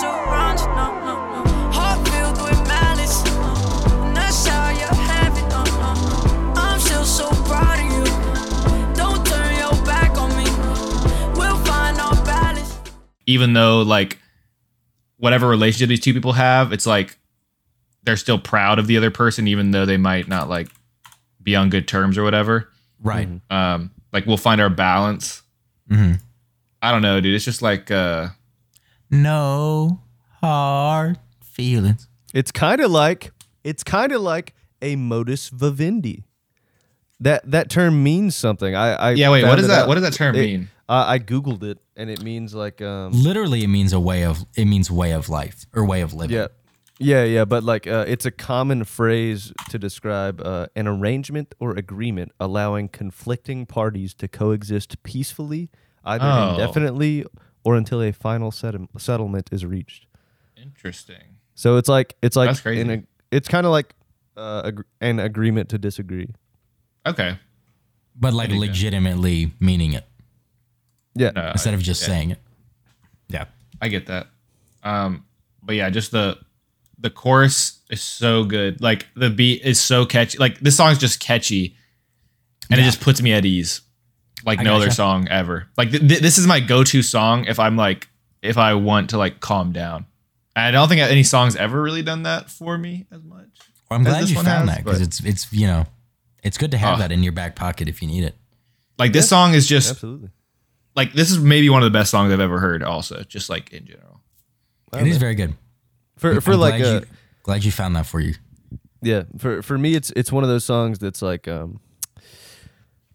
No 0.00 0.12
you, 0.30 0.66
no, 0.66 0.94
no, 1.00 1.42
no. 1.44 1.50
Heart 1.72 2.08
filled 2.08 2.40
with 2.42 2.68
malice, 2.68 3.24
no. 3.24 4.04
And 4.04 4.16
that's 4.16 4.46
how 4.46 4.70
you 4.70 4.86
have 4.86 5.36
it, 5.36 5.48
no, 5.48 5.64
no, 5.64 5.94
no. 5.94 6.52
I'm 6.56 6.78
still 6.78 7.04
so 7.04 7.28
proud 7.44 7.78
of 7.80 7.86
you. 7.92 8.04
Don't 8.94 9.26
turn 9.26 9.56
your 9.56 9.72
back 9.84 10.16
on 10.16 10.30
me. 10.36 10.44
We'll 11.38 11.56
find 11.64 11.98
our 11.98 12.14
balance. 12.24 12.78
even 13.26 13.52
though 13.54 13.82
like 13.82 14.18
whatever 15.16 15.48
relationship 15.48 15.88
these 15.88 16.00
two 16.00 16.14
people 16.14 16.32
have, 16.34 16.72
it's 16.72 16.86
like 16.86 17.18
they're 18.04 18.16
still 18.16 18.38
proud 18.38 18.78
of 18.78 18.86
the 18.86 18.96
other 18.96 19.10
person, 19.10 19.48
even 19.48 19.72
though 19.72 19.84
they 19.84 19.96
might 19.96 20.28
not 20.28 20.48
like 20.48 20.68
be 21.42 21.56
on 21.56 21.70
good 21.70 21.88
terms 21.88 22.16
or 22.16 22.22
whatever. 22.22 22.70
Right. 23.02 23.28
Um, 23.50 23.90
like 24.12 24.26
we'll 24.26 24.36
find 24.36 24.60
our 24.60 24.70
balance. 24.70 25.42
hmm 25.90 26.12
I 26.80 26.92
don't 26.92 27.02
know, 27.02 27.20
dude. 27.20 27.34
It's 27.34 27.44
just 27.44 27.62
like 27.62 27.90
uh 27.90 28.28
No 29.10 30.00
hard 30.40 31.18
feelings. 31.42 32.08
It's 32.34 32.52
kind 32.52 32.80
of 32.80 32.90
like 32.90 33.32
it's 33.64 33.82
kind 33.82 34.12
of 34.12 34.20
like 34.20 34.54
a 34.82 34.96
modus 34.96 35.48
vivendi. 35.48 36.24
That 37.20 37.50
that 37.50 37.68
term 37.70 38.02
means 38.02 38.36
something. 38.36 38.74
I, 38.74 38.92
I 38.94 39.10
Yeah, 39.12 39.30
wait, 39.30 39.44
what 39.44 39.56
does 39.56 39.66
that- 39.68 39.82
out. 39.82 39.88
what 39.88 39.94
does 39.94 40.04
that 40.04 40.12
term 40.12 40.34
It- 40.36 40.40
mean? 40.46 40.68
I 40.88 41.14
I 41.14 41.18
googled 41.18 41.62
it 41.64 41.78
and 41.96 42.08
it 42.10 42.22
means 42.22 42.54
like 42.54 42.80
um 42.80 43.12
Literally, 43.12 43.62
it 43.64 43.68
means 43.68 43.92
a 43.92 44.00
way 44.00 44.24
of 44.24 44.44
it 44.56 44.66
means 44.66 44.90
way 44.90 45.12
of 45.12 45.28
life 45.28 45.66
or 45.74 45.84
way 45.84 46.00
of 46.02 46.14
living. 46.14 46.36
yeah 46.36 46.46
yeah 47.00 47.24
yeah 47.24 47.44
but 47.44 47.62
like 47.62 47.86
uh, 47.86 48.04
it's 48.08 48.24
a 48.26 48.30
common 48.30 48.84
phrase 48.84 49.52
to 49.70 49.78
describe 49.78 50.40
uh, 50.40 50.66
an 50.74 50.86
arrangement 50.88 51.54
or 51.60 51.72
agreement 51.72 52.32
allowing 52.40 52.88
conflicting 52.88 53.66
parties 53.66 54.14
to 54.14 54.26
coexist 54.28 55.00
peacefully 55.02 55.70
either 56.04 56.24
Oh. 56.24 56.52
indefinitely 56.52 57.24
or 57.68 57.76
until 57.76 58.02
a 58.02 58.12
final 58.12 58.50
settle- 58.50 58.88
settlement 58.96 59.50
is 59.52 59.62
reached. 59.66 60.06
interesting. 60.56 61.36
So 61.54 61.76
it's 61.76 61.88
like 61.88 62.14
it's 62.22 62.34
like 62.36 62.48
That's 62.48 62.60
crazy. 62.62 62.80
an 62.80 62.90
ag- 62.90 63.06
it's 63.30 63.48
kind 63.48 63.66
of 63.66 63.72
like 63.72 63.94
uh, 64.38 64.62
ag- 64.68 64.84
an 65.02 65.18
agreement 65.20 65.68
to 65.70 65.78
disagree. 65.78 66.30
Okay. 67.04 67.38
But 68.16 68.32
like 68.32 68.48
dig 68.48 68.58
that. 68.60 68.66
legitimately 68.68 69.52
meaning 69.60 69.92
it 69.92 70.06
Yeah. 71.14 71.32
No, 71.36 71.50
instead 71.50 71.74
of 71.74 71.82
just 71.82 72.00
yeah. 72.02 72.08
saying 72.08 72.30
it. 72.30 72.38
Yeah. 73.28 73.44
I 73.82 73.88
get 73.88 74.06
that. 74.06 74.28
Um, 74.82 75.24
but 75.62 75.74
yeah, 75.76 75.90
just 75.90 76.10
the 76.12 76.38
the 76.98 77.10
chorus 77.10 77.80
is 77.90 78.00
so 78.00 78.44
good. 78.44 78.80
Like 78.80 79.06
the 79.14 79.28
beat 79.30 79.62
is 79.62 79.78
so 79.80 80.06
catchy. 80.06 80.38
Like 80.38 80.58
this 80.60 80.76
song's 80.76 80.98
just 80.98 81.20
catchy, 81.20 81.76
and 82.70 82.80
it 82.80 82.84
just 82.84 83.00
puts 83.00 83.20
me 83.22 83.32
at 83.32 83.44
ease, 83.44 83.82
like 84.44 84.60
I 84.60 84.62
no 84.62 84.76
other 84.76 84.90
song 84.90 85.28
ever. 85.28 85.66
Like 85.76 85.90
th- 85.90 86.06
th- 86.06 86.20
this 86.20 86.38
is 86.38 86.46
my 86.46 86.60
go 86.60 86.84
to 86.84 87.02
song 87.02 87.44
if 87.46 87.58
I'm 87.58 87.76
like 87.76 88.08
if 88.42 88.56
I 88.58 88.74
want 88.74 89.10
to 89.10 89.18
like 89.18 89.40
calm 89.40 89.72
down. 89.72 90.06
And 90.56 90.64
I 90.66 90.70
don't 90.70 90.88
think 90.88 91.00
any 91.00 91.22
song's 91.22 91.56
ever 91.56 91.80
really 91.80 92.02
done 92.02 92.24
that 92.24 92.50
for 92.50 92.76
me 92.78 93.06
as 93.12 93.22
much. 93.22 93.46
Well, 93.90 93.98
I'm 94.00 94.06
As 94.06 94.12
glad 94.12 94.28
you 94.28 94.34
found 94.36 94.46
has, 94.46 94.66
that 94.78 94.84
because 94.84 95.00
it's 95.00 95.20
it's 95.24 95.52
you 95.52 95.66
know 95.66 95.86
it's 96.42 96.58
good 96.58 96.70
to 96.72 96.78
have 96.78 96.96
Oh. 96.96 96.98
that 97.00 97.12
in 97.12 97.22
your 97.22 97.32
back 97.32 97.56
pocket 97.56 97.88
if 97.88 98.00
you 98.02 98.08
need 98.08 98.24
it. 98.24 98.36
Like 98.98 99.12
this 99.12 99.28
song 99.28 99.54
is 99.54 99.66
just 99.66 99.90
Absolutely. 99.90 100.30
like 100.96 101.12
this 101.12 101.30
is 101.30 101.38
maybe 101.38 101.68
one 101.70 101.82
of 101.82 101.86
the 101.92 101.96
best 101.98 102.10
songs 102.10 102.32
I've 102.32 102.40
ever 102.40 102.58
heard. 102.58 102.82
Also, 102.82 103.22
just 103.24 103.48
like 103.48 103.72
in 103.72 103.86
general. 103.86 104.20
It 104.92 105.06
is 105.06 105.18
very 105.18 105.34
good. 105.34 105.54
For 106.16 106.40
for 106.40 106.52
I'm 106.54 106.60
like 106.60 106.80
glad 106.82 106.96
a 106.96 107.00
you, 107.00 107.06
glad 107.44 107.64
you 107.64 107.70
found 107.72 107.94
that 107.96 108.06
for 108.06 108.18
you. 108.20 108.34
yeah 109.02 109.22
for 109.38 109.62
for 109.62 109.78
me 109.78 109.94
it's 109.94 110.10
it's 110.16 110.32
one 110.32 110.42
of 110.42 110.50
those 110.50 110.64
songs 110.64 110.98
that's 110.98 111.22
like 111.22 111.46
um 111.46 111.78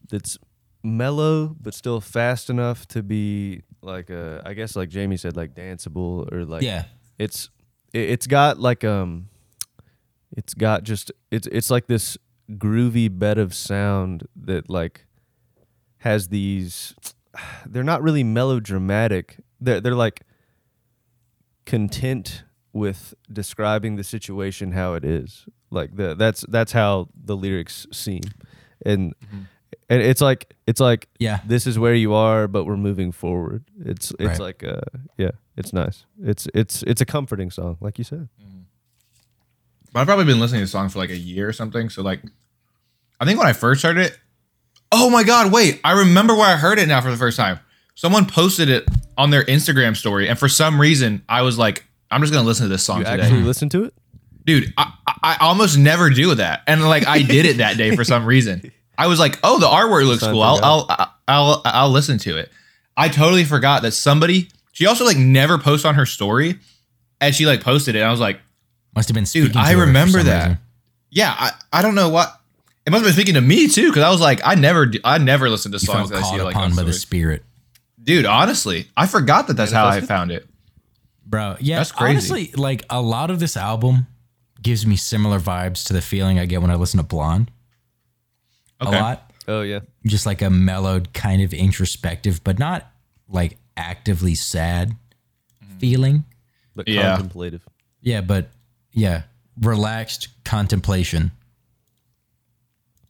that's 0.09 0.37
mellow 0.83 1.55
but 1.61 1.73
still 1.73 2.01
fast 2.01 2.49
enough 2.49 2.85
to 2.87 3.01
be 3.01 3.61
like 3.81 4.11
uh 4.11 4.41
I 4.45 4.53
guess 4.53 4.75
like 4.75 4.89
Jamie 4.89 5.17
said 5.17 5.37
like 5.37 5.55
danceable 5.55 6.31
or 6.31 6.45
like 6.45 6.61
yeah. 6.61 6.85
it's 7.17 7.49
it, 7.93 8.09
it's 8.09 8.27
got 8.27 8.59
like 8.59 8.83
um 8.83 9.29
it's 10.35 10.53
got 10.53 10.83
just 10.83 11.11
it's 11.31 11.47
it's 11.47 11.69
like 11.69 11.87
this 11.87 12.17
groovy 12.51 13.07
bed 13.17 13.37
of 13.37 13.53
sound 13.53 14.27
that 14.35 14.69
like 14.69 15.05
has 15.99 16.27
these 16.27 16.95
they're 17.65 17.83
not 17.83 18.01
really 18.01 18.23
melodramatic. 18.23 19.37
They're, 19.59 19.81
they're 19.81 19.95
like 19.95 20.21
content 21.65 22.43
with 22.73 23.13
describing 23.31 23.95
the 23.95 24.03
situation 24.03 24.71
how 24.71 24.95
it 24.95 25.05
is. 25.05 25.45
Like 25.69 25.95
the 25.95 26.15
that's 26.15 26.45
that's 26.49 26.71
how 26.71 27.09
the 27.15 27.35
lyrics 27.35 27.87
seem. 27.91 28.21
And 28.85 29.13
and 29.89 30.01
it's 30.01 30.21
like 30.21 30.53
it's 30.67 30.79
like 30.79 31.07
Yeah. 31.19 31.39
this 31.45 31.65
is 31.67 31.77
where 31.79 31.93
you 31.95 32.13
are 32.13 32.47
but 32.47 32.65
we're 32.65 32.77
moving 32.77 33.11
forward 33.11 33.63
it's 33.83 34.11
it's 34.19 34.21
Right. 34.21 34.39
like 34.39 34.63
uh 34.63 34.81
yeah 35.17 35.31
it's 35.57 35.73
nice 35.73 36.05
it's 36.23 36.47
it's 36.53 36.83
it's 36.83 37.01
a 37.01 37.05
comforting 37.05 37.51
song 37.51 37.77
like 37.81 37.97
you 37.97 38.03
said 38.03 38.27
But 39.91 39.99
I've 40.01 40.07
probably 40.07 40.25
been 40.25 40.39
listening 40.39 40.61
to 40.61 40.65
the 40.65 40.71
song 40.71 40.89
for 40.89 40.99
like 40.99 41.11
a 41.11 41.17
year 41.17 41.47
or 41.47 41.53
something. 41.53 41.89
So 41.89 42.01
like, 42.01 42.21
I 43.19 43.25
think 43.25 43.37
when 43.37 43.47
I 43.47 43.53
first 43.53 43.83
heard 43.83 43.97
it, 43.99 44.17
oh 44.91 45.09
my 45.11 45.23
god, 45.23 45.51
wait, 45.51 45.79
I 45.83 45.91
remember 45.99 46.33
where 46.35 46.47
I 46.47 46.55
heard 46.57 46.79
it 46.79 46.87
now 46.87 46.99
for 47.01 47.11
the 47.11 47.17
first 47.17 47.37
time. 47.37 47.59
Someone 47.95 48.25
posted 48.25 48.69
it 48.69 48.87
on 49.19 49.29
their 49.29 49.43
Instagram 49.43 49.95
story, 49.95 50.27
and 50.27 50.37
for 50.39 50.49
some 50.49 50.81
reason, 50.81 51.21
I 51.29 51.43
was 51.43 51.59
like, 51.59 51.83
I'm 52.09 52.21
just 52.21 52.33
gonna 52.33 52.47
listen 52.47 52.65
to 52.65 52.69
this 52.69 52.83
song 52.83 52.99
you 52.99 53.05
today, 53.05 53.21
actually 53.21 53.43
listen 53.43 53.69
to 53.69 53.83
it 53.83 53.93
dude. 54.45 54.73
I, 54.77 54.91
I 55.07 55.13
I 55.23 55.37
almost 55.41 55.77
never 55.77 56.09
do 56.09 56.33
that, 56.35 56.63
and 56.65 56.81
like 56.83 57.05
I 57.07 57.21
did 57.21 57.45
it 57.45 57.57
that 57.57 57.77
day 57.77 57.95
for 57.95 58.03
some 58.03 58.25
reason. 58.25 58.71
I 58.97 59.07
was 59.07 59.19
like, 59.19 59.39
oh, 59.43 59.59
the 59.59 59.67
artwork 59.67 60.05
looks 60.05 60.23
cool. 60.23 60.41
I'll, 60.41 60.55
forgot. 60.57 61.15
I'll 61.27 61.51
I'll 61.53 61.61
I'll 61.65 61.89
listen 61.89 62.17
to 62.19 62.37
it. 62.37 62.51
I 62.95 63.09
totally 63.09 63.43
forgot 63.43 63.81
that 63.83 63.91
somebody. 63.93 64.49
She 64.71 64.85
also 64.85 65.05
like 65.05 65.17
never 65.17 65.57
posts 65.57 65.85
on 65.85 65.95
her 65.95 66.05
story, 66.05 66.59
and 67.21 67.33
she 67.33 67.45
like 67.45 67.61
posted 67.61 67.95
it. 67.95 67.99
And 67.99 68.07
I 68.07 68.11
was 68.11 68.19
like, 68.19 68.39
Must 68.95 69.07
have 69.09 69.15
been 69.15 69.23
Dude, 69.25 69.53
to 69.53 69.59
I 69.59 69.71
her 69.73 69.79
for 69.79 69.85
remember 69.87 70.19
some 70.19 70.27
that. 70.27 70.43
reason. 70.47 70.59
yeah, 71.11 71.33
I, 71.37 71.51
I 71.71 71.81
don't 71.81 71.95
know 71.95 72.09
what. 72.09 72.39
It 72.85 72.91
must 72.91 73.03
have 73.03 73.07
been 73.07 73.13
speaking 73.13 73.35
to 73.35 73.41
me 73.41 73.67
too, 73.67 73.87
because 73.89 74.03
I 74.03 74.09
was 74.09 74.19
like, 74.19 74.41
I 74.43 74.55
never, 74.55 74.91
I 75.05 75.17
never 75.17 75.49
listen 75.49 75.71
to 75.71 75.77
You 75.77 75.85
songs 75.85 76.09
felt 76.09 76.11
that 76.11 76.17
I 76.17 76.21
see 76.23 76.29
called 76.37 76.41
like 76.41 76.55
upon 76.55 76.71
on 76.71 76.75
by 76.75 76.83
the 76.83 76.91
spirit. 76.93 77.43
Dude, 78.03 78.25
honestly, 78.25 78.87
I 78.97 79.07
forgot 79.07 79.47
that 79.47 79.53
that's 79.55 79.71
how 79.71 79.87
I 79.87 80.01
found 80.01 80.31
it. 80.31 80.45
Bro, 81.25 81.57
yeah, 81.61 81.77
That's 81.77 81.93
crazy. 81.93 82.11
honestly, 82.11 82.51
like 82.61 82.83
a 82.89 83.01
lot 83.01 83.31
of 83.31 83.39
this 83.39 83.55
album 83.55 84.07
gives 84.61 84.85
me 84.85 84.97
similar 84.97 85.39
vibes 85.39 85.85
to 85.87 85.93
the 85.93 86.01
feeling 86.01 86.37
I 86.39 86.45
get 86.45 86.61
when 86.61 86.69
I 86.69 86.75
listen 86.75 86.97
to 86.97 87.03
Blonde. 87.03 87.49
Okay. 88.87 88.97
A 88.97 89.01
lot. 89.01 89.31
oh 89.47 89.61
yeah 89.61 89.79
Just 90.05 90.25
like 90.25 90.41
a 90.41 90.49
mellowed, 90.49 91.13
kind 91.13 91.41
of 91.41 91.53
introspective, 91.53 92.43
but 92.43 92.59
not 92.59 92.91
like 93.27 93.57
actively 93.77 94.35
sad 94.35 94.95
feeling. 95.79 96.23
but 96.75 96.87
Yeah. 96.87 97.15
contemplative 97.15 97.61
Yeah, 98.01 98.21
but 98.21 98.49
yeah, 98.91 99.23
relaxed 99.61 100.27
contemplation. 100.45 101.31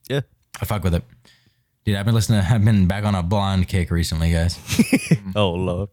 yeah 0.10 0.22
I 0.62 0.66
fuck 0.66 0.84
with 0.84 0.94
it. 0.96 1.04
Dude, 1.86 1.96
I've 1.98 2.06
been 2.06 2.16
listening. 2.16 2.40
I've 2.50 2.64
been 2.64 2.88
back 2.88 3.04
on 3.04 3.16
a 3.16 3.24
blonde 3.24 3.68
kick 3.68 3.92
recently, 3.92 4.32
guys. 4.32 4.58
oh 5.36 5.52
lord 5.52 5.90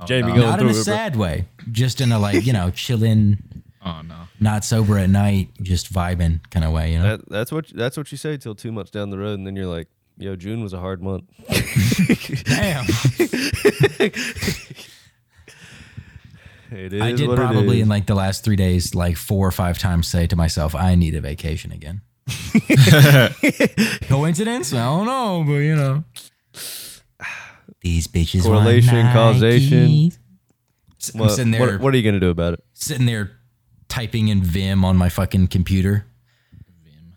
oh, 0.00 0.06
jamie 0.06 0.28
no. 0.28 0.34
going 0.36 0.40
Not 0.50 0.60
in 0.60 0.66
a 0.66 0.70
it 0.70 0.72
bro. 0.74 0.82
sad 0.82 1.16
way, 1.16 1.46
just 1.70 2.00
in 2.00 2.12
a 2.12 2.18
like 2.18 2.44
you 2.46 2.52
know 2.52 2.70
chilling, 2.70 3.38
Oh 3.84 4.02
no. 4.02 4.25
Not 4.40 4.64
sober 4.64 4.98
at 4.98 5.08
night, 5.10 5.48
just 5.62 5.92
vibing 5.92 6.40
kind 6.50 6.64
of 6.64 6.72
way. 6.72 6.92
You 6.92 6.98
know, 6.98 7.16
That, 7.16 7.28
that's 7.28 7.52
what 7.52 7.68
that's 7.74 7.96
what 7.96 8.10
you 8.12 8.18
say 8.18 8.36
till 8.36 8.54
two 8.54 8.72
months 8.72 8.90
down 8.90 9.10
the 9.10 9.18
road, 9.18 9.38
and 9.38 9.46
then 9.46 9.56
you're 9.56 9.66
like, 9.66 9.88
"Yo, 10.18 10.36
June 10.36 10.62
was 10.62 10.72
a 10.72 10.78
hard 10.78 11.02
month." 11.02 11.24
damn. 12.44 12.84
It 16.70 16.92
is 16.92 17.00
I 17.00 17.12
did 17.12 17.28
what 17.28 17.36
probably 17.36 17.76
is. 17.76 17.82
in 17.84 17.88
like 17.88 18.06
the 18.06 18.14
last 18.16 18.42
three 18.44 18.56
days, 18.56 18.92
like 18.94 19.16
four 19.16 19.46
or 19.46 19.52
five 19.52 19.78
times, 19.78 20.08
say 20.08 20.26
to 20.26 20.34
myself, 20.36 20.74
"I 20.74 20.96
need 20.96 21.14
a 21.14 21.20
vacation 21.20 21.70
again." 21.70 22.00
Coincidence? 24.08 24.72
I 24.72 24.84
don't 24.84 25.06
know, 25.06 25.44
but 25.46 25.58
you 25.58 25.76
know, 25.76 26.02
these 27.82 28.08
bitches. 28.08 28.42
Correlation, 28.42 29.06
causation. 29.12 30.10
I'm 31.14 31.20
What- 31.20 31.30
sitting 31.30 31.52
there, 31.52 31.60
what, 31.60 31.80
what 31.80 31.94
are 31.94 31.96
you 31.96 32.02
gonna 32.02 32.18
do 32.18 32.30
about 32.30 32.54
it? 32.54 32.64
sitting 32.72 33.06
there, 33.06 33.35
typing 33.88 34.28
in 34.28 34.42
Vim 34.42 34.84
on 34.84 34.96
my 34.96 35.08
fucking 35.08 35.48
computer. 35.48 36.06
Vim. 36.84 37.16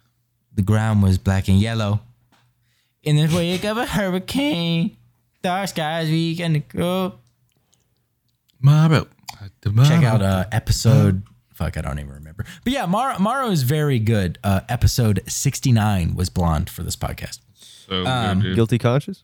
The 0.55 0.61
ground 0.61 1.01
was 1.03 1.17
black 1.17 1.47
and 1.47 1.59
yellow. 1.59 2.01
In 3.03 3.15
the 3.15 3.33
wake 3.35 3.63
of 3.65 3.77
a 3.77 3.85
hurricane, 3.85 4.97
dark 5.41 5.69
skies 5.69 6.09
weekend 6.09 6.55
to 6.55 6.59
go. 6.59 7.13
Check 9.85 10.03
out 10.03 10.21
uh, 10.21 10.45
episode. 10.51 11.23
Fuck, 11.53 11.77
I 11.77 11.81
don't 11.81 11.99
even 11.99 12.11
remember. 12.11 12.45
But 12.63 12.73
yeah, 12.73 12.85
Mar- 12.85 13.19
Morrow 13.19 13.49
is 13.49 13.63
very 13.63 13.99
good. 13.99 14.37
Uh, 14.43 14.61
episode 14.69 15.21
69 15.27 16.15
was 16.15 16.29
blonde 16.29 16.69
for 16.69 16.83
this 16.83 16.95
podcast. 16.95 17.39
So 17.55 18.05
Um, 18.05 18.41
good. 18.41 18.55
Guilty 18.55 18.77
conscious. 18.77 19.23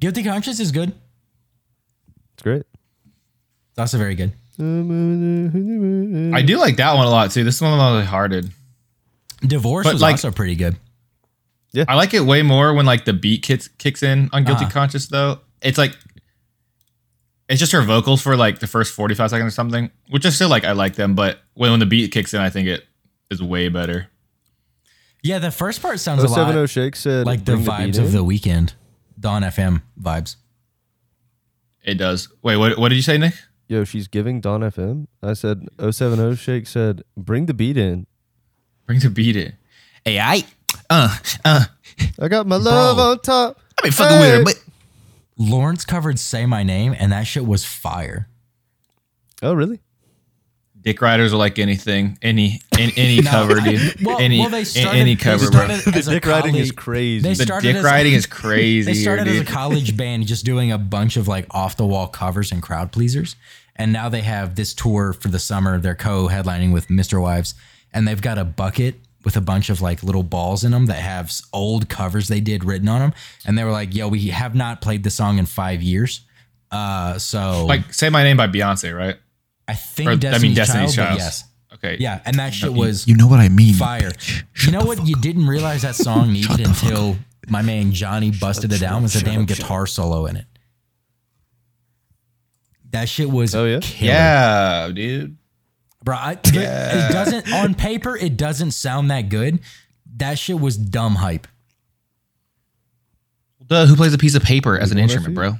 Guilty 0.00 0.22
Conscience 0.22 0.60
is 0.60 0.70
good. 0.70 0.92
It's 2.34 2.42
great. 2.42 2.62
It's 3.70 3.78
also 3.78 3.98
very 3.98 4.14
good. 4.14 4.32
I 4.58 6.42
do 6.42 6.58
like 6.58 6.76
that 6.76 6.94
one 6.94 7.06
a 7.06 7.10
lot 7.10 7.30
too. 7.30 7.44
This 7.44 7.60
one 7.60 7.76
was 7.78 8.06
hearted. 8.06 8.50
Divorce 9.40 9.84
But, 9.84 9.92
was 9.94 10.02
like- 10.02 10.12
also 10.14 10.30
pretty 10.32 10.56
good. 10.56 10.76
Yeah, 11.72 11.84
I 11.86 11.94
like 11.96 12.14
it 12.14 12.20
way 12.20 12.42
more 12.42 12.72
when 12.72 12.86
like 12.86 13.04
the 13.04 13.12
beat 13.12 13.42
kicks 13.42 13.68
kicks 13.68 14.02
in 14.02 14.30
on 14.32 14.44
Guilty 14.44 14.64
Uh-huh. 14.64 14.72
Conscious 14.72 15.06
though. 15.06 15.40
It's 15.60 15.76
like 15.76 15.94
it's 17.48 17.60
just 17.60 17.72
her 17.72 17.82
vocals 17.82 18.22
for 18.22 18.36
like 18.38 18.58
the 18.60 18.66
first 18.66 18.94
45 18.94 19.30
seconds 19.30 19.48
or 19.48 19.54
something, 19.54 19.90
which 20.08 20.24
I 20.24 20.30
still 20.30 20.48
like 20.48 20.64
I 20.64 20.72
like 20.72 20.94
them, 20.96 21.14
but 21.14 21.40
when, 21.54 21.70
when 21.70 21.78
the 21.80 21.86
beat 21.86 22.10
kicks 22.10 22.32
in, 22.32 22.40
I 22.40 22.48
think 22.50 22.68
it 22.68 22.84
is 23.30 23.42
way 23.42 23.68
better. 23.68 24.08
Yeah, 25.22 25.38
the 25.40 25.50
first 25.50 25.82
part 25.82 26.00
sounds 26.00 26.22
a 26.24 26.28
lot 26.28 26.36
070 26.48 26.66
Shake 26.68 26.96
said 26.96 27.26
like 27.26 27.44
the 27.44 27.52
"Bring 27.52 27.64
beat 27.64 27.70
vibes 27.70 27.98
in." 27.98 28.04
of 28.04 28.12
the 28.12 28.24
Weeknd. 28.24 28.72
Dawn 29.20 29.42
FM 29.42 29.82
vibes. 30.00 30.36
It 31.84 31.94
does. 31.94 32.28
Wait, 32.42 32.56
what 32.56 32.78
what 32.78 32.88
did 32.88 32.96
you 32.96 33.02
say, 33.02 33.18
Nick? 33.18 33.34
Yo, 33.68 33.84
she's 33.84 34.08
giving 34.08 34.40
Dawn 34.40 34.60
FM. 34.62 35.06
I 35.22 35.34
said 35.34 35.66
070 35.78 36.36
Shake 36.36 36.66
said 36.66 37.02
bring 37.16 37.46
the 37.46 37.54
beat 37.54 37.76
in. 37.76 38.06
Bring 38.86 38.98
the 39.00 39.10
beat 39.10 39.36
in. 39.36 39.52
Hey, 40.04 40.18
I 40.18 40.44
uh 40.88 41.16
uh 41.44 41.64
I 42.18 42.28
got 42.28 42.46
my 42.46 42.56
love 42.56 42.98
on 42.98 43.20
top. 43.20 43.60
I 43.78 43.84
mean 43.84 43.92
fucking 43.92 44.20
with 44.20 44.30
her, 44.38 44.44
but 44.44 44.64
Lawrence 45.36 45.84
covered 45.84 46.18
"Say 46.18 46.46
My 46.46 46.62
Name" 46.62 46.94
and 46.98 47.12
that 47.12 47.24
shit 47.26 47.44
was 47.46 47.64
fire. 47.64 48.28
Oh, 49.42 49.52
really? 49.52 49.80
Dick 50.80 51.02
Riders 51.02 51.34
are 51.34 51.36
like 51.36 51.58
anything, 51.58 52.18
any 52.22 52.60
any, 52.78 52.92
any 52.96 53.20
No, 53.22 53.30
cover, 53.30 53.60
I- 53.60 53.70
dude. 53.72 54.06
well- 54.06 54.18
any 54.18 54.38
well, 54.38 54.48
they 54.48 54.62
a- 54.62 54.64
started- 54.64 54.98
any 54.98 55.14
they 55.14 55.22
cover, 55.22 55.50
bro. 55.50 55.66
started 55.66 55.94
as 55.96 56.08
a 56.08 56.12
dick 56.12 56.24
riding 56.24 56.54
is 56.54 56.70
college- 56.70 56.76
crazy. 56.76 57.22
They 57.22 57.34
The 57.34 57.42
started 57.44 57.66
dick 57.66 57.76
as- 57.76 57.84
riding 57.84 58.12
is 58.14 58.26
crazy. 58.40 58.90
They 58.92 58.94
started 58.98 59.26
here, 59.26 59.42
as 59.42 59.48
a 59.48 59.52
college 59.52 59.96
band 59.96 60.26
just 60.26 60.44
doing 60.46 60.72
a 60.72 60.78
bunch 60.78 61.16
of 61.18 61.28
like 61.28 61.46
off 61.50 61.76
the 61.76 61.84
wall 61.84 62.06
covers 62.08 62.50
and 62.52 62.62
crowd 62.62 62.92
pleasers. 62.92 63.36
And 63.78 63.92
now 63.92 64.08
they 64.08 64.22
have 64.22 64.56
this 64.56 64.74
tour 64.74 65.12
for 65.12 65.28
the 65.28 65.38
summer. 65.38 65.78
They're 65.78 65.94
co 65.94 66.28
headlining 66.28 66.72
with 66.72 66.88
MisterWives. 66.88 67.54
And 67.92 68.06
they've 68.06 68.20
got 68.20 68.36
a 68.36 68.44
bucket 68.44 68.96
with 69.24 69.36
a 69.36 69.40
bunch 69.40 69.70
of 69.70 69.80
like 69.80 70.02
little 70.02 70.22
balls 70.22 70.64
in 70.64 70.72
them 70.72 70.86
that 70.86 70.96
have 70.98 71.32
old 71.52 71.88
covers 71.88 72.28
they 72.28 72.40
did 72.40 72.64
written 72.64 72.88
on 72.88 73.00
them. 73.00 73.12
And 73.46 73.56
they 73.56 73.64
were 73.64 73.70
like, 73.72 73.94
yo, 73.94 74.08
we 74.08 74.28
have 74.28 74.54
not 74.54 74.80
played 74.80 75.04
the 75.04 75.10
song 75.10 75.38
in 75.38 75.46
five 75.46 75.82
years. 75.82 76.20
Uh, 76.70 77.18
so 77.18 77.64
like 77.66 77.92
"Say 77.94 78.10
My 78.10 78.22
Name" 78.24 78.36
by 78.36 78.46
Beyonce, 78.46 78.94
right? 78.96 79.16
I 79.66 79.74
think 79.74 80.08
Or, 80.08 80.12
I 80.12 80.16
Destiny's, 80.16 80.42
mean, 80.42 80.54
Destiny's 80.54 80.94
Child, 80.94 81.08
but 81.08 81.10
Child. 81.10 81.18
yes. 81.20 81.44
Okay. 81.74 81.96
Yeah. 82.00 82.20
And 82.24 82.36
that 82.38 82.52
shit 82.54 82.72
was 82.72 83.06
You 83.06 83.16
know 83.16 83.26
what 83.26 83.40
I 83.40 83.48
mean? 83.48 83.74
fire. 83.74 84.12
You 84.64 84.72
know 84.72 84.84
what? 84.84 85.06
You 85.06 85.14
didn't 85.16 85.46
realize 85.46 85.82
that 85.82 85.94
song 85.94 86.32
needed 86.32 86.60
until 86.60 87.16
my 87.48 87.62
man 87.62 87.92
Johnny 87.92 88.30
busted 88.30 88.72
it 88.72 88.80
down 88.80 89.02
with 89.02 89.14
a 89.14 89.20
damn 89.24 89.44
guitar 89.46 89.86
solo 89.86 90.26
in 90.26 90.36
it. 90.36 90.46
That 92.90 93.08
shit 93.08 93.30
was 93.30 93.54
Oh, 93.54 93.64
yeah? 93.66 93.80
killer. 93.82 94.12
Yeah, 94.12 94.90
dude. 94.94 95.36
bro. 96.02 96.16
I, 96.16 96.32
It 96.42 97.12
doesn't 97.12 97.52
on 97.52 97.74
paper. 97.74 98.16
It 98.16 98.36
doesn't 98.36 98.70
sound 98.72 99.10
that 99.10 99.28
good. 99.28 99.60
That 100.16 100.38
shit 100.38 100.58
was 100.58 100.76
dumb 100.76 101.16
hype. 101.16 101.46
Duh, 103.66 103.86
who 103.86 103.96
plays 103.96 104.14
a 104.14 104.18
piece 104.18 104.34
of 104.34 104.42
paper 104.42 104.78
as 104.78 104.90
an 104.92 104.98
instrument, 104.98 105.34
bro? 105.34 105.58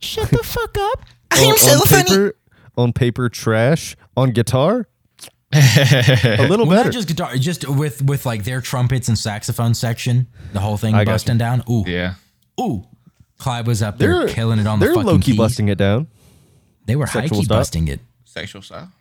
Shut 0.00 0.30
the 0.30 0.38
fuck 0.38 0.76
up. 0.78 1.04
on, 1.38 1.44
on 1.44 1.86
paper, 1.86 2.34
on 2.76 2.92
paper 2.92 3.28
trash. 3.28 3.96
On 4.16 4.30
guitar, 4.30 4.88
a 5.52 6.46
little 6.50 6.66
Well, 6.66 6.76
better. 6.76 6.84
not 6.84 6.92
just 6.92 7.08
guitar, 7.08 7.34
just 7.36 7.66
with 7.68 8.02
with 8.02 8.26
like 8.26 8.44
their 8.44 8.60
trumpets 8.60 9.08
and 9.08 9.16
saxophone 9.18 9.72
section, 9.74 10.26
the 10.52 10.60
whole 10.60 10.76
thing 10.76 10.94
I 10.94 11.04
busting 11.04 11.38
down. 11.38 11.62
Ooh, 11.70 11.84
Yeah. 11.86 12.14
ooh. 12.60 12.84
Clyde 13.42 13.66
was 13.66 13.82
up 13.82 13.98
there 13.98 14.20
they're 14.26 14.28
killing 14.28 14.58
it 14.60 14.66
on 14.66 14.78
the 14.78 14.86
They're 14.86 14.94
fucking 14.94 15.06
low 15.06 15.18
key 15.18 15.32
keys. 15.32 15.36
busting 15.36 15.68
it 15.68 15.76
down. 15.78 16.06
They 16.86 16.94
were 16.96 17.06
high 17.06 17.22
sexual 17.22 17.38
key 17.40 17.44
stuff. 17.44 17.58
busting 17.58 17.88
it. 17.88 18.00
Sexual 18.24 18.62
style. 18.62 18.92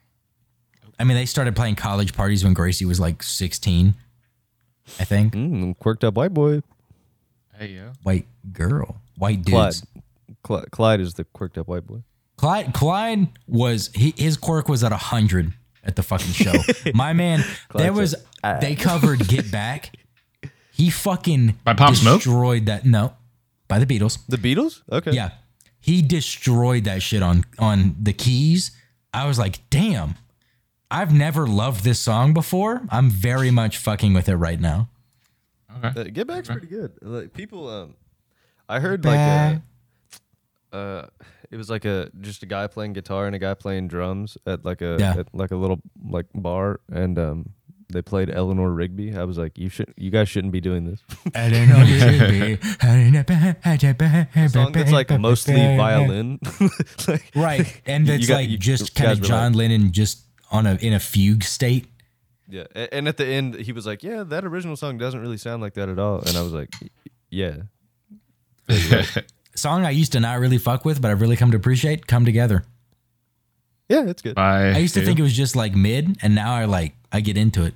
I 1.00 1.04
mean, 1.04 1.16
they 1.16 1.26
started 1.26 1.56
playing 1.56 1.76
college 1.76 2.14
parties 2.14 2.44
when 2.44 2.54
Gracie 2.54 2.86
was 2.86 3.00
like 3.00 3.24
16, 3.24 3.96
I 5.00 5.04
think. 5.04 5.34
Mm, 5.34 5.78
quirked 5.78 6.04
up 6.04 6.16
white 6.16 6.34
boy. 6.34 6.62
Hey, 7.58 7.68
yeah. 7.70 7.94
White 8.04 8.26
girl, 8.52 8.98
white 9.18 9.46
Clyde. 9.46 9.74
dudes. 9.74 9.86
Cl- 10.46 10.66
Clyde 10.72 11.00
is 11.02 11.14
the 11.16 11.24
quirked 11.26 11.58
up 11.58 11.68
white 11.68 11.86
boy. 11.86 12.02
Clyde, 12.38 12.74
Clyde 12.74 13.28
was 13.48 13.92
he, 13.94 14.14
his 14.18 14.38
quirk 14.38 14.68
was 14.68 14.84
at 14.84 14.92
hundred 14.92 15.54
at 15.84 15.96
the 15.96 16.02
fucking 16.04 16.34
show. 16.34 16.54
My 16.96 17.14
man, 17.14 17.44
there 17.76 17.94
was 17.94 18.16
said, 18.44 18.62
they 18.62 18.74
covered 18.76 19.28
"Get 19.28 19.52
Back." 19.52 19.92
He 20.74 20.90
fucking 20.90 21.60
By 21.64 21.76
Pop 21.76 21.94
Smoke? 21.96 22.22
destroyed 22.24 22.66
that. 22.66 22.86
No, 22.86 23.14
by 23.72 23.80
the 23.80 23.86
Beatles. 23.88 24.20
The 24.28 24.38
Beatles? 24.38 24.82
Okay. 24.92 25.12
Yeah, 25.12 25.30
he 25.80 26.02
destroyed 26.02 26.84
that 26.84 27.02
shit 27.02 27.24
on 27.24 27.46
on 27.58 27.96
the 28.00 28.12
keys. 28.14 28.72
I 29.14 29.26
was 29.28 29.40
like, 29.40 29.62
damn. 29.70 30.16
I've 30.94 31.14
never 31.14 31.48
loved 31.48 31.86
this 31.86 32.02
song 32.02 32.34
before. 32.34 32.82
I'm 32.90 33.10
very 33.10 33.50
much 33.50 33.78
fucking 33.78 34.14
with 34.14 34.28
it 34.28 34.36
right 34.36 34.60
now. 34.60 34.90
Uh, 35.82 36.04
Get 36.04 36.28
Back's 36.28 36.50
pretty 36.50 36.68
good. 36.68 36.92
Like 37.02 37.32
people, 37.32 37.70
um, 37.70 37.96
I 38.68 38.82
heard 38.82 39.06
like 39.06 39.18
a, 39.18 39.64
uh, 40.76 41.06
it 41.50 41.56
was 41.56 41.70
like 41.70 41.86
a 41.86 42.10
just 42.20 42.44
a 42.44 42.46
guy 42.46 42.68
playing 42.68 42.92
guitar 42.92 43.26
and 43.26 43.34
a 43.34 43.40
guy 43.40 43.54
playing 43.54 43.88
drums 43.88 44.38
at 44.46 44.66
like 44.66 44.82
a 44.82 44.98
Yeah. 45.00 45.20
at 45.20 45.28
like 45.34 45.52
a 45.52 45.56
little 45.56 45.80
like 46.10 46.26
bar, 46.36 46.82
and 46.92 47.18
um, 47.18 47.50
they 47.92 48.02
played 48.02 48.30
Eleanor 48.30 48.72
Rigby. 48.72 49.16
I 49.16 49.24
was 49.24 49.38
like, 49.38 49.58
you 49.58 49.70
should, 49.70 49.94
you 49.98 50.12
guys 50.12 50.30
shouldn't 50.30 50.54
be 50.54 50.62
doing 50.62 50.86
this. 50.86 51.02
I 51.36 51.50
don't 51.50 51.70
know. 51.70 51.84
song 54.48 54.72
that's 54.72 54.92
like 54.92 55.10
mostly 55.20 55.56
violin. 55.78 56.40
like, 57.08 57.32
Right. 57.36 57.82
And 57.86 58.08
You 58.08 58.14
it's 58.16 58.28
got- 58.28 58.36
like 58.36 58.50
you- 58.50 58.58
just 58.58 58.94
guys 58.96 59.04
kind 59.04 59.12
of 59.14 59.20
were 59.22 59.28
John 59.28 59.54
like- 59.54 59.58
Lennon 59.60 59.92
just 59.92 60.26
on 60.52 60.66
a 60.68 60.76
in 60.76 60.94
a 60.94 61.00
fugue 61.00 61.44
state. 61.44 61.88
Yeah, 62.50 62.64
a- 62.76 62.94
and 62.94 63.08
at 63.08 63.18
the 63.18 63.26
end 63.26 63.56
he 63.56 63.72
was 63.72 63.86
like, 63.86 64.04
"Yeah, 64.04 64.24
that 64.24 64.44
original 64.44 64.76
song 64.76 64.98
doesn't 64.98 65.22
really 65.22 65.38
sound 65.38 65.62
like 65.62 65.76
that 65.76 65.88
at 65.88 65.98
all," 66.00 66.20
and 66.20 66.36
I 66.36 66.42
was 66.42 66.52
like, 66.52 66.70
"Yeah." 67.30 67.58
Song 69.56 69.86
I 69.86 69.90
used 69.92 70.14
to 70.14 70.20
not 70.20 70.40
really 70.40 70.58
fuck 70.58 70.86
with, 70.86 71.02
but 71.02 71.12
I've 71.12 71.22
really 71.22 71.36
come 71.36 71.52
to 71.52 71.58
appreciate. 71.58 72.08
Come 72.08 72.26
together. 72.26 72.64
Yeah, 73.90 74.06
it's 74.08 74.22
good. 74.22 74.38
I, 74.38 74.70
I 74.74 74.78
used 74.78 74.94
to 74.94 75.04
think 75.06 75.20
it 75.20 75.24
was 75.24 75.34
just 75.34 75.56
like 75.56 75.76
mid, 75.76 76.18
and 76.22 76.34
now 76.36 76.54
I 76.54 76.66
like 76.66 76.96
I 77.12 77.22
get 77.22 77.38
into 77.38 77.64
it. 77.66 77.74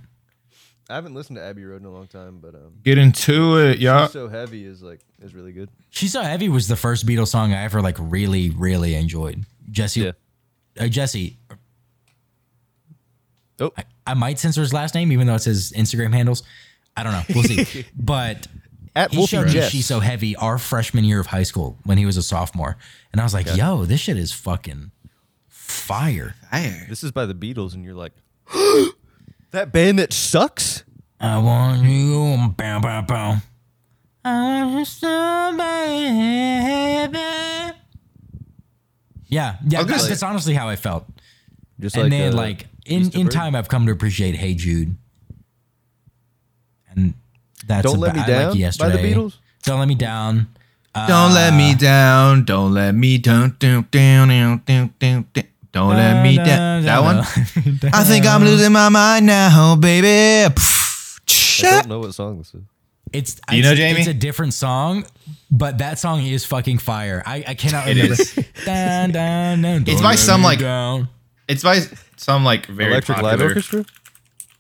I 0.90 0.96
haven't 0.96 1.16
listened 1.16 1.38
to 1.38 1.44
Abbey 1.44 1.66
Road 1.66 1.82
in 1.82 1.88
a 1.88 1.92
long 1.92 2.08
time, 2.08 2.38
but 2.40 2.54
um, 2.54 2.74
Get 2.84 2.98
into 3.00 3.58
it, 3.58 3.80
y'all. 3.80 4.06
She's 4.06 4.14
so 4.14 4.28
heavy 4.28 4.66
is 4.66 4.84
like 4.84 5.00
is 5.22 5.34
really 5.34 5.52
good. 5.52 5.70
She's 5.90 6.12
So 6.12 6.22
Heavy 6.22 6.48
was 6.48 6.68
the 6.68 6.76
first 6.76 7.08
Beatles 7.08 7.30
song 7.30 7.54
I 7.54 7.64
ever 7.64 7.82
like 7.82 7.96
really, 8.00 8.52
really 8.52 8.94
enjoyed. 8.94 9.46
Jesse, 9.72 10.02
Yeah. 10.02 10.12
uh, 10.80 10.88
Jesse, 10.88 11.38
Oh, 13.60 13.72
I, 13.78 13.84
I 14.06 14.14
might 14.14 14.38
censor 14.38 14.62
his 14.62 14.74
last 14.74 14.94
name, 14.96 15.12
even 15.12 15.28
though 15.28 15.36
it's 15.36 15.46
his 15.46 15.72
Instagram 15.72 16.14
handles. 16.14 16.44
I 16.98 17.04
don't 17.04 17.14
know. 17.14 17.24
We'll 17.34 17.44
see. 17.46 17.86
but 17.98 18.48
at 18.96 19.12
he 19.12 19.18
Wolfie 19.18 19.38
showed 19.38 19.48
me 19.48 19.54
Jess. 19.54 19.72
She's 19.72 19.86
So 19.86 20.02
Heavy 20.02 20.36
our 20.36 20.58
freshman 20.58 21.04
year 21.06 21.20
of 21.20 21.28
high 21.28 21.44
school 21.44 21.78
when 21.86 21.98
he 21.98 22.06
was 22.06 22.18
a 22.18 22.24
sophomore. 22.24 22.78
And 23.12 23.22
I 23.22 23.24
was 23.24 23.34
like, 23.34 23.56
yo, 23.56 23.86
this 23.86 24.02
shit 24.02 24.18
is 24.18 24.32
fucking 24.34 24.92
fire. 25.48 26.36
fire. 26.52 26.86
This 26.90 27.04
is 27.04 27.12
by 27.12 27.26
the 27.26 27.34
Beatles, 27.34 27.74
and 27.74 27.84
you're 27.84 27.96
like, 27.96 28.12
that 29.56 29.72
band 29.72 30.00
that 30.00 30.14
sucks. 30.14 30.84
I 31.20 31.38
want 31.40 31.84
you. 31.84 32.54
Bow, 32.56 32.80
bow, 32.80 33.02
bow. 33.02 33.38
I 34.24 34.64
want 34.64 34.80
you 34.80 34.86
so 34.86 35.08
bad. 35.58 37.16
Yeah, 39.28 39.58
yeah. 39.68 39.80
was 39.80 39.88
That's, 39.88 40.04
say- 40.04 40.10
that's 40.10 40.24
honestly 40.24 40.54
how 40.54 40.70
I 40.70 40.76
felt. 40.76 41.06
Just 41.80 41.96
and 41.96 42.04
like 42.06 42.12
then, 42.12 42.34
uh, 42.34 42.38
like 42.38 42.68
in 42.86 43.10
in 43.12 43.28
time, 43.30 43.56
I've 43.56 43.68
come 43.68 43.86
to 43.88 43.92
appreciate 43.92 44.36
"Hey 44.36 44.54
Jude," 44.54 44.96
and 46.90 47.14
that's 47.68 47.84
Don't 47.92 48.00
Let 48.00 48.16
Me 48.16 48.22
I 48.22 48.28
Down 48.28 48.58
like 48.58 48.78
by 48.78 48.90
the 48.90 48.98
Beatles? 49.00 49.36
Don't 49.64 49.80
let 49.80 49.88
me 49.88 49.96
down. 49.96 50.48
Don't 50.94 51.34
let 51.34 51.54
me 51.54 51.76
down. 51.76 52.46
Don't 52.46 52.74
let 52.74 52.96
me 52.96 53.18
down. 53.18 53.58
Down, 53.60 53.88
down, 53.92 54.30
down, 54.30 54.62
down, 54.66 54.94
down, 55.00 55.28
down. 55.34 55.46
Don't 55.76 55.90
let 55.90 56.24
me 56.24 56.38
down. 56.38 56.84
That 56.84 57.02
one? 57.04 57.18
I 57.94 58.04
think 58.06 58.26
I'm 58.26 58.46
losing 58.46 58.72
my 58.72 58.88
mind 58.88 59.26
now, 59.26 59.76
baby. 59.76 60.08
I 60.48 60.50
don't 61.62 61.88
know 61.88 62.00
what 62.00 62.14
song 62.14 62.38
this 62.38 62.54
is. 62.54 62.62
It's 63.12 63.36
Do 63.50 63.58
you 63.58 63.62
know, 63.62 63.74
it's- 63.74 63.78
Jamie? 63.78 64.00
It's 64.00 64.08
a 64.10 64.14
different 64.14 64.54
song, 64.54 65.06
but 65.52 65.78
that 65.80 66.00
song 66.00 66.22
is 66.26 66.46
fucking 66.46 66.78
fire. 66.78 67.22
I, 67.26 67.44
I 67.48 67.54
cannot 67.56 67.88
It 67.90 67.96
remember. 67.98 68.14
is. 68.22 68.34
Dun, 68.66 69.12
dun, 69.12 69.62
dun, 69.62 69.84
It's 69.86 70.02
by 70.02 70.16
some, 70.16 70.42
like- 70.42 70.60
down. 70.60 71.10
It's 71.50 71.62
by 71.64 71.82
some 72.16 72.46
like 72.46 72.66
very 72.68 72.92
Electric 72.92 73.22
Light. 73.22 73.42
Orchestra. 73.42 73.86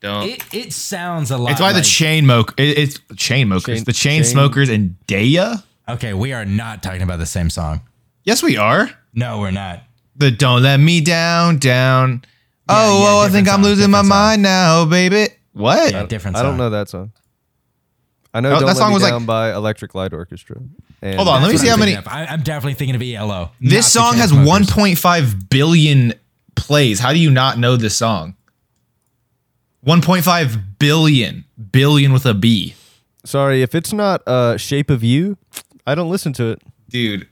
Don't. 0.01 0.29
It 0.29 0.53
it 0.53 0.73
sounds 0.73 1.31
a 1.31 1.37
lot. 1.37 1.51
it's 1.51 1.61
by 1.61 1.71
the 1.73 1.81
chain 1.81 2.25
moke. 2.25 2.53
It, 2.57 2.77
it's 2.77 2.99
chain 3.15 3.47
mokers. 3.47 3.77
Chain- 3.77 3.83
the 3.85 3.93
chain, 3.93 4.21
chain- 4.23 4.31
smokers 4.31 4.67
and 4.69 4.95
Daya. 5.07 5.63
Okay, 5.87 6.13
we 6.13 6.33
are 6.33 6.43
not 6.45 6.83
talking 6.83 7.01
about 7.01 7.19
the 7.19 7.25
same 7.25 7.49
song. 7.49 7.81
Yes, 8.25 8.43
we 8.43 8.57
are. 8.57 8.89
No, 9.13 9.39
we're 9.39 9.51
not. 9.51 9.81
The 10.15 10.31
don't 10.31 10.61
let 10.63 10.79
me 10.79 11.01
down, 11.01 11.57
down. 11.57 12.23
oh, 12.69 12.73
yeah, 13.03 13.09
oh, 13.09 13.19
I 13.19 13.29
think 13.29 13.45
different 13.45 13.49
I'm 13.49 13.63
losing 13.63 13.91
my 13.91 13.99
song. 14.01 14.07
mind 14.09 14.41
now, 14.43 14.85
baby. 14.85 15.27
What? 15.53 15.91
Yeah, 15.91 16.05
different 16.05 16.37
I 16.37 16.41
song. 16.41 16.51
don't 16.51 16.57
know 16.57 16.69
that 16.71 16.89
song. 16.89 17.11
I 18.33 18.41
know 18.41 18.49
Oh, 18.49 18.51
Don't 18.53 18.59
that 18.61 18.65
Let 18.67 18.77
song 18.77 18.89
Me 18.89 18.93
was 18.95 19.03
like- 19.03 19.25
by 19.25 19.53
Electric 19.53 19.95
Light 19.95 20.13
Orchestra. 20.13 20.57
And 21.01 21.15
Hold 21.15 21.27
on, 21.27 21.41
let 21.41 21.51
me 21.51 21.57
see 21.57 21.67
how 21.67 21.73
I'm 21.73 21.79
many. 21.79 21.93
of. 21.95 22.07
I, 22.07 22.25
I'm 22.25 22.41
definitely 22.41 22.73
thinking 22.73 22.95
of 22.95 23.01
ELO. 23.01 23.51
This 23.61 23.91
song 23.91 24.15
has 24.15 24.31
1.5 24.33 25.49
billion 25.49 26.13
plays. 26.55 26.99
How 26.99 27.13
do 27.13 27.19
you 27.19 27.29
not 27.31 27.57
know 27.59 27.75
this 27.77 27.95
song? 27.95 28.35
1.5 29.85 30.79
billion, 30.79 31.45
billion 31.71 32.11
with 32.13 32.25
a 32.25 32.33
B, 32.33 32.73
Sorry, 33.23 33.61
if 33.63 33.73
it's 33.73 33.91
not 33.93 34.21
uh, 34.27 34.55
Shape 34.57 34.89
of 34.91 35.03
You, 35.03 35.37
I 35.87 35.95
don't 35.95 36.09
listen 36.11 36.31
to 36.33 36.49
it. 36.51 36.61
dude. 36.89 37.27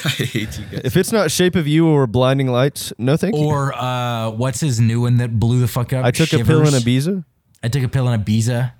I 0.04 0.08
hate 0.08 0.58
you 0.58 0.64
guys. 0.66 0.80
If 0.84 0.96
it's 0.96 1.12
not 1.12 1.30
Shape 1.30 1.56
of 1.56 1.66
You 1.66 1.86
or 1.88 2.06
Blinding 2.06 2.48
Lights, 2.48 2.92
no 2.98 3.16
thank 3.16 3.36
you. 3.36 3.42
Or 3.42 3.74
uh, 3.74 4.30
what's 4.30 4.60
his 4.60 4.80
new 4.80 5.02
one 5.02 5.18
that 5.18 5.38
blew 5.38 5.60
the 5.60 5.68
fuck 5.68 5.92
up? 5.92 6.04
I 6.04 6.10
took 6.10 6.32
a 6.32 6.44
pill 6.44 6.60
in 6.60 6.74
Ibiza. 6.74 7.24
I 7.62 7.68
took 7.68 7.82
a 7.82 7.88
pill 7.88 8.08
in 8.08 8.20
Ibiza. 8.22 8.72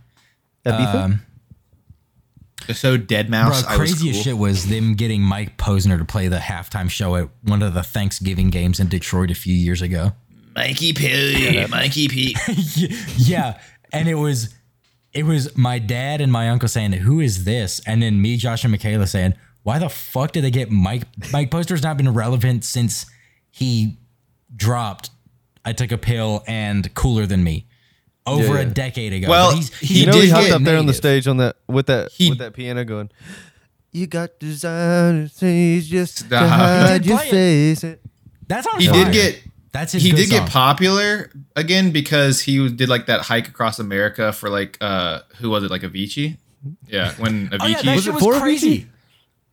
Ibiza? 0.64 0.95
Um, 0.95 1.23
So 2.73 2.97
dead 2.97 3.29
bro, 3.29 3.39
mouse. 3.41 3.64
I 3.64 3.77
was 3.77 4.01
cool. 4.01 4.12
shit 4.12 4.39
was 4.39 4.68
them 4.68 4.95
getting 4.95 5.23
Mike 5.23 5.57
Posner 5.57 5.99
to 5.99 6.05
play 6.05 6.29
the 6.29 6.39
halftime 6.39 6.89
show 6.91 7.16
at 7.16 7.29
one 7.43 7.62
of 7.62 7.75
the 7.75 7.83
Thanksgiving 7.83 8.51
games 8.51 8.79
in 8.81 8.89
Detroit 8.89 9.31
a 9.31 9.35
few 9.35 9.55
years 9.55 9.83
ago. 9.83 10.12
Mikey 10.55 10.93
P, 10.93 11.66
Mikey 11.66 12.09
P. 12.09 12.37
yeah, 13.16 13.61
and 13.93 14.09
it 14.09 14.16
was 14.16 14.55
it 15.12 15.25
was 15.25 15.57
my 15.57 15.79
dad 15.79 16.21
and 16.21 16.31
my 16.31 16.49
uncle 16.49 16.68
saying, 16.68 16.93
"Who 16.93 17.21
is 17.21 17.45
this?" 17.45 17.81
And 17.87 18.03
then 18.03 18.21
me, 18.21 18.37
Josh, 18.37 18.64
and 18.64 18.71
Michaela 18.71 19.07
saying, 19.07 19.35
"Why 19.63 19.79
the 19.79 19.89
fuck 19.89 20.33
did 20.33 20.45
they 20.45 20.51
get 20.51 20.71
Mike? 20.71 21.03
Mike 21.33 21.51
Posner's 21.51 21.83
not 21.83 21.97
been 21.97 22.13
relevant 22.13 22.65
since 22.65 23.07
he 23.51 23.97
dropped. 24.55 25.11
I 25.65 25.73
took 25.73 25.93
a 25.93 25.99
pill 25.99 26.43
and 26.47 26.93
cooler 26.95 27.27
than 27.27 27.45
me 27.45 27.67
over 28.27 28.55
Yeah, 28.55 28.61
a 28.61 28.65
decade 28.67 29.13
ago. 29.13 29.29
Well, 29.29 29.51
But 29.51 29.57
he's, 29.57 29.79
he 29.79 30.01
you 30.01 30.07
know 30.07 30.13
he 30.21 30.29
hopped 30.31 30.47
get 30.47 30.53
up 30.55 30.63
there 30.63 30.79
on 30.79 30.87
the 30.87 30.95
stage 30.95 31.27
on 31.29 31.37
that 31.39 31.57
with 31.69 31.87
that 31.87 32.11
He- 32.13 32.31
with 32.31 32.39
that 32.39 32.55
piano 32.55 32.85
going. 32.85 33.11
You 33.93 34.07
got 34.07 34.39
designer 34.39 35.27
things 35.27 35.89
just 35.89 36.19
to 36.19 36.25
Stop. 36.25 36.49
hide 36.49 37.05
your 37.05 37.19
did 37.19 37.29
play 37.29 37.75
face. 37.75 37.85
That's 38.47 38.67
on 38.67 38.81
He 38.81 38.87
fire. 38.87 39.05
did 39.05 39.13
get 39.13 39.43
That's 39.73 39.93
his 39.93 40.03
he 40.05 40.13
did 40.13 40.29
song. 40.29 40.39
get 40.41 40.49
popular 40.51 41.31
again 41.57 41.91
because 41.91 42.41
he 42.41 42.69
did 42.71 42.89
like 42.89 43.07
that 43.07 43.23
hike 43.23 43.49
across 43.49 43.79
America 43.81 44.33
for 44.33 44.49
like 44.49 44.79
uh 44.81 45.21
who 45.39 45.51
was 45.51 45.65
it 45.65 45.71
like 45.71 45.83
Avicii? 45.83 46.37
Yeah, 46.87 47.13
when 47.15 47.49
Avicii 47.49 47.59
Oh 47.61 47.67
yeah, 47.67 47.83
that 47.83 47.95
Was 47.97 48.05
shit 48.05 48.15
was 48.15 48.23
for 48.23 48.41
crazy. 48.41 48.87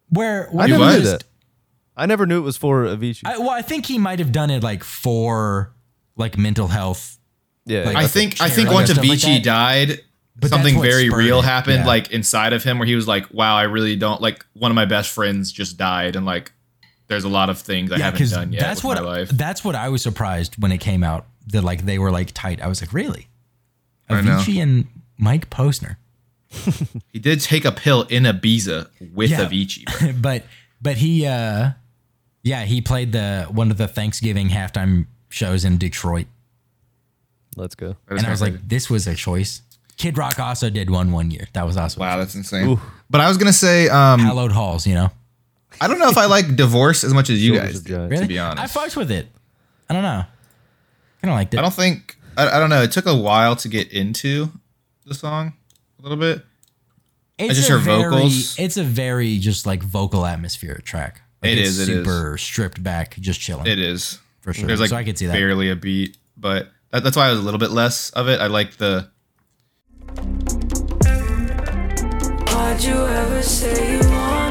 Where, 0.10 0.50
I 0.58 0.68
never 0.68 0.78
knew 0.78 1.00
was- 1.00 1.12
that. 1.12 1.24
I 2.00 2.06
never 2.06 2.28
knew 2.28 2.38
it 2.38 2.42
was 2.42 2.58
for 2.58 2.84
Avicii. 2.86 3.22
I, 3.26 3.40
well, 3.40 3.50
I 3.50 3.64
think 3.64 3.88
he 3.88 3.98
might 3.98 4.20
have 4.20 4.32
done 4.32 4.52
it 4.52 4.62
like 4.62 4.84
for 4.84 5.74
like 6.16 6.38
mental 6.38 6.68
health. 6.68 7.18
yeah, 7.66 7.86
like- 7.86 7.96
I 7.96 8.08
think 8.08 8.40
I 8.40 8.50
think 8.50 8.70
once 8.70 8.92
stuff 8.92 9.04
like 9.04 9.18
Avicii 9.20 9.42
died, 9.42 10.02
But 10.36 10.52
something 10.52 10.80
very 10.80 11.10
real 11.10 11.40
it, 11.40 11.46
happened 11.46 11.80
yeah. 11.80 11.88
like 11.88 12.12
inside 12.12 12.54
of 12.54 12.64
him 12.64 12.78
where 12.78 12.86
he 12.88 12.96
was 12.96 13.08
like, 13.08 13.26
"Wow, 13.34 13.56
I 13.56 13.64
really 13.64 13.96
don't 13.96 14.22
like 14.22 14.46
one 14.54 14.70
of 14.72 14.76
my 14.76 14.86
best 14.86 15.10
friends 15.12 15.52
just 15.52 15.78
died 15.78 16.16
and 16.16 16.24
like 16.26 16.52
there's 17.08 17.24
a 17.24 17.30
lot 17.30 17.50
of 17.50 17.58
things 17.60 17.92
I 17.92 17.98
haven't 17.98 18.30
done 18.30 18.52
yet 18.54 18.62
that's 18.62 18.84
what 18.84 19.00
my 19.02 19.04
life." 19.04 19.30
that's 19.30 19.64
what 19.64 19.74
I 19.74 19.90
was 19.90 20.04
surprised 20.04 20.62
when 20.62 20.72
it 20.72 20.78
came 20.78 21.04
out 21.04 21.26
that 21.48 21.64
like 21.64 21.86
they 21.86 21.98
were 21.98 22.12
like 22.12 22.30
tight. 22.32 22.62
I 22.62 22.68
was 22.68 22.80
like, 22.82 22.94
really? 22.94 23.28
Avicii 24.08 24.62
and 24.62 24.88
Mike 25.18 25.50
Posner, 25.50 25.96
He 27.12 27.20
did 27.20 27.42
take 27.42 27.66
a 27.66 27.72
pill 27.72 28.04
in 28.04 28.24
Ibiza 28.24 28.90
with 29.14 29.32
Yeah. 29.32 29.46
Avicii. 29.46 30.22
but 30.22 30.44
but 30.82 30.98
he 30.98 31.26
uh 31.26 31.72
yeah 32.44 32.64
he 32.66 32.82
played 32.82 33.12
the 33.12 33.48
one 33.52 33.72
of 33.72 33.78
the 33.78 33.88
Thanksgiving 33.88 34.50
halftime 34.50 35.08
shows 35.30 35.66
in 35.66 35.78
Detroit, 35.78 36.28
Let's 37.56 37.76
go. 37.76 37.96
That 38.08 38.16
is 38.16 38.20
and 38.20 38.28
I 38.28 38.32
was 38.32 38.40
crazy. 38.42 38.54
like, 38.58 38.68
this 38.68 38.90
was 38.90 39.08
a 39.08 39.16
choice. 39.16 39.62
Kid 39.98 40.16
Rock 40.18 40.40
also 40.40 40.70
did 40.70 40.90
one 40.92 41.12
one 41.12 41.32
year. 41.32 41.48
That 41.54 41.66
was 41.66 41.76
awesome. 41.76 42.00
"Wow, 42.02 42.18
that's 42.18 42.36
insane." 42.36 42.80
But 43.10 43.20
I 43.22 43.28
was 43.28 43.38
gonna 43.38 43.52
say, 43.54 43.90
um, 43.90 44.20
Hallowed 44.20 44.52
halls, 44.52 44.86
you 44.86 44.94
know. 44.94 45.10
I 45.82 45.88
don't 45.88 45.98
know 46.00 46.10
if 46.10 46.18
I 46.18 46.26
like 46.38 46.56
divorce 46.56 47.04
as 47.04 47.14
much 47.14 47.30
as 47.32 47.44
you 47.44 47.56
Shoulders 47.56 47.74
guys 47.74 47.82
do. 47.82 48.06
Really? 48.08 48.22
to 48.22 48.28
be 48.28 48.38
honest. 48.40 48.64
I 48.64 48.68
fucked 48.68 48.96
with 48.96 49.10
it. 49.12 49.28
I 49.90 49.94
don't 49.94 50.04
know. 50.04 50.24
Kind 51.22 51.32
of 51.32 51.36
liked 51.36 51.54
it. 51.56 51.58
I 51.58 51.62
don't 51.62 51.74
think 51.74 52.18
I, 52.38 52.48
I 52.48 52.60
don't 52.60 52.70
know. 52.70 52.84
It 52.84 52.92
took 52.92 53.08
a 53.08 53.16
while 53.16 53.56
to 53.58 53.68
get 53.68 53.92
into 53.92 54.52
the 55.06 55.16
song 55.16 55.54
a 56.00 56.02
little 56.02 56.18
bit. 56.18 56.44
it's 57.38 57.56
just 57.56 57.70
a 57.70 57.74
her 57.74 57.80
very, 57.80 58.04
vocals. 58.04 58.58
It's 58.60 58.78
a 58.78 58.84
very 58.84 59.38
just 59.40 59.66
like 59.66 59.84
vocal 59.84 60.26
atmospheric 60.26 60.84
track. 60.86 61.22
Like 61.42 61.52
It 61.54 61.58
it's 61.60 61.70
is, 61.70 61.80
it 61.80 61.92
is. 61.92 61.98
super 62.06 62.38
stripped 62.38 62.82
back, 62.84 63.16
just 63.20 63.40
chilling. 63.40 63.68
It 63.68 63.80
is 63.80 64.20
For 64.42 64.54
sure. 64.54 64.68
There's 64.68 64.80
like 64.80 64.90
So 64.90 64.96
I 64.96 65.04
could 65.04 65.18
see 65.18 65.28
that. 65.28 65.34
barely 65.34 65.70
a 65.70 65.76
beat, 65.76 66.18
but 66.36 66.72
that, 66.92 67.04
that's 67.04 67.16
why 67.16 67.28
I 67.28 67.32
was 67.32 67.40
a 67.40 67.44
little 67.44 67.60
bit 67.60 67.72
less 67.72 68.10
of 68.12 68.28
it. 68.28 68.40
I 68.42 68.48
like 68.48 68.78
the 68.78 69.10
Why'd 72.48 72.84
you 72.84 72.94
ever 72.96 73.42
say 73.42 73.94
you 73.94 74.10
wanna? 74.10 74.47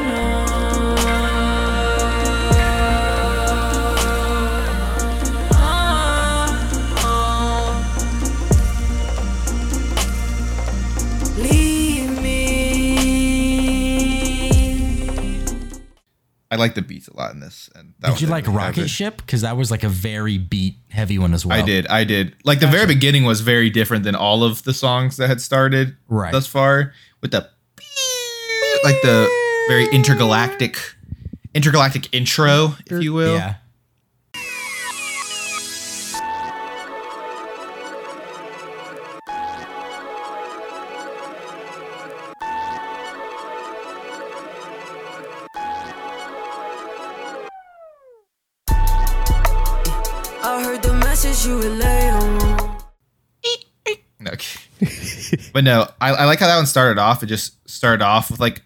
I 16.49 16.55
like 16.55 16.75
the 16.75 16.81
beats 16.81 17.07
a 17.09 17.15
lot 17.15 17.33
in 17.33 17.39
this. 17.41 17.69
And 17.75 17.93
that 17.99 18.13
Did 18.13 18.21
you 18.21 18.27
like 18.27 18.47
Rocket. 18.47 18.89
Ship? 18.89 19.17
Because 19.17 19.41
that 19.41 19.57
was 19.57 19.69
like 19.69 19.83
a 19.83 19.89
very 19.89 20.37
beat 20.37 20.77
heavy 20.89 21.17
one 21.19 21.33
as 21.33 21.45
well. 21.45 21.57
I 21.57 21.61
did. 21.65 21.87
I 21.87 22.03
did. 22.05 22.35
Like 22.45 22.59
the 22.59 22.67
very 22.67 22.85
beginning 22.87 23.25
was 23.25 23.41
very 23.41 23.69
different 23.69 24.03
than 24.05 24.15
all 24.15 24.43
of 24.43 24.63
the 24.63 24.73
songs 24.73 25.17
that 25.17 25.27
had 25.27 25.41
started 25.41 25.97
Right. 26.07 26.31
thus 26.31 26.47
far 26.47 26.93
with 27.21 27.31
the 27.31 27.49
like 28.83 29.01
the 29.01 29.27
very 29.67 29.87
intergalactic 29.91 30.77
intergalactic 31.53 32.13
intro, 32.13 32.75
if 32.85 33.03
you 33.03 33.13
will. 33.13 33.35
Yeah. 33.35 33.55
But 55.57 55.63
no, 55.63 55.87
I, 55.99 56.11
I 56.11 56.25
like 56.25 56.37
how 56.39 56.45
that 56.45 56.55
one 56.57 56.67
started 56.67 56.99
off. 57.01 57.23
It 57.23 57.25
just 57.25 57.67
started 57.67 58.03
off 58.03 58.29
with 58.29 58.39
like 58.39 58.61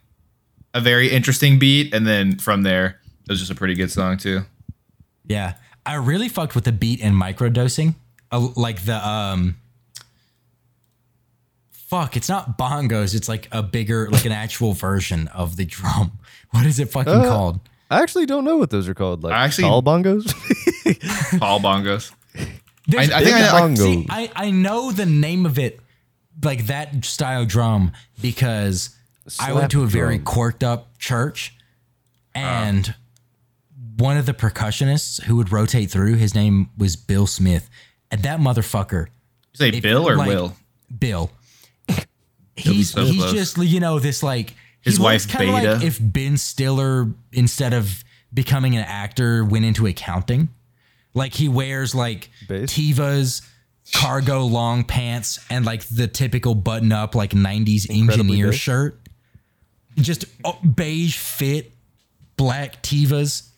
a 0.74 0.82
very 0.82 1.10
interesting 1.10 1.58
beat, 1.58 1.94
and 1.94 2.06
then 2.06 2.38
from 2.38 2.64
there, 2.64 3.00
it 3.24 3.30
was 3.30 3.40
just 3.40 3.50
a 3.50 3.56
pretty 3.56 3.76
good 3.76 3.90
song 3.90 4.18
too. 4.18 4.42
Yeah. 5.26 5.54
I 5.86 5.96
really 5.96 6.28
fucked 6.28 6.54
with 6.54 6.66
the 6.66 6.74
beat 6.74 7.02
and 7.02 7.16
microdosing. 7.16 7.96
Uh, 8.30 8.50
like 8.58 8.84
the 8.84 8.98
um 9.08 9.56
fuck, 11.70 12.18
it's 12.18 12.28
not 12.28 12.58
bongos, 12.58 13.16
it's 13.16 13.30
like 13.30 13.48
a 13.54 13.64
bigger 13.64 14.10
like 14.10 14.26
an 14.26 14.34
actual 14.34 14.74
version 14.74 15.30
of 15.30 15.56
the 15.56 15.64
drum. 15.64 16.20
What 16.52 16.66
is 16.66 16.78
it 16.80 16.90
fucking 16.92 17.14
Uh, 17.14 17.24
called? 17.30 17.62
I 17.90 18.02
actually 18.02 18.26
don't 18.26 18.44
know 18.44 18.58
what 18.58 18.70
those 18.70 18.90
are 18.90 18.94
called. 18.94 19.24
Like 19.24 19.32
I 19.32 19.46
actually- 19.46 19.70
tall 19.70 19.82
bongos. 19.82 20.28
Paul 21.40 21.62
bongos. 21.62 22.12
There's 22.86 23.10
I 23.10 23.24
think 23.24 23.36
I 23.38 23.40
know- 23.44 23.52
bongo. 23.60 23.82
See, 23.82 24.06
I, 24.10 24.30
I 24.36 24.52
know 24.52 24.92
the 24.92 25.06
name 25.06 25.46
of 25.46 25.58
it, 25.58 25.80
like 26.44 26.68
that 26.68 27.04
style 27.06 27.46
drum, 27.46 27.92
because 28.22 28.96
I 29.40 29.54
went 29.54 29.72
to 29.72 29.80
a 29.80 29.82
Slap 29.84 29.92
very 29.94 30.16
drum. 30.18 30.26
quirked 30.26 30.64
up 30.64 30.98
church, 30.98 31.54
and 32.36 32.94
one 33.98 34.18
of 34.18 34.26
the 34.26 34.34
percussionists 34.34 35.22
who 35.24 35.36
would 35.36 35.52
rotate 35.52 35.92
through, 35.92 36.16
his 36.16 36.34
name 36.34 36.70
was 36.78 36.96
Bill 36.96 37.28
Smith, 37.28 37.70
and 38.10 38.24
that 38.24 38.40
motherfucker, 38.40 39.08
You 39.08 39.56
say 39.56 39.70
if- 39.70 39.84
Bill 39.84 40.08
or 40.08 40.16
like, 40.18 40.28
Will? 40.30 40.56
Bill. 40.98 41.32
He's 42.56 42.92
so 42.92 43.06
he's 43.06 43.16
close. 43.18 43.32
just 43.34 43.58
you 43.58 43.80
know 43.80 43.98
this 43.98 44.22
like 44.22 44.54
His 44.82 44.98
he 44.98 45.04
wife, 45.04 45.28
kinda 45.28 45.52
Beta. 45.54 45.74
Like 45.76 45.84
if 45.84 45.98
Ben 46.02 46.38
Stiller 46.38 47.08
instead 47.32 47.74
of 47.74 48.04
becoming 48.34 48.76
an 48.76 48.84
actor 48.84 49.44
went 49.46 49.66
into 49.66 49.88
accounting, 49.88 50.50
like 51.14 51.34
he 51.34 51.48
wears 51.48 51.96
like 51.96 52.30
Bass? 52.48 52.72
Tevas, 52.74 53.42
cargo 53.94 54.42
long 54.42 54.84
pants, 54.84 55.40
and 55.50 55.66
like 55.66 55.84
the 55.84 56.08
typical 56.08 56.56
button 56.56 56.92
up 56.92 57.16
like 57.16 57.32
'90s 57.32 57.90
engineer 57.90 58.48
bass. 58.48 58.56
shirt, 58.56 59.00
just 59.98 60.26
oh, 60.44 60.58
beige 60.60 61.18
fit, 61.18 61.72
black 62.38 62.82
Tevas, 62.82 63.50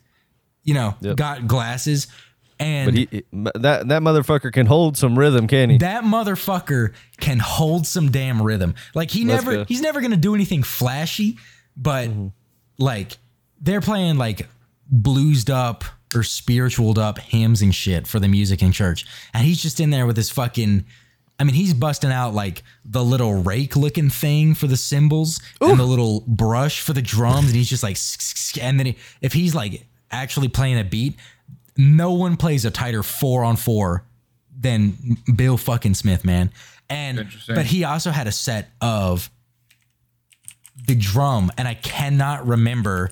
you 0.64 0.74
know, 0.74 0.96
Yep. 1.02 1.16
got 1.16 1.48
glasses, 1.48 2.08
and 2.60 2.86
but 2.86 2.96
he, 2.96 3.24
that 3.32 3.88
that 3.88 4.02
motherfucker 4.02 4.52
can 4.52 4.66
hold 4.66 4.98
some 4.98 5.18
rhythm, 5.18 5.48
can 5.48 5.70
he? 5.70 5.78
that 5.80 6.04
motherfucker 6.04 6.94
can 7.20 7.40
hold 7.40 7.86
some 7.88 8.12
damn 8.12 8.42
rhythm. 8.42 8.76
Like 8.94 9.12
he 9.12 9.26
Let's 9.26 9.44
never 9.44 9.58
go. 9.58 9.66
he's 9.66 9.82
never 9.82 10.02
gonna 10.02 10.18
do 10.18 10.36
anything 10.36 10.64
flashy, 10.64 11.38
but 11.76 12.10
mm-hmm. 12.10 12.28
like 12.78 13.18
they're 13.62 13.82
playing 13.82 14.18
like 14.18 14.48
bluesed 14.94 15.50
up 15.50 15.84
or 16.16 16.24
spiritualed 16.24 17.00
up 17.00 17.20
hymns 17.20 17.62
and 17.62 17.74
shit 17.74 18.08
for 18.08 18.20
the 18.20 18.28
music 18.28 18.62
in 18.62 18.72
church. 18.72 19.06
And 19.34 19.46
he's 19.46 19.62
just 19.62 19.80
in 19.80 19.90
there 19.90 20.06
with 20.06 20.18
his 20.18 20.30
fucking 20.30 20.86
I 21.40 21.46
mean, 21.46 21.56
he's 21.56 21.74
busting 21.74 22.12
out 22.12 22.34
like 22.34 22.64
the 22.86 23.04
little 23.04 23.34
rake 23.42 23.76
looking 23.76 24.10
thing 24.10 24.54
for 24.54 24.68
the 24.68 24.78
cymbals 24.78 25.42
and 25.60 25.80
the 25.80 25.86
little 25.86 26.24
brush 26.28 26.80
for 26.80 26.94
the 26.94 27.02
drums, 27.02 27.48
and 27.48 27.56
he's 27.56 27.70
just 27.70 27.84
like, 27.84 27.98
and 28.64 28.80
then 28.80 28.86
he, 28.86 28.98
if 29.22 29.34
he's 29.34 29.56
like 29.56 29.86
actually 30.12 30.48
playing 30.48 30.80
a 30.80 30.84
beat, 30.84 31.16
no 31.76 32.14
one 32.14 32.38
plays 32.38 32.66
a 32.66 32.72
tighter 32.72 33.02
four 33.02 33.44
on 33.44 33.56
four 33.56 34.06
than 34.58 34.96
Bill 35.36 35.58
fucking 35.58 35.96
Smith, 35.96 36.24
man. 36.24 36.52
And 36.90 37.28
but 37.48 37.66
he 37.66 37.84
also 37.84 38.12
had 38.12 38.28
a 38.28 38.32
set 38.32 38.70
of 38.80 39.30
the 40.88 40.96
drum, 40.96 41.52
and 41.58 41.68
I 41.68 41.74
cannot 41.74 42.46
remember 42.46 43.10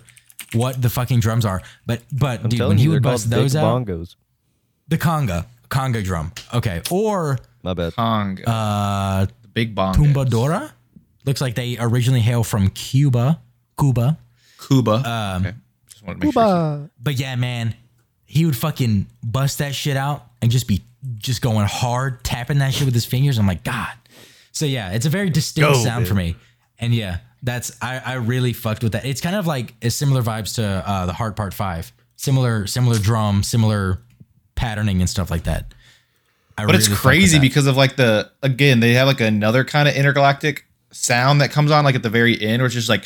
what 0.54 0.82
the 0.82 0.90
fucking 0.90 1.20
drums 1.20 1.46
are. 1.46 1.62
But 1.86 2.02
but 2.12 2.44
I'm 2.44 2.50
dude, 2.50 2.58
telling 2.58 2.70
when 2.72 2.78
he 2.78 2.88
would 2.88 3.04
bust 3.04 3.30
those 3.30 3.56
out, 3.56 3.86
bongos. 3.86 4.16
the 4.88 4.98
conga, 4.98 5.46
conga 5.70 6.04
drum, 6.04 6.32
okay, 6.54 6.82
or 6.90 7.40
My 7.64 7.74
bad. 7.74 7.96
Kong, 7.96 8.40
uh, 8.46 9.26
the 9.42 9.48
big 9.48 9.76
bong. 9.76 9.96
Tumbadora. 9.96 10.72
Looks 11.26 11.40
like 11.42 11.54
they 11.56 11.78
originally 11.80 12.22
hail 12.22 12.44
from 12.44 12.70
Cuba, 12.70 13.40
Cuba. 13.80 14.18
Cuba. 14.68 14.92
Um, 14.92 15.46
okay. 15.46 15.56
Just 15.90 16.04
wanted 16.04 16.22
to 16.22 16.26
make 16.28 16.34
sure. 16.34 16.90
But 17.00 17.20
yeah, 17.20 17.36
man, 17.36 17.76
he 18.26 18.46
would 18.46 18.58
fucking 18.58 19.08
bust 19.24 19.60
that 19.60 19.76
shit 19.76 19.96
out 19.98 20.26
and 20.42 20.50
just 20.52 20.68
be 20.68 20.82
just 21.18 21.42
going 21.42 21.66
hard, 21.68 22.24
tapping 22.24 22.58
that 22.60 22.74
shit 22.74 22.86
with 22.86 22.94
his 22.94 23.06
fingers. 23.06 23.38
I'm 23.38 23.46
like, 23.48 23.64
God. 23.64 23.92
So 24.52 24.66
yeah, 24.66 24.92
it's 24.92 25.06
a 25.06 25.10
very 25.10 25.30
distinct 25.30 25.74
Go, 25.74 25.84
sound 25.84 26.08
for 26.08 26.14
me. 26.14 26.36
And 26.80 26.94
yeah, 26.94 27.20
that's 27.44 27.76
I, 27.82 28.00
I 28.00 28.14
really 28.16 28.54
fucked 28.54 28.84
with 28.84 28.92
that. 28.94 29.06
It's 29.06 29.22
kind 29.22 29.36
of 29.36 29.48
like 29.48 29.74
a 29.82 29.90
similar 29.90 30.22
vibes 30.22 30.56
to 30.56 30.64
uh, 30.64 31.06
the 31.06 31.14
Heart 31.14 31.36
Part 31.36 31.54
Five. 31.54 31.92
Similar, 32.16 32.68
similar 32.68 33.00
drum, 33.00 33.42
similar 33.42 34.02
patterning 34.56 35.02
and 35.02 35.10
stuff 35.10 35.32
like 35.32 35.44
that. 35.44 35.74
I 36.58 36.66
But 36.66 36.76
it's 36.76 36.88
really 36.88 36.98
fuck 36.98 37.06
with 37.06 37.14
crazy 37.14 37.40
because 37.40 37.66
of 37.66 37.76
like 37.78 37.96
the 37.96 38.32
again 38.44 38.80
they 38.80 38.94
have 38.94 39.08
like 39.08 39.22
another 39.22 39.64
kind 39.64 39.88
of 39.88 39.96
intergalactic 39.96 40.66
sound 40.92 41.42
that 41.42 41.52
comes 41.52 41.72
on 41.72 41.84
like 41.84 41.96
at 41.96 42.04
the 42.04 42.10
very 42.10 42.40
end, 42.40 42.62
where 42.62 42.68
it's 42.68 42.76
just 42.76 42.90
like 42.90 43.06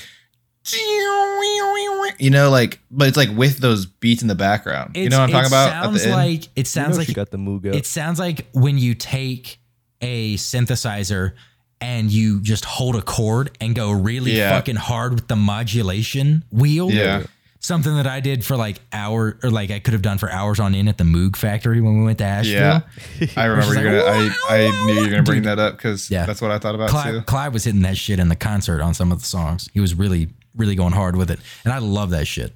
you 2.19 2.29
know 2.29 2.49
like 2.49 2.79
but 2.91 3.07
it's 3.07 3.17
like 3.17 3.29
with 3.35 3.59
those 3.59 3.85
beats 3.85 4.21
in 4.21 4.27
the 4.27 4.35
background. 4.35 4.95
you 4.95 5.09
know 5.09 5.19
what 5.19 5.25
I'm 5.25 5.31
talking 5.31 5.47
about? 5.47 5.69
At 5.71 5.83
Sounds 5.83 6.07
like 6.07 6.43
it 6.55 6.57
You 6.57 6.63
sounds 6.65 6.91
know 6.91 6.97
like 6.97 7.07
she 7.07 7.13
got 7.13 7.31
the 7.31 7.37
Muga. 7.37 7.73
It 7.73 7.85
sounds 7.85 8.19
like 8.19 8.47
when 8.53 8.77
you 8.77 8.95
take 8.95 9.59
a 10.01 10.35
synthesizer 10.35 11.33
and 11.81 12.09
you 12.11 12.41
just 12.41 12.65
hold 12.65 12.95
a 12.95 13.01
chord 13.01 13.55
and 13.59 13.75
go 13.75 13.91
really 13.91 14.37
Yeah. 14.37 14.51
fucking 14.51 14.75
hard 14.77 15.13
with 15.13 15.27
the 15.27 15.35
modulation 15.35 16.43
wheel. 16.51 16.89
Yeah. 16.91 17.23
Something 17.59 17.95
that 17.95 18.05
I 18.05 18.19
did 18.19 18.45
for 18.45 18.55
like 18.55 18.79
hour 18.93 19.39
or 19.41 19.49
like 19.49 19.71
I 19.71 19.79
could 19.79 19.93
have 19.93 20.03
done 20.03 20.19
for 20.19 20.29
hours 20.29 20.59
on 20.59 20.75
end 20.75 20.87
at 20.87 20.99
the 20.99 21.03
Moog 21.03 21.35
factory 21.35 21.81
when 21.81 21.97
we 21.97 22.05
went 22.05 22.19
to 22.19 22.23
Asheville. 22.23 22.83
Yeah, 23.19 23.27
I 23.35 23.45
remember 23.45 23.73
you're 23.81 24.03
like, 24.03 24.13
gonna. 24.13 24.31
I, 24.49 24.67
I 24.67 24.85
knew 24.85 24.93
you 24.93 25.01
were 25.01 25.09
gonna 25.09 25.23
bring 25.23 25.41
that 25.43 25.57
up 25.57 25.75
because 25.75 26.11
Yeah. 26.11 26.25
that's 26.27 26.41
what 26.41 26.51
I 26.51 26.59
thought 26.59 26.75
about 26.75 26.89
Clyde, 26.89 27.13
too. 27.13 27.21
Clyde 27.21 27.53
was 27.53 27.63
hitting 27.63 27.81
that 27.81 27.97
shit 27.97 28.19
in 28.19 28.29
the 28.29 28.35
concert 28.35 28.81
on 28.81 28.93
some 28.93 29.11
of 29.11 29.19
the 29.19 29.25
songs. 29.25 29.67
He 29.73 29.79
was 29.79 29.95
really, 29.95 30.29
really 30.55 30.75
going 30.75 30.93
hard 30.93 31.15
with 31.15 31.31
it. 31.31 31.39
And 31.63 31.73
I 31.73 31.79
love 31.79 32.11
that 32.11 32.27
shit. 32.27 32.53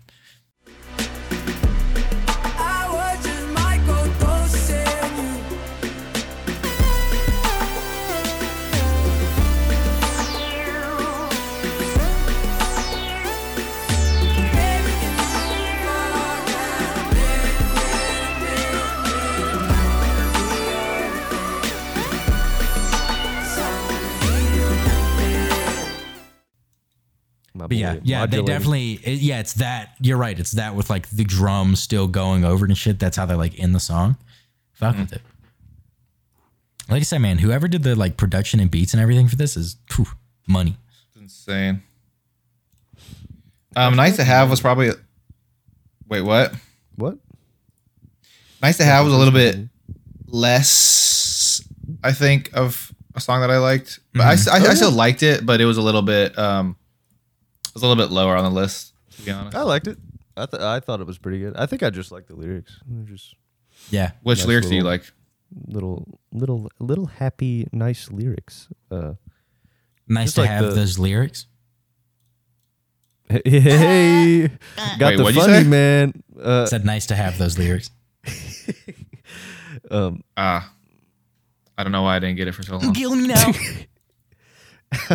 But 27.70 27.78
yeah, 27.78 27.93
boy, 27.95 28.01
yeah, 28.03 28.26
they 28.26 28.41
definitely, 28.41 28.93
it- 29.03 29.20
yeah, 29.22 29.39
it's 29.39 29.53
that. 29.53 29.95
You're 30.01 30.17
right. 30.17 30.38
It's 30.38 30.51
that 30.53 30.76
with 30.76 30.89
like 30.89 31.07
the 31.09 31.24
drums 31.24 31.80
still 31.80 32.07
going 32.07 32.43
over 32.43 32.65
and 32.65 32.78
shit. 32.78 32.99
That's 32.99 33.15
how 33.15 33.26
they're 33.26 33.38
like 33.38 33.55
in 33.57 33.72
the 33.74 33.80
song. 33.80 34.17
Fuck 34.74 34.97
with 34.97 35.13
it. 35.13 35.22
Like 36.89 37.01
I 37.01 37.03
said, 37.03 37.20
man, 37.20 37.38
whoever 37.38 37.67
did 37.67 37.84
the 37.84 37.95
like 37.95 38.17
production 38.17 38.59
and 38.59 38.70
beats 38.72 38.93
and 38.93 39.01
everything 39.01 39.28
for 39.28 39.36
this 39.36 39.55
is 39.55 39.78
phew, 39.89 40.07
money. 40.47 40.76
It's 41.09 41.17
insane. 41.47 41.84
Um, 43.76 43.95
nice 43.95 44.15
to 44.15 44.24
have 44.24 44.49
was 44.49 44.59
probably. 44.61 44.89
Wait, 46.07 46.22
what? 46.22 46.53
What? 46.95 47.17
Nice 48.61 48.78
to 48.78 48.84
have 48.84 49.05
was 49.05 49.13
a 49.13 49.17
little 49.17 49.34
bit 49.34 49.57
less, 50.28 51.61
I 52.03 52.11
think, 52.11 52.49
of 52.53 52.91
a 53.15 53.20
song 53.22 53.41
that 53.41 53.51
I 53.51 53.57
liked. 53.59 53.99
But 54.13 54.22
I, 54.24 54.34
Mm-hmm. 54.36 54.63
I, 54.63 54.67
Oh, 54.67 54.72
I 54.72 54.74
still 54.74 54.91
liked 54.91 55.24
it, 55.24 55.45
but 55.45 55.61
it 55.61 55.65
was 55.65 55.78
a 55.78 55.82
little 55.82 56.01
bit, 56.01 56.38
um, 56.38 56.72
it 56.72 56.78
was 57.74 57.84
a 57.84 57.88
little 57.88 58.01
bit 58.03 58.11
lower 58.11 58.36
on 58.36 58.43
the 58.43 58.49
list. 58.51 58.93
To 59.17 59.22
be 59.24 59.32
honest, 59.32 59.55
I 59.55 59.61
liked 59.63 59.88
it. 59.88 59.97
I 60.38 60.45
th- 60.45 60.61
I 60.61 60.80
thought 60.80 61.01
it 61.01 61.07
was 61.07 61.17
pretty 61.17 61.39
good. 61.39 61.55
I 61.57 61.65
think 61.65 61.84
I 61.84 61.89
just 61.89 62.11
like 62.11 62.28
the 62.28 62.36
lyrics. 62.36 62.80
They're 62.88 63.03
just 63.15 63.36
Yeah. 63.89 64.11
which 64.24 64.39
nice 64.39 64.47
lyrics 64.47 64.67
do 64.67 64.76
you 64.76 64.84
little- 64.84 64.91
like? 64.91 65.11
little, 65.67 66.20
little, 66.32 66.72
little 66.80 67.05
happy, 67.07 67.67
nice 67.72 68.11
lyrics. 68.11 68.67
Uh, 68.91 69.13
Nice 70.11 70.28
Just 70.28 70.36
to 70.36 70.41
like 70.41 70.49
have 70.49 70.65
the- 70.65 70.72
those 70.72 70.97
lyrics. 70.97 71.45
hey, 73.30 73.41
hey, 73.45 74.47
got 74.97 75.09
Wait, 75.11 75.17
the 75.17 75.24
what'd 75.24 75.36
you 75.36 75.41
funny 75.41 75.63
say? 75.63 75.70
man. 75.70 76.24
Uh, 76.41 76.65
Said 76.65 76.84
nice 76.86 77.05
to 77.07 77.15
have 77.15 77.38
those 77.38 77.57
lyrics. 77.59 77.91
um, 79.91 80.24
Ah, 80.36 80.74
I 81.78 81.84
don't 81.84 81.91
know 81.91 82.01
why 82.03 82.15
I 82.15 82.20
didn't 82.20 82.38
get 82.38 82.47
it 82.47 82.53
for 82.53 82.63
so 82.63 82.78
long. 82.78 82.93
Kill 82.93 83.15
me 83.15 83.28
now. 83.28 83.51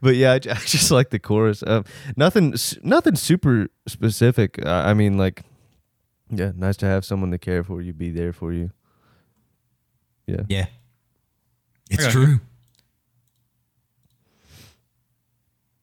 but 0.00 0.14
yeah, 0.16 0.32
I, 0.32 0.34
I 0.36 0.38
just 0.64 0.90
like 0.90 1.10
the 1.10 1.18
chorus. 1.18 1.62
Um, 1.66 1.84
nothing, 2.16 2.54
nothing 2.82 3.16
super 3.16 3.68
specific. 3.86 4.64
Uh, 4.64 4.70
I 4.86 4.94
mean, 4.94 5.16
like, 5.18 5.42
yeah, 6.30 6.52
nice 6.56 6.76
to 6.78 6.86
have 6.86 7.04
someone 7.04 7.30
to 7.30 7.38
care 7.38 7.62
for 7.62 7.82
you, 7.82 7.92
be 7.92 8.10
there 8.10 8.32
for 8.32 8.52
you. 8.52 8.70
Yeah, 10.26 10.42
yeah. 10.48 10.66
It's 11.90 12.04
Okay. 12.04 12.12
true. 12.12 12.40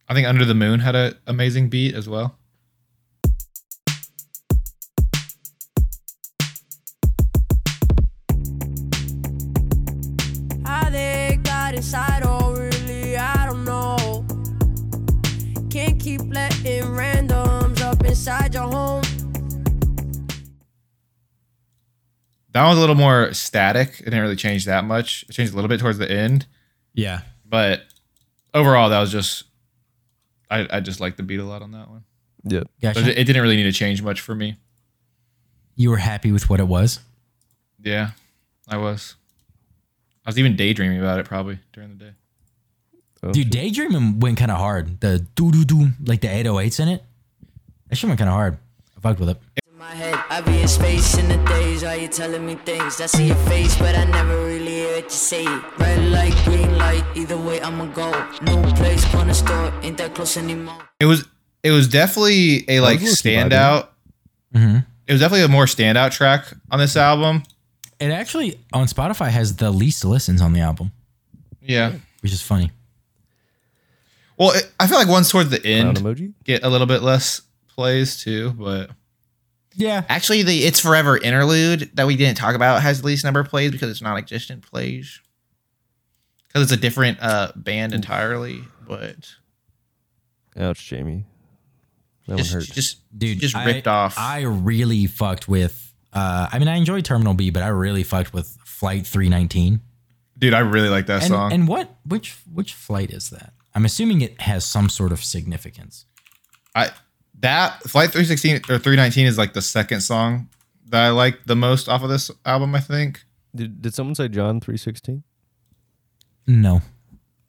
I 0.07 0.15
think 0.15 0.27
Under 0.27 0.43
the 0.43 0.55
Moon 0.55 0.79
had 0.79 0.95
an 0.95 1.13
amazing 1.27 1.69
beat 1.69 1.93
as 1.93 2.09
well. 2.09 2.35
How 10.65 10.89
they 10.89 11.39
got 11.43 11.73
inside, 11.75 12.23
keep 16.09 16.33
letting 16.33 16.83
randoms 16.85 17.81
up 17.81 18.03
inside 18.03 18.51
your 18.55 18.63
home. 18.63 19.03
That 22.51 22.61
one 22.63 22.69
was 22.69 22.77
a 22.77 22.81
little 22.81 22.95
more 22.95 23.31
static. 23.33 23.99
It 23.99 24.05
didn't 24.05 24.21
really 24.21 24.35
change 24.35 24.65
that 24.65 24.83
much. 24.85 25.23
It 25.29 25.33
changed 25.33 25.53
a 25.53 25.55
little 25.55 25.69
bit 25.69 25.79
towards 25.79 25.99
the 25.99 26.09
end, 26.11 26.47
Yeah. 26.95 27.21
but 27.45 27.83
overall, 28.55 28.89
that 28.89 28.99
was 28.99 29.11
just. 29.11 29.43
I, 30.49 30.67
I 30.77 30.79
just 30.79 30.99
liked 30.99 31.17
the 31.17 31.21
beat 31.23 31.39
a 31.39 31.43
lot 31.43 31.61
on 31.61 31.73
that 31.73 31.87
one. 31.89 32.05
yeah. 32.43 32.61
But 32.81 32.95
Gotcha. 32.95 33.01
it, 33.11 33.19
it 33.19 33.23
didn't 33.25 33.43
really 33.43 33.55
need 33.55 33.71
to 33.71 33.71
change 33.71 34.01
much 34.01 34.19
for 34.19 34.33
me. 34.33 34.55
you 35.75 35.91
were 35.91 35.97
happy 35.97 36.31
with 36.31 36.49
what 36.49 36.59
it 36.59 36.67
was? 36.67 37.01
Yeah, 37.83 38.11
I 38.67 38.77
was. 38.77 39.13
I 40.25 40.29
was 40.29 40.39
even 40.39 40.55
daydreaming 40.55 40.99
about 40.99 41.19
it 41.19 41.27
probably 41.27 41.59
during 41.71 41.89
the 41.89 41.95
day. 42.03 42.11
Oh, 43.21 43.31
Dude, 43.31 43.45
shit. 43.45 43.51
Daydreaming 43.51 44.19
went 44.19 44.37
kind 44.37 44.51
of 44.51 44.57
hard. 44.57 44.99
The 45.01 45.19
doo 45.35 45.51
doo 45.51 45.65
doo, 45.65 45.89
like 46.05 46.21
the 46.21 46.27
808s 46.27 46.79
in 46.79 46.87
it. 46.89 47.03
That 47.89 47.95
shit 47.97 48.07
went 48.07 48.17
kind 48.19 48.29
of 48.29 48.35
hard. 48.35 48.57
I 48.97 49.01
fucked 49.01 49.19
with 49.19 49.29
it. 49.29 49.37
In 49.71 49.77
my 49.77 49.93
head, 49.93 50.15
I 50.29 50.41
be 50.41 50.61
in 50.61 50.67
space 50.67 51.17
in 51.17 51.27
the 51.27 51.37
days. 51.49 51.83
Are 51.83 51.95
you 51.97 52.07
telling 52.07 52.45
me 52.45 52.55
things? 52.55 53.01
I 53.01 53.07
see 53.07 53.27
your 53.27 53.35
face, 53.47 53.77
but 53.77 53.95
I 53.95 54.05
never 54.05 54.45
really 54.45 54.81
heard 54.83 55.03
you 55.05 55.09
say 55.09 55.43
it. 55.43 55.63
Red 55.79 56.11
light, 56.11 56.35
green 56.45 56.77
light, 56.77 57.03
either 57.15 57.37
way 57.37 57.61
I'ma 57.61 57.87
go. 57.87 58.11
New 58.43 58.61
place, 58.75 59.03
corner 59.05 59.33
store, 59.33 59.73
ain't 59.83 59.97
that 59.97 60.13
close 60.15 60.37
anymore. 60.37 60.77
It 60.99 61.05
was 61.05 61.25
it 61.63 61.71
was 61.71 61.87
definitely 61.89 62.63
a 62.69 62.79
like 62.79 63.01
was 63.01 63.23
low-key 63.25 63.37
standout. 63.37 63.87
Mm-hmm. 64.53 64.77
It 65.07 65.11
was 65.11 65.19
definitely 65.21 65.43
a 65.45 65.47
more 65.49 65.65
standout 65.65 66.11
track 66.11 66.45
on 66.71 66.79
this 66.79 66.95
album. 66.95 67.43
It 67.99 68.11
actually 68.11 68.59
on 68.71 68.87
Spotify 68.87 69.29
has 69.29 69.55
the 69.57 69.71
least 69.71 70.05
listens 70.05 70.41
on 70.41 70.53
the 70.53 70.61
album, 70.61 70.91
Yeah. 71.61 71.93
which 72.21 72.31
is 72.31 72.41
funny. 72.41 72.71
Well, 74.39 74.51
it, 74.51 74.71
I 74.79 74.87
feel 74.87 74.97
like 74.97 75.07
ones 75.09 75.29
towards 75.29 75.49
the 75.49 75.59
Clown 75.59 75.73
end 75.87 75.97
emoji. 75.97 76.33
get 76.45 76.63
a 76.63 76.69
little 76.69 76.87
bit 76.87 77.01
less 77.03 77.41
plays 77.67 78.17
too, 78.23 78.51
but 78.51 78.89
Yeah. 79.75 80.03
actually 80.09 80.43
the 80.43 80.63
It's 80.63 80.79
Forever 80.79 81.17
interlude 81.17 81.91
that 81.95 82.07
we 82.07 82.15
didn't 82.15 82.37
talk 82.37 82.55
about 82.55 82.81
has 82.81 83.01
the 83.01 83.07
least 83.07 83.23
number 83.25 83.39
of 83.41 83.49
plays 83.49 83.71
because 83.71 83.89
it's 83.91 84.01
non-existent 84.01 84.63
plays. 84.63 85.19
Because 86.47 86.63
it's 86.63 86.71
a 86.71 86.77
different 86.77 87.19
uh, 87.21 87.51
band 87.55 87.93
entirely, 87.93 88.63
but 88.87 89.29
Ouch, 90.57 90.83
Jamie. 90.87 91.25
That 92.27 92.37
just, 92.37 92.51
one 92.51 92.61
hurts. 92.61 92.73
just 92.73 93.17
Dude, 93.17 93.39
just 93.39 93.55
I- 93.55 93.65
ripped 93.65 93.87
off. 93.87 94.17
I 94.17 94.41
really 94.41 95.05
fucked 95.05 95.47
with. 95.47 95.93
Uh, 96.11 96.47
I 96.51 96.57
mean, 96.59 96.67
I 96.67 96.75
enjoyed 96.77 97.05
Terminal 97.05 97.33
B, 97.35 97.49
but 97.51 97.61
I 97.61 97.67
really 97.67 98.01
fucked 98.03 98.33
with 98.33 98.57
Flight 98.65 99.05
319. 99.05 99.81
Dude, 100.39 100.53
I 100.55 100.59
really 100.59 100.89
like 100.89 101.05
that 101.07 101.21
And, 101.23 101.27
song. 101.29 101.53
and 101.53 101.67
what 101.67 101.93
which 102.05 102.35
which 102.51 102.73
flight 102.73 103.11
is 103.11 103.29
that? 103.29 103.53
I'm 103.75 103.85
assuming 103.85 104.21
it 104.21 104.41
has 104.41 104.65
some 104.65 104.89
sort 104.89 105.11
of 105.11 105.23
significance. 105.23 106.05
I 106.75 106.89
that 107.39 107.81
Flight 107.83 108.11
316 108.11 108.57
or 108.69 108.79
319 108.79 109.25
is 109.27 109.37
like 109.37 109.53
the 109.53 109.61
second 109.61 110.01
song 110.01 110.49
that 110.89 111.03
I 111.03 111.09
like 111.11 111.45
the 111.45 111.55
most 111.55 111.87
off 111.87 112.03
of 112.03 112.09
this 112.09 112.29
album, 112.45 112.75
I 112.75 112.79
think. 112.79 113.23
Did, 113.55 113.81
did 113.81 113.93
someone 113.93 114.15
say 114.15 114.27
John 114.27 114.59
three 114.59 114.77
sixteen? 114.77 115.23
No. 116.45 116.81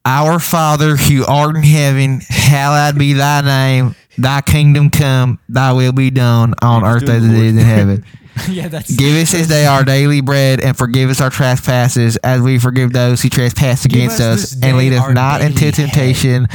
Our 0.04 0.38
Father 0.38 0.96
who 0.96 1.26
art 1.26 1.56
in 1.56 1.62
heaven, 1.62 2.20
hallowed 2.26 2.98
be 2.98 3.12
thy 3.12 3.42
name. 3.42 3.94
Thy 4.20 4.40
kingdom 4.42 4.90
come, 4.90 5.38
thy 5.48 5.72
will 5.72 5.92
be 5.92 6.10
done 6.10 6.54
on 6.62 6.84
earth 6.84 7.08
as 7.08 7.24
it 7.24 7.30
is 7.32 7.52
in 7.56 7.64
heaven. 7.64 8.04
yeah, 8.50 8.68
that's 8.68 8.94
Give 8.94 9.14
us 9.16 9.32
this 9.32 9.46
day 9.48 9.66
our 9.66 9.84
daily 9.84 10.20
bread, 10.20 10.60
and 10.60 10.76
forgive 10.76 11.10
us 11.10 11.20
our 11.20 11.30
trespasses, 11.30 12.16
as 12.18 12.40
we 12.40 12.58
forgive 12.58 12.92
those 12.92 13.22
who 13.22 13.28
trespass 13.28 13.84
against 13.84 14.20
us 14.20 14.52
us. 14.54 14.62
And 14.62 14.76
lead 14.76 14.92
us 14.92 15.12
not 15.14 15.40
into 15.40 15.60
daily 15.60 15.72
temptation, 15.72 16.48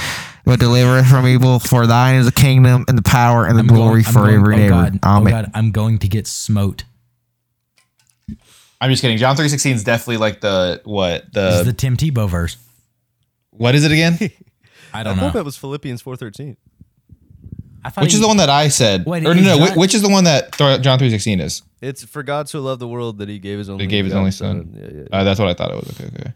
but 0.45 0.59
deliver 0.59 0.97
us 0.99 1.09
from 1.09 1.27
evil. 1.27 1.59
For 1.59 1.85
thine 1.87 2.15
is 2.15 2.25
the 2.25 2.31
kingdom, 2.31 2.85
and 2.87 2.97
the 2.97 3.01
power, 3.03 3.45
and 3.45 3.55
the 3.55 3.61
I'm 3.61 3.67
glory 3.67 4.03
going- 4.03 4.05
I'm 4.07 4.13
forever 4.13 4.51
going- 4.51 4.61
and 4.61 4.71
oh 4.71 4.75
ever. 4.77 4.91
God, 4.91 4.99
oh 5.03 5.29
God, 5.29 5.51
I'm 5.53 5.71
going 5.71 5.97
to 5.99 6.07
get 6.07 6.27
smote. 6.27 6.83
I'm 8.81 8.89
just 8.91 9.01
kidding. 9.01 9.17
John 9.17 9.35
316 9.35 9.75
is 9.75 9.83
definitely 9.83 10.17
like 10.17 10.41
the 10.41 10.81
what 10.83 11.31
This 11.33 11.53
is 11.55 11.59
the, 11.59 11.71
the 11.71 11.73
Tim 11.73 11.97
Tebow 11.97 12.29
verse. 12.29 12.57
what 13.51 13.73
is 13.75 13.83
it 13.85 13.91
again? 13.91 14.17
I 14.21 14.31
I 14.99 15.03
don't 15.03 15.15
thought 15.17 15.25
know. 15.27 15.31
that 15.31 15.45
was 15.45 15.57
Philippians 15.57 16.01
four 16.01 16.15
thirteen. 16.15 16.57
I 17.95 18.01
which 18.01 18.11
he- 18.11 18.15
is 18.15 18.21
the 18.21 18.27
one 18.27 18.37
that 18.37 18.49
I 18.49 18.67
said? 18.69 19.05
Wait, 19.05 19.25
or 19.25 19.33
no, 19.35 19.41
no, 19.41 19.67
John- 19.67 19.77
which 19.77 19.93
is 19.93 20.01
the 20.01 20.09
one 20.09 20.23
that 20.23 20.57
John 20.57 20.81
316 20.81 21.39
is? 21.39 21.61
It's 21.81 22.03
for 22.03 22.23
God 22.23 22.49
so 22.49 22.61
loved 22.61 22.81
the 22.81 22.87
world 22.87 23.19
that 23.19 23.29
he 23.29 23.37
gave 23.39 23.59
his 23.59 23.69
only 23.69 23.83
He 23.83 23.87
gave 23.87 24.05
his 24.05 24.13
begotten 24.13 24.19
only 24.21 24.31
son. 24.31 24.73
Yeah, 24.75 25.01
yeah. 25.01 25.19
Uh, 25.19 25.23
that's 25.23 25.39
what 25.39 25.49
I 25.49 25.53
thought 25.53 25.71
it 25.71 25.75
was. 25.75 25.89
Okay, 25.99 26.09
okay. 26.19 26.31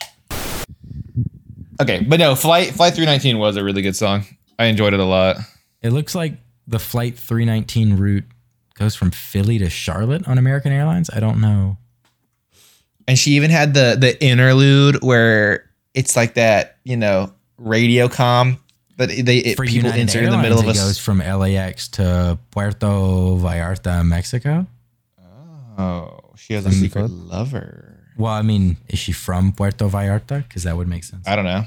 Okay, 1.82 2.06
but 2.08 2.20
no, 2.20 2.36
Flight 2.36 2.72
Flight 2.74 2.94
319 2.94 3.40
was 3.40 3.56
a 3.56 3.64
really 3.64 3.82
good 3.82 3.96
song. 3.96 4.26
I 4.58 4.66
enjoyed 4.66 4.94
it 4.94 5.00
a 5.00 5.06
lot. 5.06 5.38
It 5.82 5.92
looks 5.92 6.14
like 6.14 6.34
the 6.68 6.80
flight 6.80 7.18
319 7.18 7.96
route 7.98 8.26
goes 8.76 8.96
from 8.96 9.12
Philly 9.12 9.58
to 9.60 9.70
Charlotte 9.70 10.28
on 10.28 10.38
American 10.38 10.72
Airlines. 10.72 11.10
I 11.12 11.20
don't 11.20 11.40
know. 11.40 11.78
And 13.08 13.18
she 13.18 13.32
even 13.32 13.50
had 13.50 13.74
the 13.74 13.96
the 14.00 14.22
interlude 14.24 15.02
where 15.02 15.70
it's 15.94 16.16
like 16.18 16.34
that, 16.36 16.78
you 16.84 16.98
know, 16.98 17.34
radio 17.58 18.08
com 18.10 18.60
that 19.00 19.10
they 19.10 19.38
it, 19.38 19.56
For 19.58 19.66
people 19.66 19.78
United 19.90 20.02
insert 20.02 20.24
in 20.26 20.30
the 20.32 20.38
middle 20.38 20.60
of 20.60 20.66
it 20.66 20.72
us. 20.72 20.78
goes 20.80 20.98
from 21.00 21.18
LAX 21.20 21.88
to 21.98 22.38
Puerto 22.52 22.86
Vallarta, 22.86 24.06
Mexico. 24.06 24.68
Oh, 25.78 26.20
she 26.36 26.54
has 26.54 26.66
a 26.66 26.70
From- 26.70 26.80
secret 26.80 27.10
lover. 27.10 27.96
Well, 28.18 28.34
I 28.34 28.42
mean, 28.42 28.78
is 28.90 29.00
she 29.00 29.14
from 29.14 29.54
Puerto 29.54 29.88
Vallarta? 29.88 30.44
Because 30.48 30.64
that 30.64 30.76
would 30.76 30.88
make 30.90 31.04
sense. 31.06 31.26
I 31.28 31.36
don't 31.36 31.46
know. 31.46 31.64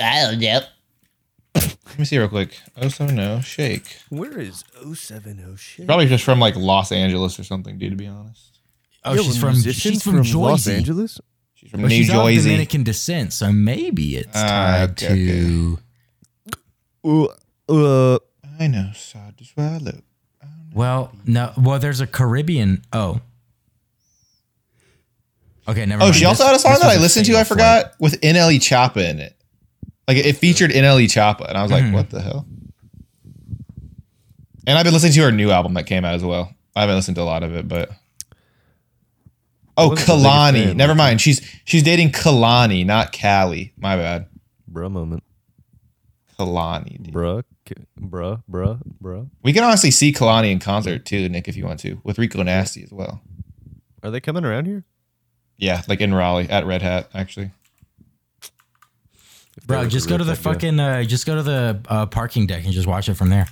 I 0.00 0.22
don't 0.30 0.38
know. 0.40 0.60
Let 1.56 1.98
me 1.98 2.04
see 2.04 2.18
real 2.18 2.28
quick. 2.28 2.56
Oh, 2.76 2.88
so 2.88 3.06
no, 3.06 3.40
shake. 3.40 3.98
Where 4.08 4.38
is 4.40 4.64
070 4.94 5.56
shit? 5.56 5.86
Probably 5.86 6.06
just 6.06 6.24
from 6.24 6.38
like 6.40 6.56
Los 6.56 6.90
Angeles 6.92 7.38
or 7.38 7.44
something, 7.44 7.78
dude. 7.78 7.90
To 7.90 7.96
be 7.96 8.06
honest, 8.06 8.58
Oh, 9.04 9.16
she's 9.16 9.36
from 9.36 9.60
she's 9.60 10.02
from, 10.02 10.22
Los 10.22 10.66
Angeles. 10.66 11.20
she's 11.54 11.70
from 11.70 11.82
But 11.82 11.88
New 11.88 11.96
she's 11.96 12.08
of 12.10 12.14
Jersey. 12.26 12.48
Dominican 12.50 12.82
descent, 12.84 13.32
so 13.32 13.52
maybe 13.52 14.16
it's 14.16 14.28
Ah, 14.34 14.86
tied 14.86 14.90
okay, 15.02 15.14
to. 15.16 15.78
Uh, 17.04 17.26
uh, 17.68 18.18
I 18.58 18.66
know, 18.66 18.90
sad 18.94 19.36
to 19.38 19.44
swallow. 19.44 20.00
Well, 20.72 21.12
no. 21.26 21.52
Well, 21.56 21.78
there's 21.78 22.00
a 22.00 22.06
Caribbean. 22.06 22.82
Oh. 22.92 23.20
Okay, 25.66 25.86
never 25.86 26.02
Oh, 26.02 26.06
mind. 26.06 26.16
she 26.16 26.24
also 26.24 26.42
This- 26.42 26.46
had 26.48 26.56
a 26.56 26.58
song 26.58 26.72
this 26.72 26.80
that 26.82 26.90
I 26.98 27.00
listened 27.00 27.26
to. 27.26 27.38
I 27.38 27.44
forgot 27.44 27.92
with 27.98 28.20
NLE 28.22 28.58
Choppa 28.58 29.08
in 29.08 29.18
it. 29.18 29.36
Like 30.06 30.18
it 30.18 30.36
featured 30.36 30.70
NLE 30.72 31.06
Choppa, 31.06 31.48
and 31.48 31.56
I 31.56 31.62
was 31.62 31.70
like, 31.72 31.84
Mhm. 31.84 31.92
"What 31.92 32.10
the 32.10 32.20
hell?" 32.20 32.46
And 34.66 34.76
I've 34.78 34.84
been 34.84 34.92
listening 34.92 35.12
to 35.14 35.22
her 35.22 35.32
new 35.32 35.50
album 35.50 35.74
that 35.74 35.84
came 35.86 36.04
out 36.04 36.14
as 36.14 36.22
well. 36.24 36.52
I 36.76 36.80
haven't 36.82 36.96
listened 36.96 37.14
to 37.16 37.22
a 37.22 37.24
lot 37.24 37.42
of 37.42 37.54
it, 37.54 37.66
but 37.68 37.90
oh, 39.76 39.88
wasn't 39.90 40.06
the 40.06 40.12
biggest 40.14 40.26
Kehlani. 40.26 40.76
Never 40.76 40.94
mind. 40.94 41.20
She's 41.22 41.40
she's 41.64 41.82
dating 41.82 42.12
Kehlani, 42.12 42.84
not 42.84 43.12
Kali. 43.18 43.72
My 43.78 43.96
bad. 43.96 44.26
Bro, 44.68 44.90
moment. 44.90 45.22
Kehlani. 46.44 47.02
dude. 47.02 47.14
Bruh. 47.14 47.42
K- 47.64 47.74
Bruh. 48.00 48.42
Bruh. 48.50 48.80
Bruh. 49.02 49.30
We 49.42 49.52
can 49.52 49.64
honestly 49.64 49.90
see 49.90 50.12
Kehlani 50.12 50.50
in 50.52 50.58
concert 50.58 51.04
too, 51.04 51.28
Nick, 51.28 51.48
if 51.48 51.56
you 51.56 51.64
want 51.64 51.80
to, 51.80 52.00
with 52.04 52.18
Rico 52.18 52.42
Nasty 52.42 52.82
as 52.82 52.92
well. 52.92 53.20
Are 54.02 54.10
they 54.10 54.20
coming 54.20 54.44
around 54.44 54.66
here? 54.66 54.84
Yeah, 55.56 55.82
like 55.88 56.00
in 56.00 56.12
Raleigh 56.14 56.48
at 56.50 56.66
Red 56.66 56.82
Hat, 56.82 57.08
actually. 57.14 57.50
Bro, 59.66 59.88
just 59.88 60.08
go 60.08 60.18
to 60.18 60.24
the 60.24 60.32
rip 60.32 60.38
that 60.40 60.44
guy. 60.44 60.52
fucking. 60.52 60.80
Uh, 60.80 61.02
just 61.04 61.26
go 61.26 61.36
to 61.36 61.42
the 61.42 61.80
uh, 61.88 62.06
parking 62.06 62.46
deck 62.46 62.64
and 62.64 62.72
just 62.72 62.86
watch 62.88 63.08
it 63.08 63.14
from 63.14 63.30
there. 63.30 63.46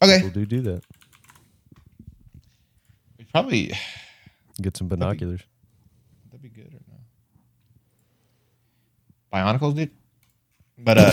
Okay, 0.00 0.20
we'll 0.22 0.30
do 0.30 0.46
do 0.46 0.60
that. 0.62 0.82
we 3.18 3.24
probably 3.26 3.72
Get 4.60 4.76
some 4.76 4.88
binoculars. 4.88 5.40
that'd 6.30 6.42
be 6.42 6.48
good 6.48 6.72
or 6.72 6.80
no? 6.88 6.98
Bionicles, 9.32 9.74
dude. 9.74 9.90
But 10.78 10.98
uh, 10.98 11.12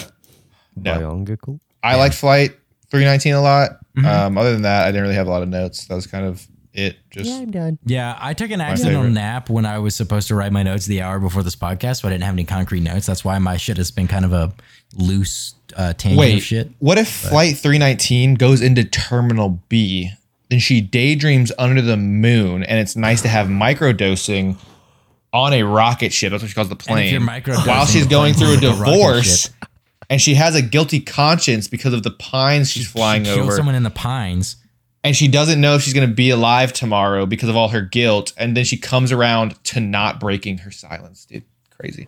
no, 0.83 0.99
Bionicle. 0.99 1.59
I 1.83 1.95
like 1.95 2.13
Flight 2.13 2.51
319 2.91 3.33
a 3.33 3.41
lot. 3.41 3.71
Mhm. 3.97 4.05
Um, 4.05 4.37
other 4.37 4.51
than 4.51 4.63
that, 4.63 4.83
I 4.83 4.87
didn't 4.87 5.03
really 5.03 5.15
have 5.15 5.27
a 5.27 5.29
lot 5.29 5.41
of 5.43 5.49
notes. 5.49 5.85
That 5.85 5.95
was 5.95 6.07
kind 6.07 6.25
of 6.25 6.45
it. 6.73 6.97
Just 7.11 7.29
Yeah, 7.29 7.37
I'm 7.37 7.51
done. 7.51 7.79
Yeah, 7.85 8.17
I 8.19 8.33
took 8.33 8.51
an 8.51 8.61
accidental 8.61 9.01
favorite. 9.01 9.13
nap 9.13 9.49
when 9.49 9.65
I 9.65 9.79
was 9.79 9.95
supposed 9.95 10.27
to 10.29 10.35
write 10.35 10.51
my 10.51 10.63
notes 10.63 10.85
the 10.85 11.01
hour 11.01 11.19
before 11.19 11.43
this 11.43 11.55
podcast, 11.55 12.01
but 12.01 12.09
I 12.09 12.11
didn't 12.11 12.23
have 12.23 12.35
any 12.35 12.43
concrete 12.43 12.81
notes. 12.81 13.05
That's 13.05 13.25
why 13.25 13.37
my 13.39 13.57
shit 13.57 13.77
has 13.77 13.91
been 13.91 14.07
kind 14.07 14.25
of 14.25 14.33
a 14.33 14.53
loose 14.95 15.55
uh, 15.75 15.93
tangent 15.93 16.19
wait. 16.19 16.37
of 16.37 16.43
shit. 16.43 16.71
What 16.79 16.97
if 16.97 17.09
Flight 17.09 17.57
319 17.57 18.35
goes 18.35 18.61
into 18.61 18.83
Terminal 18.83 19.61
B? 19.69 20.11
Then 20.49 20.59
she 20.59 20.81
daydreams 20.81 21.51
under 21.59 21.81
the 21.81 21.97
moon, 21.97 22.63
and 22.63 22.79
it's 22.79 22.95
nice 22.95 23.21
to 23.21 23.27
have 23.27 23.47
microdosing 23.47 24.57
on 25.31 25.53
a 25.53 25.61
rocket 25.61 26.11
ship. 26.11 26.31
That's 26.31 26.41
what 26.41 26.49
she 26.49 26.55
calls 26.55 26.69
the 26.69 26.77
And 26.89 26.99
if 26.99 27.11
you're 27.11 27.21
plane. 27.21 27.67
While 27.67 27.85
she's 27.85 28.07
going 28.07 28.33
through 28.33 28.47
a 28.47 28.51
will 28.55 28.61
go 28.61 28.69
rocket 28.71 28.91
divorce, 28.91 29.41
ship. 29.43 29.68
And 30.09 30.19
she 30.21 30.33
has 30.35 30.55
a 30.55 30.61
guilty 30.61 30.99
conscience 30.99 31.67
because 31.67 31.93
of 31.93 32.03
the 32.03 32.11
pines 32.11 32.71
she's 32.71 32.87
flying 32.89 33.23
she 33.23 33.31
killed 33.33 33.47
over. 33.47 33.55
someone 33.55 33.75
in 33.75 33.83
the 33.83 33.89
pines. 33.89 34.55
and 35.03 35.15
she 35.15 35.27
doesn't 35.27 35.61
know 35.61 35.75
if 35.75 35.81
she's 35.83 35.93
going 35.93 36.07
to 36.09 36.13
be 36.13 36.29
alive 36.29 36.73
tomorrow 36.73 37.25
because 37.25 37.49
of 37.49 37.55
all 37.55 37.69
her 37.69 37.81
guilt 37.81 38.33
and 38.37 38.55
then 38.57 38.63
she 38.65 38.77
comes 38.77 39.11
around 39.11 39.61
to 39.65 39.79
not 39.79 40.19
breaking 40.19 40.59
her 40.59 40.71
silence 40.71 41.25
dude 41.25 41.43
crazy 41.69 42.07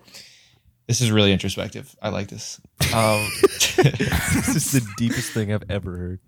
this 0.87 0.99
is 1.01 1.11
really 1.11 1.31
introspective 1.31 1.95
i 2.01 2.09
like 2.09 2.27
this 2.27 2.59
um, 2.93 3.27
this 3.41 4.55
is 4.55 4.71
the 4.71 4.85
deepest 4.97 5.31
thing 5.31 5.53
I've 5.53 5.63
ever 5.69 5.95
heard. 5.97 6.19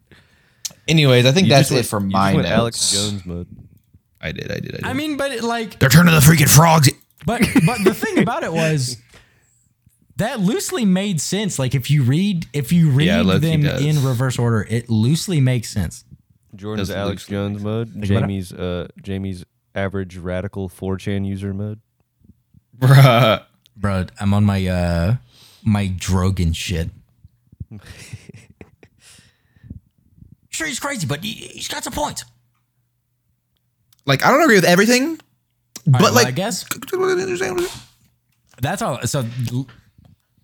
anyways 0.88 1.26
i 1.26 1.32
think 1.32 1.48
You 1.48 1.54
that's 1.54 1.70
just 1.70 1.72
it 1.72 1.76
went- 1.76 1.88
for 1.88 2.02
you 2.02 2.08
my 2.12 2.34
notes 2.34 2.48
Alex 2.50 2.92
Jones 2.92 3.26
mode. 3.26 3.48
i 4.22 4.32
did 4.32 4.52
i 4.52 4.56
did 4.60 4.76
i 4.76 4.78
did 4.78 4.84
I 4.86 4.94
mean, 4.94 5.18
but 5.18 5.32
it, 5.32 5.44
like, 5.44 5.80
They're 5.80 5.90
turning 5.90 6.14
the 6.14 6.20
freaking 6.22 6.50
frogs. 6.50 6.90
but 7.26 7.42
but 7.66 7.84
the 7.84 7.94
thing 7.94 8.20
about 8.20 8.44
it 8.44 8.52
was 8.54 8.98
that 10.18 10.40
loosely 10.40 10.86
made 10.86 11.20
sense. 11.22 11.58
Like 11.60 11.74
if 11.76 11.90
you 11.92 12.04
read 12.04 12.46
if 12.54 12.72
you 12.72 12.90
read 12.90 13.08
Yeah, 13.08 13.24
them 13.40 13.66
in 13.66 14.04
reverse 14.04 14.38
order, 14.40 14.66
it 14.70 14.90
loosely 14.90 15.42
makes 15.42 15.70
sense. 15.70 16.04
Jordan's 16.56 16.90
Does 16.90 16.96
Alex 16.98 17.26
Jones 17.28 17.56
make 17.58 17.64
mode. 17.64 17.90
Think. 17.94 18.06
Jamie's 18.06 18.54
uh 18.54 18.88
Jamie's 19.02 19.44
average 19.76 20.18
radical 20.18 20.70
4chan 20.70 21.26
user 21.26 21.54
mode. 21.54 21.80
Bruh. 22.78 23.44
Bro, 23.76 24.06
I'm 24.20 24.34
on 24.36 24.44
my 24.46 24.66
uh 24.68 25.16
my 25.64 25.88
Drogon 25.88 26.56
shit. 26.56 26.90
sure 30.50 30.68
he's 30.68 30.80
crazy, 30.80 31.08
but 31.08 31.24
he, 31.24 31.32
he's 31.34 31.68
got 31.68 31.84
some 31.84 31.94
points. 31.94 32.24
like 34.06 34.24
i 34.26 34.30
don't 34.30 34.44
agree 34.44 34.56
with 34.56 34.66
everything 34.66 35.12
All 35.12 35.18
but 35.88 35.94
right, 35.94 36.02
well, 36.04 36.14
like 36.14 36.28
I 36.28 36.32
guess 36.32 36.66
that's 38.62 38.82
all. 38.82 39.02
So 39.08 39.26
l- 39.52 39.68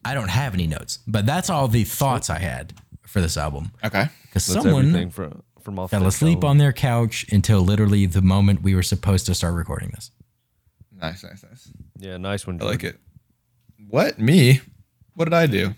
I 0.05 0.13
don't 0.13 0.29
have 0.29 0.53
any 0.53 0.67
notes, 0.67 0.99
but 1.07 1.25
that's 1.25 1.49
all 1.49 1.67
the 1.67 1.83
thoughts 1.83 2.29
I 2.29 2.39
had 2.39 2.73
for 3.05 3.21
this 3.21 3.37
album. 3.37 3.71
okay 3.83 4.07
Because 4.23 4.47
That's 4.47 4.63
someone 4.63 4.87
everything 4.89 5.09
from 5.11 5.43
from 5.61 5.77
off 5.79 5.91
fell 5.91 6.01
that 6.01 6.07
asleep 6.07 6.37
album. 6.37 6.49
on 6.51 6.57
their 6.57 6.71
couch 6.73 7.25
until 7.31 7.59
literally 7.61 8.05
the 8.05 8.21
moment 8.21 8.61
we 8.63 8.73
were 8.75 8.83
supposed 8.83 9.25
to 9.25 9.35
start 9.35 9.53
recording 9.55 9.89
this. 9.93 10.11
nice 10.95 11.23
nice 11.23 11.43
nice 11.43 11.71
Yeah, 11.97 12.17
nice 12.17 12.47
one. 12.47 12.59
i 12.61 12.65
like 12.65 12.83
it 12.83 12.97
what 13.89 14.19
me 14.19 14.61
what 15.15 15.25
did 15.25 15.33
i 15.33 15.47
do 15.47 15.75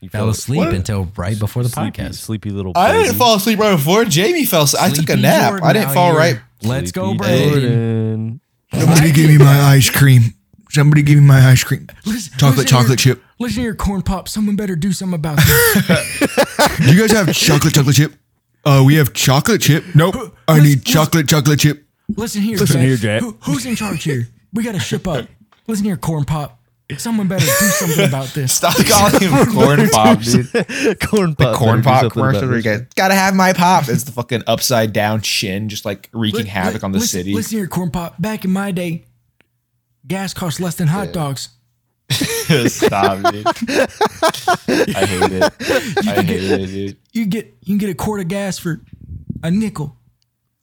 You 0.00 0.08
Fell 0.10 0.28
asleep 0.28 0.58
What? 0.58 0.74
until 0.74 1.10
right 1.16 1.38
before 1.38 1.62
the 1.62 1.68
sleepy, 1.70 2.02
podcast. 2.02 2.14
Sleepy 2.16 2.50
little. 2.50 2.72
i 2.76 2.92
didn't 2.92 3.06
baby. 3.08 3.18
fall 3.18 3.34
asleep 3.36 3.58
right 3.58 3.74
before 3.76 4.04
jamie 4.04 4.44
fell 4.44 4.62
asleep. 4.64 4.82
i 4.82 4.88
took 4.90 5.04
a 5.08 5.12
Sleepy 5.12 5.22
nap 5.22 5.50
Jordan 5.52 5.66
i 5.68 5.72
didn't 5.72 5.88
out 5.88 5.94
fall 5.94 6.10
here. 6.10 6.18
right 6.18 6.40
Let's 6.62 6.90
go, 6.92 7.04
Sleepy 7.10 7.18
Brandon. 7.18 7.50
Jordan. 7.52 8.40
Somebody 8.74 9.12
give 9.12 9.30
me 9.30 9.38
my 9.38 9.60
ice 9.76 9.88
cream. 9.90 10.34
Somebody 10.70 11.02
give 11.02 11.18
me 11.18 11.24
my 11.24 11.40
ice 11.50 11.64
cream. 11.64 11.86
Listen- 12.04 12.32
Chocolate, 12.38 12.58
listen 12.58 12.66
chocolate 12.68 13.00
here- 13.00 13.14
chip. 13.14 13.24
Listen 13.40 13.62
here, 13.62 13.74
corn 13.74 14.02
pop. 14.02 14.28
Someone 14.28 14.56
better 14.56 14.74
do 14.76 14.92
something 14.92 15.14
about 15.14 15.36
this. 15.36 16.18
Do 16.78 16.84
you 16.92 16.98
guys 17.00 17.12
have 17.12 17.32
chocolate, 17.34 17.72
chocolate 17.74 17.94
chip? 17.96 18.12
Uh, 18.64 18.82
we 18.84 18.96
have 18.96 19.12
chocolate 19.12 19.60
chip. 19.62 19.84
Nope. 19.94 20.36
I 20.48 20.60
need 20.60 20.84
chocolate, 20.84 21.28
chocolate 21.28 21.60
chip. 21.60 21.84
Listen 22.16 22.42
here, 22.42 22.58
Listen 22.58 22.76
Jack. 22.80 22.86
here, 22.86 22.96
Jack. 22.96 23.20
Who, 23.22 23.36
who's 23.42 23.64
in 23.64 23.76
charge 23.76 24.02
here? 24.02 24.28
We 24.52 24.64
got 24.64 24.72
to 24.72 24.80
ship 24.80 25.06
up. 25.06 25.26
Listen 25.68 25.84
here, 25.84 25.96
corn 25.96 26.24
pop. 26.24 26.56
Someone 26.96 27.28
better 27.28 27.44
do 27.44 27.50
something 27.52 28.06
about 28.06 28.28
this. 28.28 28.52
Stop 28.54 28.74
calling 28.86 29.20
him 29.20 29.46
corn 29.52 29.88
pop, 29.90 30.20
dude. 30.22 30.50
corn 31.00 31.34
pop. 31.36 31.36
The 31.36 31.52
corn 31.54 31.82
pop 31.82 32.00
something 32.00 32.10
commercial 32.10 32.48
where 32.48 32.56
you 32.56 32.62
guys 32.62 32.86
gotta 32.96 33.14
have 33.14 33.34
my 33.34 33.52
pop. 33.52 33.88
It's 33.90 34.04
the 34.04 34.12
fucking 34.12 34.42
upside 34.46 34.94
down 34.94 35.20
chin, 35.20 35.68
just 35.68 35.84
like 35.84 36.08
wreaking 36.14 36.44
Li- 36.44 36.48
havoc 36.48 36.80
li- 36.82 36.86
on 36.86 36.92
the 36.92 36.98
listen, 36.98 37.20
city. 37.20 37.34
Listen 37.34 37.58
here, 37.58 37.66
corn 37.68 37.90
pop. 37.90 38.20
Back 38.20 38.46
in 38.46 38.50
my 38.50 38.70
day, 38.72 39.04
gas 40.08 40.34
costs 40.34 40.60
less 40.60 40.74
than 40.74 40.88
hot 40.88 41.12
dogs. 41.12 41.50
Stop, 42.10 43.32
dude. 43.32 43.46
I 43.46 45.04
hate 45.06 45.32
it. 45.32 45.52
I 46.06 46.22
hate 46.22 46.42
it, 46.42 46.66
dude. 46.66 46.96
You 47.12 47.26
get 47.26 47.54
you 47.60 47.74
can 47.74 47.78
get 47.78 47.90
a 47.90 47.94
quart 47.94 48.20
of 48.20 48.28
gas 48.28 48.58
for 48.58 48.80
a 49.42 49.50
nickel. 49.50 49.96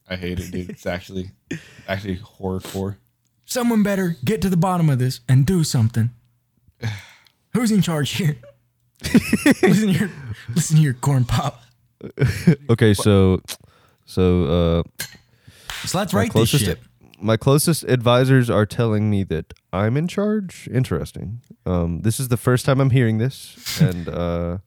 I 0.09 0.15
hate 0.15 0.39
it, 0.39 0.51
dude. 0.51 0.69
It's 0.71 0.85
actually 0.85 1.31
actually 1.87 2.15
horror 2.15 2.59
horrorcore. 2.59 2.95
Someone 3.45 3.83
better 3.83 4.17
get 4.25 4.41
to 4.41 4.49
the 4.49 4.57
bottom 4.57 4.89
of 4.89 4.97
this 4.97 5.19
and 5.29 5.45
do 5.45 5.63
something. 5.63 6.09
Who's 7.53 7.71
in 7.71 7.81
charge 7.81 8.11
here? 8.11 8.37
listen 9.61 9.89
here, 9.89 10.11
listen 10.53 10.77
here, 10.77 10.93
corn 10.93 11.25
pop. 11.25 11.61
Okay, 12.69 12.93
so 12.93 13.41
so 14.05 14.83
uh 14.87 15.03
So 15.85 15.97
let's 15.99 16.11
my 16.11 16.21
rate 16.21 16.25
this 16.25 16.31
closest 16.31 16.65
shit. 16.65 16.79
My 17.25 17.37
closest 17.37 17.83
advisors 17.85 18.49
are 18.49 18.65
telling 18.65 19.09
me 19.09 19.23
that 19.23 19.53
I'm 19.73 19.97
in 19.97 20.07
charge. 20.07 20.69
Interesting. 20.71 21.41
Um 21.65 22.01
this 22.01 22.19
is 22.19 22.27
the 22.29 22.37
first 22.37 22.65
time 22.65 22.79
I'm 22.79 22.91
hearing 22.91 23.17
this 23.17 23.81
and 23.87 24.07
uh 24.07 24.57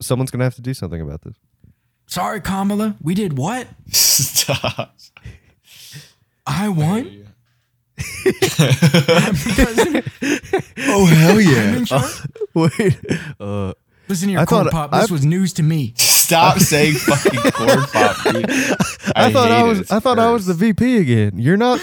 someone's 0.00 0.30
going 0.30 0.40
to 0.40 0.44
have 0.44 0.54
to 0.56 0.62
do 0.62 0.74
something 0.74 1.00
about 1.00 1.22
this. 1.22 1.36
Sorry, 2.06 2.40
Kamala. 2.40 2.96
We 3.00 3.14
did 3.14 3.38
what? 3.38 3.66
Stop. 3.90 4.94
I 6.46 6.68
won. 6.68 7.26
I'm 7.96 9.34
president. 9.34 10.06
Oh 10.86 11.06
hell 11.06 11.38
I'm 11.38 11.40
yeah! 11.40 11.76
in 11.76 11.84
charge. 11.86 12.26
Wait. 12.54 12.98
Uh 13.40 13.72
Listen 14.08 14.28
here, 14.28 14.38
I 14.40 14.44
corn 14.44 14.64
thought- 14.64 14.72
pop. 14.72 14.90
This 15.00 15.10
I- 15.10 15.12
was 15.12 15.24
news 15.24 15.52
to 15.54 15.62
me. 15.62 15.94
Stop 16.24 16.58
saying 16.58 16.94
fucking 16.94 17.50
corn 17.52 17.82
pop, 17.92 18.22
dude. 18.24 18.50
I, 19.16 19.30
thought 19.32 19.50
I 19.50 19.62
was 19.62 19.90
I 19.90 20.00
thought 20.00 20.18
I 20.18 20.30
was 20.30 20.46
the. 20.46 20.54
VP 20.54 20.98
again. 20.98 21.32
You're 21.38 21.56
not 21.56 21.80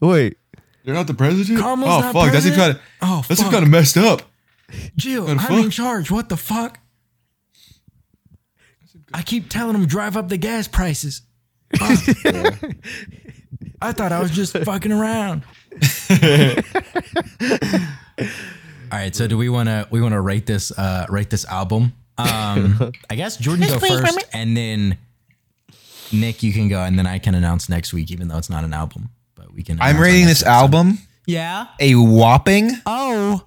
Wait. 0.00 0.36
You're 0.84 0.94
not 0.94 1.06
the 1.06 1.14
president. 1.14 1.58
Kamala's 1.58 1.94
oh 1.96 2.00
not 2.00 2.12
fuck, 2.12 2.32
that's 2.32 2.44
president? 2.46 2.56
kind 2.58 2.72
of 2.72 2.80
Oh, 3.02 3.24
that's 3.28 3.42
fuck. 3.42 3.52
kind 3.52 3.64
of 3.64 3.70
messed 3.70 3.96
up. 3.96 4.22
Jill, 4.96 5.24
What 5.26 5.38
the 5.38 5.42
I'm 5.54 5.64
in 5.64 5.70
charge. 5.70 6.10
What 6.10 6.28
the 6.28 6.36
fuck? 6.36 6.78
I 9.14 9.22
keep 9.22 9.48
telling 9.48 9.72
them 9.72 9.86
drive 9.86 10.16
up 10.16 10.28
the 10.28 10.36
gas 10.36 10.68
prices. 10.68 11.22
Fuck. 11.76 11.90
I 13.80 13.92
thought 13.92 14.12
I 14.12 14.20
was 14.20 14.30
just 14.30 14.56
fucking 14.58 14.92
around. 14.92 15.44
All 18.90 18.98
right, 18.98 19.14
so 19.14 19.26
do 19.26 19.36
we 19.38 19.48
want 19.48 19.68
to 19.68 19.86
we 19.90 20.00
want 20.00 20.12
to 20.12 20.20
rate 20.20 20.46
this 20.46 20.72
uh 20.76 21.06
rate 21.08 21.30
this 21.30 21.44
album? 21.46 21.92
Um 22.18 22.92
I 23.08 23.14
guess 23.14 23.36
Jordan 23.36 23.68
go 23.68 23.78
first 23.78 24.26
and 24.32 24.56
then 24.56 24.98
Nick 26.12 26.42
you 26.42 26.52
can 26.52 26.68
go 26.68 26.80
and 26.82 26.98
then 26.98 27.06
I 27.06 27.18
can 27.18 27.34
announce 27.34 27.68
next 27.68 27.92
week 27.92 28.10
even 28.10 28.28
though 28.28 28.38
it's 28.38 28.50
not 28.50 28.64
an 28.64 28.72
album, 28.74 29.10
but 29.34 29.52
we 29.54 29.62
can 29.62 29.78
I'm 29.80 29.98
rating 29.98 30.26
this 30.26 30.42
next 30.42 30.42
episode. 30.42 30.52
album 30.76 30.98
Yeah. 31.26 31.66
a 31.80 31.94
whopping 31.94 32.70
Oh, 32.86 33.44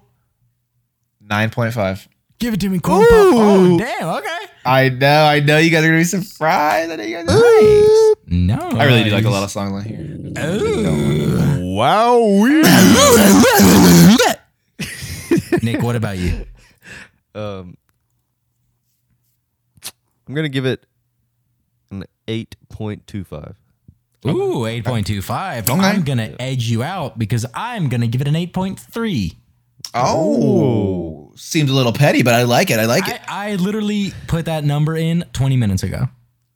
nine 1.20 1.50
point 1.50 1.74
five. 1.74 2.08
give 2.38 2.54
it 2.54 2.60
to 2.60 2.68
me 2.68 2.78
corn. 2.80 3.04
Oh, 3.10 3.78
damn. 3.78 4.08
Okay. 4.08 4.38
I 4.64 4.88
know, 4.90 5.24
I 5.26 5.40
know. 5.40 5.58
You 5.58 5.70
guys 5.70 5.82
are 5.84 5.88
gonna 5.88 5.98
be 5.98 6.04
surprised. 6.04 6.92
I 6.92 6.96
know 6.96 7.02
you 7.02 7.16
guys. 7.16 7.26
Nice. 7.26 8.16
No. 8.26 8.78
I 8.78 8.84
really 8.86 9.04
do 9.04 9.10
like 9.10 9.24
a 9.24 9.30
lot 9.30 9.42
of 9.42 9.50
songs 9.50 9.72
on 9.72 9.82
here. 9.82 10.32
Oh. 10.38 11.58
Wow. 11.74 12.18
Nick, 15.62 15.82
what 15.82 15.96
about 15.96 16.18
you? 16.18 16.46
Um 17.34 17.78
I'm 20.26 20.34
going 20.34 20.44
to 20.44 20.48
give 20.48 20.66
it 20.66 20.86
an 21.90 22.04
8.25. 22.28 23.54
Ooh, 24.26 24.62
8.25. 24.64 25.68
Okay. 25.68 25.72
I'm 25.72 26.02
going 26.02 26.18
to 26.18 26.40
edge 26.40 26.64
you 26.64 26.82
out 26.82 27.18
because 27.18 27.44
I'm 27.54 27.88
going 27.88 28.02
to 28.02 28.06
give 28.06 28.20
it 28.20 28.28
an 28.28 28.34
8.3. 28.34 29.36
Oh, 29.94 31.32
seems 31.36 31.70
a 31.70 31.74
little 31.74 31.92
petty, 31.92 32.22
but 32.22 32.34
I 32.34 32.44
like 32.44 32.70
it. 32.70 32.78
I 32.78 32.86
like 32.86 33.08
it. 33.08 33.20
I, 33.28 33.52
I 33.52 33.54
literally 33.56 34.12
put 34.26 34.46
that 34.46 34.64
number 34.64 34.96
in 34.96 35.24
20 35.32 35.56
minutes 35.56 35.82
ago. 35.82 36.08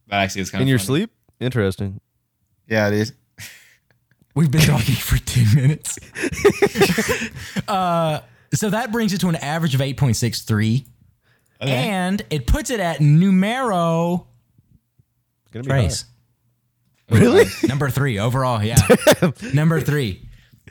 That 0.08 0.22
actually 0.22 0.42
is 0.42 0.50
kind 0.50 0.62
In 0.62 0.68
your 0.68 0.78
sleep? 0.78 1.10
Interesting. 1.40 2.00
Yeah, 2.68 2.88
it 2.88 2.94
is. 2.94 3.12
We've 4.34 4.50
been 4.50 4.60
talking 4.62 4.94
for 4.94 5.18
10 5.18 5.54
minutes. 5.54 5.98
uh, 7.68 8.20
so 8.54 8.70
that 8.70 8.92
brings 8.92 9.12
it 9.12 9.20
to 9.20 9.28
an 9.28 9.36
average 9.36 9.74
of 9.74 9.80
8.63. 9.80 10.86
And 11.60 12.22
it 12.30 12.46
puts 12.46 12.70
it 12.70 12.80
at 12.80 13.00
numero 13.00 14.26
It's 15.44 15.52
going 15.52 15.62
to 15.64 15.68
be 15.68 15.72
Trace. 15.72 16.04
Really? 17.10 17.44
Number 17.68 17.88
three 17.88 18.18
overall, 18.18 18.62
yeah. 18.62 18.76
number 19.54 19.80
three, 19.80 20.28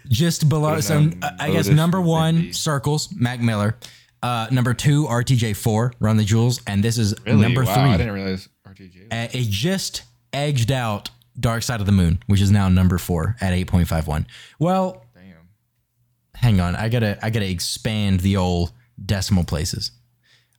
just 0.10 0.50
below. 0.50 0.80
So 0.82 1.10
uh, 1.22 1.32
I 1.40 1.50
guess 1.52 1.68
number 1.70 2.02
one, 2.02 2.36
Wendy. 2.36 2.52
Circles, 2.52 3.10
Mac 3.16 3.40
Miller. 3.40 3.78
Uh, 4.22 4.48
number 4.52 4.74
two, 4.74 5.06
RTJ4, 5.06 5.94
Run 6.00 6.18
the 6.18 6.24
Jewels, 6.26 6.60
and 6.68 6.84
this 6.84 6.98
is 6.98 7.16
Really? 7.26 7.42
number 7.42 7.64
wow, 7.64 7.74
three. 7.74 7.84
I 7.84 7.98
didn't 7.98 8.14
realize 8.14 8.50
RTJ. 8.68 9.04
Uh, 9.12 9.28
it 9.32 9.48
just 9.50 10.04
edged 10.34 10.72
out 10.72 11.10
Dark 11.40 11.64
Side 11.64 11.80
of 11.80 11.86
the 11.86 11.92
Moon, 11.92 12.20
which 12.28 12.42
is 12.42 12.52
now 12.52 12.68
number 12.68 12.98
four 12.98 13.36
at 13.40 13.54
8.51. 13.54 14.26
Well, 14.60 15.06
Damn. 15.14 15.48
hang 16.34 16.60
on, 16.60 16.76
I 16.76 16.90
gotta 16.90 17.18
I 17.24 17.30
gotta 17.30 17.50
expand 17.50 18.20
the 18.22 18.36
old 18.38 18.72
decimal 19.06 19.44
places. 19.46 19.92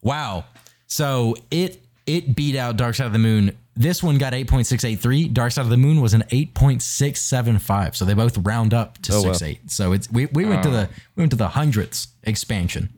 Wow. 0.03 0.45
So 0.87 1.35
it 1.51 1.83
it 2.07 2.37
beat 2.37 2.57
out 2.57 2.77
Dark 2.77 2.95
Side 2.95 3.07
of 3.07 3.13
the 3.13 3.19
Moon. 3.19 3.57
This 3.79 4.03
one 4.03 4.17
got 4.17 4.33
8.683. 4.33 5.33
Dark 5.35 5.53
Side 5.53 5.63
of 5.63 5.69
the 5.71 5.77
Moon 5.77 6.01
was 6.01 6.15
an 6.15 6.23
8.675. 6.31 7.95
So 7.97 8.05
they 8.05 8.15
both 8.15 8.39
round 8.39 8.73
up 8.73 8.97
to 9.03 9.13
Oh, 9.15 9.23
wow. 9.23 9.31
6.8. 9.33 9.71
So 9.71 9.93
it's 9.93 10.11
we, 10.11 10.27
we 10.27 10.45
went 10.47 10.63
to 10.63 10.71
the 10.71 10.89
we 11.15 11.23
went 11.23 11.31
to 11.33 11.37
the 11.37 11.49
hundredths 11.49 12.09
expansion. 12.23 12.91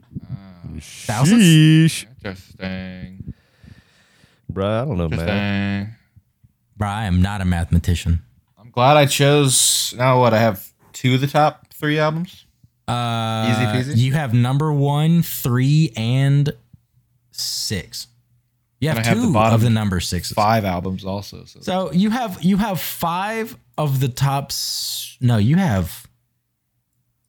Thousands? 0.81 1.43
Sheesh. 1.43 2.05
Interesting. 2.17 3.33
Bruh, 4.51 4.81
I 4.83 4.85
don't 4.85 4.97
know, 4.97 5.09
man. 5.09 5.19
Interesting. 5.19 5.95
Bro, 6.77 6.87
I 6.87 7.05
am 7.05 7.21
not 7.21 7.41
a 7.41 7.45
mathematician. 7.45 8.21
I'm 8.57 8.69
glad 8.71 8.95
I 8.95 9.05
chose. 9.05 9.93
Now 9.97 10.19
what? 10.21 10.33
I 10.33 10.39
have 10.39 10.65
two 10.93 11.15
of 11.15 11.21
the 11.21 11.27
top 11.27 11.73
three 11.73 11.99
albums. 11.99 12.45
Uh, 12.87 13.47
Easy 13.51 13.91
peasy? 13.91 13.97
You 13.97 14.13
have 14.13 14.33
number 14.33 14.71
one, 14.71 15.21
three, 15.23 15.91
and 15.97 16.51
six. 17.39 18.07
You 18.79 18.89
have 18.89 18.97
And 18.97 19.05
I 19.05 19.09
have 19.09 19.17
two 19.17 19.31
the 19.31 19.39
of 19.39 19.61
the 19.61 19.69
number 19.69 19.99
six. 19.99 20.31
Five 20.31 20.63
albums 20.63 21.03
also. 21.03 21.43
So, 21.45 21.59
So 21.61 21.91
you 21.91 22.09
have 22.11 22.41
you 22.43 22.57
have 22.57 22.79
five 22.79 23.57
of 23.77 23.99
the 23.99 24.07
top. 24.07 24.51
No, 25.19 25.37
you 25.37 25.57
have. 25.57 26.07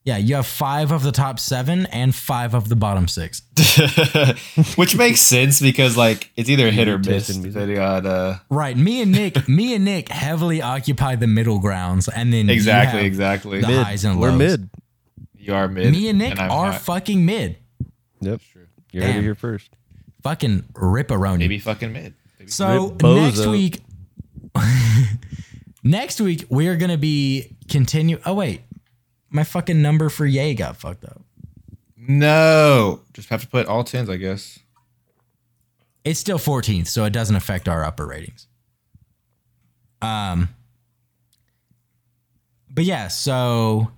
Yeah, 0.05 0.17
you 0.17 0.37
have 0.37 0.47
five 0.47 0.93
of 0.93 1.03
the 1.03 1.13
top 1.13 1.39
seven 1.39 1.87
and 1.87 2.15
five 2.15 2.55
of 2.55 2.69
the 2.69 2.77
bottom 2.77 3.07
six. 3.07 3.43
which 4.77 4.97
makes 4.97 5.21
sense 5.21 5.61
because 5.61 5.97
like 5.97 6.31
it's 6.37 6.49
either 6.49 6.71
hit 6.71 6.89
or 6.89 6.99
miss. 6.99 7.29
in. 7.29 7.53
They 7.53 7.75
got 7.75 8.07
uh, 8.07 8.37
Right. 8.49 8.77
Me 8.77 9.03
and 9.03 9.13
Nick, 9.13 9.49
me 9.49 9.75
and 9.75 9.85
Nick 9.85 10.09
heavily 10.09 10.63
occupy 10.63 11.17
the 11.17 11.27
middle 11.27 11.59
grounds, 11.59 12.09
and 12.09 12.33
then 12.33 12.47
you 12.47 12.55
exactly, 12.55 13.01
have 13.01 13.07
exactly. 13.07 13.61
the 13.61 13.85
highs 13.85 14.05
and 14.05 14.15
lows. 14.15 14.23
We're 14.23 14.31
lows. 14.31 14.59
mid. 14.59 14.71
You 15.37 15.55
are 15.55 15.69
mid. 15.69 15.93
Me 15.93 16.09
and 16.09 16.19
Nick 16.19 16.39
I'm 16.39 16.51
are 16.51 16.73
hot. 16.73 16.81
fucking 16.83 17.25
mid. 17.25 17.57
Yep. 18.21 18.41
true. 18.53 18.67
You 18.93 19.03
heard 19.03 19.13
Damn. 19.15 19.23
here 19.23 19.35
first. 19.35 19.71
Fucking 20.23 20.63
ripperoni. 20.75 21.39
maybe 21.39 21.59
fucking 21.59 21.93
mid. 21.93 22.15
Maybe. 22.39 22.51
So 22.51 22.89
Rip 22.89 22.99
bozo. 22.99 23.23
next 23.25 23.47
week, 23.47 23.81
next 25.83 26.21
week 26.21 26.45
we 26.51 26.69
are 26.69 26.77
gonna 26.77 26.99
be 26.99 27.57
continue. 27.69 28.19
Oh 28.27 28.35
wait, 28.35 28.63
my 29.31 29.45
fucking 29.45 29.81
number 29.81 30.09
for 30.09 30.27
Yay 30.27 30.55
got 30.55 30.77
fucked 30.77 31.05
up. 31.05 31.23
No, 31.97 33.01
just 33.13 33.29
have 33.29 33.43
to 33.43 33.49
put 33.49 33.67
all 33.67 33.85
tens, 33.85 34.09
I 34.11 34.17
guess. 34.17 34.59
It's 36.03 36.19
still 36.19 36.39
14th, 36.39 36.87
so 36.89 37.05
it 37.05 37.13
doesn't 37.13 37.37
affect 37.37 37.69
our 37.69 37.85
upper 37.85 38.07
ratings. 38.07 38.47
Um, 40.01 40.49
but 42.71 42.85
yeah, 42.85 43.09
so 43.09 43.91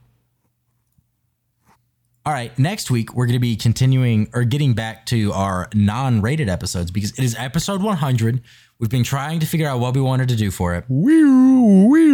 all 2.25 2.33
right, 2.33 2.57
next 2.59 2.91
week 2.91 3.15
we're 3.15 3.27
going 3.27 3.35
to 3.35 3.41
be 3.41 3.57
continuing 3.57 4.29
or 4.33 4.45
getting 4.45 4.75
back 4.75 5.07
to 5.07 5.33
our 5.33 5.69
non-rated 5.75 6.49
episodes 6.49 6.91
because 6.91 7.11
it 7.19 7.25
is 7.25 7.35
episode 7.37 7.83
100. 7.83 8.41
We've 8.79 8.91
been 8.91 9.03
trying 9.05 9.41
to 9.41 9.47
figure 9.47 9.67
out 9.69 9.81
what 9.81 9.95
we 9.95 10.01
wanted 10.01 10.29
to 10.29 10.37
do 10.37 10.51
for 10.51 10.75
it. 10.75 10.85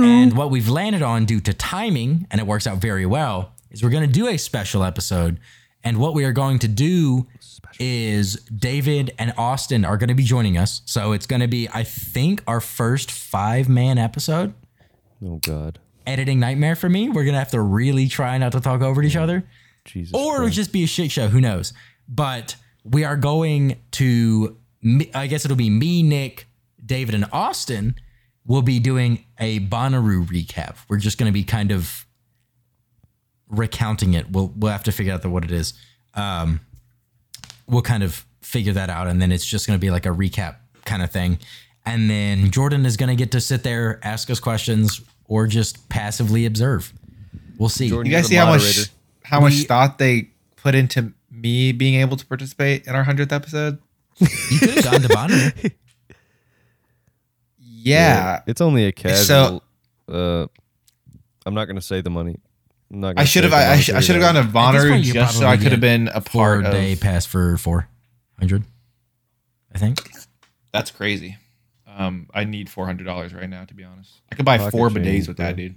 And 0.04 0.36
what 0.36 0.50
we've 0.50 0.68
landed 0.68 1.02
on 1.02 1.24
due 1.26 1.40
to 1.40 1.52
timing, 1.52 2.26
and 2.30 2.40
it 2.40 2.46
works 2.46 2.66
out 2.66 2.78
very 2.78 3.04
well, 3.06 3.52
is 3.70 3.82
we're 3.82 3.90
going 3.90 4.06
to 4.06 4.12
do 4.12 4.28
a 4.28 4.36
special 4.38 4.82
episode. 4.82 5.40
And 5.84 5.98
what 5.98 6.14
we 6.14 6.24
are 6.24 6.32
going 6.32 6.58
to 6.60 6.68
do 6.68 7.26
is 7.78 8.36
David 8.44 9.12
and 9.18 9.32
Austin 9.36 9.84
are 9.84 9.96
going 9.96 10.08
to 10.08 10.14
be 10.14 10.24
joining 10.24 10.56
us. 10.58 10.82
So 10.86 11.12
it's 11.12 11.26
going 11.26 11.40
to 11.40 11.48
be, 11.48 11.68
I 11.72 11.84
think, 11.84 12.42
our 12.46 12.60
first 12.60 13.10
five 13.10 13.68
man 13.68 13.98
episode. 13.98 14.54
Oh 15.24 15.36
God. 15.36 15.78
editing 16.06 16.40
nightmare 16.40 16.76
for 16.76 16.88
me. 16.88 17.08
We're 17.10 17.24
gonna 17.24 17.38
have 17.38 17.50
to 17.50 17.60
really 17.60 18.08
try 18.08 18.38
not 18.38 18.52
to 18.52 18.60
talk 18.60 18.80
over 18.80 19.02
each 19.02 19.16
other, 19.16 19.44
Jesus. 19.88 20.14
or 20.14 20.34
it'll 20.36 20.46
Christ. 20.46 20.56
just 20.56 20.72
be 20.72 20.84
a 20.84 20.86
shit 20.86 21.10
show. 21.10 21.28
Who 21.28 21.40
knows? 21.40 21.72
But 22.08 22.54
we 22.84 23.04
are 23.04 23.16
going 23.16 23.80
to. 23.92 24.56
I 25.14 25.26
guess 25.26 25.44
it'll 25.44 25.56
be 25.56 25.70
me, 25.70 26.02
Nick, 26.04 26.46
David, 26.84 27.14
and 27.14 27.26
Austin. 27.32 27.96
We'll 28.46 28.62
be 28.62 28.78
doing 28.78 29.24
a 29.38 29.60
Bonnaroo 29.60 30.26
recap. 30.26 30.76
We're 30.88 30.98
just 30.98 31.18
gonna 31.18 31.32
be 31.32 31.42
kind 31.44 31.70
of 31.72 32.06
recounting 33.48 34.14
it. 34.14 34.30
We'll 34.30 34.52
we'll 34.56 34.72
have 34.72 34.84
to 34.84 34.92
figure 34.92 35.12
out 35.12 35.22
the, 35.22 35.30
what 35.30 35.44
it 35.44 35.50
is. 35.50 35.74
Um, 36.14 36.60
we'll 37.66 37.82
kind 37.82 38.02
of 38.02 38.24
figure 38.40 38.72
that 38.74 38.90
out, 38.90 39.06
and 39.08 39.20
then 39.20 39.32
it's 39.32 39.44
just 39.44 39.66
going 39.66 39.78
to 39.78 39.80
be 39.80 39.90
like 39.90 40.06
a 40.06 40.10
recap 40.10 40.56
kind 40.84 41.02
of 41.02 41.10
thing. 41.10 41.38
And 41.84 42.08
then 42.10 42.50
Jordan 42.50 42.86
is 42.86 42.96
going 42.96 43.08
to 43.08 43.16
get 43.16 43.32
to 43.32 43.40
sit 43.40 43.62
there, 43.62 43.98
ask 44.02 44.30
us 44.30 44.40
questions, 44.40 45.00
or 45.24 45.46
just 45.46 45.88
passively 45.88 46.46
observe. 46.46 46.92
We'll 47.58 47.68
see. 47.68 47.88
Jordan, 47.88 48.10
You 48.10 48.16
guys 48.16 48.24
the 48.24 48.28
see 48.30 48.34
how 48.36 48.46
moderator. 48.46 48.80
much 48.80 48.90
how 49.28 49.40
much 49.40 49.54
thought 49.64 49.98
they 49.98 50.30
put 50.56 50.74
into 50.74 51.12
me 51.30 51.72
being 51.72 51.94
able 52.00 52.16
to 52.16 52.26
participate 52.26 52.86
in 52.86 52.94
our 52.94 53.04
hundredth 53.04 53.32
episode? 53.32 53.78
You 54.20 54.58
could 54.58 54.70
have 54.70 54.84
gone 54.84 55.00
to 55.02 55.08
Bonnaroo. 55.08 55.72
Yeah, 57.60 58.40
It's 58.46 58.60
only 58.60 58.86
a 58.86 58.92
casual. 58.92 59.24
So- 59.24 59.62
uh, 60.12 60.46
I'm 61.46 61.54
not 61.54 61.66
gonna 61.66 61.80
say 61.82 62.00
the 62.00 62.10
money. 62.10 62.36
I'm 62.90 63.00
not. 63.00 63.14
Gonna 63.14 63.22
I 63.22 63.24
should 63.26 63.44
have. 63.44 63.52
I, 63.52 63.72
I, 63.72 63.76
sh- 63.76 63.90
I 63.90 63.92
monetary 63.92 64.02
should 64.02 64.14
have 64.16 64.22
gone 64.22 64.34
to 64.34 64.40
At 64.40 64.72
this 64.72 64.82
Bonnaroo 64.84 65.04
you 65.04 65.12
just 65.12 65.38
so 65.38 65.46
I 65.46 65.56
could 65.58 65.72
have 65.72 65.80
been 65.82 66.08
a 66.08 66.20
Four 66.22 66.62
part 66.62 66.64
of. 66.66 66.72
day 66.72 66.96
pass 66.96 67.26
for 67.26 67.56
four 67.58 67.88
hundred. 68.38 68.64
I 69.74 69.78
think. 69.78 69.98
That's 70.72 70.90
crazy. 70.90 71.36
Um, 71.86 72.28
I 72.32 72.44
need 72.44 72.70
four 72.70 72.86
hundred 72.86 73.04
dollars 73.04 73.34
right 73.34 73.48
now. 73.48 73.64
To 73.66 73.74
be 73.74 73.84
honest, 73.84 74.10
I 74.32 74.34
could 74.34 74.46
buy 74.46 74.56
Pocket 74.58 74.70
four 74.72 74.88
change, 74.90 75.06
bidets 75.06 75.28
with 75.28 75.36
bro. 75.36 75.46
that, 75.46 75.56
dude. 75.56 75.76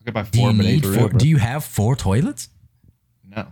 I 0.00 0.04
could 0.04 0.14
buy 0.14 0.24
four 0.24 0.50
you 0.50 0.58
need 0.62 0.82
bidets. 0.82 0.98
four? 0.98 1.08
Do 1.08 1.26
you 1.28 1.38
have 1.38 1.64
four 1.64 1.96
toilets? 1.96 2.48
No. 3.26 3.46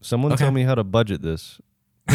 Someone 0.00 0.32
Okay. 0.32 0.44
tell 0.44 0.52
me 0.52 0.62
how 0.62 0.74
to 0.74 0.84
budget 0.84 1.22
this. 1.22 1.60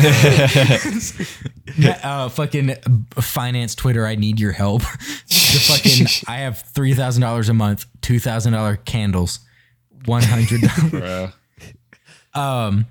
Uh, 2.03 2.29
fucking 2.29 2.73
finance 3.19 3.75
Twitter. 3.75 4.05
I 4.05 4.15
need 4.15 4.39
your 4.39 4.51
help. 4.51 4.81
the 5.27 5.65
fucking. 5.67 6.07
I 6.33 6.37
have 6.39 6.61
three 6.61 6.93
thousand 6.93 7.21
dollars 7.21 7.49
a 7.49 7.53
month. 7.53 7.85
Two 8.01 8.19
thousand 8.19 8.53
dollar 8.53 8.77
candles. 8.77 9.39
One 10.05 10.21
hundred 10.23 10.61
dollars. 10.61 10.91
Bro. 10.91 12.41
Um, 12.41 12.85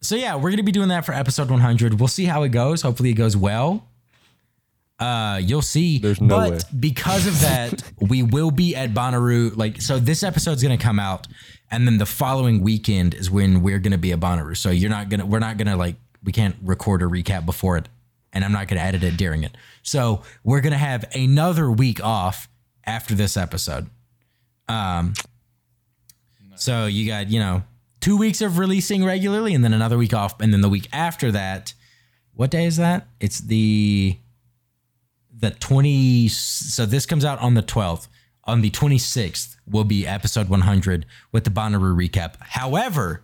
so 0.00 0.14
yeah, 0.14 0.36
we're 0.36 0.50
gonna 0.50 0.62
be 0.62 0.72
doing 0.72 0.88
that 0.88 1.04
for 1.04 1.12
episode 1.12 1.50
100. 1.50 1.98
We'll 1.98 2.08
see 2.08 2.24
how 2.26 2.42
it 2.44 2.50
goes. 2.50 2.82
Hopefully, 2.82 3.10
it 3.10 3.14
goes 3.14 3.36
well. 3.36 3.87
Uh, 4.98 5.40
you'll 5.42 5.62
see. 5.62 5.98
There's 5.98 6.20
no 6.20 6.36
but 6.36 6.50
way. 6.50 6.58
because 6.80 7.26
of 7.26 7.40
that, 7.40 7.82
we 8.00 8.22
will 8.22 8.50
be 8.50 8.74
at 8.74 8.94
Bonnaroo. 8.94 9.56
Like, 9.56 9.80
so 9.80 9.98
this 9.98 10.22
episode's 10.22 10.62
gonna 10.62 10.78
come 10.78 10.98
out, 10.98 11.26
and 11.70 11.86
then 11.86 11.98
the 11.98 12.06
following 12.06 12.62
weekend 12.62 13.14
is 13.14 13.30
when 13.30 13.62
we're 13.62 13.78
gonna 13.78 13.98
be 13.98 14.12
at 14.12 14.20
Bonnaroo. 14.20 14.56
So 14.56 14.70
you're 14.70 14.90
not 14.90 15.08
gonna, 15.08 15.26
we're 15.26 15.38
not 15.38 15.56
gonna 15.56 15.76
like, 15.76 15.96
we 16.24 16.32
can't 16.32 16.56
record 16.62 17.02
a 17.02 17.06
recap 17.06 17.46
before 17.46 17.76
it, 17.76 17.88
and 18.32 18.44
I'm 18.44 18.52
not 18.52 18.66
gonna 18.66 18.80
edit 18.80 19.04
it 19.04 19.16
during 19.16 19.44
it. 19.44 19.56
So 19.82 20.22
we're 20.42 20.60
gonna 20.60 20.78
have 20.78 21.04
another 21.14 21.70
week 21.70 22.02
off 22.02 22.48
after 22.84 23.14
this 23.14 23.36
episode. 23.36 23.88
Um, 24.68 25.14
so 26.56 26.86
you 26.86 27.06
got, 27.06 27.30
you 27.30 27.38
know, 27.38 27.62
two 28.00 28.16
weeks 28.16 28.40
of 28.40 28.58
releasing 28.58 29.04
regularly 29.04 29.54
and 29.54 29.62
then 29.62 29.72
another 29.72 29.96
week 29.96 30.12
off. 30.12 30.40
And 30.40 30.52
then 30.52 30.60
the 30.60 30.68
week 30.68 30.88
after 30.92 31.30
that, 31.32 31.74
what 32.34 32.50
day 32.50 32.66
is 32.66 32.76
that? 32.76 33.06
It's 33.20 33.38
the 33.38 34.16
the 35.40 35.50
20 35.50 36.28
so 36.28 36.86
this 36.86 37.06
comes 37.06 37.24
out 37.24 37.38
on 37.40 37.54
the 37.54 37.62
12th. 37.62 38.08
On 38.44 38.62
the 38.62 38.70
26th 38.70 39.56
will 39.68 39.84
be 39.84 40.06
episode 40.06 40.48
100 40.48 41.04
with 41.32 41.44
the 41.44 41.50
Bonnaroo 41.50 41.94
recap. 41.94 42.36
However, 42.40 43.22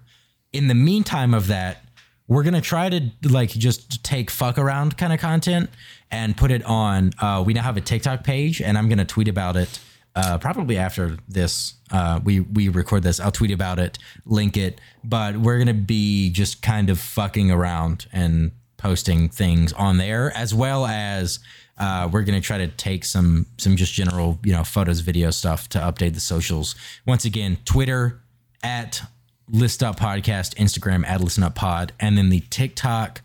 in 0.52 0.68
the 0.68 0.74
meantime 0.74 1.32
of 1.32 1.46
that, 1.46 1.84
we're 2.28 2.42
gonna 2.42 2.60
try 2.60 2.88
to 2.88 3.10
like 3.22 3.50
just 3.50 4.04
take 4.04 4.30
fuck 4.30 4.58
around 4.58 4.96
kind 4.96 5.12
of 5.12 5.20
content 5.20 5.70
and 6.10 6.36
put 6.36 6.50
it 6.50 6.62
on. 6.64 7.12
Uh, 7.18 7.42
we 7.44 7.52
now 7.52 7.62
have 7.62 7.76
a 7.76 7.80
TikTok 7.80 8.24
page, 8.24 8.62
and 8.62 8.78
I'm 8.78 8.88
gonna 8.88 9.04
tweet 9.04 9.28
about 9.28 9.56
it. 9.56 9.78
Uh, 10.14 10.38
probably 10.38 10.78
after 10.78 11.16
this, 11.28 11.74
uh, 11.90 12.20
we 12.22 12.40
we 12.40 12.68
record 12.68 13.02
this. 13.02 13.20
I'll 13.20 13.32
tweet 13.32 13.50
about 13.50 13.78
it, 13.78 13.98
link 14.24 14.56
it. 14.56 14.80
But 15.02 15.36
we're 15.36 15.58
gonna 15.58 15.74
be 15.74 16.30
just 16.30 16.62
kind 16.62 16.88
of 16.88 16.98
fucking 16.98 17.50
around 17.50 18.06
and 18.12 18.52
posting 18.76 19.28
things 19.28 19.72
on 19.72 19.96
there, 19.98 20.30
as 20.36 20.54
well 20.54 20.86
as 20.86 21.40
uh, 21.79 22.09
we're 22.11 22.22
gonna 22.22 22.41
try 22.41 22.59
to 22.59 22.68
take 22.68 23.05
some 23.05 23.47
some 23.59 23.77
just 23.77 23.93
general 23.93 24.39
you 24.45 24.53
know 24.53 24.64
photos, 24.64 25.01
video 25.01 25.31
stuff 25.31 25.68
to 25.70 25.79
update 25.79 26.14
the 26.14 26.20
socials. 26.20 26.75
Once 27.07 27.25
again, 27.25 27.59
Twitter 27.64 28.20
at 28.62 29.03
List 29.49 29.83
Up 29.83 29.99
Podcast, 29.99 30.55
Instagram 30.55 31.07
at 31.07 31.20
Listen 31.20 31.43
Up 31.43 31.55
Pod, 31.55 31.93
and 32.01 32.16
then 32.16 32.29
the 32.31 32.41
TikTok, 32.51 33.22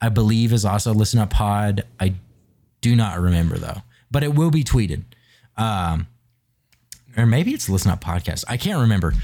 I 0.00 0.08
believe, 0.08 0.52
is 0.52 0.64
also 0.64 0.92
Listen 0.92 1.20
Up 1.20 1.30
Pod. 1.30 1.84
I 2.00 2.14
do 2.80 2.96
not 2.96 3.20
remember 3.20 3.56
though, 3.58 3.82
but 4.10 4.22
it 4.22 4.34
will 4.34 4.50
be 4.50 4.64
tweeted. 4.64 5.04
Um, 5.56 6.08
or 7.16 7.26
maybe 7.26 7.52
it's 7.52 7.68
Listen 7.68 7.90
Up 7.90 8.02
Podcast. 8.02 8.44
I 8.48 8.56
can't 8.56 8.80
remember. 8.80 9.14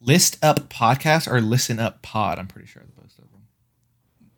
List 0.00 0.38
up 0.44 0.68
podcast 0.68 1.30
or 1.30 1.40
listen 1.40 1.80
up 1.80 2.02
pod. 2.02 2.38
I'm 2.38 2.46
pretty 2.46 2.68
sure. 2.68 2.84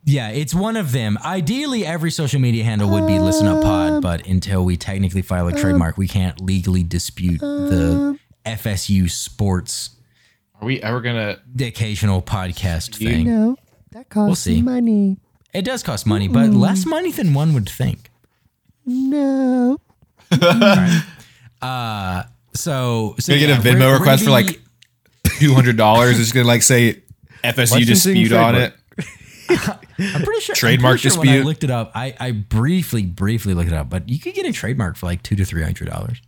Yeah, 0.05 0.31
it's 0.31 0.55
one 0.55 0.77
of 0.77 0.93
them. 0.93 1.19
Ideally, 1.25 1.85
every 1.85 2.11
social 2.11 2.41
media 2.41 2.65
handle 2.65 2.89
would 2.91 3.07
be 3.07 3.19
Listen 3.19 3.47
Up 3.47 3.63
Pod, 3.63 4.01
but 4.03 4.27
until 4.27 4.65
we 4.65 4.77
technically 4.77 5.23
file 5.23 5.47
a 5.49 5.53
trademark, 5.53 5.99
we 5.99 6.09
can't 6.09 6.41
legally 6.41 6.83
dispute 6.83 7.41
the 7.41 8.19
FSU 8.47 9.11
sports 9.11 9.91
Are 10.61 10.67
we 10.67 10.81
ever 10.83 11.01
gonna? 11.03 11.39
the 11.55 11.67
occasional 11.67 12.23
podcast 12.23 12.99
You- 13.01 13.09
thing. 13.11 13.27
No, 13.27 13.57
that 13.93 14.09
costs 14.09 14.27
We'll 14.29 14.35
see. 14.57 14.63
money. 14.63 15.19
It 15.53 15.63
does 15.67 15.83
cost 15.83 16.07
money, 16.07 16.29
but 16.29 16.51
less 16.51 16.87
money 16.87 17.13
than 17.13 17.35
one 17.35 17.53
would 17.55 17.69
think. 17.69 18.11
No. 18.87 19.79
Uh, 21.61 22.23
so, 22.55 23.15
so 23.19 23.33
Gonna 23.35 23.47
get 23.47 23.51
a 23.51 23.61
Venmo 23.61 23.75
we're- 23.81 23.87
we're 23.87 23.99
request 23.99 24.25
for 24.25 24.31
gonna 24.31 24.43
be- 24.45 24.53
like 24.53 24.61
two 25.39 25.55
hundred 25.55 25.77
dollars. 25.77 26.19
It's 26.19 26.33
gonna 26.33 26.47
like 26.47 26.63
say 26.63 27.03
FSU 27.45 27.57
Licensing 27.75 28.15
dispute 28.15 28.33
on 28.33 28.55
it. 28.55 28.75
I'm 30.01 30.23
pretty 30.23 30.41
sure 30.41 30.55
trademark 30.55 30.93
I'm 30.95 30.99
pretty 31.01 31.09
sure 31.11 31.19
When 31.21 31.29
I 31.29 31.33
dispute. 31.33 31.47
looked 31.47 31.65
it 31.65 31.71
up. 31.71 31.93
I, 31.95 32.15
I 32.19 32.31
briefly, 32.33 33.05
briefly 33.05 33.55
looked 33.55 33.69
it 33.71 33.75
up, 33.75 33.89
but 33.91 34.09
you 34.09 34.19
could 34.19 34.35
get 34.35 34.47
a 34.47 34.53
trademark 34.53 34.97
for 34.97 35.07
like 35.07 35.23
two 35.23 35.37
to 35.37 35.45
three 35.45 35.63
hundred 35.63 35.89
dollars. 35.89 36.21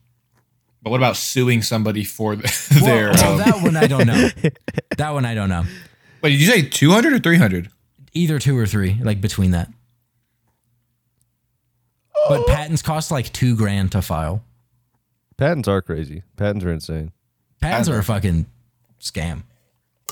But 0.83 0.91
what 0.91 0.97
about 0.97 1.17
suing 1.17 1.63
somebody 1.63 2.05
for 2.05 2.35
the, 2.37 2.43
their? 2.85 3.13
Well, 3.13 3.33
um, 3.33 3.39
that 3.39 3.63
one 3.63 3.77
I 3.77 3.87
don't 3.87 4.07
know. 4.07 4.29
that 4.99 5.11
one 5.11 5.25
I 5.25 5.35
don't 5.35 5.49
know. 5.49 5.65
wait, 6.23 6.31
did 6.31 6.41
you 6.41 6.47
say 6.47 6.63
two 6.63 6.91
hundred 6.91 7.13
or 7.15 7.19
three 7.19 7.39
hundred? 7.39 7.71
Either 8.15 8.39
two 8.39 8.59
or 8.59 8.67
three, 8.67 8.99
like 9.03 9.21
between 9.21 9.53
that. 9.53 9.71
But 12.29 12.47
patents 12.47 12.83
cost 12.83 13.11
like 13.11 13.33
two 13.33 13.57
grand 13.57 13.93
to 13.93 14.03
file. 14.03 14.45
Patents 15.37 15.67
are 15.67 15.83
crazy. 15.83 16.23
Patents 16.37 16.65
are 16.65 16.73
insane. 16.73 17.13
Patents 17.61 17.89
are 17.89 17.99
a 17.99 18.05
fucking 18.05 18.47
scam. 19.01 19.43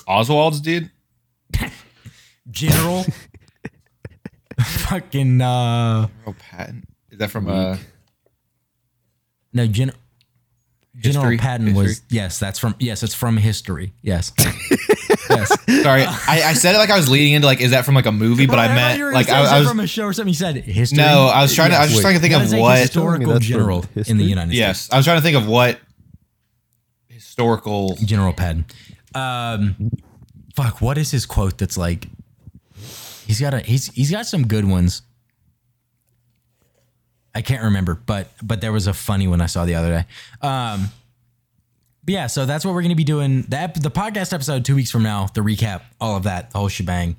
Oswald's 0.09 0.61
dude. 0.61 0.91
General, 2.51 3.05
fucking 4.89 5.41
uh, 5.41 6.09
Oh, 6.27 6.35
patent. 6.39 6.85
Is 7.11 7.19
that 7.19 7.31
from 7.31 7.49
uh? 7.49 7.77
no 9.53 9.67
gen- 9.67 9.93
General 10.97 11.25
History? 11.25 11.39
Patton 11.39 11.75
was 11.75 11.87
History? 11.89 12.07
yes, 12.11 12.39
that's 12.39 12.59
from 12.59 12.75
yes, 12.79 13.03
it's 13.03 13.15
from 13.15 13.37
history. 13.37 13.93
Yes, 14.03 14.33
yes. 15.31 15.83
Sorry, 15.83 16.03
I, 16.05 16.43
I 16.51 16.53
said 16.55 16.75
it 16.75 16.79
like 16.79 16.91
I 16.91 16.97
was 16.97 17.09
leading 17.09 17.33
into 17.33 17.47
like, 17.47 17.61
is 17.61 17.71
that 17.71 17.85
from 17.85 17.95
like 17.95 18.07
a 18.07 18.13
movie? 18.13 18.47
But 18.47 18.59
I 18.59 18.67
thought 18.69 18.75
meant 18.75 18.99
you 18.99 19.05
were 19.05 19.13
like 19.13 19.29
gonna 19.29 19.29
say, 19.29 19.39
I, 19.39 19.43
"Is 19.45 19.51
I 19.53 19.55
that 19.55 19.59
was 19.61 19.69
from 19.69 19.81
a 19.81 19.87
show 19.87 20.05
or 20.05 20.13
something. 20.13 20.29
You 20.29 20.35
said 20.35 20.57
history. 20.57 20.99
no, 20.99 21.27
I 21.33 21.43
was 21.43 21.55
trying 21.55 21.71
to. 21.71 21.77
I 21.77 21.83
was 21.83 21.91
just 21.91 22.03
trying 22.03 22.15
to 22.15 22.21
think 22.21 22.33
That 22.33 22.41
of 22.41 22.47
is 22.47 22.53
a 22.53 22.59
what. 22.59 22.79
historical 22.81 23.33
that's 23.33 23.47
from 23.47 23.53
general 23.53 23.83
in 23.83 23.89
history? 23.95 24.19
the 24.19 24.25
United 24.25 24.49
States. 24.51 24.59
Yes, 24.59 24.89
I 24.93 24.97
was 24.97 25.07
trying 25.07 25.19
to 25.19 25.23
think 25.23 25.37
of 25.37 25.47
what 25.47 25.79
historical. 27.09 27.97
General 28.05 28.33
Patton. 28.33 28.65
Um, 29.15 29.91
fuck. 30.55 30.81
What 30.81 30.99
is 30.99 31.11
his 31.11 31.25
quote? 31.25 31.59
That's 31.59 31.77
like, 31.79 32.09
he's 33.31 33.41
got 33.41 33.55
a 33.55 33.61
he's 33.61 33.87
he's 33.95 34.11
got 34.11 34.27
some 34.27 34.47
good 34.47 34.65
ones. 34.65 35.03
I 37.33 37.43
can't 37.43 37.63
remember, 37.63 37.95
but 37.95 38.29
but 38.43 38.61
there 38.61 38.73
was 38.73 38.89
a 38.89 38.93
funny 38.93 39.29
one 39.29 39.41
I 39.41 39.47
saw 39.47 39.65
the 39.65 39.77
other 39.77 39.91
day. 39.91 40.47
Um, 40.47 40.89
but 42.05 42.13
yeah, 42.13 42.27
so 42.27 42.45
that's 42.45 42.65
what 42.65 42.75
we're 42.75 42.83
gonna 42.83 42.97
be 42.97 43.05
doing. 43.05 43.43
The 43.43 43.57
ep- 43.57 43.75
the 43.75 43.91
podcast 43.91 44.33
episode 44.33 44.65
two 44.65 44.75
weeks 44.75 44.91
from 44.91 45.05
now, 45.05 45.29
the 45.33 45.43
recap, 45.43 45.83
all 46.01 46.17
of 46.17 46.25
that, 46.25 46.51
the 46.51 46.59
whole 46.59 46.69
shebang. 46.69 47.17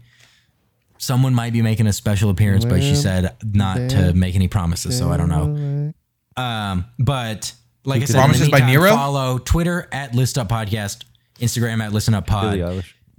Someone 0.97 1.33
might 1.33 1.53
be 1.53 1.61
making 1.61 1.87
a 1.87 1.93
special 1.93 2.29
appearance, 2.29 2.65
but 2.65 2.83
she 2.83 2.93
said 2.93 3.35
not 3.43 3.89
to 3.89 4.13
make 4.13 4.35
any 4.35 4.47
promises, 4.47 4.95
so 4.95 5.09
I 5.09 5.17
don't 5.17 5.29
know. 5.29 5.93
Um, 6.37 6.85
but 6.99 7.53
like 7.85 8.03
I 8.03 8.05
said, 8.05 8.15
in 8.17 8.17
the 8.17 8.25
Promises 8.25 8.49
by 8.49 8.57
meantime, 8.59 8.73
Nero? 8.73 8.91
Follow 8.91 9.37
Twitter 9.39 9.87
at 9.91 10.13
List 10.13 10.37
Up 10.37 10.47
Podcast, 10.49 11.05
Instagram 11.39 11.81
at 11.81 11.91
Listen 11.91 12.13
Up 12.13 12.27
Pod, 12.27 12.59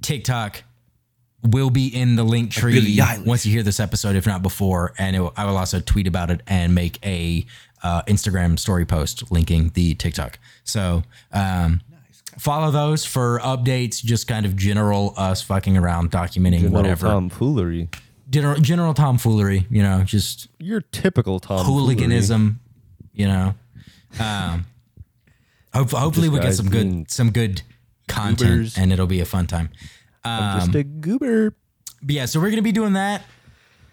TikTok 0.01 0.63
will 1.43 1.71
be 1.71 1.89
in 1.89 2.15
the 2.17 2.23
link 2.25 2.51
tree 2.53 2.97
Eilish. 2.99 3.25
once 3.27 3.45
you 3.45 3.53
hear 3.53 3.63
this 3.63 3.81
episode, 3.81 4.15
if 4.17 4.27
not 4.27 4.43
before. 4.43 4.93
And 4.99 5.17
it, 5.17 5.21
will- 5.21 5.33
I 5.37 5.45
will 5.45 5.57
also 5.57 5.81
tweet 5.81 6.07
about 6.07 6.31
it 6.31 6.41
and 6.47 6.75
make 6.75 7.05
a 7.05 7.45
uh, 7.83 8.03
Instagram 8.03 8.59
story 8.59 8.85
post 8.85 9.31
linking 9.33 9.71
the 9.71 9.95
TikTok. 9.95 10.39
So 10.63 11.03
um, 11.33 11.81
follow 12.39 12.71
those 12.71 13.05
for 13.05 13.41
updates, 13.41 14.03
just 14.05 14.29
kind 14.29 14.47
of 14.47 14.57
general 14.57 15.15
us 15.17 15.43
fucking 15.43 15.77
around, 15.77 16.13
documenting 16.13 16.61
General 16.61 16.73
whatever. 16.75 17.07
tomfoolery. 17.09 17.89
general, 18.31 18.61
general 18.61 18.95
tomfoolery, 18.95 19.67
you 19.69 19.83
know, 19.83 20.05
just 20.05 20.47
Your 20.61 20.81
typical 20.81 21.41
tomfoolery. 21.41 21.95
hooliganism, 21.97 22.61
you 23.13 23.27
know. 23.27 23.55
Um, 24.21 24.67
hope, 25.75 25.91
hopefully 25.91 26.29
we 26.29 26.39
get 26.39 26.55
some 26.55 26.69
good 26.69 27.11
some 27.11 27.31
good 27.33 27.63
content 28.07 28.39
goobers. 28.51 28.79
and 28.79 28.93
it'll 28.93 29.07
be 29.07 29.21
a 29.21 29.25
fun 29.25 29.47
time. 29.49 29.71
I'm 30.25 30.59
just 30.61 30.71
Um, 30.71 30.77
a 30.77 30.85
goober. 30.85 31.55
but 32.03 32.15
yeah, 32.15 32.27
so 32.27 32.41
we're 32.41 32.51
gonna 32.51 32.63
be 32.63 32.73
doing 32.73 32.93
that. 32.95 33.23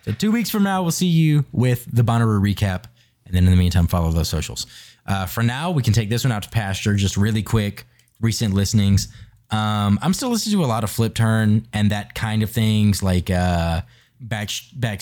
So 0.05 0.11
two 0.13 0.31
weeks 0.31 0.49
from 0.49 0.63
now, 0.63 0.81
we'll 0.81 0.91
see 0.91 1.07
you 1.07 1.45
with 1.51 1.85
the 1.91 2.03
Bonnaroo 2.03 2.39
recap, 2.41 2.85
and 3.25 3.35
then 3.35 3.43
in 3.45 3.51
the 3.51 3.57
meantime, 3.57 3.87
follow 3.87 4.11
those 4.11 4.29
socials. 4.29 4.65
Uh, 5.05 5.25
for 5.25 5.43
now, 5.43 5.71
we 5.71 5.81
can 5.83 5.93
take 5.93 6.09
this 6.09 6.23
one 6.23 6.31
out 6.31 6.43
to 6.43 6.49
pasture. 6.49 6.95
Just 6.95 7.17
really 7.17 7.41
quick, 7.43 7.85
recent 8.21 8.53
listenings. 8.53 9.07
Um, 9.51 9.97
I'm 10.03 10.13
still 10.13 10.29
listening 10.29 10.57
to 10.59 10.63
a 10.63 10.67
lot 10.67 10.83
of 10.83 10.89
Flip 10.91 11.13
Turn 11.15 11.65
and 11.73 11.89
that 11.91 12.13
kind 12.13 12.43
of 12.43 12.49
things, 12.51 13.01
like 13.01 13.29
uh, 13.31 13.81
back 14.19 14.49
back 14.75 15.01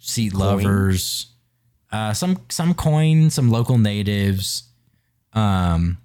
seat 0.00 0.32
lovers, 0.34 1.26
uh, 1.92 2.14
some 2.14 2.40
some 2.48 2.72
coin, 2.74 3.28
some 3.30 3.50
local 3.50 3.76
natives, 3.78 4.64
um, 5.34 5.98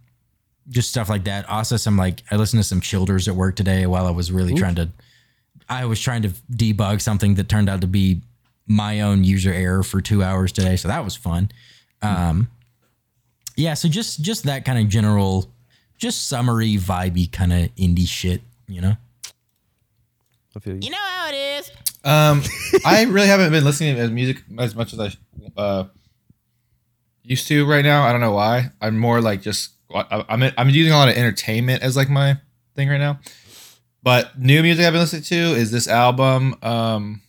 just 0.70 0.90
stuff 0.90 1.10
like 1.10 1.26
that. 1.26 1.48
Also, 1.50 1.78
some 1.78 1.98
like 1.98 2.24
I 2.32 2.36
listened 2.36 2.62
to 2.62 2.68
some 2.68 2.82
Childers 2.82 3.28
at 3.28 3.36
work 3.36 3.56
today 3.56 3.86
while 3.86 4.06
I 4.06 4.12
was 4.12 4.32
really 4.32 4.54
trying 4.54 4.76
to 4.76 4.90
I 5.70 5.86
was 5.86 6.00
trying 6.00 6.22
to 6.24 6.30
debug 6.52 7.02
something 7.02 7.36
that 7.36 7.50
turned 7.50 7.70
out 7.70 7.82
to 7.82 7.88
be 7.88 8.22
my 8.68 9.02
own 9.02 9.24
user 9.24 9.52
error 9.52 9.84
for 9.84 10.02
two 10.02 10.24
hours 10.24 10.52
today, 10.52 10.76
so 10.76 10.88
that 10.88 11.04
was 11.04 11.16
fun. 11.16 11.50
Um, 12.02 12.50
yeah, 13.56 13.74
so 13.74 13.90
just 13.90 14.22
just 14.22 14.44
that 14.44 14.66
kind 14.66 14.80
of 14.80 14.88
general, 14.88 15.52
just 15.98 16.28
summery, 16.28 16.76
vibey 16.76 17.32
kind 17.32 17.52
of 17.52 17.76
indie 17.76 18.08
shit, 18.08 18.42
you 18.68 18.82
know. 18.82 18.96
I 20.56 20.60
feel 20.60 20.76
you. 20.76 20.90
know 20.90 20.98
how 20.98 21.30
it 21.30 21.36
is. 21.36 21.72
Um, 22.04 22.44
I 22.86 23.04
really 23.04 23.28
haven't 23.28 23.52
been 23.52 23.64
listening 23.64 23.96
to 23.96 24.08
music 24.10 24.44
as 24.58 24.76
much 24.76 24.94
as 24.94 25.00
I 25.00 25.12
uh, 25.56 25.86
used 27.24 27.48
to 27.48 27.66
right 27.70 27.84
now. 27.84 28.04
I 28.04 28.12
don't 28.12 28.22
know 28.22 28.32
why. 28.32 28.72
I'm 28.82 28.98
more 28.98 29.22
like 29.22 29.42
just 29.42 29.72
I- 29.94 30.26
I'm 30.30 30.44
I'm 30.58 30.70
using 30.70 30.94
a 30.94 30.98
lot 30.98 31.10
of 31.10 31.16
entertainment 31.16 31.84
as 31.84 31.96
like 31.96 32.10
my 32.10 32.38
thing 32.76 32.90
right 32.90 32.98
now. 33.00 33.20
But 34.04 34.40
new 34.40 34.62
music 34.62 34.86
I've 34.86 34.94
been 34.94 35.02
listening 35.02 35.24
to 35.24 35.36
is 35.60 35.72
this 35.72 35.88
album. 35.88 36.56
Um, 36.62 37.22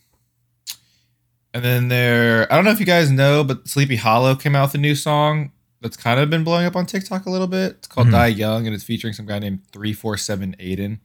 and 1.53 1.63
then 1.63 1.87
there, 1.87 2.51
I 2.51 2.55
don't 2.55 2.63
know 2.65 2.71
if 2.71 2.79
you 2.79 2.85
guys 2.85 3.09
know, 3.09 3.43
but 3.43 3.67
Sleepy 3.67 3.95
Hallow 3.95 4.35
came 4.35 4.55
out 4.55 4.67
with 4.69 4.75
a 4.75 4.77
new 4.77 4.93
song 4.95 5.51
that's 5.81 5.97
kind 5.97 6.19
of 6.19 6.29
been 6.29 6.43
blowing 6.43 6.65
up 6.65 6.75
on 6.75 6.85
TikTok 6.85 7.25
a 7.25 7.29
little 7.29 7.47
bit. 7.47 7.71
It's 7.79 7.87
called 7.87 8.07
Mhm. 8.07 8.11
Die 8.11 8.27
Young, 8.27 8.65
and 8.67 8.75
it's 8.75 8.83
featuring 8.83 9.13
some 9.13 9.25
guy 9.25 9.39
named 9.39 9.61
Three 9.71 9.93
Four 9.93 10.15
Seven 10.17 10.55
Aiden, 10.59 10.99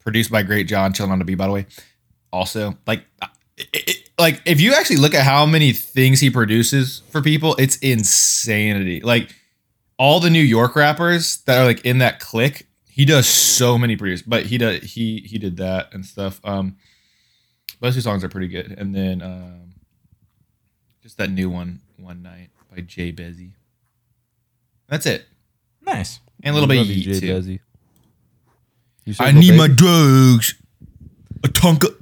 produced 0.00 0.30
by 0.30 0.42
Great 0.42 0.66
John, 0.66 0.92
chilling 0.92 1.12
on 1.12 1.18
the 1.20 1.24
beat, 1.24 1.36
by 1.36 1.46
the 1.46 1.52
way 1.52 1.66
also 2.32 2.76
like 2.88 3.04
it, 3.56 3.68
it- 3.72 4.10
like 4.18 4.42
if 4.44 4.60
you 4.60 4.74
actually 4.74 4.96
look 4.96 5.14
at 5.14 5.22
how 5.24 5.46
many 5.46 5.72
things 5.72 6.18
he 6.18 6.28
produces 6.28 7.02
for 7.10 7.22
people 7.22 7.54
it's 7.60 7.76
insanity 7.76 9.00
like 9.02 9.32
all 9.98 10.20
the 10.20 10.30
new 10.30 10.40
york 10.42 10.74
rappers 10.76 11.38
that 11.46 11.58
are 11.60 11.64
like 11.64 11.84
in 11.84 11.98
that 11.98 12.18
clique 12.20 12.66
he 12.88 13.04
does 13.04 13.26
so 13.26 13.76
many 13.78 13.96
produce 13.96 14.22
but 14.22 14.46
he 14.46 14.58
does 14.58 14.82
he 14.82 15.18
he 15.20 15.38
did 15.38 15.56
that 15.56 15.92
and 15.92 16.04
stuff 16.04 16.40
um 16.44 16.76
those 17.80 17.94
two 17.94 18.00
songs 18.00 18.22
are 18.24 18.28
pretty 18.28 18.48
good 18.48 18.72
and 18.78 18.94
then 18.94 19.20
um 19.22 19.72
just 21.02 21.18
that 21.18 21.30
new 21.30 21.48
one 21.50 21.80
one 21.96 22.22
night 22.22 22.48
by 22.74 22.80
jay 22.80 23.12
bezzy 23.12 23.52
that's 24.88 25.06
it 25.06 25.26
Nice. 25.82 26.20
and 26.42 26.52
a 26.56 26.58
little 26.58 26.68
bit 26.68 26.80
of 26.80 26.86
Yeet 26.86 27.02
Jay 27.02 27.20
too. 27.20 27.26
Desi. 27.26 27.60
You 29.04 29.14
i 29.20 29.26
single, 29.26 29.42
need 29.42 29.56
my 29.58 29.66
baby? 29.68 29.76
drugs 29.76 30.54
a 31.44 31.48
tonka 31.48 31.94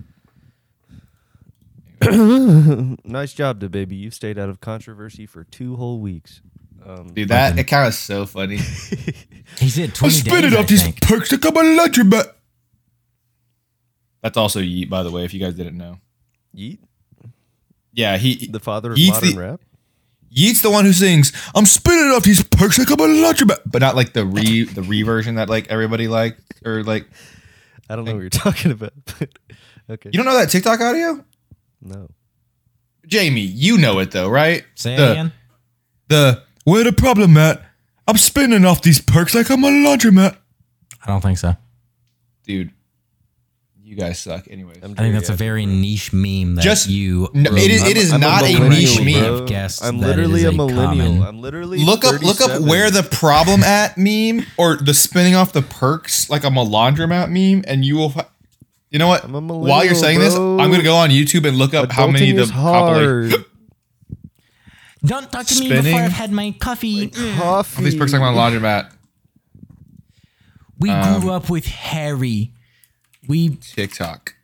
nice 3.04 3.32
job, 3.32 3.60
to 3.60 3.68
baby. 3.68 3.94
You've 3.96 4.14
stayed 4.14 4.38
out 4.38 4.48
of 4.48 4.60
controversy 4.60 5.24
for 5.26 5.44
two 5.44 5.76
whole 5.76 6.00
weeks. 6.00 6.40
Um, 6.86 7.08
dude 7.14 7.28
that 7.28 7.58
it 7.58 7.64
kind 7.64 7.86
of 7.86 7.94
so 7.94 8.26
funny 8.26 8.56
He 9.58 9.68
said 9.68 9.94
twenty 9.94 10.22
days. 10.22 10.54
I 10.54 10.62
think. 10.64 11.00
perks 11.02 11.28
to 11.30 11.38
come 11.38 11.56
on 11.56 11.76
lunch 11.76 11.98
but 12.06 12.38
That's 14.22 14.36
also 14.36 14.60
Yeet, 14.60 14.88
by 14.88 15.02
the 15.02 15.10
way, 15.10 15.24
if 15.24 15.34
you 15.34 15.40
guys 15.40 15.54
didn't 15.54 15.76
know. 15.76 15.98
Yeet, 16.56 16.78
Yeah, 17.92 18.16
he 18.16 18.46
the 18.46 18.60
father 18.60 18.92
of 18.92 18.98
Yeet's 18.98 19.10
modern 19.20 19.34
the- 19.34 19.40
rap. 19.40 19.60
Yeet's 20.34 20.62
the 20.62 20.70
one 20.70 20.86
who 20.86 20.94
sings, 20.94 21.30
"I'm 21.54 21.66
spinning 21.66 22.10
off 22.10 22.22
these 22.24 22.42
perks 22.42 22.78
like 22.78 22.90
I'm 22.90 22.98
a 23.00 23.06
lunch 23.22 23.46
but 23.46 23.60
but 23.70 23.80
not 23.82 23.94
like 23.94 24.14
the 24.14 24.24
re 24.24 24.64
the 24.64 24.80
re 24.82 25.02
version 25.02 25.34
that 25.34 25.50
like 25.50 25.68
everybody 25.68 26.08
liked 26.08 26.40
or 26.64 26.82
like 26.82 27.06
I 27.90 27.96
don't 27.96 28.06
know 28.06 28.14
what 28.14 28.20
you're 28.20 28.30
talking 28.30 28.70
about. 28.72 28.94
But 29.04 29.28
okay, 29.90 30.08
you 30.10 30.16
don't 30.16 30.24
know 30.24 30.38
that 30.38 30.48
TikTok 30.48 30.80
audio, 30.80 31.22
no. 31.82 32.08
Jamie. 33.06 33.40
You 33.42 33.76
know 33.76 33.98
it 33.98 34.10
though, 34.12 34.30
right? 34.30 34.64
Say 34.74 34.94
it 34.94 34.96
the, 34.96 35.10
again. 35.12 35.32
The 36.08 36.42
where 36.64 36.84
the 36.84 36.92
problem 36.92 37.36
at? 37.36 37.62
I'm 38.08 38.16
spinning 38.16 38.64
off 38.64 38.82
these 38.82 39.00
perks 39.00 39.34
like 39.34 39.48
I'm 39.50 39.62
a 39.64 39.68
laundromat. 39.68 40.36
I 41.02 41.06
don't 41.06 41.20
think 41.20 41.38
so. 41.38 41.54
Dude, 42.46 42.70
you 43.84 43.94
guys 43.96 44.18
suck. 44.18 44.46
Anyways, 44.50 44.78
I'm 44.82 44.92
I 44.92 44.94
think 44.94 45.14
that's 45.14 45.28
a 45.28 45.36
Jerry 45.36 45.64
very 45.64 45.66
niche 45.66 46.12
meme 46.12 46.56
that 46.56 46.62
Just- 46.62 46.88
you. 46.88 47.28
No, 47.34 47.54
it 47.54 47.70
is- 47.70 47.82
it 47.84 47.96
is 47.96 48.12
I'm 48.12 48.20
not 48.20 48.42
a 48.42 48.52
millennial, 48.54 48.68
niche 48.70 48.96
bro. 48.96 49.04
meme. 49.04 49.42
I've 49.42 49.46
guessed 49.48 49.84
I'm 49.84 49.98
that 49.98 50.06
it 50.06 50.16
literally 50.16 50.40
is 50.40 50.44
a 50.46 50.48
a 50.48 50.52
millennial. 50.52 51.06
common- 51.06 51.22
I'm 51.22 51.40
literally 51.40 51.78
look 51.84 52.04
up 52.04 52.20
look 52.22 52.40
up 52.40 52.50
37. 52.50 52.68
where 52.68 52.90
the 52.90 53.02
problem 53.04 53.62
at 53.64 53.96
meme 53.98 54.46
or 54.56 54.76
the 54.76 54.94
spinning 54.94 55.34
off 55.34 55.52
the 55.52 55.62
perks 55.62 56.28
like 56.30 56.44
I'm 56.44 56.56
a 56.56 56.64
laundromat 56.64 57.30
meme, 57.30 57.64
and 57.66 57.84
you 57.84 57.96
will. 57.96 58.10
fi- 58.10 58.26
You 58.90 58.98
know 58.98 59.08
what? 59.08 59.24
I'm 59.24 59.34
a 59.34 59.40
While 59.40 59.84
you're 59.84 59.94
millennial, 59.94 59.94
saying 59.96 60.18
this, 60.18 60.34
bro. 60.34 60.58
I'm 60.58 60.70
gonna 60.70 60.82
go 60.82 60.96
on 60.96 61.10
YouTube 61.10 61.46
and 61.46 61.56
look 61.56 61.72
up 61.74 61.90
how 61.92 62.06
many 62.08 62.32
Adulting 62.32 62.36
the 62.36 62.42
is 62.42 62.50
compilation. 62.50 63.30
hard. 63.30 63.44
Don't 65.04 65.30
talk 65.32 65.46
to 65.46 65.58
me 65.58 65.66
Spinning. 65.66 65.84
before 65.84 66.00
I've 66.00 66.12
had 66.12 66.30
my 66.30 66.54
coffee. 66.60 67.08
Coffee. 67.08 67.84
These 67.84 67.96
perks 67.96 68.12
like 68.12 68.20
my 68.22 68.28
laundromat. 68.32 68.90
We 70.78 70.90
Um, 70.90 71.20
grew 71.20 71.30
up 71.32 71.50
with 71.50 71.66
Harry. 71.66 72.52
We 73.28 73.50
TikTok. 73.56 74.34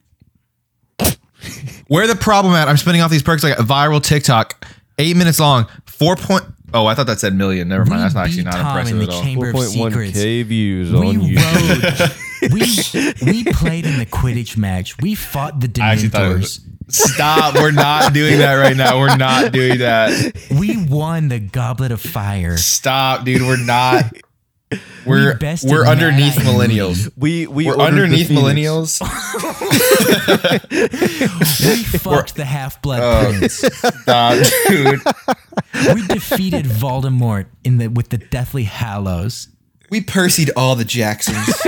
Where 1.87 2.07
the 2.07 2.17
problem 2.17 2.55
at? 2.55 2.69
I'm 2.69 2.77
spinning 2.77 3.01
off 3.01 3.11
these 3.11 3.23
perks 3.23 3.43
like 3.45 3.59
a 3.59 3.63
viral 3.63 4.03
TikTok, 4.03 4.67
eight 4.99 5.17
minutes 5.17 5.39
long, 5.41 5.67
four 5.87 6.17
point. 6.17 6.45
Oh, 6.75 6.87
I 6.87 6.95
thought 6.95 7.07
that 7.07 7.19
said 7.21 7.35
million. 7.35 7.69
Never 7.69 7.85
mind. 7.87 8.01
we 8.01 8.03
That's 8.03 8.15
not 8.15 8.27
actually 8.27 8.45
not 8.45 8.53
Tom 8.55 8.67
impressive 8.67 8.97
in 8.97 9.03
at 9.03 9.09
the 9.09 9.15
all. 9.15 9.23
Chamber 9.23 9.49
of 9.51 9.55
4.1 9.55 9.69
Secrets. 9.91 10.13
K 10.13 10.43
views 10.43 10.93
we 10.93 10.99
on 10.99 11.21
YouTube. 11.21 12.13
rode. 12.43 13.23
we 13.25 13.45
we 13.45 13.45
played 13.53 13.87
in 13.87 13.99
the 13.99 14.07
Quidditch 14.07 14.57
match. 14.57 14.99
We 14.99 15.15
fought 15.15 15.61
the 15.61 15.83
I 15.83 15.93
actually 15.93 16.09
thought 16.11 16.31
it 16.33 16.39
was. 16.39 16.61
Dementors. 16.89 17.15
Stop. 17.15 17.55
We're 17.55 17.71
not 17.71 18.13
doing 18.13 18.39
that 18.39 18.55
right 18.55 18.77
now. 18.77 18.99
We're 18.99 19.17
not 19.17 19.53
doing 19.53 19.79
that. 19.79 20.33
We 20.51 20.85
won 20.87 21.29
the 21.29 21.39
Goblet 21.39 21.93
of 21.93 22.01
Fire. 22.01 22.57
Stop, 22.57 23.25
dude. 23.25 23.43
We're 23.43 23.65
not. 23.65 24.05
We're 25.07 25.39
bested 25.39 25.71
we're 25.71 25.85
Mad 25.85 25.93
underneath 25.93 26.39
Eye 26.39 26.43
millennials. 26.43 27.11
We 27.17 27.47
we 27.47 27.67
We're 27.67 27.79
underneath 27.79 28.29
millennials. 28.29 29.01
We 31.69 31.83
fucked 31.85 32.35
the 32.37 32.45
Half 32.45 32.83
Blood 32.83 33.01
Oh. 33.03 33.33
Prince. 33.39 33.55
Stop, 33.55 34.39
dude. 34.69 35.01
We 35.95 36.07
defeated 36.07 36.67
Voldemort 36.67 37.47
in 37.65 37.79
the 37.79 37.89
with 37.89 38.11
the 38.11 38.19
Deathly 38.19 38.65
Hallows. 38.65 39.49
We 39.91 40.03
Percy'd 40.03 40.51
all 40.57 40.77
the 40.77 40.85
Jacksons. 40.85 41.49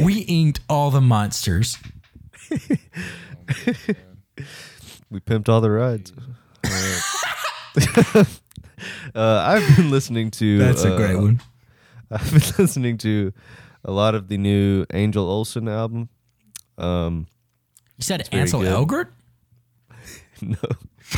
We 0.00 0.20
inked 0.20 0.60
all 0.68 0.92
the 0.92 1.00
monsters. 1.00 1.76
We 5.08 5.20
pimped 5.20 5.48
all 5.48 5.60
the 5.60 5.70
rides. 5.70 6.12
uh, 9.14 9.44
I've 9.46 9.76
been 9.76 9.90
listening 9.90 10.32
to. 10.32 10.58
That's 10.58 10.82
a 10.84 10.94
uh, 10.94 10.96
great 10.96 11.16
one. 11.16 11.40
I've 12.10 12.30
been 12.30 12.42
listening 12.58 12.98
to 12.98 13.32
a 13.84 13.92
lot 13.92 14.16
of 14.16 14.26
the 14.28 14.36
new 14.36 14.84
Angel 14.92 15.28
Olsen 15.28 15.68
album. 15.68 16.08
Um, 16.76 17.28
You 17.98 18.02
said 18.02 18.26
very 18.28 18.42
Ansel 18.42 18.62
good. 18.62 18.72
Elgort? 18.72 19.08
no, 20.42 20.58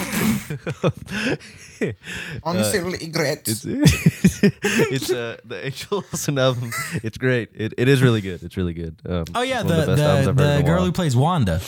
regrets. 2.85 3.65
it's 3.65 3.65
it's 4.45 5.11
uh, 5.11 5.37
the 5.45 5.67
Angel 5.67 6.05
Olsen 6.13 6.39
album. 6.49 6.73
It's 7.03 7.19
great. 7.19 7.51
It, 7.55 7.75
it 7.79 7.89
is 7.89 8.03
really 8.03 8.21
good. 8.21 8.43
It's 8.43 8.57
really 8.57 8.75
good. 8.75 9.01
Um, 9.09 9.25
Oh 9.35 9.43
yeah, 9.43 9.61
it's 9.61 9.71
one 9.71 9.81
of 9.81 9.87
the 9.87 9.95
the, 9.97 10.03
I've 10.03 10.25
heard 10.25 10.29
in 10.29 10.37
the 10.37 10.63
girl 10.63 10.85
who 10.85 10.93
plays 10.93 11.17
Wanda. 11.17 11.61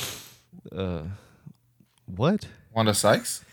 Uh, 0.75 1.03
what? 2.07 2.47
Wanda 2.75 2.95
Sykes? 2.95 3.45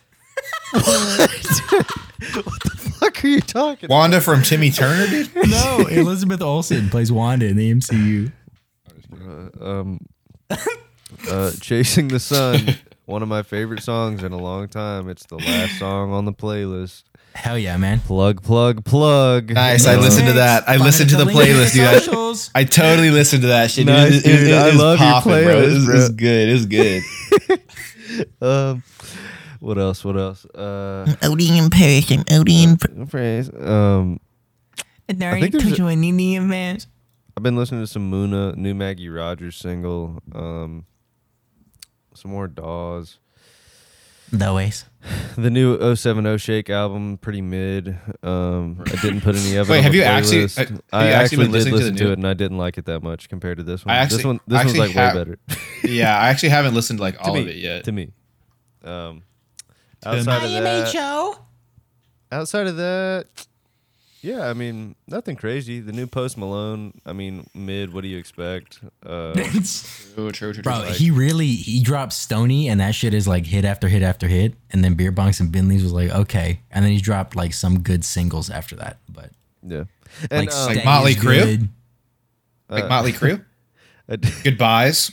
What? 0.72 0.84
what 0.84 2.64
the 2.64 2.94
fuck 2.99 3.23
are 3.23 3.27
you 3.27 3.41
talking? 3.41 3.89
Wanda 3.89 4.22
from 4.22 4.44
Timmy 4.44 4.72
Turner, 4.72 5.07
dude? 5.07 5.30
No, 5.49 5.88
Elizabeth 5.89 6.41
Olsen 6.41 6.89
plays 6.89 7.11
Wanda 7.11 7.48
in 7.48 7.56
the 7.56 7.73
MCU. 7.73 8.31
Um, 9.61 9.99
uh, 11.30 11.52
Chasing 11.60 12.10
the 12.10 12.19
Sun, 12.19 12.76
one 13.08 13.24
of 13.24 13.28
my 13.30 13.42
favorite 13.42 13.82
songs 13.82 14.22
in 14.22 14.32
a 14.32 14.38
long 14.38 14.68
time. 14.68 15.10
It's 15.10 15.26
the 15.26 15.38
last 15.38 15.80
song 15.80 16.12
on 16.14 16.26
the 16.26 16.34
playlist. 16.34 17.04
Hell 17.34 17.58
yeah, 17.58 17.78
man. 17.78 18.00
Plug, 18.02 18.42
plug, 18.44 18.84
plug. 18.84 19.52
Nice. 19.52 19.86
I 19.88 19.96
listened 19.96 20.28
to 20.28 20.34
that. 20.34 20.64
I 20.68 20.74
Find 20.74 20.84
listened 20.84 21.10
to 21.12 21.16
the 21.18 21.26
link 21.26 21.40
in 21.40 21.46
playlist, 21.56 21.74
dude. 21.74 21.84
I- 21.86 21.98
socials. 22.00 22.50
I 22.54 22.64
totally 22.64 23.10
listened 23.12 23.42
to 23.44 23.48
that 23.50 23.72
shit. 23.72 23.86
dude. 23.88 23.96
Nice, 23.96 24.12
It 24.12 24.14
was- 24.14 24.26
it 24.26 24.32
was- 24.32 24.40
dude. 24.42 24.50
it 24.50 24.54
I 24.58 24.68
was 24.68 24.76
love 24.76 25.00
your 25.00 25.08
popping, 25.08 25.32
bro. 25.32 25.42
It 25.42 25.46
playlist, 25.66 25.74
was, 25.74 25.90
it 25.90 25.94
was 25.94 26.10
bro. 26.10 26.16
good. 26.18 26.50
It 26.50 26.54
was 26.54 26.66
good. 26.68 27.04
Um, 28.42 28.84
what 29.60 29.78
else? 29.78 30.04
What 30.04 30.18
else? 30.18 30.46
Uh, 30.46 31.06
Odie 31.22 31.56
in 31.56 31.70
Paris 31.70 32.10
and 32.10 32.26
Odie 32.28 32.64
in 32.96 33.06
phrase. 33.06 33.50
Um, 33.54 34.20
I 35.10 35.14
think 35.14 35.52
there's 35.54 35.80
a- 35.80 35.88
Indian 35.90 36.48
man. 36.48 36.80
I've 37.36 37.44
been 37.44 37.56
listening 37.56 37.82
to 37.82 37.88
some 37.88 38.10
Muna, 38.10 38.56
new 38.56 38.74
Maggie 38.74 39.10
Rogers 39.10 39.56
single. 39.58 40.20
Um, 40.34 40.86
some 42.18 42.31
more 42.31 42.48
Dawes. 42.48 43.19
The 44.31 44.53
ways. 44.53 44.85
The 45.38 45.49
new 45.52 45.95
070 45.95 46.38
Shake 46.39 46.69
album, 46.69 47.18
pretty 47.18 47.41
mid. 47.41 47.98
Um, 48.23 48.84
I 48.88 48.95
didn't 49.02 49.22
put 49.22 49.35
any 49.35 49.56
of 49.57 49.69
it. 49.69 49.72
Wait, 49.72 49.77
on 49.77 49.84
have 49.84 49.91
the 49.94 49.98
you 49.99 50.03
actually- 50.03 50.38
playlist. 50.45 50.57
have 50.57 50.72
you 50.72 50.80
I 50.91 51.07
actually 51.07 51.14
actually 51.15 51.38
been 51.38 51.45
did 51.45 51.52
listening 51.53 51.73
to 51.73 51.77
the 51.80 51.84
listen 51.85 51.95
to, 51.98 52.10
it, 52.11 52.14
and 52.18 52.27
I 52.27 52.34
didn't 52.34 52.57
like 52.57 52.77
it 52.80 52.85
that 52.85 53.03
much 53.03 53.30
compared 53.30 53.57
to 53.60 53.64
this 53.64 53.85
one. 53.85 53.95
I 53.95 53.99
actually- 53.99 54.18
this 54.18 54.26
one, 54.26 54.39
I 54.49 54.64
this 54.64 54.65
one's 54.65 54.77
like 54.80 54.91
have- 54.91 55.15
way 55.15 55.23
better 55.23 55.39
yeah, 55.84 56.18
I 56.18 56.30
actually 56.30 56.49
haven't 56.49 56.73
listened 56.73 56.98
to 56.99 57.03
like 57.03 57.15
all 57.22 57.35
to 57.35 57.39
of 57.39 57.48
it 57.48 57.56
yet. 57.57 57.84
To 57.85 57.91
me, 57.91 58.11
um, 58.84 59.22
outside 60.03 60.44
of 60.44 60.52
that, 60.52 61.38
outside 62.31 62.68
of 62.68 62.77
that, 62.77 63.26
yeah, 64.22 64.49
I 64.49 64.53
mean 64.53 64.95
nothing 65.07 65.35
crazy. 65.35 65.80
The 65.80 65.91
new 65.91 66.07
Post 66.07 66.38
Malone, 66.38 66.94
I 67.06 67.14
mean 67.14 67.48
mid. 67.53 67.94
What 67.94 68.02
do 68.02 68.07
you 68.07 68.18
expect? 68.18 68.80
Uh, 69.06 69.34
True, 70.15 70.31
true, 70.31 70.53
true, 70.53 70.64
Bro, 70.64 70.81
true. 70.85 70.94
he 70.94 71.11
really 71.11 71.48
he 71.48 71.81
dropped 71.84 72.14
Stoney 72.14 72.69
and 72.69 72.80
that 72.80 72.95
shit 72.95 73.14
is 73.14 73.27
like 73.27 73.45
hit 73.45 73.64
after 73.65 73.88
hit 73.88 74.02
after 74.02 74.27
hit. 74.27 74.56
And 74.72 74.84
then 74.84 74.95
Beerbongs 74.95 75.39
and 75.39 75.52
Bentley's 75.52 75.84
was 75.84 75.94
like, 75.94 76.10
okay. 76.10 76.61
And 76.72 76.84
then 76.84 76.91
he 76.91 76.99
dropped 76.99 77.35
like 77.35 77.53
some 77.53 77.80
good 77.81 78.03
singles 78.03 78.49
after 78.49 78.76
that. 78.77 78.98
But 79.07 79.31
yeah, 79.61 79.84
and 80.31 80.48
like, 80.48 80.53
um, 80.53 80.73
Stay 80.73 80.84
Motley 80.84 81.11
is 81.11 81.18
Crue? 81.18 81.44
good. 81.44 81.69
like 82.69 82.89
Motley 82.89 83.14
Crue. 83.14 83.44
Goodbyes. 84.44 85.11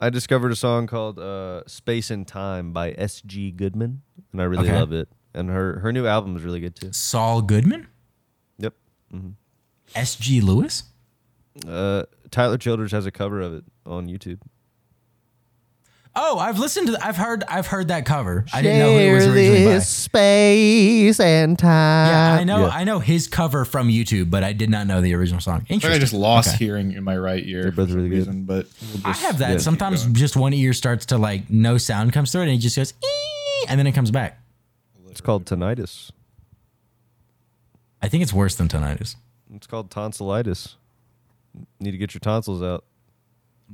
I 0.00 0.10
discovered 0.10 0.50
a 0.52 0.56
song 0.56 0.86
called 0.86 1.18
uh, 1.18 1.62
"Space 1.66 2.10
and 2.10 2.26
Time" 2.26 2.72
by 2.72 2.92
S.G. 2.98 3.52
Goodman, 3.52 4.02
and 4.32 4.40
I 4.40 4.44
really 4.44 4.68
Okay. 4.68 4.78
love 4.78 4.92
it. 4.92 5.08
And 5.34 5.48
her 5.50 5.78
her 5.80 5.92
new 5.92 6.06
album 6.06 6.36
is 6.36 6.42
really 6.42 6.60
good 6.60 6.74
too. 6.76 6.92
Saul 6.92 7.42
Goodman? 7.42 7.86
Yep. 9.14 9.22
SG 10.04 10.42
Lewis? 10.42 10.82
Uh, 11.66 12.02
Tyler 12.30 12.58
Childers 12.58 12.90
has 12.92 13.06
a 13.06 13.10
cover 13.12 13.40
of 13.40 13.54
it 13.54 13.64
on 13.86 14.08
YouTube. 14.08 14.40
Oh, 16.16 16.38
I've 16.38 16.60
listened 16.60 16.86
to 16.88 16.98
I've 17.04 17.16
heard 17.16 17.42
I've 17.48 17.66
heard 17.66 17.88
that 17.88 18.06
cover. 18.06 18.44
I 18.52 18.62
didn't 18.62 18.78
know 18.78 18.92
who 18.92 18.98
it 19.00 19.12
was 19.14 19.26
originally 19.26 19.64
by. 19.64 19.78
space 19.80 21.18
and 21.18 21.58
time. 21.58 22.06
Yeah, 22.08 22.34
I 22.40 22.44
know 22.44 22.60
Yeah. 22.66 22.68
I 22.68 22.84
know 22.84 23.00
his 23.00 23.26
cover 23.26 23.64
from 23.64 23.88
YouTube, 23.88 24.30
but 24.30 24.44
I 24.44 24.52
did 24.52 24.70
not 24.70 24.86
know 24.86 25.00
the 25.00 25.12
original 25.14 25.40
song. 25.40 25.56
I 25.56 25.58
think 25.64 25.70
I 25.70 25.74
Interesting. 25.88 26.00
just 26.00 26.12
lost 26.12 26.48
Okay. 26.54 26.64
hearing 26.66 26.92
in 26.92 27.02
my 27.02 27.16
right 27.16 27.44
ear. 27.44 27.62
They're 27.62 27.72
both 27.72 27.88
for 27.88 27.92
some 27.94 27.96
really 27.96 28.10
good. 28.10 28.18
reason, 28.18 28.44
but 28.44 28.68
we'll 28.94 29.06
I 29.06 29.10
just- 29.10 29.22
have 29.22 29.38
that. 29.38 29.50
yeah, 29.54 29.58
Sometimes 29.58 30.04
just 30.12 30.36
one 30.36 30.52
ear 30.54 30.72
starts 30.72 31.06
to 31.06 31.18
like 31.18 31.50
no 31.50 31.78
sound 31.78 32.12
comes 32.12 32.30
through 32.30 32.42
it 32.42 32.48
and 32.48 32.52
it 32.54 32.58
just 32.58 32.76
goes 32.76 32.94
"Ee," 33.04 33.66
and 33.68 33.78
then 33.80 33.86
it 33.88 33.92
comes 33.92 34.12
back. 34.12 34.40
It's 35.10 35.20
called 35.20 35.46
tinnitus. 35.46 36.10
I 38.04 38.08
think 38.08 38.22
it's 38.22 38.34
worse 38.34 38.54
than 38.54 38.68
tinnitus. 38.68 39.16
It's 39.54 39.66
called 39.66 39.90
tonsillitis. 39.90 40.76
Need 41.80 41.92
to 41.92 41.96
get 41.96 42.12
your 42.12 42.20
tonsils 42.20 42.62
out. 42.62 42.84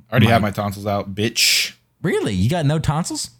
I 0.09 0.13
already 0.13 0.27
have 0.27 0.41
my 0.41 0.53
tonsils 0.53 0.87
out, 0.87 1.17
bitch. 1.17 1.75
Really? 2.01 2.33
You 2.33 2.49
got 2.49 2.65
no 2.65 2.79
tonsils? 2.79 3.31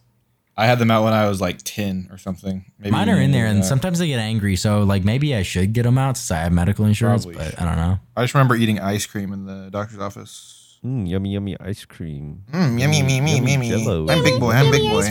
I 0.57 0.67
had 0.67 0.81
them 0.81 0.91
out 0.91 1.05
when 1.05 1.13
I 1.13 1.29
was 1.29 1.41
like 1.41 1.63
ten 1.63 2.09
or 2.11 2.19
something. 2.19 2.65
Maybe 2.77 2.91
Mine 2.91 3.09
are 3.09 3.21
in 3.21 3.31
there, 3.31 3.47
and 3.47 3.63
that. 3.63 3.67
sometimes 3.67 4.01
they 4.01 4.09
get 4.09 4.19
angry. 4.19 4.57
So, 4.57 4.83
like, 4.83 5.05
maybe 5.05 5.33
I 5.33 5.43
should 5.43 5.73
get 5.73 5.85
them 5.85 5.97
out 5.97 6.17
since 6.17 6.33
I 6.33 6.39
have 6.39 6.53
medical 6.53 6.85
insurance. 6.85 7.25
Probably 7.25 7.45
but 7.45 7.63
I 7.63 7.65
don't 7.65 7.77
know. 7.77 8.01
I 8.17 8.25
just 8.25 8.35
remember 8.35 8.57
eating 8.57 8.81
ice 8.81 9.07
cream 9.07 9.33
in 9.33 9.47
the 9.47 9.71
doctor's 9.71 10.01
office. 10.01 10.79
Mm, 10.85 11.09
yummy, 11.09 11.35
yummy 11.35 11.57
ice 11.61 11.85
cream. 11.85 12.43
Mm, 12.53 12.81
yummy, 12.81 12.99
yummy, 12.99 13.37
yummy, 13.37 13.53
yummy. 13.53 13.69
Jell-O. 13.69 14.09
I'm 14.09 14.25
big 14.25 14.41
boy. 14.41 14.51
I'm 14.51 14.73
big 14.73 14.83
boy. 14.91 15.03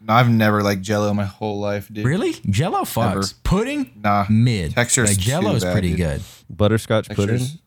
No, 0.00 0.14
I've 0.14 0.28
never 0.30 0.62
liked 0.62 0.82
Jello 0.82 1.12
my 1.12 1.24
whole 1.24 1.58
life, 1.60 1.88
dude. 1.92 2.04
Really? 2.04 2.32
Jello 2.48 2.82
fucks. 2.82 3.14
Never. 3.14 3.22
Pudding? 3.44 3.90
Nah. 4.02 4.26
Mid. 4.30 4.72
Texture's 4.74 5.10
like 5.10 5.18
Jello's 5.18 5.62
too 5.62 5.66
bad, 5.66 5.72
pretty 5.72 5.88
dude. 5.90 5.96
good. 5.98 6.22
Butterscotch 6.50 7.08
pudding. 7.08 7.38
Textures. 7.38 7.58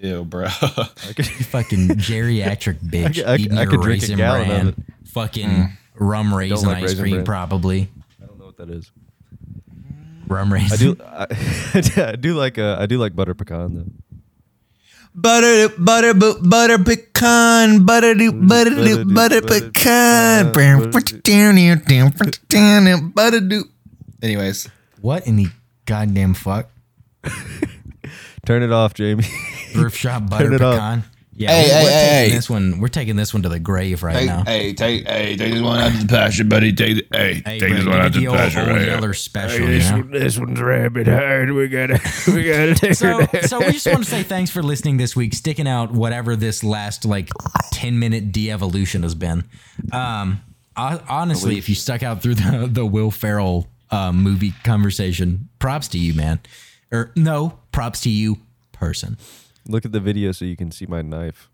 Ew, 0.00 0.24
bro. 0.24 0.48
Fucking 0.48 1.88
geriatric 1.88 2.78
bitch 2.80 3.14
could- 3.16 3.24
I 3.26 3.36
could- 3.36 3.40
eating 3.40 3.58
I 3.58 3.62
your 3.62 3.70
could 3.72 3.80
drink 3.82 4.02
a 4.02 4.06
raisin 4.06 4.16
gallon 4.16 4.50
of 4.50 4.68
it. 4.68 4.74
Fucking 5.08 5.72
rum 5.96 6.34
raisin 6.34 6.68
like 6.68 6.76
ice 6.78 6.82
Raisin 6.90 7.00
cream, 7.02 7.14
Bran. 7.16 7.24
probably. 7.24 7.88
I 8.22 8.26
don't 8.26 8.38
know 8.38 8.46
what 8.46 8.56
that 8.58 8.70
is. 8.70 8.90
Rum 10.26 10.52
raisin. 10.52 11.00
I 11.02 11.26
do. 11.26 11.36
I, 11.96 12.06
I 12.12 12.16
do 12.16 12.34
like. 12.34 12.58
Uh, 12.58 12.76
I 12.78 12.86
do 12.86 12.98
like 12.98 13.16
butter 13.16 13.34
pecan 13.34 13.74
though. 13.74 13.86
Butter, 15.18 15.68
butter, 15.78 16.14
bu- 16.14 16.38
butter 16.46 16.78
pecan, 16.78 17.84
butter, 17.84 18.14
do, 18.14 18.30
mm, 18.32 18.46
butter, 18.48 18.70
do, 18.70 19.04
butter 19.04 19.40
butter 19.40 19.40
pecan. 19.42 20.52
pecan, 22.14 23.08
Butter 23.10 23.40
do. 23.40 23.64
Anyways, 24.22 24.68
What 25.00 25.26
in 25.26 25.34
the 25.36 25.48
goddamn 25.86 26.34
fuck? 26.34 26.70
Turn 28.46 28.62
it 28.62 28.70
off, 28.72 28.94
Jamie. 28.94 29.24
Thrift 29.72 29.96
shop 29.96 30.30
butter 30.30 30.44
Turn 30.44 30.54
it 30.54 30.62
up. 30.62 30.74
pecan. 30.74 31.04
Yeah, 31.38 31.52
Hey, 31.52 31.62
we're, 31.62 31.68
hey, 31.68 31.84
we're 31.84 31.90
hey, 31.90 32.00
taking 32.18 32.30
hey. 32.30 32.36
this 32.36 32.50
one. 32.50 32.78
We're 32.80 32.88
taking 32.88 33.14
this 33.16 33.32
one 33.32 33.42
to 33.44 33.48
the 33.48 33.60
grave 33.60 34.02
right 34.02 34.26
now. 34.26 34.42
hey, 34.44 34.74
take, 34.74 35.06
hey, 35.06 35.36
take 35.36 35.52
this 35.52 35.62
one 35.62 35.78
out 35.78 35.92
to 35.92 35.98
the 35.98 36.06
pasture, 36.08 36.44
buddy. 36.44 36.72
Take, 36.72 37.06
hey, 37.12 37.42
Hey, 37.46 37.58
bro, 37.60 37.68
give 37.68 37.76
me 37.86 38.20
the 38.20 38.26
old, 38.26 38.40
old 38.40 38.82
Yeller 38.86 39.14
special. 39.14 39.70
you 39.70 39.78
know? 39.78 40.02
this 40.02 40.36
one's 40.36 40.60
rabbit 40.60 41.06
hard. 41.06 41.52
We 41.52 41.68
gotta. 41.68 42.00
We 42.26 42.44
gotta 42.44 42.74
take 42.74 42.94
So, 42.94 43.24
so 43.42 43.60
we 43.60 43.72
just 43.72 43.86
want 43.86 43.98
to 44.04 44.10
say 44.10 44.22
thanks 44.24 44.50
for 44.50 44.62
listening 44.62 44.96
this 44.96 45.14
week, 45.14 45.32
sticking 45.32 45.68
out 45.68 45.92
whatever 45.92 46.34
this 46.36 46.62
last 46.64 47.04
like 47.04 47.30
ten 47.72 47.98
minute 48.00 48.32
de-evolution 48.32 49.02
has 49.04 49.14
been. 49.14 49.44
Um, 49.92 50.42
honestly, 50.76 51.56
if 51.56 51.68
you 51.68 51.74
stuck 51.76 52.02
out 52.02 52.20
through 52.22 52.34
the 52.34 52.68
the 52.70 52.84
Will 52.84 53.10
Ferrell 53.10 53.68
uh, 53.90 54.12
movie 54.12 54.52
conversation, 54.64 55.48
props 55.60 55.88
to 55.88 55.98
you, 55.98 56.14
man. 56.14 56.40
Or 56.90 57.12
no, 57.16 57.58
props 57.72 58.00
to 58.02 58.10
you, 58.10 58.38
person. 58.72 59.16
Look 59.68 59.84
at 59.84 59.92
the 59.92 60.00
video 60.00 60.32
so 60.32 60.44
you 60.44 60.56
can 60.56 60.70
see 60.70 60.86
my 60.86 61.02
knife. 61.02 61.48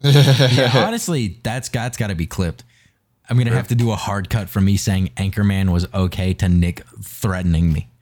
Yeah, 0.00 0.70
honestly, 0.86 1.40
that's 1.42 1.68
got, 1.68 1.82
that's 1.82 1.96
got 1.96 2.06
to 2.06 2.14
be 2.14 2.26
clipped. 2.26 2.64
I'm 3.28 3.36
gonna 3.36 3.52
have 3.52 3.68
to 3.68 3.74
do 3.74 3.90
a 3.90 3.96
hard 3.96 4.30
cut 4.30 4.48
from 4.48 4.64
me 4.64 4.78
saying 4.78 5.10
Anchorman 5.16 5.70
was 5.70 5.86
okay 5.92 6.32
to 6.34 6.48
Nick 6.48 6.82
threatening 7.02 7.72
me. 7.72 7.90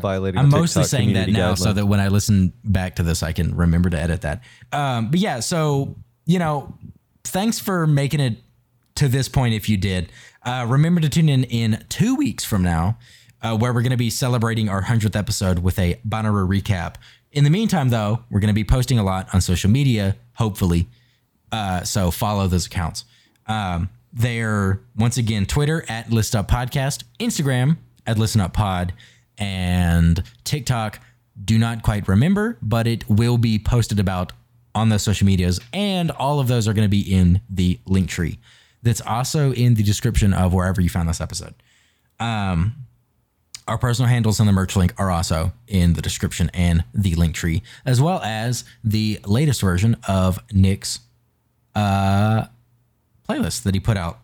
Violating. 0.00 0.38
I'm 0.38 0.46
TikTok 0.46 0.60
mostly 0.60 0.84
saying 0.84 1.12
that 1.12 1.26
community 1.26 1.32
now 1.32 1.54
so 1.54 1.72
that 1.72 1.86
when 1.86 2.00
I 2.00 2.08
listen 2.08 2.52
back 2.64 2.96
to 2.96 3.02
this, 3.02 3.22
I 3.22 3.32
can 3.32 3.54
remember 3.54 3.90
to 3.90 3.98
edit 3.98 4.22
that. 4.22 4.42
Um, 4.72 5.10
but 5.10 5.20
yeah, 5.20 5.40
so 5.40 5.96
you 6.24 6.38
know, 6.38 6.74
thanks 7.24 7.58
for 7.58 7.86
making 7.86 8.20
it 8.20 8.38
to 8.96 9.08
this 9.08 9.28
point. 9.28 9.54
If 9.54 9.68
you 9.68 9.76
did, 9.76 10.10
uh, 10.42 10.66
remember 10.68 11.00
to 11.00 11.08
tune 11.08 11.28
in 11.28 11.44
in 11.44 11.84
two 11.88 12.16
weeks 12.16 12.42
from 12.42 12.62
now, 12.62 12.98
uh, 13.42 13.56
where 13.56 13.72
we're 13.72 13.82
going 13.82 13.90
to 13.90 13.96
be 13.96 14.10
celebrating 14.10 14.68
our 14.68 14.80
hundredth 14.80 15.14
episode 15.14 15.60
with 15.60 15.78
a 15.78 16.00
Bonnaroo 16.08 16.48
recap. 16.48 16.96
In 17.34 17.42
the 17.42 17.50
meantime, 17.50 17.88
though, 17.88 18.20
we're 18.30 18.38
going 18.38 18.48
to 18.48 18.54
be 18.54 18.64
posting 18.64 18.96
a 18.98 19.02
lot 19.02 19.28
on 19.34 19.40
social 19.40 19.68
media. 19.68 20.16
Hopefully, 20.34 20.86
uh, 21.50 21.82
so 21.82 22.12
follow 22.12 22.46
those 22.46 22.66
accounts. 22.66 23.04
Um, 23.48 23.90
they're 24.12 24.80
once 24.96 25.16
again 25.16 25.44
Twitter 25.44 25.84
at 25.88 26.10
List 26.10 26.36
Up 26.36 26.48
Podcast, 26.48 27.02
Instagram 27.18 27.76
at 28.06 28.18
Listen 28.18 28.40
Up 28.40 28.52
Pod, 28.52 28.94
and 29.36 30.22
TikTok. 30.44 31.00
Do 31.44 31.58
not 31.58 31.82
quite 31.82 32.06
remember, 32.06 32.56
but 32.62 32.86
it 32.86 33.10
will 33.10 33.36
be 33.36 33.58
posted 33.58 33.98
about 33.98 34.32
on 34.72 34.88
those 34.88 35.02
social 35.02 35.26
medias, 35.26 35.60
and 35.72 36.12
all 36.12 36.38
of 36.38 36.46
those 36.46 36.68
are 36.68 36.72
going 36.72 36.84
to 36.84 36.88
be 36.88 37.12
in 37.12 37.40
the 37.50 37.80
link 37.84 38.08
tree. 38.08 38.38
That's 38.84 39.00
also 39.00 39.52
in 39.52 39.74
the 39.74 39.82
description 39.82 40.32
of 40.32 40.54
wherever 40.54 40.80
you 40.80 40.88
found 40.88 41.08
this 41.08 41.20
episode. 41.20 41.54
Um, 42.20 42.83
our 43.66 43.78
personal 43.78 44.08
handles 44.08 44.40
and 44.40 44.48
the 44.48 44.52
merch 44.52 44.76
link 44.76 44.92
are 44.98 45.10
also 45.10 45.52
in 45.66 45.94
the 45.94 46.02
description 46.02 46.50
and 46.52 46.84
the 46.92 47.14
link 47.14 47.34
tree, 47.34 47.62
as 47.86 48.00
well 48.00 48.20
as 48.22 48.64
the 48.82 49.18
latest 49.26 49.60
version 49.60 49.96
of 50.06 50.38
Nick's 50.52 51.00
uh, 51.74 52.46
playlist 53.28 53.62
that 53.62 53.74
he 53.74 53.80
put 53.80 53.96
out. 53.96 54.18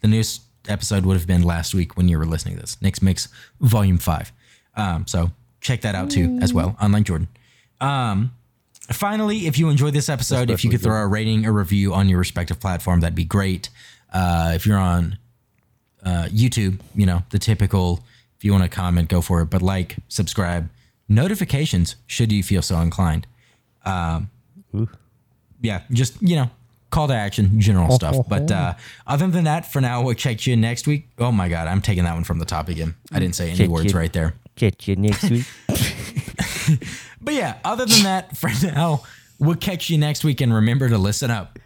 The 0.00 0.08
newest 0.08 0.42
episode 0.68 1.06
would 1.06 1.16
have 1.16 1.26
been 1.26 1.42
last 1.42 1.74
week 1.74 1.96
when 1.96 2.08
you 2.08 2.18
were 2.18 2.26
listening 2.26 2.56
to 2.56 2.60
this. 2.60 2.76
Nick's 2.82 3.00
Mix 3.00 3.28
Volume 3.60 3.98
5. 3.98 4.32
Um, 4.76 5.06
so 5.06 5.30
check 5.60 5.82
that 5.82 5.94
out 5.94 6.10
too, 6.10 6.38
as 6.42 6.52
well, 6.52 6.76
Online 6.82 7.04
Jordan. 7.04 7.28
Um, 7.80 8.32
finally, 8.90 9.46
if 9.46 9.58
you 9.58 9.68
enjoyed 9.68 9.94
this 9.94 10.08
episode, 10.08 10.50
if 10.50 10.64
you 10.64 10.70
could 10.70 10.82
throw 10.82 10.96
a 11.02 11.06
rating 11.06 11.46
or 11.46 11.52
review 11.52 11.94
on 11.94 12.08
your 12.08 12.18
respective 12.18 12.60
platform, 12.60 13.00
that'd 13.00 13.14
be 13.14 13.24
great. 13.24 13.68
Uh, 14.12 14.52
if 14.54 14.66
you're 14.66 14.78
on 14.78 15.18
uh, 16.04 16.26
YouTube, 16.30 16.80
you 16.94 17.06
know, 17.06 17.22
the 17.30 17.38
typical, 17.38 18.04
if 18.36 18.44
you 18.44 18.52
want 18.52 18.64
to 18.64 18.68
comment, 18.68 19.08
go 19.08 19.20
for 19.20 19.40
it. 19.42 19.46
But 19.46 19.62
like, 19.62 19.96
subscribe, 20.08 20.68
notifications, 21.08 21.96
should 22.06 22.32
you 22.32 22.42
feel 22.42 22.62
so 22.62 22.78
inclined. 22.80 23.26
Um, 23.84 24.30
yeah, 25.60 25.82
just 25.90 26.20
you 26.20 26.36
know, 26.36 26.50
call 26.90 27.08
to 27.08 27.14
action, 27.14 27.60
general 27.60 27.90
stuff. 27.92 28.16
But 28.28 28.50
uh, 28.50 28.74
other 29.06 29.28
than 29.28 29.44
that, 29.44 29.70
for 29.70 29.80
now, 29.80 30.02
we'll 30.02 30.14
check 30.14 30.46
you 30.46 30.56
next 30.56 30.86
week. 30.86 31.08
Oh 31.18 31.32
my 31.32 31.48
god, 31.48 31.68
I'm 31.68 31.80
taking 31.80 32.04
that 32.04 32.14
one 32.14 32.24
from 32.24 32.38
the 32.38 32.44
top 32.44 32.68
again. 32.68 32.94
I 33.12 33.20
didn't 33.20 33.36
say 33.36 33.48
any 33.48 33.56
Check 33.58 33.68
words 33.68 33.92
you. 33.92 33.98
right 33.98 34.12
there. 34.12 34.34
Catch 34.56 34.88
you 34.88 34.96
next 34.96 35.30
week. 35.30 35.44
But 37.20 37.34
yeah, 37.34 37.58
other 37.64 37.86
than 37.86 38.04
that, 38.04 38.36
for 38.36 38.48
now, 38.62 39.02
we'll 39.40 39.56
catch 39.56 39.90
you 39.90 39.98
next 39.98 40.22
week 40.22 40.40
and 40.40 40.54
remember 40.54 40.88
to 40.88 40.96
listen 40.96 41.28
up. 41.28 41.58